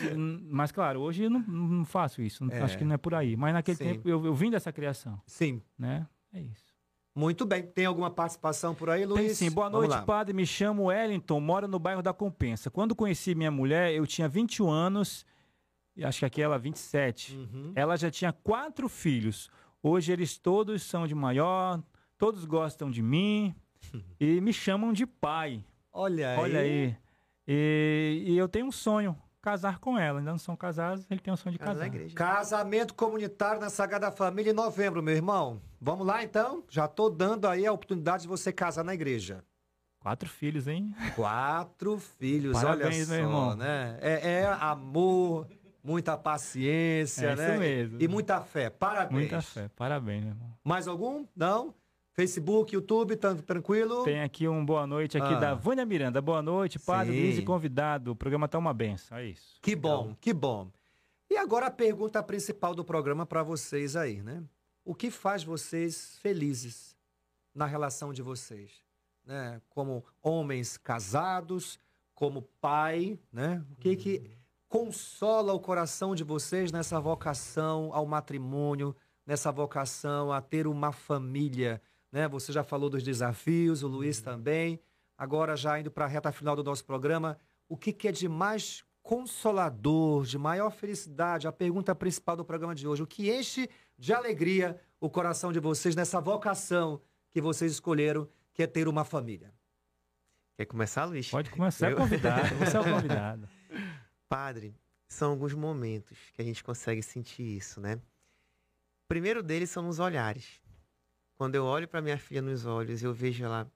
mas, 0.49 0.71
claro, 0.71 0.99
hoje 1.01 1.23
eu 1.23 1.29
não, 1.29 1.39
não 1.39 1.85
faço 1.85 2.21
isso. 2.21 2.45
É. 2.51 2.61
Acho 2.61 2.77
que 2.77 2.83
não 2.83 2.95
é 2.95 2.97
por 2.97 3.13
aí. 3.13 3.35
Mas 3.35 3.53
naquele 3.53 3.77
Sim. 3.77 3.83
tempo 3.85 4.09
eu, 4.09 4.25
eu 4.25 4.33
vim 4.33 4.49
dessa 4.49 4.71
criação, 4.71 5.19
Sim. 5.25 5.61
né? 5.77 6.05
É 6.33 6.39
isso. 6.41 6.62
Muito 7.15 7.45
bem. 7.45 7.61
Tem 7.63 7.85
alguma 7.85 8.09
participação 8.09 8.73
por 8.73 8.89
aí, 8.89 9.05
Luiz? 9.05 9.37
Tem 9.37 9.49
sim. 9.49 9.51
Boa 9.51 9.69
Vamos 9.69 9.87
noite, 9.87 9.99
lá. 9.99 10.05
padre. 10.05 10.33
Me 10.33 10.45
chamo 10.45 10.85
Wellington, 10.85 11.39
moro 11.39 11.67
no 11.67 11.77
bairro 11.77 12.01
da 12.01 12.11
Compensa. 12.11 12.71
Quando 12.71 12.95
conheci 12.95 13.35
minha 13.35 13.51
mulher, 13.51 13.93
eu 13.93 14.07
tinha 14.07 14.27
21 14.27 14.69
anos, 14.69 15.25
e 15.95 16.03
acho 16.03 16.19
que 16.19 16.25
aqui 16.25 16.41
ela 16.41 16.57
27. 16.57 17.35
Uhum. 17.35 17.71
Ela 17.75 17.95
já 17.95 18.09
tinha 18.09 18.33
quatro 18.33 18.89
filhos. 18.89 19.49
Hoje 19.81 20.11
eles 20.11 20.37
todos 20.37 20.81
são 20.81 21.05
de 21.05 21.13
maior, 21.13 21.83
todos 22.17 22.45
gostam 22.45 22.89
de 22.89 23.01
mim 23.01 23.53
e 24.19 24.41
me 24.41 24.51
chamam 24.51 24.91
de 24.91 25.05
pai. 25.05 25.63
Olha 25.91 26.31
aí. 26.31 26.39
Olha 26.39 26.59
aí. 26.61 26.97
E, 27.47 28.23
e 28.27 28.37
eu 28.37 28.47
tenho 28.47 28.65
um 28.65 28.71
sonho, 28.71 29.15
casar 29.43 29.77
com 29.77 29.99
ela. 29.99 30.19
Ainda 30.19 30.31
não 30.31 30.37
são 30.39 30.55
casados, 30.55 31.05
ele 31.11 31.19
tem 31.19 31.31
um 31.31 31.35
sonho 31.37 31.51
de 31.53 31.59
Casa 31.59 31.71
na 31.73 31.75
casar. 31.79 31.85
igreja. 31.87 32.15
Casamento 32.15 32.93
comunitário 32.95 33.59
na 33.61 33.69
Sagrada 33.69 34.09
Família 34.09 34.51
em 34.51 34.55
novembro, 34.55 35.03
meu 35.03 35.13
irmão. 35.13 35.61
Vamos 35.79 36.07
lá, 36.07 36.23
então? 36.23 36.63
Já 36.69 36.87
tô 36.87 37.09
dando 37.09 37.45
aí 37.47 37.67
a 37.67 37.73
oportunidade 37.73 38.23
de 38.23 38.29
você 38.29 38.51
casar 38.53 38.83
na 38.85 38.93
igreja. 38.93 39.43
Quatro 39.99 40.27
filhos, 40.27 40.67
hein? 40.67 40.95
Quatro 41.15 41.97
filhos, 41.99 42.53
Parabéns, 42.61 43.09
olha 43.09 43.19
meu 43.21 43.29
só, 43.29 43.35
irmão. 43.37 43.55
né? 43.55 43.97
É, 44.01 44.31
é 44.41 44.45
amor, 44.59 45.47
muita 45.83 46.17
paciência, 46.17 47.27
É 47.27 47.35
né? 47.35 47.49
isso 47.51 47.59
mesmo. 47.59 48.01
E 48.01 48.07
muita 48.07 48.41
fé. 48.41 48.69
Parabéns. 48.69 49.11
Muita 49.11 49.41
fé. 49.41 49.69
Parabéns, 49.75 50.23
meu 50.23 50.33
irmão. 50.33 50.53
Mais 50.63 50.87
algum? 50.87 51.25
Não? 51.35 51.73
Facebook, 52.13 52.73
YouTube, 52.75 53.15
tan- 53.15 53.37
tranquilo? 53.37 54.03
Tem 54.03 54.21
aqui 54.21 54.47
um 54.47 54.63
boa 54.63 54.85
noite 54.85 55.17
aqui 55.17 55.33
Ah. 55.33 55.39
da 55.39 55.53
Vânia 55.55 55.85
Miranda. 55.85 56.21
Boa 56.21 56.41
noite, 56.41 56.77
padre 56.79 57.13
Sim. 57.13 57.21
Luiz 57.21 57.37
e 57.39 57.41
convidado. 57.41 58.11
O 58.11 58.15
programa 58.15 58.47
tá 58.47 58.57
uma 58.59 58.73
benção, 58.73 59.17
é 59.17 59.25
isso. 59.25 59.57
Que 59.61 59.75
bom, 59.75 60.15
que 60.21 60.31
bom. 60.31 60.69
E 61.29 61.37
agora 61.37 61.67
a 61.67 61.71
pergunta 61.71 62.21
principal 62.21 62.75
do 62.75 62.85
programa 62.85 63.25
para 63.25 63.41
vocês 63.41 63.95
aí, 63.95 64.21
né? 64.21 64.43
O 64.85 64.93
que 64.93 65.09
faz 65.09 65.43
vocês 65.43 66.17
felizes 66.21 66.95
na 67.55 67.65
relação 67.65 68.13
de 68.13 68.21
vocês? 68.21 68.71
Né? 69.25 69.59
Como 69.69 70.05
homens 70.21 70.77
casados, 70.77 71.79
como 72.13 72.43
pai, 72.61 73.17
né? 73.31 73.63
O 73.71 73.75
que 73.77 73.95
que 73.95 74.29
consola 74.69 75.53
o 75.53 75.59
coração 75.59 76.13
de 76.13 76.23
vocês 76.23 76.71
nessa 76.71 76.99
vocação 76.99 77.89
ao 77.93 78.05
matrimônio, 78.05 78.95
nessa 79.25 79.51
vocação 79.51 80.31
a 80.31 80.41
ter 80.41 80.67
uma 80.67 80.91
família, 80.91 81.81
né? 82.13 82.27
Você 82.29 82.53
já 82.53 82.63
falou 82.63 82.89
dos 82.91 83.01
desafios, 83.03 83.81
o 83.81 83.87
Luiz 83.87 84.21
também. 84.21 84.79
Agora 85.17 85.55
já 85.57 85.79
indo 85.79 85.89
para 85.91 86.05
a 86.05 86.07
reta 86.07 86.31
final 86.31 86.55
do 86.55 86.63
nosso 86.63 86.85
programa, 86.85 87.37
o 87.67 87.75
que, 87.75 87.91
que 87.91 88.07
é 88.07 88.11
de 88.11 88.29
mais 88.29 88.83
consolador, 89.01 90.23
de 90.23 90.37
maior 90.37 90.69
felicidade? 90.71 91.47
A 91.47 91.51
pergunta 91.51 91.93
principal 91.95 92.37
do 92.37 92.45
programa 92.45 92.75
de 92.75 92.87
hoje. 92.87 93.01
O 93.01 93.07
que 93.07 93.31
enche 93.31 93.67
de 93.97 94.13
alegria 94.13 94.79
o 95.01 95.09
coração 95.09 95.51
de 95.51 95.59
vocês 95.59 95.95
nessa 95.95 96.21
vocação 96.21 97.01
que 97.31 97.41
vocês 97.41 97.71
escolheram, 97.71 98.29
que 98.53 98.61
é 98.61 98.67
ter 98.67 98.87
uma 98.87 99.03
família? 99.03 99.51
Quer 100.55 100.65
começar, 100.65 101.05
Luiz? 101.05 101.29
Pode 101.29 101.49
começar, 101.49 101.89
Eu- 101.91 101.97
convidado. 101.97 102.55
Você 102.55 102.77
é 102.77 102.79
o 102.79 102.83
convidado. 102.83 103.49
Padre, 104.29 104.75
são 105.07 105.31
alguns 105.31 105.53
momentos 105.53 106.17
que 106.33 106.41
a 106.41 106.45
gente 106.45 106.63
consegue 106.63 107.01
sentir 107.01 107.43
isso, 107.57 107.81
né? 107.81 107.95
O 107.95 109.07
primeiro 109.07 109.41
deles 109.41 109.69
são 109.71 109.83
nos 109.83 109.99
olhares. 109.99 110.61
Quando 111.35 111.55
eu 111.55 111.65
olho 111.65 111.87
para 111.87 112.01
minha 112.01 112.17
filha 112.17 112.41
nos 112.41 112.65
olhos, 112.65 113.03
eu 113.03 113.13
vejo 113.13 113.43
ela 113.43 113.71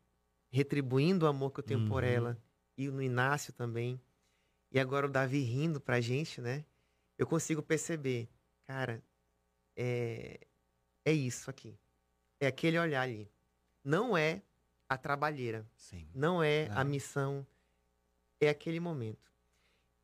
retribuindo 0.50 1.26
o 1.26 1.30
amor 1.30 1.52
que 1.52 1.60
eu 1.60 1.64
tenho 1.64 1.88
por 1.88 2.04
Uhum. 2.04 2.10
ela, 2.10 2.38
e 2.78 2.90
no 2.90 3.02
Inácio 3.02 3.52
também. 3.54 4.00
E 4.72 4.80
agora 4.80 5.08
o 5.08 5.10
Davi 5.10 5.42
rindo 5.42 5.80
pra 5.82 6.00
gente, 6.00 6.40
né? 6.40 6.64
Eu 7.18 7.26
consigo 7.26 7.62
perceber, 7.62 8.30
cara, 8.66 9.04
é, 9.76 10.40
é 11.04 11.12
isso 11.14 11.50
aqui. 11.50 11.78
É 12.40 12.48
aquele 12.48 12.78
olhar 12.78 13.02
ali. 13.02 13.30
Não 13.84 14.16
é 14.18 14.42
a 14.88 14.98
trabalheira. 14.98 15.66
Sim. 15.76 16.08
Não 16.14 16.42
é 16.44 16.70
Não. 16.70 16.78
a 16.78 16.84
missão 16.84 17.48
é 18.40 18.50
aquele 18.50 18.80
momento. 18.80 19.32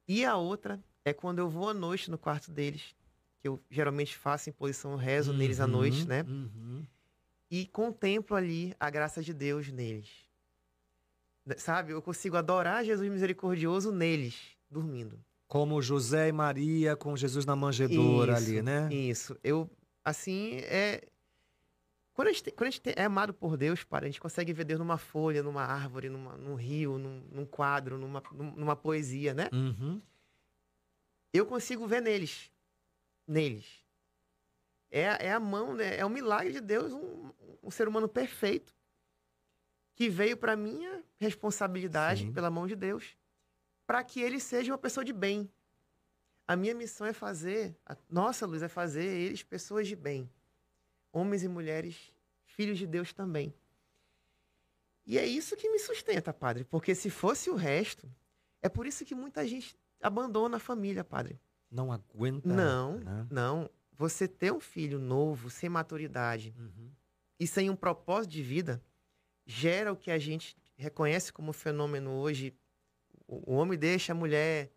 E 0.07 0.25
a 0.25 0.35
outra 0.35 0.83
é 1.05 1.13
quando 1.13 1.39
eu 1.39 1.49
vou 1.49 1.69
à 1.69 1.73
noite 1.73 2.09
no 2.09 2.17
quarto 2.17 2.51
deles, 2.51 2.95
que 3.39 3.47
eu 3.47 3.61
geralmente 3.69 4.17
faço 4.17 4.49
em 4.49 4.53
posição 4.53 4.95
rezo 4.95 5.31
neles 5.33 5.59
à 5.59 5.67
noite, 5.67 6.07
né? 6.07 6.23
Uhum. 6.23 6.85
E 7.53 7.67
contemplo 7.67 8.35
ali 8.35 8.75
a 8.79 8.89
graça 8.89 9.21
de 9.21 9.31
Deus 9.31 9.71
neles. 9.71 10.09
Né, 11.45 11.55
Sabe? 11.55 11.91
Eu 11.91 12.01
consigo 12.01 12.35
adorar 12.35 12.83
Jesus 12.83 13.07
misericordioso 13.07 13.91
neles, 13.91 14.57
dormindo. 14.71 15.23
Como 15.47 15.79
José 15.79 16.29
e 16.29 16.31
Maria 16.31 16.95
com 16.95 17.15
Jesus 17.15 17.45
na 17.45 17.55
manjedoura 17.55 18.33
Isso, 18.33 18.49
ali, 18.49 18.61
né? 18.63 18.91
Isso. 18.91 19.37
Eu, 19.43 19.69
assim, 20.03 20.55
é. 20.61 21.03
Quando 22.15 22.29
a 22.29 22.31
gente, 22.31 22.49
quando 22.53 22.67
a 22.69 22.71
gente 22.71 22.81
é 22.95 23.03
amado 23.03 23.35
por 23.35 23.55
Deus, 23.55 23.83
para, 23.83 24.05
a 24.05 24.09
gente 24.09 24.19
consegue 24.19 24.51
ver 24.51 24.63
Deus 24.63 24.79
numa 24.79 24.97
folha, 24.97 25.43
numa 25.43 25.63
árvore, 25.63 26.09
numa, 26.09 26.35
num 26.35 26.55
rio, 26.55 26.97
num, 26.97 27.21
num 27.31 27.45
quadro, 27.45 27.99
numa, 27.99 28.23
num- 28.31 28.55
numa 28.55 28.75
poesia, 28.75 29.31
né? 29.35 29.47
Uhum. 29.53 30.01
Eu 31.31 31.45
consigo 31.45 31.85
ver 31.85 32.01
neles. 32.01 32.49
Neles. 33.27 33.83
É, 34.93 35.25
é 35.25 35.33
a 35.33 35.39
mão, 35.39 35.73
né? 35.73 35.97
É 35.97 36.05
um 36.05 36.09
milagre 36.09 36.53
de 36.53 36.61
Deus, 36.61 36.93
um, 36.93 37.31
um 37.63 37.71
ser 37.71 37.87
humano 37.87 38.07
perfeito 38.07 38.75
que 39.95 40.09
veio 40.09 40.35
para 40.35 40.55
minha 40.55 41.03
responsabilidade 41.17 42.25
Sim. 42.25 42.33
pela 42.33 42.49
mão 42.49 42.67
de 42.67 42.75
Deus, 42.75 43.15
para 43.87 44.03
que 44.03 44.21
ele 44.21 44.39
seja 44.39 44.71
uma 44.71 44.77
pessoa 44.77 45.05
de 45.05 45.13
bem. 45.13 45.49
A 46.47 46.55
minha 46.55 46.73
missão 46.73 47.07
é 47.07 47.13
fazer, 47.13 47.75
a 47.85 47.95
nossa 48.09 48.45
luz 48.45 48.61
é 48.61 48.67
fazer 48.67 49.05
eles 49.05 49.43
pessoas 49.43 49.87
de 49.87 49.95
bem. 49.95 50.29
Homens 51.11 51.43
e 51.43 51.47
mulheres, 51.47 52.11
filhos 52.43 52.77
de 52.77 52.85
Deus 52.85 53.13
também. 53.13 53.53
E 55.05 55.17
é 55.17 55.25
isso 55.25 55.55
que 55.55 55.69
me 55.69 55.79
sustenta, 55.79 56.33
padre, 56.33 56.63
porque 56.63 56.95
se 56.95 57.09
fosse 57.09 57.49
o 57.49 57.55
resto, 57.55 58.09
é 58.61 58.69
por 58.69 58.87
isso 58.87 59.05
que 59.05 59.13
muita 59.13 59.47
gente 59.47 59.77
abandona 60.01 60.57
a 60.57 60.59
família, 60.59 61.03
padre. 61.03 61.39
Não 61.69 61.91
aguenta. 61.91 62.47
Não, 62.47 62.97
né? 62.97 63.27
não. 63.29 63.69
Você 63.95 64.27
ter 64.27 64.51
um 64.51 64.59
filho 64.59 64.99
novo, 64.99 65.49
sem 65.49 65.69
maturidade 65.69 66.53
Uhum. 66.57 66.91
E 67.39 67.47
sem 67.47 67.69
um 67.69 67.75
propósito 67.75 68.31
de 68.31 68.43
vida, 68.43 68.83
gera 69.45 69.91
o 69.91 69.95
que 69.95 70.11
a 70.11 70.17
gente 70.17 70.55
reconhece 70.75 71.31
como 71.31 71.53
fenômeno 71.53 72.11
hoje. 72.11 72.55
O 73.27 73.53
homem 73.53 73.77
deixa 73.77 74.11
a 74.11 74.15
mulher, 74.15 74.71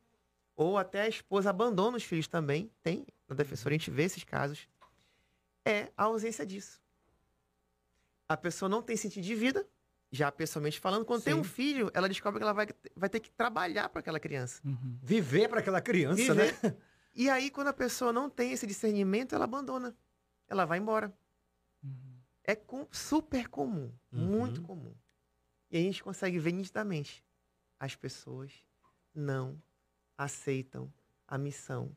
ou 0.55 0.79
até 0.79 1.03
a 1.03 1.09
esposa 1.09 1.51
abandona 1.51 1.97
os 1.97 2.05
filhos 2.05 2.27
também. 2.27 2.71
Tem, 2.83 3.07
na 3.29 3.35
defensoria 3.37 3.77
a 3.77 3.79
gente 3.79 3.91
vê 3.91 4.05
esses 4.05 4.25
casos. 4.25 4.69
É 5.65 5.91
a 5.97 6.05
ausência 6.05 6.47
disso. 6.47 6.81
A 8.29 8.37
pessoa 8.37 8.69
não 8.69 8.83
tem 8.83 8.97
sentido 8.97 9.25
de 9.25 9.35
vida, 9.35 9.69
já 10.11 10.33
pessoalmente 10.33 10.81
falando. 10.81 11.05
Quando 11.05 11.23
tem 11.23 11.35
Sim. 11.35 11.41
um 11.41 11.45
filho, 11.45 11.91
ela 11.93 12.09
descobre 12.09 12.39
que 12.39 12.43
ela 12.43 12.53
vai, 12.53 12.69
vai 12.97 13.09
ter 13.09 13.21
que 13.21 13.31
trabalhar 13.31 13.89
para 13.89 14.01
aquela 14.01 14.19
criança. 14.19 14.61
Uhum. 14.65 14.99
Viver 15.03 15.49
para 15.49 15.61
aquela 15.61 15.81
criança, 15.81 16.35
Viver. 16.35 16.59
né? 16.63 16.77
E 17.15 17.31
aí, 17.31 17.51
quando 17.51 17.69
a 17.69 17.73
pessoa 17.73 18.13
não 18.13 18.29
tem 18.29 18.53
esse 18.53 18.67
discernimento, 18.67 19.35
ela 19.35 19.45
abandona. 19.45 19.97
Ela 20.49 20.65
vai 20.65 20.79
embora. 20.79 21.13
É 22.47 22.55
com- 22.55 22.87
super 22.91 23.49
comum. 23.49 23.91
Uhum. 24.13 24.19
Muito 24.39 24.63
comum. 24.63 24.95
E 25.71 25.77
a 25.77 25.81
gente 25.81 26.03
consegue 26.03 26.39
ver 26.39 26.53
nitidamente. 26.53 27.25
As 27.79 27.95
pessoas 27.97 28.53
não 29.15 29.61
aceitam 30.17 30.93
a 31.27 31.37
missão 31.37 31.95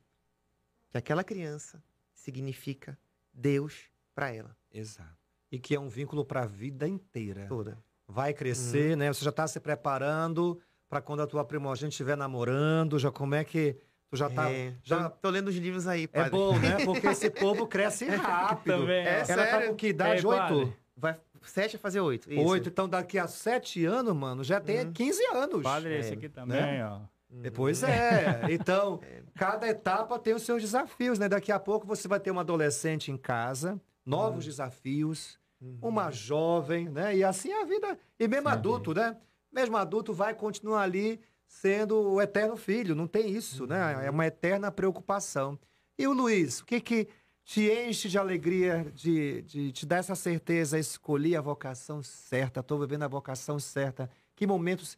que 0.90 0.98
aquela 0.98 1.24
criança 1.24 1.82
significa 2.14 2.98
Deus 3.32 3.90
para 4.16 4.34
ela 4.34 4.58
Exato. 4.72 5.18
E 5.52 5.60
que 5.60 5.76
é 5.76 5.80
um 5.80 5.88
vínculo 5.88 6.26
para 6.26 6.44
a 6.44 6.46
vida 6.48 6.88
inteira. 6.88 7.48
toda. 7.48 7.78
Vai 8.08 8.34
crescer, 8.34 8.98
né? 8.98 9.12
Você 9.14 9.24
já 9.24 9.30
está 9.30 9.48
se 9.48 9.60
preparando 9.60 10.60
para 10.88 11.02
quando 11.02 11.22
a 11.22 11.28
tua 11.28 11.46
primogênita 11.46 11.94
estiver 11.94 12.18
namorando, 12.18 12.98
já 13.00 13.12
como 13.12 13.36
é 13.36 13.44
que 13.44 13.78
tu 14.10 14.18
já 14.18 14.30
tá 14.30 14.50
É, 14.52 14.74
já 14.84 15.10
tô, 15.10 15.18
tô 15.22 15.30
lendo 15.30 15.48
os 15.50 15.56
livros 15.56 15.88
aí, 15.88 16.04
é 16.04 16.08
padre. 16.08 16.32
bom, 16.32 16.58
né? 16.58 16.78
Porque 16.86 17.08
esse 17.08 17.30
povo 17.30 17.68
cresce 17.68 18.06
rápido. 18.10 18.78
Também, 18.80 19.06
É. 19.06 19.24
Ela 19.28 19.46
tá 19.46 19.52
sério? 19.52 19.70
com 19.70 19.76
que 19.76 19.88
idade? 19.88 20.26
É, 20.26 20.30
padre. 20.30 20.56
Oito? 20.56 20.74
Vai 20.98 21.18
sete 21.42 21.78
a 21.78 21.80
fazer 21.80 22.02
oito. 22.02 22.32
isso. 22.32 22.42
Oito. 22.44 22.68
Então 22.70 22.90
daqui 22.90 23.18
a 23.18 23.28
sete 23.28 23.86
anos, 23.86 24.14
mano, 24.16 24.44
já 24.44 24.60
tem 24.60 24.82
Uhum. 24.86 24.92
15 24.94 25.24
anos. 25.28 25.64
Padre, 25.64 25.98
esse 26.00 26.12
É, 26.12 26.14
aqui 26.14 26.28
também, 26.30 26.60
né? 26.62 26.86
ó. 26.86 27.00
Uhum. 27.32 27.44
Pois 27.54 27.84
é. 27.84 28.42
Então, 28.50 29.00
cada 29.36 29.68
etapa 29.68 30.18
tem 30.20 30.34
os 30.34 30.42
seus 30.44 30.62
desafios, 30.62 31.18
né? 31.20 31.30
Daqui 31.30 31.52
a 31.52 31.60
pouco 31.60 31.86
você 31.88 32.08
vai 32.08 32.20
ter 32.20 32.32
uma 32.32 32.42
adolescente 32.42 33.12
em 33.12 33.18
casa, 33.18 33.80
novos 34.06 34.44
desafios, 34.46 35.38
Uhum. 35.62 35.78
uma 35.82 36.10
jovem, 36.10 36.88
né? 36.90 37.16
E 37.18 37.24
assim 37.24 37.52
é 37.52 37.62
a 37.62 37.66
vida. 37.66 37.98
E 38.20 38.28
mesmo 38.30 38.48
Sim. 38.48 38.54
adulto, 38.56 38.94
né? 38.94 39.16
Mesmo 39.52 39.76
adulto 39.78 40.14
vai 40.14 40.34
continuar 40.34 40.82
ali 40.84 41.20
sendo 41.50 42.00
o 42.00 42.22
eterno 42.22 42.56
filho. 42.56 42.96
Não 42.96 43.08
tem 43.08 43.32
isso, 43.32 43.66
né? 43.66 44.06
É 44.06 44.10
uma 44.10 44.28
eterna 44.28 44.72
preocupação. 44.72 45.60
E 45.98 46.08
o 46.08 46.14
Luiz, 46.14 46.60
o 46.62 46.66
que 46.66 46.80
que 46.80 47.08
te 47.44 47.70
enche 47.70 48.08
de 48.08 48.18
alegria, 48.18 48.90
de, 48.94 49.42
de 49.42 49.72
te 49.72 49.86
dar 49.86 49.98
essa 49.98 50.14
certeza, 50.14 50.78
escolhi 50.78 51.36
a 51.36 51.42
vocação 51.42 52.04
certa, 52.04 52.60
estou 52.60 52.80
vivendo 52.80 53.04
a 53.04 53.08
vocação 53.08 53.60
certa? 53.60 54.10
Que 54.36 54.46
momentos 54.46 54.96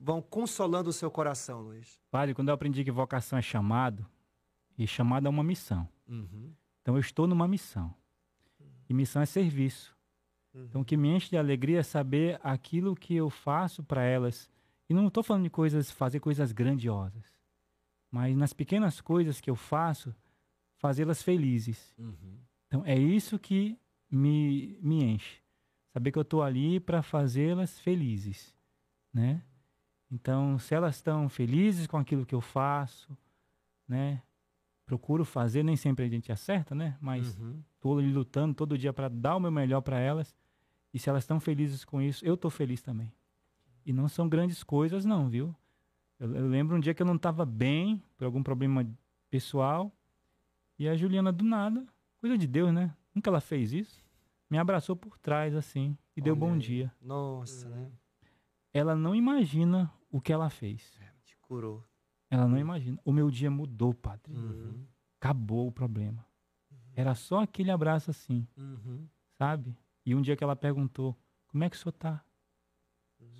vão 0.00 0.22
consolando 0.22 0.88
o 0.88 0.92
seu 0.92 1.10
coração, 1.10 1.60
Luiz? 1.60 1.98
Padre, 2.08 2.34
quando 2.34 2.48
eu 2.48 2.54
aprendi 2.54 2.84
que 2.84 2.90
vocação 2.92 3.38
é 3.38 3.42
chamado, 3.42 4.06
e 4.78 4.86
chamado 4.86 5.26
é 5.26 5.28
uma 5.28 5.42
missão. 5.42 5.86
Uhum. 6.08 6.54
Então 6.80 6.94
eu 6.94 7.00
estou 7.00 7.26
numa 7.26 7.48
missão. 7.48 7.92
E 8.88 8.94
missão 8.94 9.20
é 9.20 9.26
serviço. 9.26 9.94
Uhum. 10.54 10.64
Então 10.64 10.80
o 10.82 10.84
que 10.84 10.96
me 10.96 11.08
enche 11.08 11.30
de 11.30 11.36
alegria 11.36 11.80
é 11.80 11.82
saber 11.82 12.40
aquilo 12.42 12.94
que 12.94 13.14
eu 13.14 13.28
faço 13.28 13.82
para 13.82 14.04
elas. 14.04 14.48
E 14.90 14.94
não 14.94 15.06
estou 15.06 15.22
falando 15.22 15.44
de 15.44 15.50
coisas, 15.50 15.88
fazer 15.90 16.18
coisas 16.18 16.50
grandiosas. 16.50 17.24
Mas 18.10 18.36
nas 18.36 18.52
pequenas 18.52 19.00
coisas 19.00 19.40
que 19.40 19.48
eu 19.48 19.54
faço, 19.54 20.12
fazê-las 20.78 21.22
felizes. 21.22 21.94
Uhum. 21.96 22.38
Então 22.66 22.82
é 22.84 22.98
isso 22.98 23.38
que 23.38 23.78
me, 24.10 24.76
me 24.82 25.04
enche. 25.04 25.40
Saber 25.92 26.10
que 26.10 26.18
eu 26.18 26.22
estou 26.22 26.42
ali 26.42 26.80
para 26.80 27.02
fazê-las 27.02 27.78
felizes, 27.78 28.52
né? 29.12 29.42
Então, 30.10 30.58
se 30.58 30.74
elas 30.74 30.96
estão 30.96 31.28
felizes 31.28 31.86
com 31.86 31.96
aquilo 31.96 32.26
que 32.26 32.34
eu 32.34 32.40
faço, 32.40 33.16
né? 33.86 34.20
Procuro 34.84 35.24
fazer, 35.24 35.62
nem 35.62 35.76
sempre 35.76 36.04
a 36.04 36.08
gente 36.08 36.32
acerta, 36.32 36.74
né? 36.74 36.98
Mas 37.00 37.38
Uhum. 37.38 37.62
estou 37.76 37.96
ali 37.98 38.12
lutando 38.12 38.54
todo 38.54 38.76
dia 38.76 38.92
para 38.92 39.08
dar 39.08 39.36
o 39.36 39.40
meu 39.40 39.52
melhor 39.52 39.82
para 39.82 40.00
elas. 40.00 40.34
E 40.92 40.98
se 40.98 41.08
elas 41.08 41.22
estão 41.22 41.38
felizes 41.38 41.84
com 41.84 42.02
isso, 42.02 42.24
eu 42.26 42.34
estou 42.34 42.50
feliz 42.50 42.82
também. 42.82 43.12
E 43.90 43.92
não 43.92 44.06
são 44.06 44.28
grandes 44.28 44.62
coisas, 44.62 45.04
não, 45.04 45.28
viu? 45.28 45.52
Eu, 46.16 46.32
eu 46.32 46.46
lembro 46.46 46.76
um 46.76 46.80
dia 46.80 46.94
que 46.94 47.02
eu 47.02 47.06
não 47.06 47.16
estava 47.16 47.44
bem, 47.44 48.00
por 48.16 48.24
algum 48.24 48.40
problema 48.40 48.88
pessoal, 49.28 49.92
e 50.78 50.88
a 50.88 50.94
Juliana, 50.94 51.32
do 51.32 51.44
nada, 51.44 51.84
coisa 52.20 52.38
de 52.38 52.46
Deus, 52.46 52.72
né? 52.72 52.94
Nunca 53.12 53.28
ela 53.28 53.40
fez 53.40 53.72
isso. 53.72 54.00
Me 54.48 54.58
abraçou 54.58 54.94
por 54.94 55.18
trás, 55.18 55.56
assim, 55.56 55.98
e 56.16 56.20
deu 56.20 56.34
Olha 56.34 56.40
bom 56.40 56.52
aí. 56.52 56.58
dia. 56.60 56.94
Nossa, 57.02 57.68
né? 57.68 57.90
Ela 58.72 58.94
não 58.94 59.12
imagina 59.12 59.92
o 60.08 60.20
que 60.20 60.32
ela 60.32 60.48
fez. 60.50 60.96
Te 61.24 61.36
curou. 61.38 61.84
Ela 62.30 62.46
não 62.46 62.58
imagina. 62.58 62.96
O 63.04 63.10
meu 63.10 63.28
dia 63.28 63.50
mudou, 63.50 63.92
padre. 63.92 64.32
Uhum. 64.32 64.86
Acabou 65.18 65.66
o 65.66 65.72
problema. 65.72 66.24
Era 66.94 67.16
só 67.16 67.40
aquele 67.42 67.72
abraço 67.72 68.08
assim. 68.08 68.46
Uhum. 68.56 69.08
sabe? 69.36 69.76
E 70.06 70.14
um 70.14 70.22
dia 70.22 70.36
que 70.36 70.44
ela 70.44 70.54
perguntou, 70.54 71.18
como 71.48 71.64
é 71.64 71.68
que 71.68 71.74
o 71.74 71.78
senhor 71.78 71.92
tá? 71.92 72.24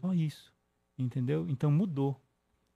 Só 0.01 0.13
isso, 0.15 0.53
entendeu? 0.99 1.47
Então 1.49 1.71
mudou. 1.71 2.21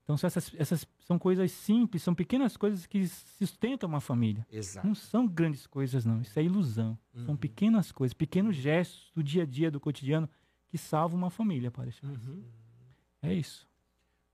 Então 0.03 0.17
são 0.19 0.27
essas, 0.27 0.53
essas 0.59 0.87
são 1.07 1.19
coisas 1.19 1.51
simples, 1.51 2.03
são 2.03 2.15
pequenas 2.15 2.57
coisas 2.59 2.85
que 2.87 3.07
sustentam 3.09 3.89
uma 3.89 4.01
família. 4.03 4.47
Exato. 4.53 4.87
Não 4.87 4.95
são 4.95 5.27
grandes 5.27 5.67
coisas 5.67 6.05
não, 6.05 6.21
isso 6.21 6.39
é 6.39 6.43
ilusão. 6.43 6.99
São 7.15 7.31
Uhum. 7.31 7.37
pequenas 7.37 7.91
coisas, 7.91 8.13
pequenos 8.13 8.55
gestos 8.55 9.11
do 9.15 9.23
dia 9.23 9.45
a 9.45 9.47
dia, 9.47 9.71
do 9.71 9.81
cotidiano, 9.81 10.29
que 10.69 10.77
salvam 10.77 11.17
uma 11.19 11.31
família, 11.31 11.71
parece. 11.71 12.05
Uhum. 12.05 12.45
É 13.23 13.33
isso. 13.33 13.67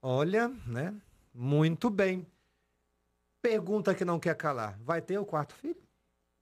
Olha, 0.01 0.49
né? 0.65 0.93
Muito 1.33 1.89
bem. 1.89 2.27
Pergunta 3.41 3.95
que 3.95 4.03
não 4.03 4.19
quer 4.19 4.35
calar. 4.35 4.77
Vai 4.83 5.01
ter 5.01 5.17
o 5.17 5.25
quarto 5.25 5.53
filho? 5.55 5.77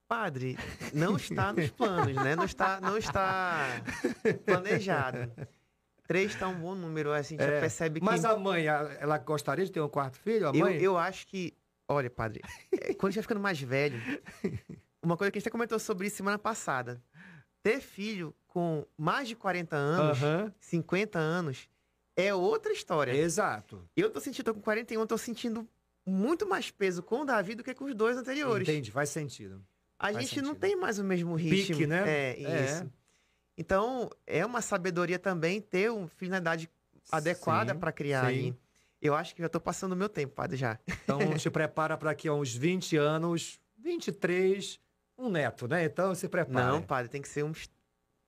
Padre, 0.08 0.56
não 0.92 1.14
está 1.16 1.52
nos 1.52 1.70
planos, 1.70 2.16
né? 2.16 2.34
Não 2.34 2.44
está, 2.44 2.80
não 2.80 2.98
está 2.98 3.80
planejado. 4.44 5.30
Três 6.10 6.32
está 6.32 6.48
um 6.48 6.58
bom 6.58 6.74
número, 6.74 7.12
assim, 7.12 7.36
a 7.36 7.38
gente 7.42 7.48
já 7.48 7.54
É, 7.56 7.60
percebe 7.60 8.00
que... 8.00 8.04
Mas 8.04 8.24
a 8.24 8.36
mãe, 8.36 8.66
ela 8.66 9.16
gostaria 9.18 9.64
de 9.64 9.70
ter 9.70 9.80
um 9.80 9.88
quarto 9.88 10.18
filho? 10.18 10.48
A 10.48 10.50
eu, 10.52 10.58
mãe? 10.58 10.76
eu 10.82 10.98
acho 10.98 11.24
que... 11.28 11.54
Olha, 11.88 12.10
padre, 12.10 12.40
é, 12.72 12.92
quando 12.94 13.06
a 13.06 13.10
gente 13.10 13.14
vai 13.16 13.22
ficando 13.22 13.40
mais 13.40 13.60
velho, 13.60 13.96
uma 15.00 15.16
coisa 15.16 15.30
que 15.30 15.38
a 15.38 15.40
gente 15.40 15.46
até 15.46 15.52
comentou 15.52 15.78
sobre 15.78 16.08
isso 16.08 16.16
semana 16.16 16.36
passada. 16.36 17.00
Ter 17.62 17.80
filho 17.80 18.34
com 18.48 18.84
mais 18.98 19.28
de 19.28 19.36
40 19.36 19.76
anos, 19.76 20.20
Aham. 20.20 20.52
50 20.58 21.16
anos, 21.16 21.68
é 22.16 22.34
outra 22.34 22.72
história. 22.72 23.12
Exato. 23.12 23.88
Eu 23.96 24.10
tô 24.10 24.18
sentindo, 24.18 24.44
tô 24.46 24.54
com 24.54 24.60
41, 24.60 25.06
tô 25.06 25.16
sentindo 25.16 25.64
muito 26.04 26.44
mais 26.44 26.72
peso 26.72 27.04
com 27.04 27.20
o 27.20 27.24
Davi 27.24 27.54
do 27.54 27.62
que 27.62 27.72
com 27.72 27.84
os 27.84 27.94
dois 27.94 28.16
anteriores. 28.16 28.68
Entende? 28.68 28.90
Faz 28.90 29.10
sentido. 29.10 29.64
A 29.96 30.06
Faz 30.12 30.16
gente 30.16 30.40
não 30.42 30.48
sentido. 30.54 30.60
tem 30.60 30.74
mais 30.74 30.98
o 30.98 31.04
mesmo 31.04 31.36
ritmo. 31.36 31.76
Pique, 31.76 31.86
né? 31.86 32.02
É, 32.06 32.42
É. 32.42 32.64
isso. 32.64 32.90
Então, 33.60 34.08
é 34.26 34.44
uma 34.46 34.62
sabedoria 34.62 35.18
também 35.18 35.60
ter 35.60 35.90
um 35.92 36.08
filho 36.08 36.30
na 36.30 36.38
idade 36.38 36.70
adequada 37.12 37.74
para 37.74 37.92
criar 37.92 38.30
sim. 38.32 38.56
Eu 39.02 39.14
acho 39.14 39.34
que 39.34 39.42
já 39.42 39.50
tô 39.50 39.60
passando 39.60 39.92
o 39.92 39.96
meu 39.96 40.08
tempo, 40.08 40.34
padre, 40.34 40.56
já. 40.56 40.78
Então 41.04 41.18
te 41.36 41.50
prepara 41.50 41.94
para 41.98 42.10
aqui 42.10 42.26
a 42.26 42.32
uns 42.32 42.54
20 42.54 42.96
anos, 42.96 43.60
23, 43.76 44.80
um 45.18 45.28
neto, 45.28 45.68
né? 45.68 45.84
Então 45.84 46.14
se 46.14 46.26
prepara. 46.26 46.68
Não, 46.68 46.80
padre, 46.80 47.10
tem 47.10 47.20
que 47.20 47.28
ser 47.28 47.44
uns 47.44 47.68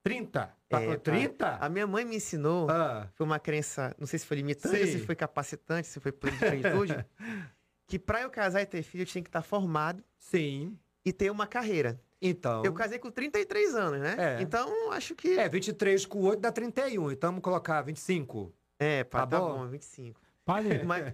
30? 0.03 0.55
Tá 0.69 0.81
É, 0.83 0.85
com 0.85 0.87
padre. 0.99 0.99
30? 0.99 1.57
A 1.57 1.69
minha 1.71 1.87
mãe 1.87 2.05
me 2.05 2.17
ensinou, 2.17 2.69
Ah, 2.71 3.09
foi 3.15 3.25
uma 3.25 3.39
crença, 3.39 3.97
não 3.99 4.07
sei 4.07 4.19
se 4.19 4.27
foi 4.27 4.37
limitante, 4.37 4.87
se 4.87 4.99
foi 4.99 5.17
capacitante, 5.17 5.89
se 5.89 5.99
foi 5.99 6.13
plano 6.13 6.37
de 6.37 6.45
que 7.89 7.99
pra 7.99 8.21
eu 8.21 8.29
casar 8.29 8.61
e 8.61 8.67
ter 8.67 8.83
filho, 8.83 9.03
eu 9.03 9.07
tinha 9.07 9.23
que 9.23 9.31
estar 9.31 9.43
formado 9.43 10.05
sim. 10.19 10.79
E 11.05 11.12
ter 11.12 11.31
uma 11.31 11.47
carreira. 11.47 12.01
Então. 12.20 12.62
Eu 12.65 12.73
casei 12.73 12.99
com 12.99 13.11
33 13.11 13.74
anos, 13.74 14.01
né? 14.01 14.15
É. 14.39 14.43
Então, 14.43 14.93
acho 14.93 15.15
que... 15.15 15.39
É, 15.39 15.49
23 15.49 16.07
com 16.07 16.20
8 16.23 16.41
dá 16.41 16.53
31. 16.53 17.11
Então 17.11 17.31
vamos 17.31 17.43
colocar 17.43 17.83
25. 17.83 18.53
É, 18.79 19.03
pá, 19.05 19.20
Tá 19.20 19.27
tá, 19.27 19.41
bom? 19.41 19.59
bom, 19.59 19.66
25. 19.69 20.20
Padre, 20.45 20.83
Mas, 20.87 21.12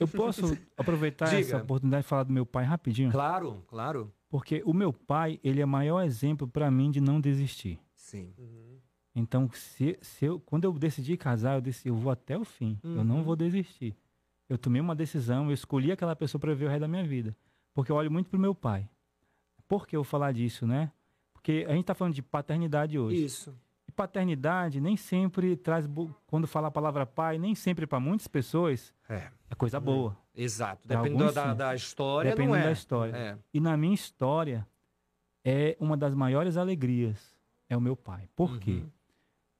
eu 0.00 0.08
posso 0.08 0.56
aproveitar 0.76 1.26
Diga. 1.30 1.40
essa 1.40 1.56
oportunidade 1.58 2.02
de 2.02 2.08
falar 2.08 2.22
do 2.24 2.32
meu 2.32 2.44
pai 2.46 2.64
rapidinho? 2.64 3.10
Claro, 3.10 3.62
claro. 3.68 4.12
Porque 4.28 4.62
o 4.64 4.72
meu 4.72 4.92
pai, 4.92 5.40
ele 5.42 5.60
é 5.60 5.64
o 5.64 5.68
maior 5.68 6.02
exemplo 6.02 6.46
para 6.46 6.70
mim 6.70 6.90
de 6.90 7.00
não 7.00 7.20
desistir. 7.20 7.78
Sim. 7.94 8.32
Então, 9.14 9.50
se, 9.52 9.98
se 10.00 10.24
eu, 10.24 10.38
quando 10.40 10.64
eu 10.64 10.72
decidi 10.72 11.16
casar, 11.16 11.56
eu 11.56 11.60
disse, 11.60 11.88
eu 11.88 11.94
vou 11.96 12.12
até 12.12 12.38
o 12.38 12.44
fim. 12.44 12.78
Eu 12.84 13.04
não 13.04 13.16
Uhum. 13.16 13.22
vou 13.24 13.34
desistir. 13.36 13.96
Eu 14.48 14.56
tomei 14.56 14.80
uma 14.80 14.94
decisão, 14.94 15.46
eu 15.46 15.52
escolhi 15.52 15.90
aquela 15.92 16.14
pessoa 16.14 16.40
para 16.40 16.52
viver 16.52 16.66
o 16.66 16.68
resto 16.68 16.80
da 16.82 16.88
minha 16.88 17.04
vida. 17.04 17.36
Porque 17.74 17.90
eu 17.90 17.96
olho 17.96 18.10
muito 18.10 18.28
pro 18.30 18.38
meu 18.38 18.54
pai. 18.54 18.88
Por 19.70 19.86
que 19.86 19.96
eu 19.96 20.02
falar 20.02 20.32
disso, 20.32 20.66
né? 20.66 20.90
Porque 21.32 21.64
a 21.68 21.72
gente 21.74 21.84
tá 21.84 21.94
falando 21.94 22.12
de 22.12 22.22
paternidade 22.22 22.98
hoje. 22.98 23.24
Isso. 23.24 23.56
E 23.86 23.92
paternidade 23.92 24.80
nem 24.80 24.96
sempre 24.96 25.56
traz, 25.56 25.88
quando 26.26 26.48
fala 26.48 26.66
a 26.66 26.70
palavra 26.72 27.06
pai, 27.06 27.38
nem 27.38 27.54
sempre 27.54 27.86
para 27.86 28.00
muitas 28.00 28.26
pessoas 28.26 28.92
É. 29.08 29.30
é 29.48 29.54
coisa 29.54 29.78
boa. 29.78 30.18
Exato. 30.34 30.82
Dependendo 30.84 31.32
da, 31.32 31.54
da 31.54 31.72
história, 31.72 32.32
Dependendo 32.32 32.56
é. 32.56 32.64
da 32.64 32.72
história. 32.72 33.16
É. 33.16 33.38
E 33.54 33.60
na 33.60 33.76
minha 33.76 33.94
história, 33.94 34.66
é 35.44 35.76
uma 35.78 35.96
das 35.96 36.14
maiores 36.14 36.56
alegrias. 36.56 37.32
É 37.68 37.76
o 37.76 37.80
meu 37.80 37.94
pai. 37.94 38.28
Por 38.34 38.58
quê? 38.58 38.72
Uhum. 38.72 38.90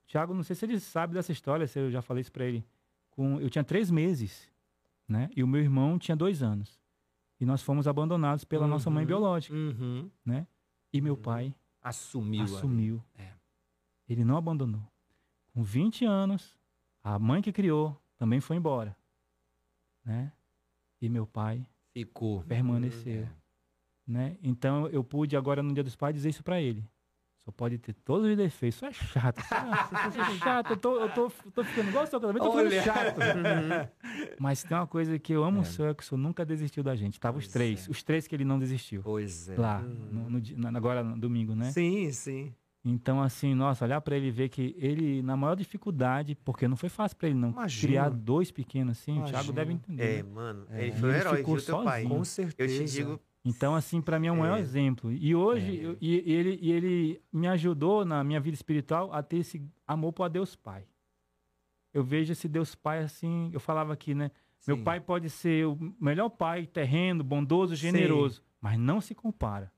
Tiago, 0.07 0.33
não 0.33 0.43
sei 0.43 0.57
se 0.57 0.65
ele 0.65 0.77
sabe 0.77 1.13
dessa 1.13 1.31
história, 1.31 1.65
se 1.67 1.79
eu 1.79 1.89
já 1.89 2.01
falei 2.01 2.19
isso 2.19 2.33
pra 2.33 2.43
ele. 2.43 2.65
Com, 3.11 3.39
eu 3.39 3.49
tinha 3.49 3.63
três 3.63 3.89
meses, 3.89 4.51
né? 5.07 5.29
E 5.37 5.41
o 5.41 5.47
meu 5.47 5.61
irmão 5.61 5.97
tinha 5.97 6.17
dois 6.17 6.43
anos. 6.43 6.80
E 7.41 7.45
nós 7.45 7.61
fomos 7.63 7.87
abandonados 7.87 8.43
pela 8.45 8.67
nossa 8.67 8.89
mãe 8.89 9.01
Uhum. 9.03 9.07
biológica, 9.07 9.53
Uhum. 9.55 10.09
né? 10.23 10.45
E 10.93 11.01
meu 11.01 11.17
pai 11.17 11.53
Assumiu. 11.81 12.43
assumiu. 12.43 13.03
É. 13.17 13.31
Ele 14.07 14.23
não 14.23 14.37
abandonou. 14.37 14.81
Com 15.53 15.63
20 15.63 16.05
anos, 16.05 16.55
a 17.03 17.17
mãe 17.17 17.41
que 17.41 17.51
criou 17.51 17.99
também 18.17 18.39
foi 18.39 18.57
embora, 18.57 18.95
né? 20.05 20.31
E 21.01 21.09
meu 21.09 21.25
pai 21.25 21.65
Ficou. 21.93 22.43
permaneceu, 22.43 23.27
né? 24.05 24.37
Então 24.43 24.87
eu 24.89 25.03
pude 25.03 25.35
agora 25.35 25.63
no 25.63 25.73
Dia 25.73 25.83
dos 25.83 25.95
Pais 25.95 26.13
dizer 26.13 26.29
isso 26.29 26.43
pra 26.43 26.61
ele. 26.61 26.87
Só 27.43 27.51
pode 27.51 27.79
ter 27.79 27.93
todos 27.93 28.29
os 28.29 28.37
defeitos. 28.37 28.77
Isso 28.77 28.85
é 28.85 28.91
chato. 28.93 29.39
Isso 29.39 30.21
é 30.21 30.37
chato. 30.37 30.69
Eu 30.71 30.77
tô, 30.77 30.99
eu 30.99 31.09
tô, 31.09 31.31
tô 31.53 31.63
ficando 31.63 31.89
igual 31.89 32.03
o 32.03 32.07
seu 32.07 32.19
casamento, 32.21 32.45
eu 32.45 32.51
tô 32.51 32.57
ficando 32.57 32.83
chato. 32.83 33.15
Mas 34.39 34.63
tem 34.63 34.77
uma 34.77 34.85
coisa 34.85 35.17
que 35.17 35.33
eu 35.33 35.43
amo 35.43 35.57
É. 35.59 35.61
o 35.61 35.65
senhor, 35.65 35.89
é 35.89 35.93
que 35.93 36.03
o 36.03 36.05
senhor 36.05 36.21
nunca 36.21 36.45
desistiu 36.45 36.83
da 36.83 36.95
gente. 36.95 37.19
Tava 37.19 37.37
os 37.39 37.45
Pois 37.45 37.53
três. 37.53 37.87
é. 37.87 37.91
Os 37.91 38.03
três 38.03 38.27
que 38.27 38.35
ele 38.35 38.45
não 38.45 38.59
desistiu. 38.59 39.01
Pois 39.03 39.49
é. 39.49 39.55
Lá, 39.57 39.79
no, 39.81 40.29
no 40.29 40.41
na- 40.57 40.77
agora 40.77 41.03
no 41.03 41.17
domingo, 41.17 41.55
né? 41.55 41.71
Sim, 41.71 42.11
sim. 42.11 42.53
Então, 42.85 43.21
assim, 43.21 43.53
nossa, 43.53 43.85
olhar 43.85 44.01
pra 44.01 44.15
ele 44.17 44.27
e 44.27 44.31
ver 44.31 44.49
que 44.49 44.75
ele, 44.77 45.21
na 45.21 45.35
maior 45.37 45.55
dificuldade, 45.55 46.35
porque 46.43 46.67
não 46.67 46.75
foi 46.75 46.89
fácil 46.89 47.15
pra 47.15 47.27
ele 47.27 47.37
não 47.37 47.49
Imagina. 47.51 47.87
criar 47.87 48.09
dois 48.09 48.49
pequenos 48.51 48.97
assim, 48.99 49.11
o 49.11 49.15
Imagina. 49.17 49.37
Thiago 49.39 49.53
deve 49.53 49.73
entender. 49.73 50.03
é, 50.03 50.23
né? 50.23 50.29
mano, 50.31 50.65
É. 50.71 50.83
ele 50.83 50.91
foi 50.93 51.09
um 51.09 51.11
Ele 51.11 51.21
herói, 51.21 51.37
ficou 51.37 51.55
viu, 51.57 51.65
teu 51.65 51.83
pai? 51.83 52.03
Com 52.07 52.17
Eu 52.17 52.25
certeza. 52.25 52.83
te 52.85 52.91
digo, 52.91 53.19
Então, 53.43 53.73
assim, 53.75 54.01
pra 54.01 54.19
mim 54.19 54.27
é 54.27 54.31
o 54.31 54.37
maior 54.37 54.57
É. 54.57 54.61
exemplo. 54.61 55.11
E 55.11 55.35
hoje, 55.35 55.75
eu- 55.81 55.97
e, 55.99 56.15
ele, 56.31 56.59
e 56.61 56.71
ele 56.71 57.21
me 57.33 57.47
ajudou 57.47 58.05
na 58.05 58.23
minha 58.23 58.39
vida 58.39 58.53
espiritual 58.55 59.11
a 59.11 59.23
ter 59.23 59.37
esse 59.37 59.67
amor 59.87 60.13
para 60.13 60.27
Deus 60.31 60.55
Pai. 60.55 60.85
Eu 61.93 62.03
vejo 62.03 62.31
esse 62.31 62.47
Deus 62.47 62.75
Pai 62.75 62.99
assim, 62.99 63.49
eu 63.51 63.59
falava 63.59 63.93
aqui, 63.93 64.13
né? 64.13 64.29
Meu 64.67 64.77
Sim. 64.77 64.83
pai 64.83 64.99
pode 65.01 65.27
ser 65.29 65.65
o 65.65 65.75
melhor 65.99 66.29
pai, 66.29 66.67
terreno, 66.67 67.23
bondoso, 67.23 67.75
generoso, 67.75 68.43
mas 68.61 68.77
não 68.77 69.01
se 69.01 69.15
compara 69.15 69.71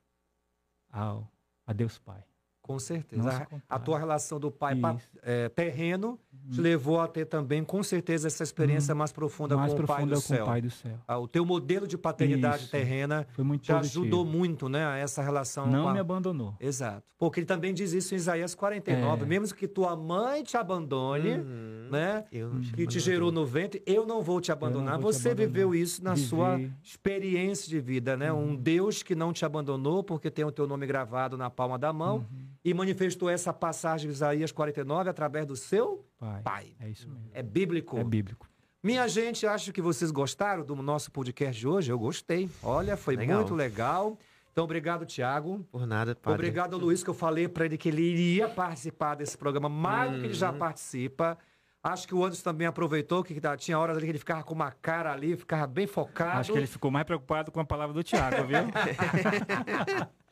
ao 0.91 1.31
a 1.65 1.71
Deus 1.71 1.97
Pai. 1.97 2.21
Com 2.61 2.77
certeza. 2.79 3.47
A- 3.69 3.75
A, 3.75 3.79
tua 3.79 3.97
relação 3.97 4.39
do 4.41 4.51
pai 4.51 4.75
pa- 4.75 4.93
Isso. 4.95 5.09
é, 5.21 5.47
terreno 5.49 6.19
te 6.51 6.59
levou 6.61 6.99
a 6.99 7.07
ter 7.07 7.25
também, 7.25 7.63
com 7.63 7.81
certeza, 7.81 8.27
essa 8.27 8.43
experiência 8.43 8.93
mais 8.93 9.11
profunda 9.11 9.55
mais 9.55 9.73
com 9.73 9.81
o 9.81 9.85
pai 9.85 9.95
profunda 9.97 10.15
do 10.15 10.21
com 10.21 10.27
céu. 10.27 10.43
o 10.43 10.47
Pai 10.47 10.61
do 10.61 10.69
céu. 10.71 10.97
Ah, 11.07 11.17
O 11.17 11.27
teu 11.27 11.45
modelo 11.45 11.87
de 11.87 11.97
paternidade 11.97 12.63
Isso. 12.63 12.71
terrena 12.71 13.25
Foi 13.31 13.43
muito 13.43 13.61
te 13.63 13.71
positivo. 13.73 14.01
ajudou 14.03 14.25
muito, 14.25 14.67
né? 14.67 14.85
A 14.85 14.97
essa 14.97 15.21
relação 15.21 15.67
Não 15.67 15.83
com 15.83 15.89
a... 15.89 15.93
me 15.93 15.99
abandonou. 15.99 16.55
Exato. 16.59 17.03
Porque 17.17 17.39
ele 17.39 17.47
também 17.47 17.73
diz 17.73 17.93
isso 17.93 18.13
em 18.13 18.17
Isaías 18.17 18.53
49. 18.53 19.23
É. 19.23 19.25
Mesmo 19.25 19.55
que 19.55 19.65
tua 19.67 19.95
mãe 19.95 20.43
te 20.43 20.57
abandone, 20.57 21.37
uhum, 21.37 21.87
né? 21.89 22.25
eu 22.31 22.49
te 22.59 22.71
Que 22.71 22.75
te 22.75 22.81
abandono. 22.83 22.99
gerou 22.99 23.31
no 23.31 23.45
ventre, 23.45 23.81
eu 23.85 24.05
não 24.05 24.21
vou 24.21 24.41
te 24.41 24.51
abandonar. 24.51 24.99
vou 24.99 25.11
te 25.11 25.15
Você 25.19 25.29
abandonar. 25.29 25.47
viveu 25.53 25.73
isso 25.73 26.03
na 26.03 26.13
Vivi. 26.13 26.27
sua 26.27 26.59
experiência 26.83 27.69
de 27.69 27.79
vida, 27.79 28.15
né? 28.17 28.31
Uhum. 28.31 28.49
Um 28.51 28.55
Deus 28.55 29.01
que 29.03 29.15
não 29.15 29.31
te 29.33 29.45
abandonou 29.45 30.03
porque 30.03 30.29
tem 30.29 30.43
o 30.45 30.51
teu 30.51 30.67
nome 30.67 30.85
gravado 30.85 31.37
na 31.37 31.49
palma 31.49 31.77
da 31.79 31.91
mão 31.93 32.17
Uhum. 32.17 32.52
E 32.63 32.73
manifestou 32.73 33.29
essa 33.29 33.51
passagem 33.53 34.07
de 34.07 34.13
Isaías 34.13 34.51
49 34.51 35.09
através 35.09 35.45
do 35.45 35.55
seu 35.55 36.05
Pai. 36.19 36.41
pai. 36.43 36.75
É 36.79 36.89
isso 36.89 37.09
mesmo. 37.09 37.29
É 37.33 37.43
bíblico. 37.43 37.97
É 37.97 38.03
bíblico. 38.03 38.47
Minha 38.81 39.07
gente, 39.07 39.45
acho 39.47 39.71
que 39.71 39.81
vocês 39.81 40.11
gostaram 40.11 40.63
do 40.65 40.75
nosso 40.75 41.11
podcast 41.11 41.59
de 41.59 41.67
hoje. 41.67 41.91
Eu 41.91 41.97
gostei. 41.99 42.49
Olha, 42.61 42.97
foi 42.97 43.15
Legal. 43.15 43.37
muito 43.39 43.55
legal. 43.55 44.17
Então, 44.51 44.65
obrigado, 44.65 45.05
Tiago. 45.05 45.65
Por 45.71 45.87
nada, 45.87 46.13
padre. 46.15 46.35
Obrigado, 46.47 46.77
Luiz, 46.77 47.03
que 47.03 47.09
eu 47.09 47.13
falei 47.13 47.47
para 47.47 47.65
ele 47.65 47.77
que 47.77 47.89
ele 47.89 48.01
iria 48.01 48.47
participar 48.49 49.15
desse 49.15 49.37
programa, 49.37 49.67
mais 49.69 50.11
do 50.11 50.19
que 50.19 50.25
ele 50.25 50.33
já 50.33 50.51
Uhum. 50.51 50.57
participa. 50.59 51.37
Acho 51.81 52.07
que 52.07 52.13
o 52.15 52.23
Anderson 52.23 52.43
também 52.43 52.67
aproveitou, 52.67 53.23
que 53.23 53.39
tá- 53.41 53.57
tinha 53.57 53.77
horas 53.79 53.97
ali 53.97 54.05
que 54.05 54.11
ele 54.11 54.19
ficava 54.19 54.43
com 54.43 54.53
uma 54.53 54.71
cara 54.71 55.11
ali, 55.11 55.35
ficava 55.35 55.65
bem 55.67 55.87
focado. 55.87 56.39
Acho 56.39 56.51
que 56.53 56.57
ele 56.57 56.67
ficou 56.67 56.89
mais 56.91 57.05
preocupado 57.05 57.51
com 57.51 57.59
a 57.59 57.65
palavra 57.65 57.93
do 57.93 58.03
Thiago, 58.03 58.43
viu? 58.47 58.59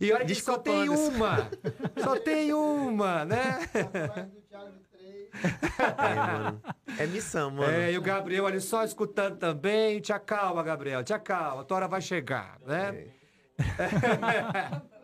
E 0.00 0.12
olha 0.12 0.24
que 0.24 0.34
só 0.34 0.58
tem 0.58 0.88
uma. 0.88 1.50
Só 1.96 2.18
tem 2.18 2.52
uma, 2.52 3.24
né? 3.24 3.58
É. 6.88 7.02
É 7.02 7.06
missão, 7.06 7.50
mano. 7.50 7.70
É, 7.70 7.92
e 7.92 7.98
o 7.98 8.02
Gabriel 8.02 8.46
ali 8.46 8.60
só 8.60 8.84
escutando 8.84 9.36
também. 9.36 10.00
Te 10.00 10.12
acalma, 10.12 10.62
Gabriel, 10.62 11.04
te 11.04 11.12
acalma. 11.12 11.62
A 11.62 11.64
tua 11.64 11.76
hora 11.78 11.88
vai 11.88 12.00
chegar, 12.00 12.58
né? 12.64 13.06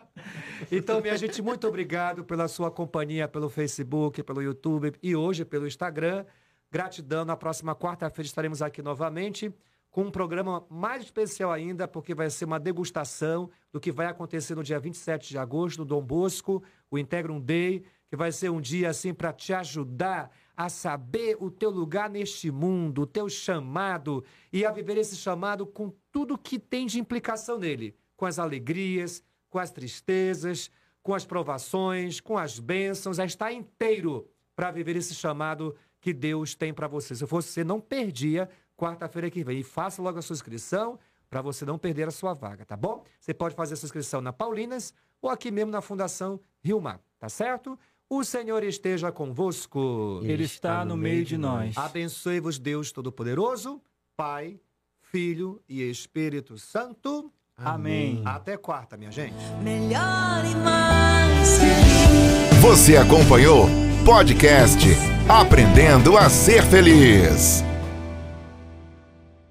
Então, 0.70 1.00
minha 1.00 1.16
gente, 1.16 1.40
muito 1.40 1.66
obrigado 1.66 2.22
pela 2.22 2.46
sua 2.46 2.70
companhia 2.70 3.26
pelo 3.26 3.48
Facebook, 3.48 4.22
pelo 4.22 4.42
YouTube 4.42 4.92
e 5.02 5.16
hoje 5.16 5.44
pelo 5.44 5.66
Instagram. 5.66 6.24
Gratidão. 6.70 7.24
Na 7.24 7.36
próxima 7.36 7.74
quarta-feira 7.74 8.26
estaremos 8.26 8.60
aqui 8.62 8.82
novamente 8.82 9.52
com 9.92 10.04
um 10.04 10.10
programa 10.10 10.64
mais 10.70 11.04
especial 11.04 11.52
ainda, 11.52 11.86
porque 11.86 12.14
vai 12.14 12.30
ser 12.30 12.46
uma 12.46 12.58
degustação 12.58 13.50
do 13.70 13.78
que 13.78 13.92
vai 13.92 14.06
acontecer 14.06 14.54
no 14.54 14.64
dia 14.64 14.80
27 14.80 15.28
de 15.28 15.38
agosto, 15.38 15.80
no 15.80 15.84
Dom 15.84 16.00
Bosco, 16.00 16.62
o 16.90 16.98
Integrum 16.98 17.38
Day, 17.38 17.84
que 18.08 18.16
vai 18.16 18.32
ser 18.32 18.50
um 18.50 18.60
dia 18.60 18.88
assim 18.88 19.12
para 19.12 19.34
te 19.34 19.52
ajudar 19.52 20.30
a 20.56 20.70
saber 20.70 21.36
o 21.40 21.50
teu 21.50 21.68
lugar 21.68 22.08
neste 22.08 22.50
mundo, 22.50 23.02
o 23.02 23.06
teu 23.06 23.28
chamado 23.28 24.24
e 24.50 24.64
a 24.64 24.70
viver 24.70 24.96
esse 24.96 25.14
chamado 25.14 25.66
com 25.66 25.92
tudo 26.10 26.38
que 26.38 26.58
tem 26.58 26.86
de 26.86 26.98
implicação 26.98 27.58
nele, 27.58 27.94
com 28.16 28.24
as 28.24 28.38
alegrias, 28.38 29.22
com 29.50 29.58
as 29.58 29.70
tristezas, 29.70 30.70
com 31.02 31.14
as 31.14 31.26
provações, 31.26 32.18
com 32.18 32.38
as 32.38 32.58
bênçãos, 32.58 33.18
a 33.18 33.26
estar 33.26 33.52
inteiro 33.52 34.26
para 34.56 34.70
viver 34.70 34.96
esse 34.96 35.14
chamado 35.14 35.74
que 36.00 36.12
Deus 36.12 36.54
tem 36.54 36.72
para 36.72 36.88
você. 36.88 37.14
Se 37.14 37.26
fosse 37.26 37.48
você, 37.48 37.64
não 37.64 37.80
perdia 37.80 38.48
quarta-feira 38.82 39.30
que 39.30 39.44
vem. 39.44 39.60
E 39.60 39.62
faça 39.62 40.02
logo 40.02 40.18
a 40.18 40.22
sua 40.22 40.34
inscrição 40.34 40.98
para 41.30 41.40
você 41.40 41.64
não 41.64 41.78
perder 41.78 42.08
a 42.08 42.10
sua 42.10 42.34
vaga, 42.34 42.64
tá 42.64 42.76
bom? 42.76 43.04
Você 43.20 43.32
pode 43.32 43.54
fazer 43.54 43.74
a 43.74 43.76
sua 43.76 43.86
inscrição 43.86 44.20
na 44.20 44.32
Paulinas 44.32 44.92
ou 45.20 45.30
aqui 45.30 45.50
mesmo 45.50 45.70
na 45.70 45.80
Fundação 45.80 46.40
Rio 46.62 46.80
Mar, 46.80 47.00
tá 47.18 47.28
certo? 47.28 47.78
O 48.10 48.24
Senhor 48.24 48.62
esteja 48.64 49.10
convosco. 49.10 50.20
Ele 50.24 50.44
está 50.44 50.84
no 50.84 50.96
meio 50.96 51.24
de 51.24 51.38
nós. 51.38 51.78
Abençoe-vos, 51.78 52.58
Deus 52.58 52.92
Todo-Poderoso, 52.92 53.80
Pai, 54.14 54.60
Filho 55.00 55.62
e 55.66 55.88
Espírito 55.88 56.58
Santo. 56.58 57.32
Amém. 57.56 58.20
Até 58.26 58.56
quarta, 58.56 58.96
minha 58.96 59.12
gente. 59.12 59.36
melhor 59.62 60.44
e 60.44 60.54
mais 60.56 61.58
feliz. 61.58 62.60
Você 62.60 62.96
acompanhou 62.96 63.66
podcast 64.04 64.88
Aprendendo 65.28 66.18
a 66.18 66.28
Ser 66.28 66.62
Feliz. 66.64 67.71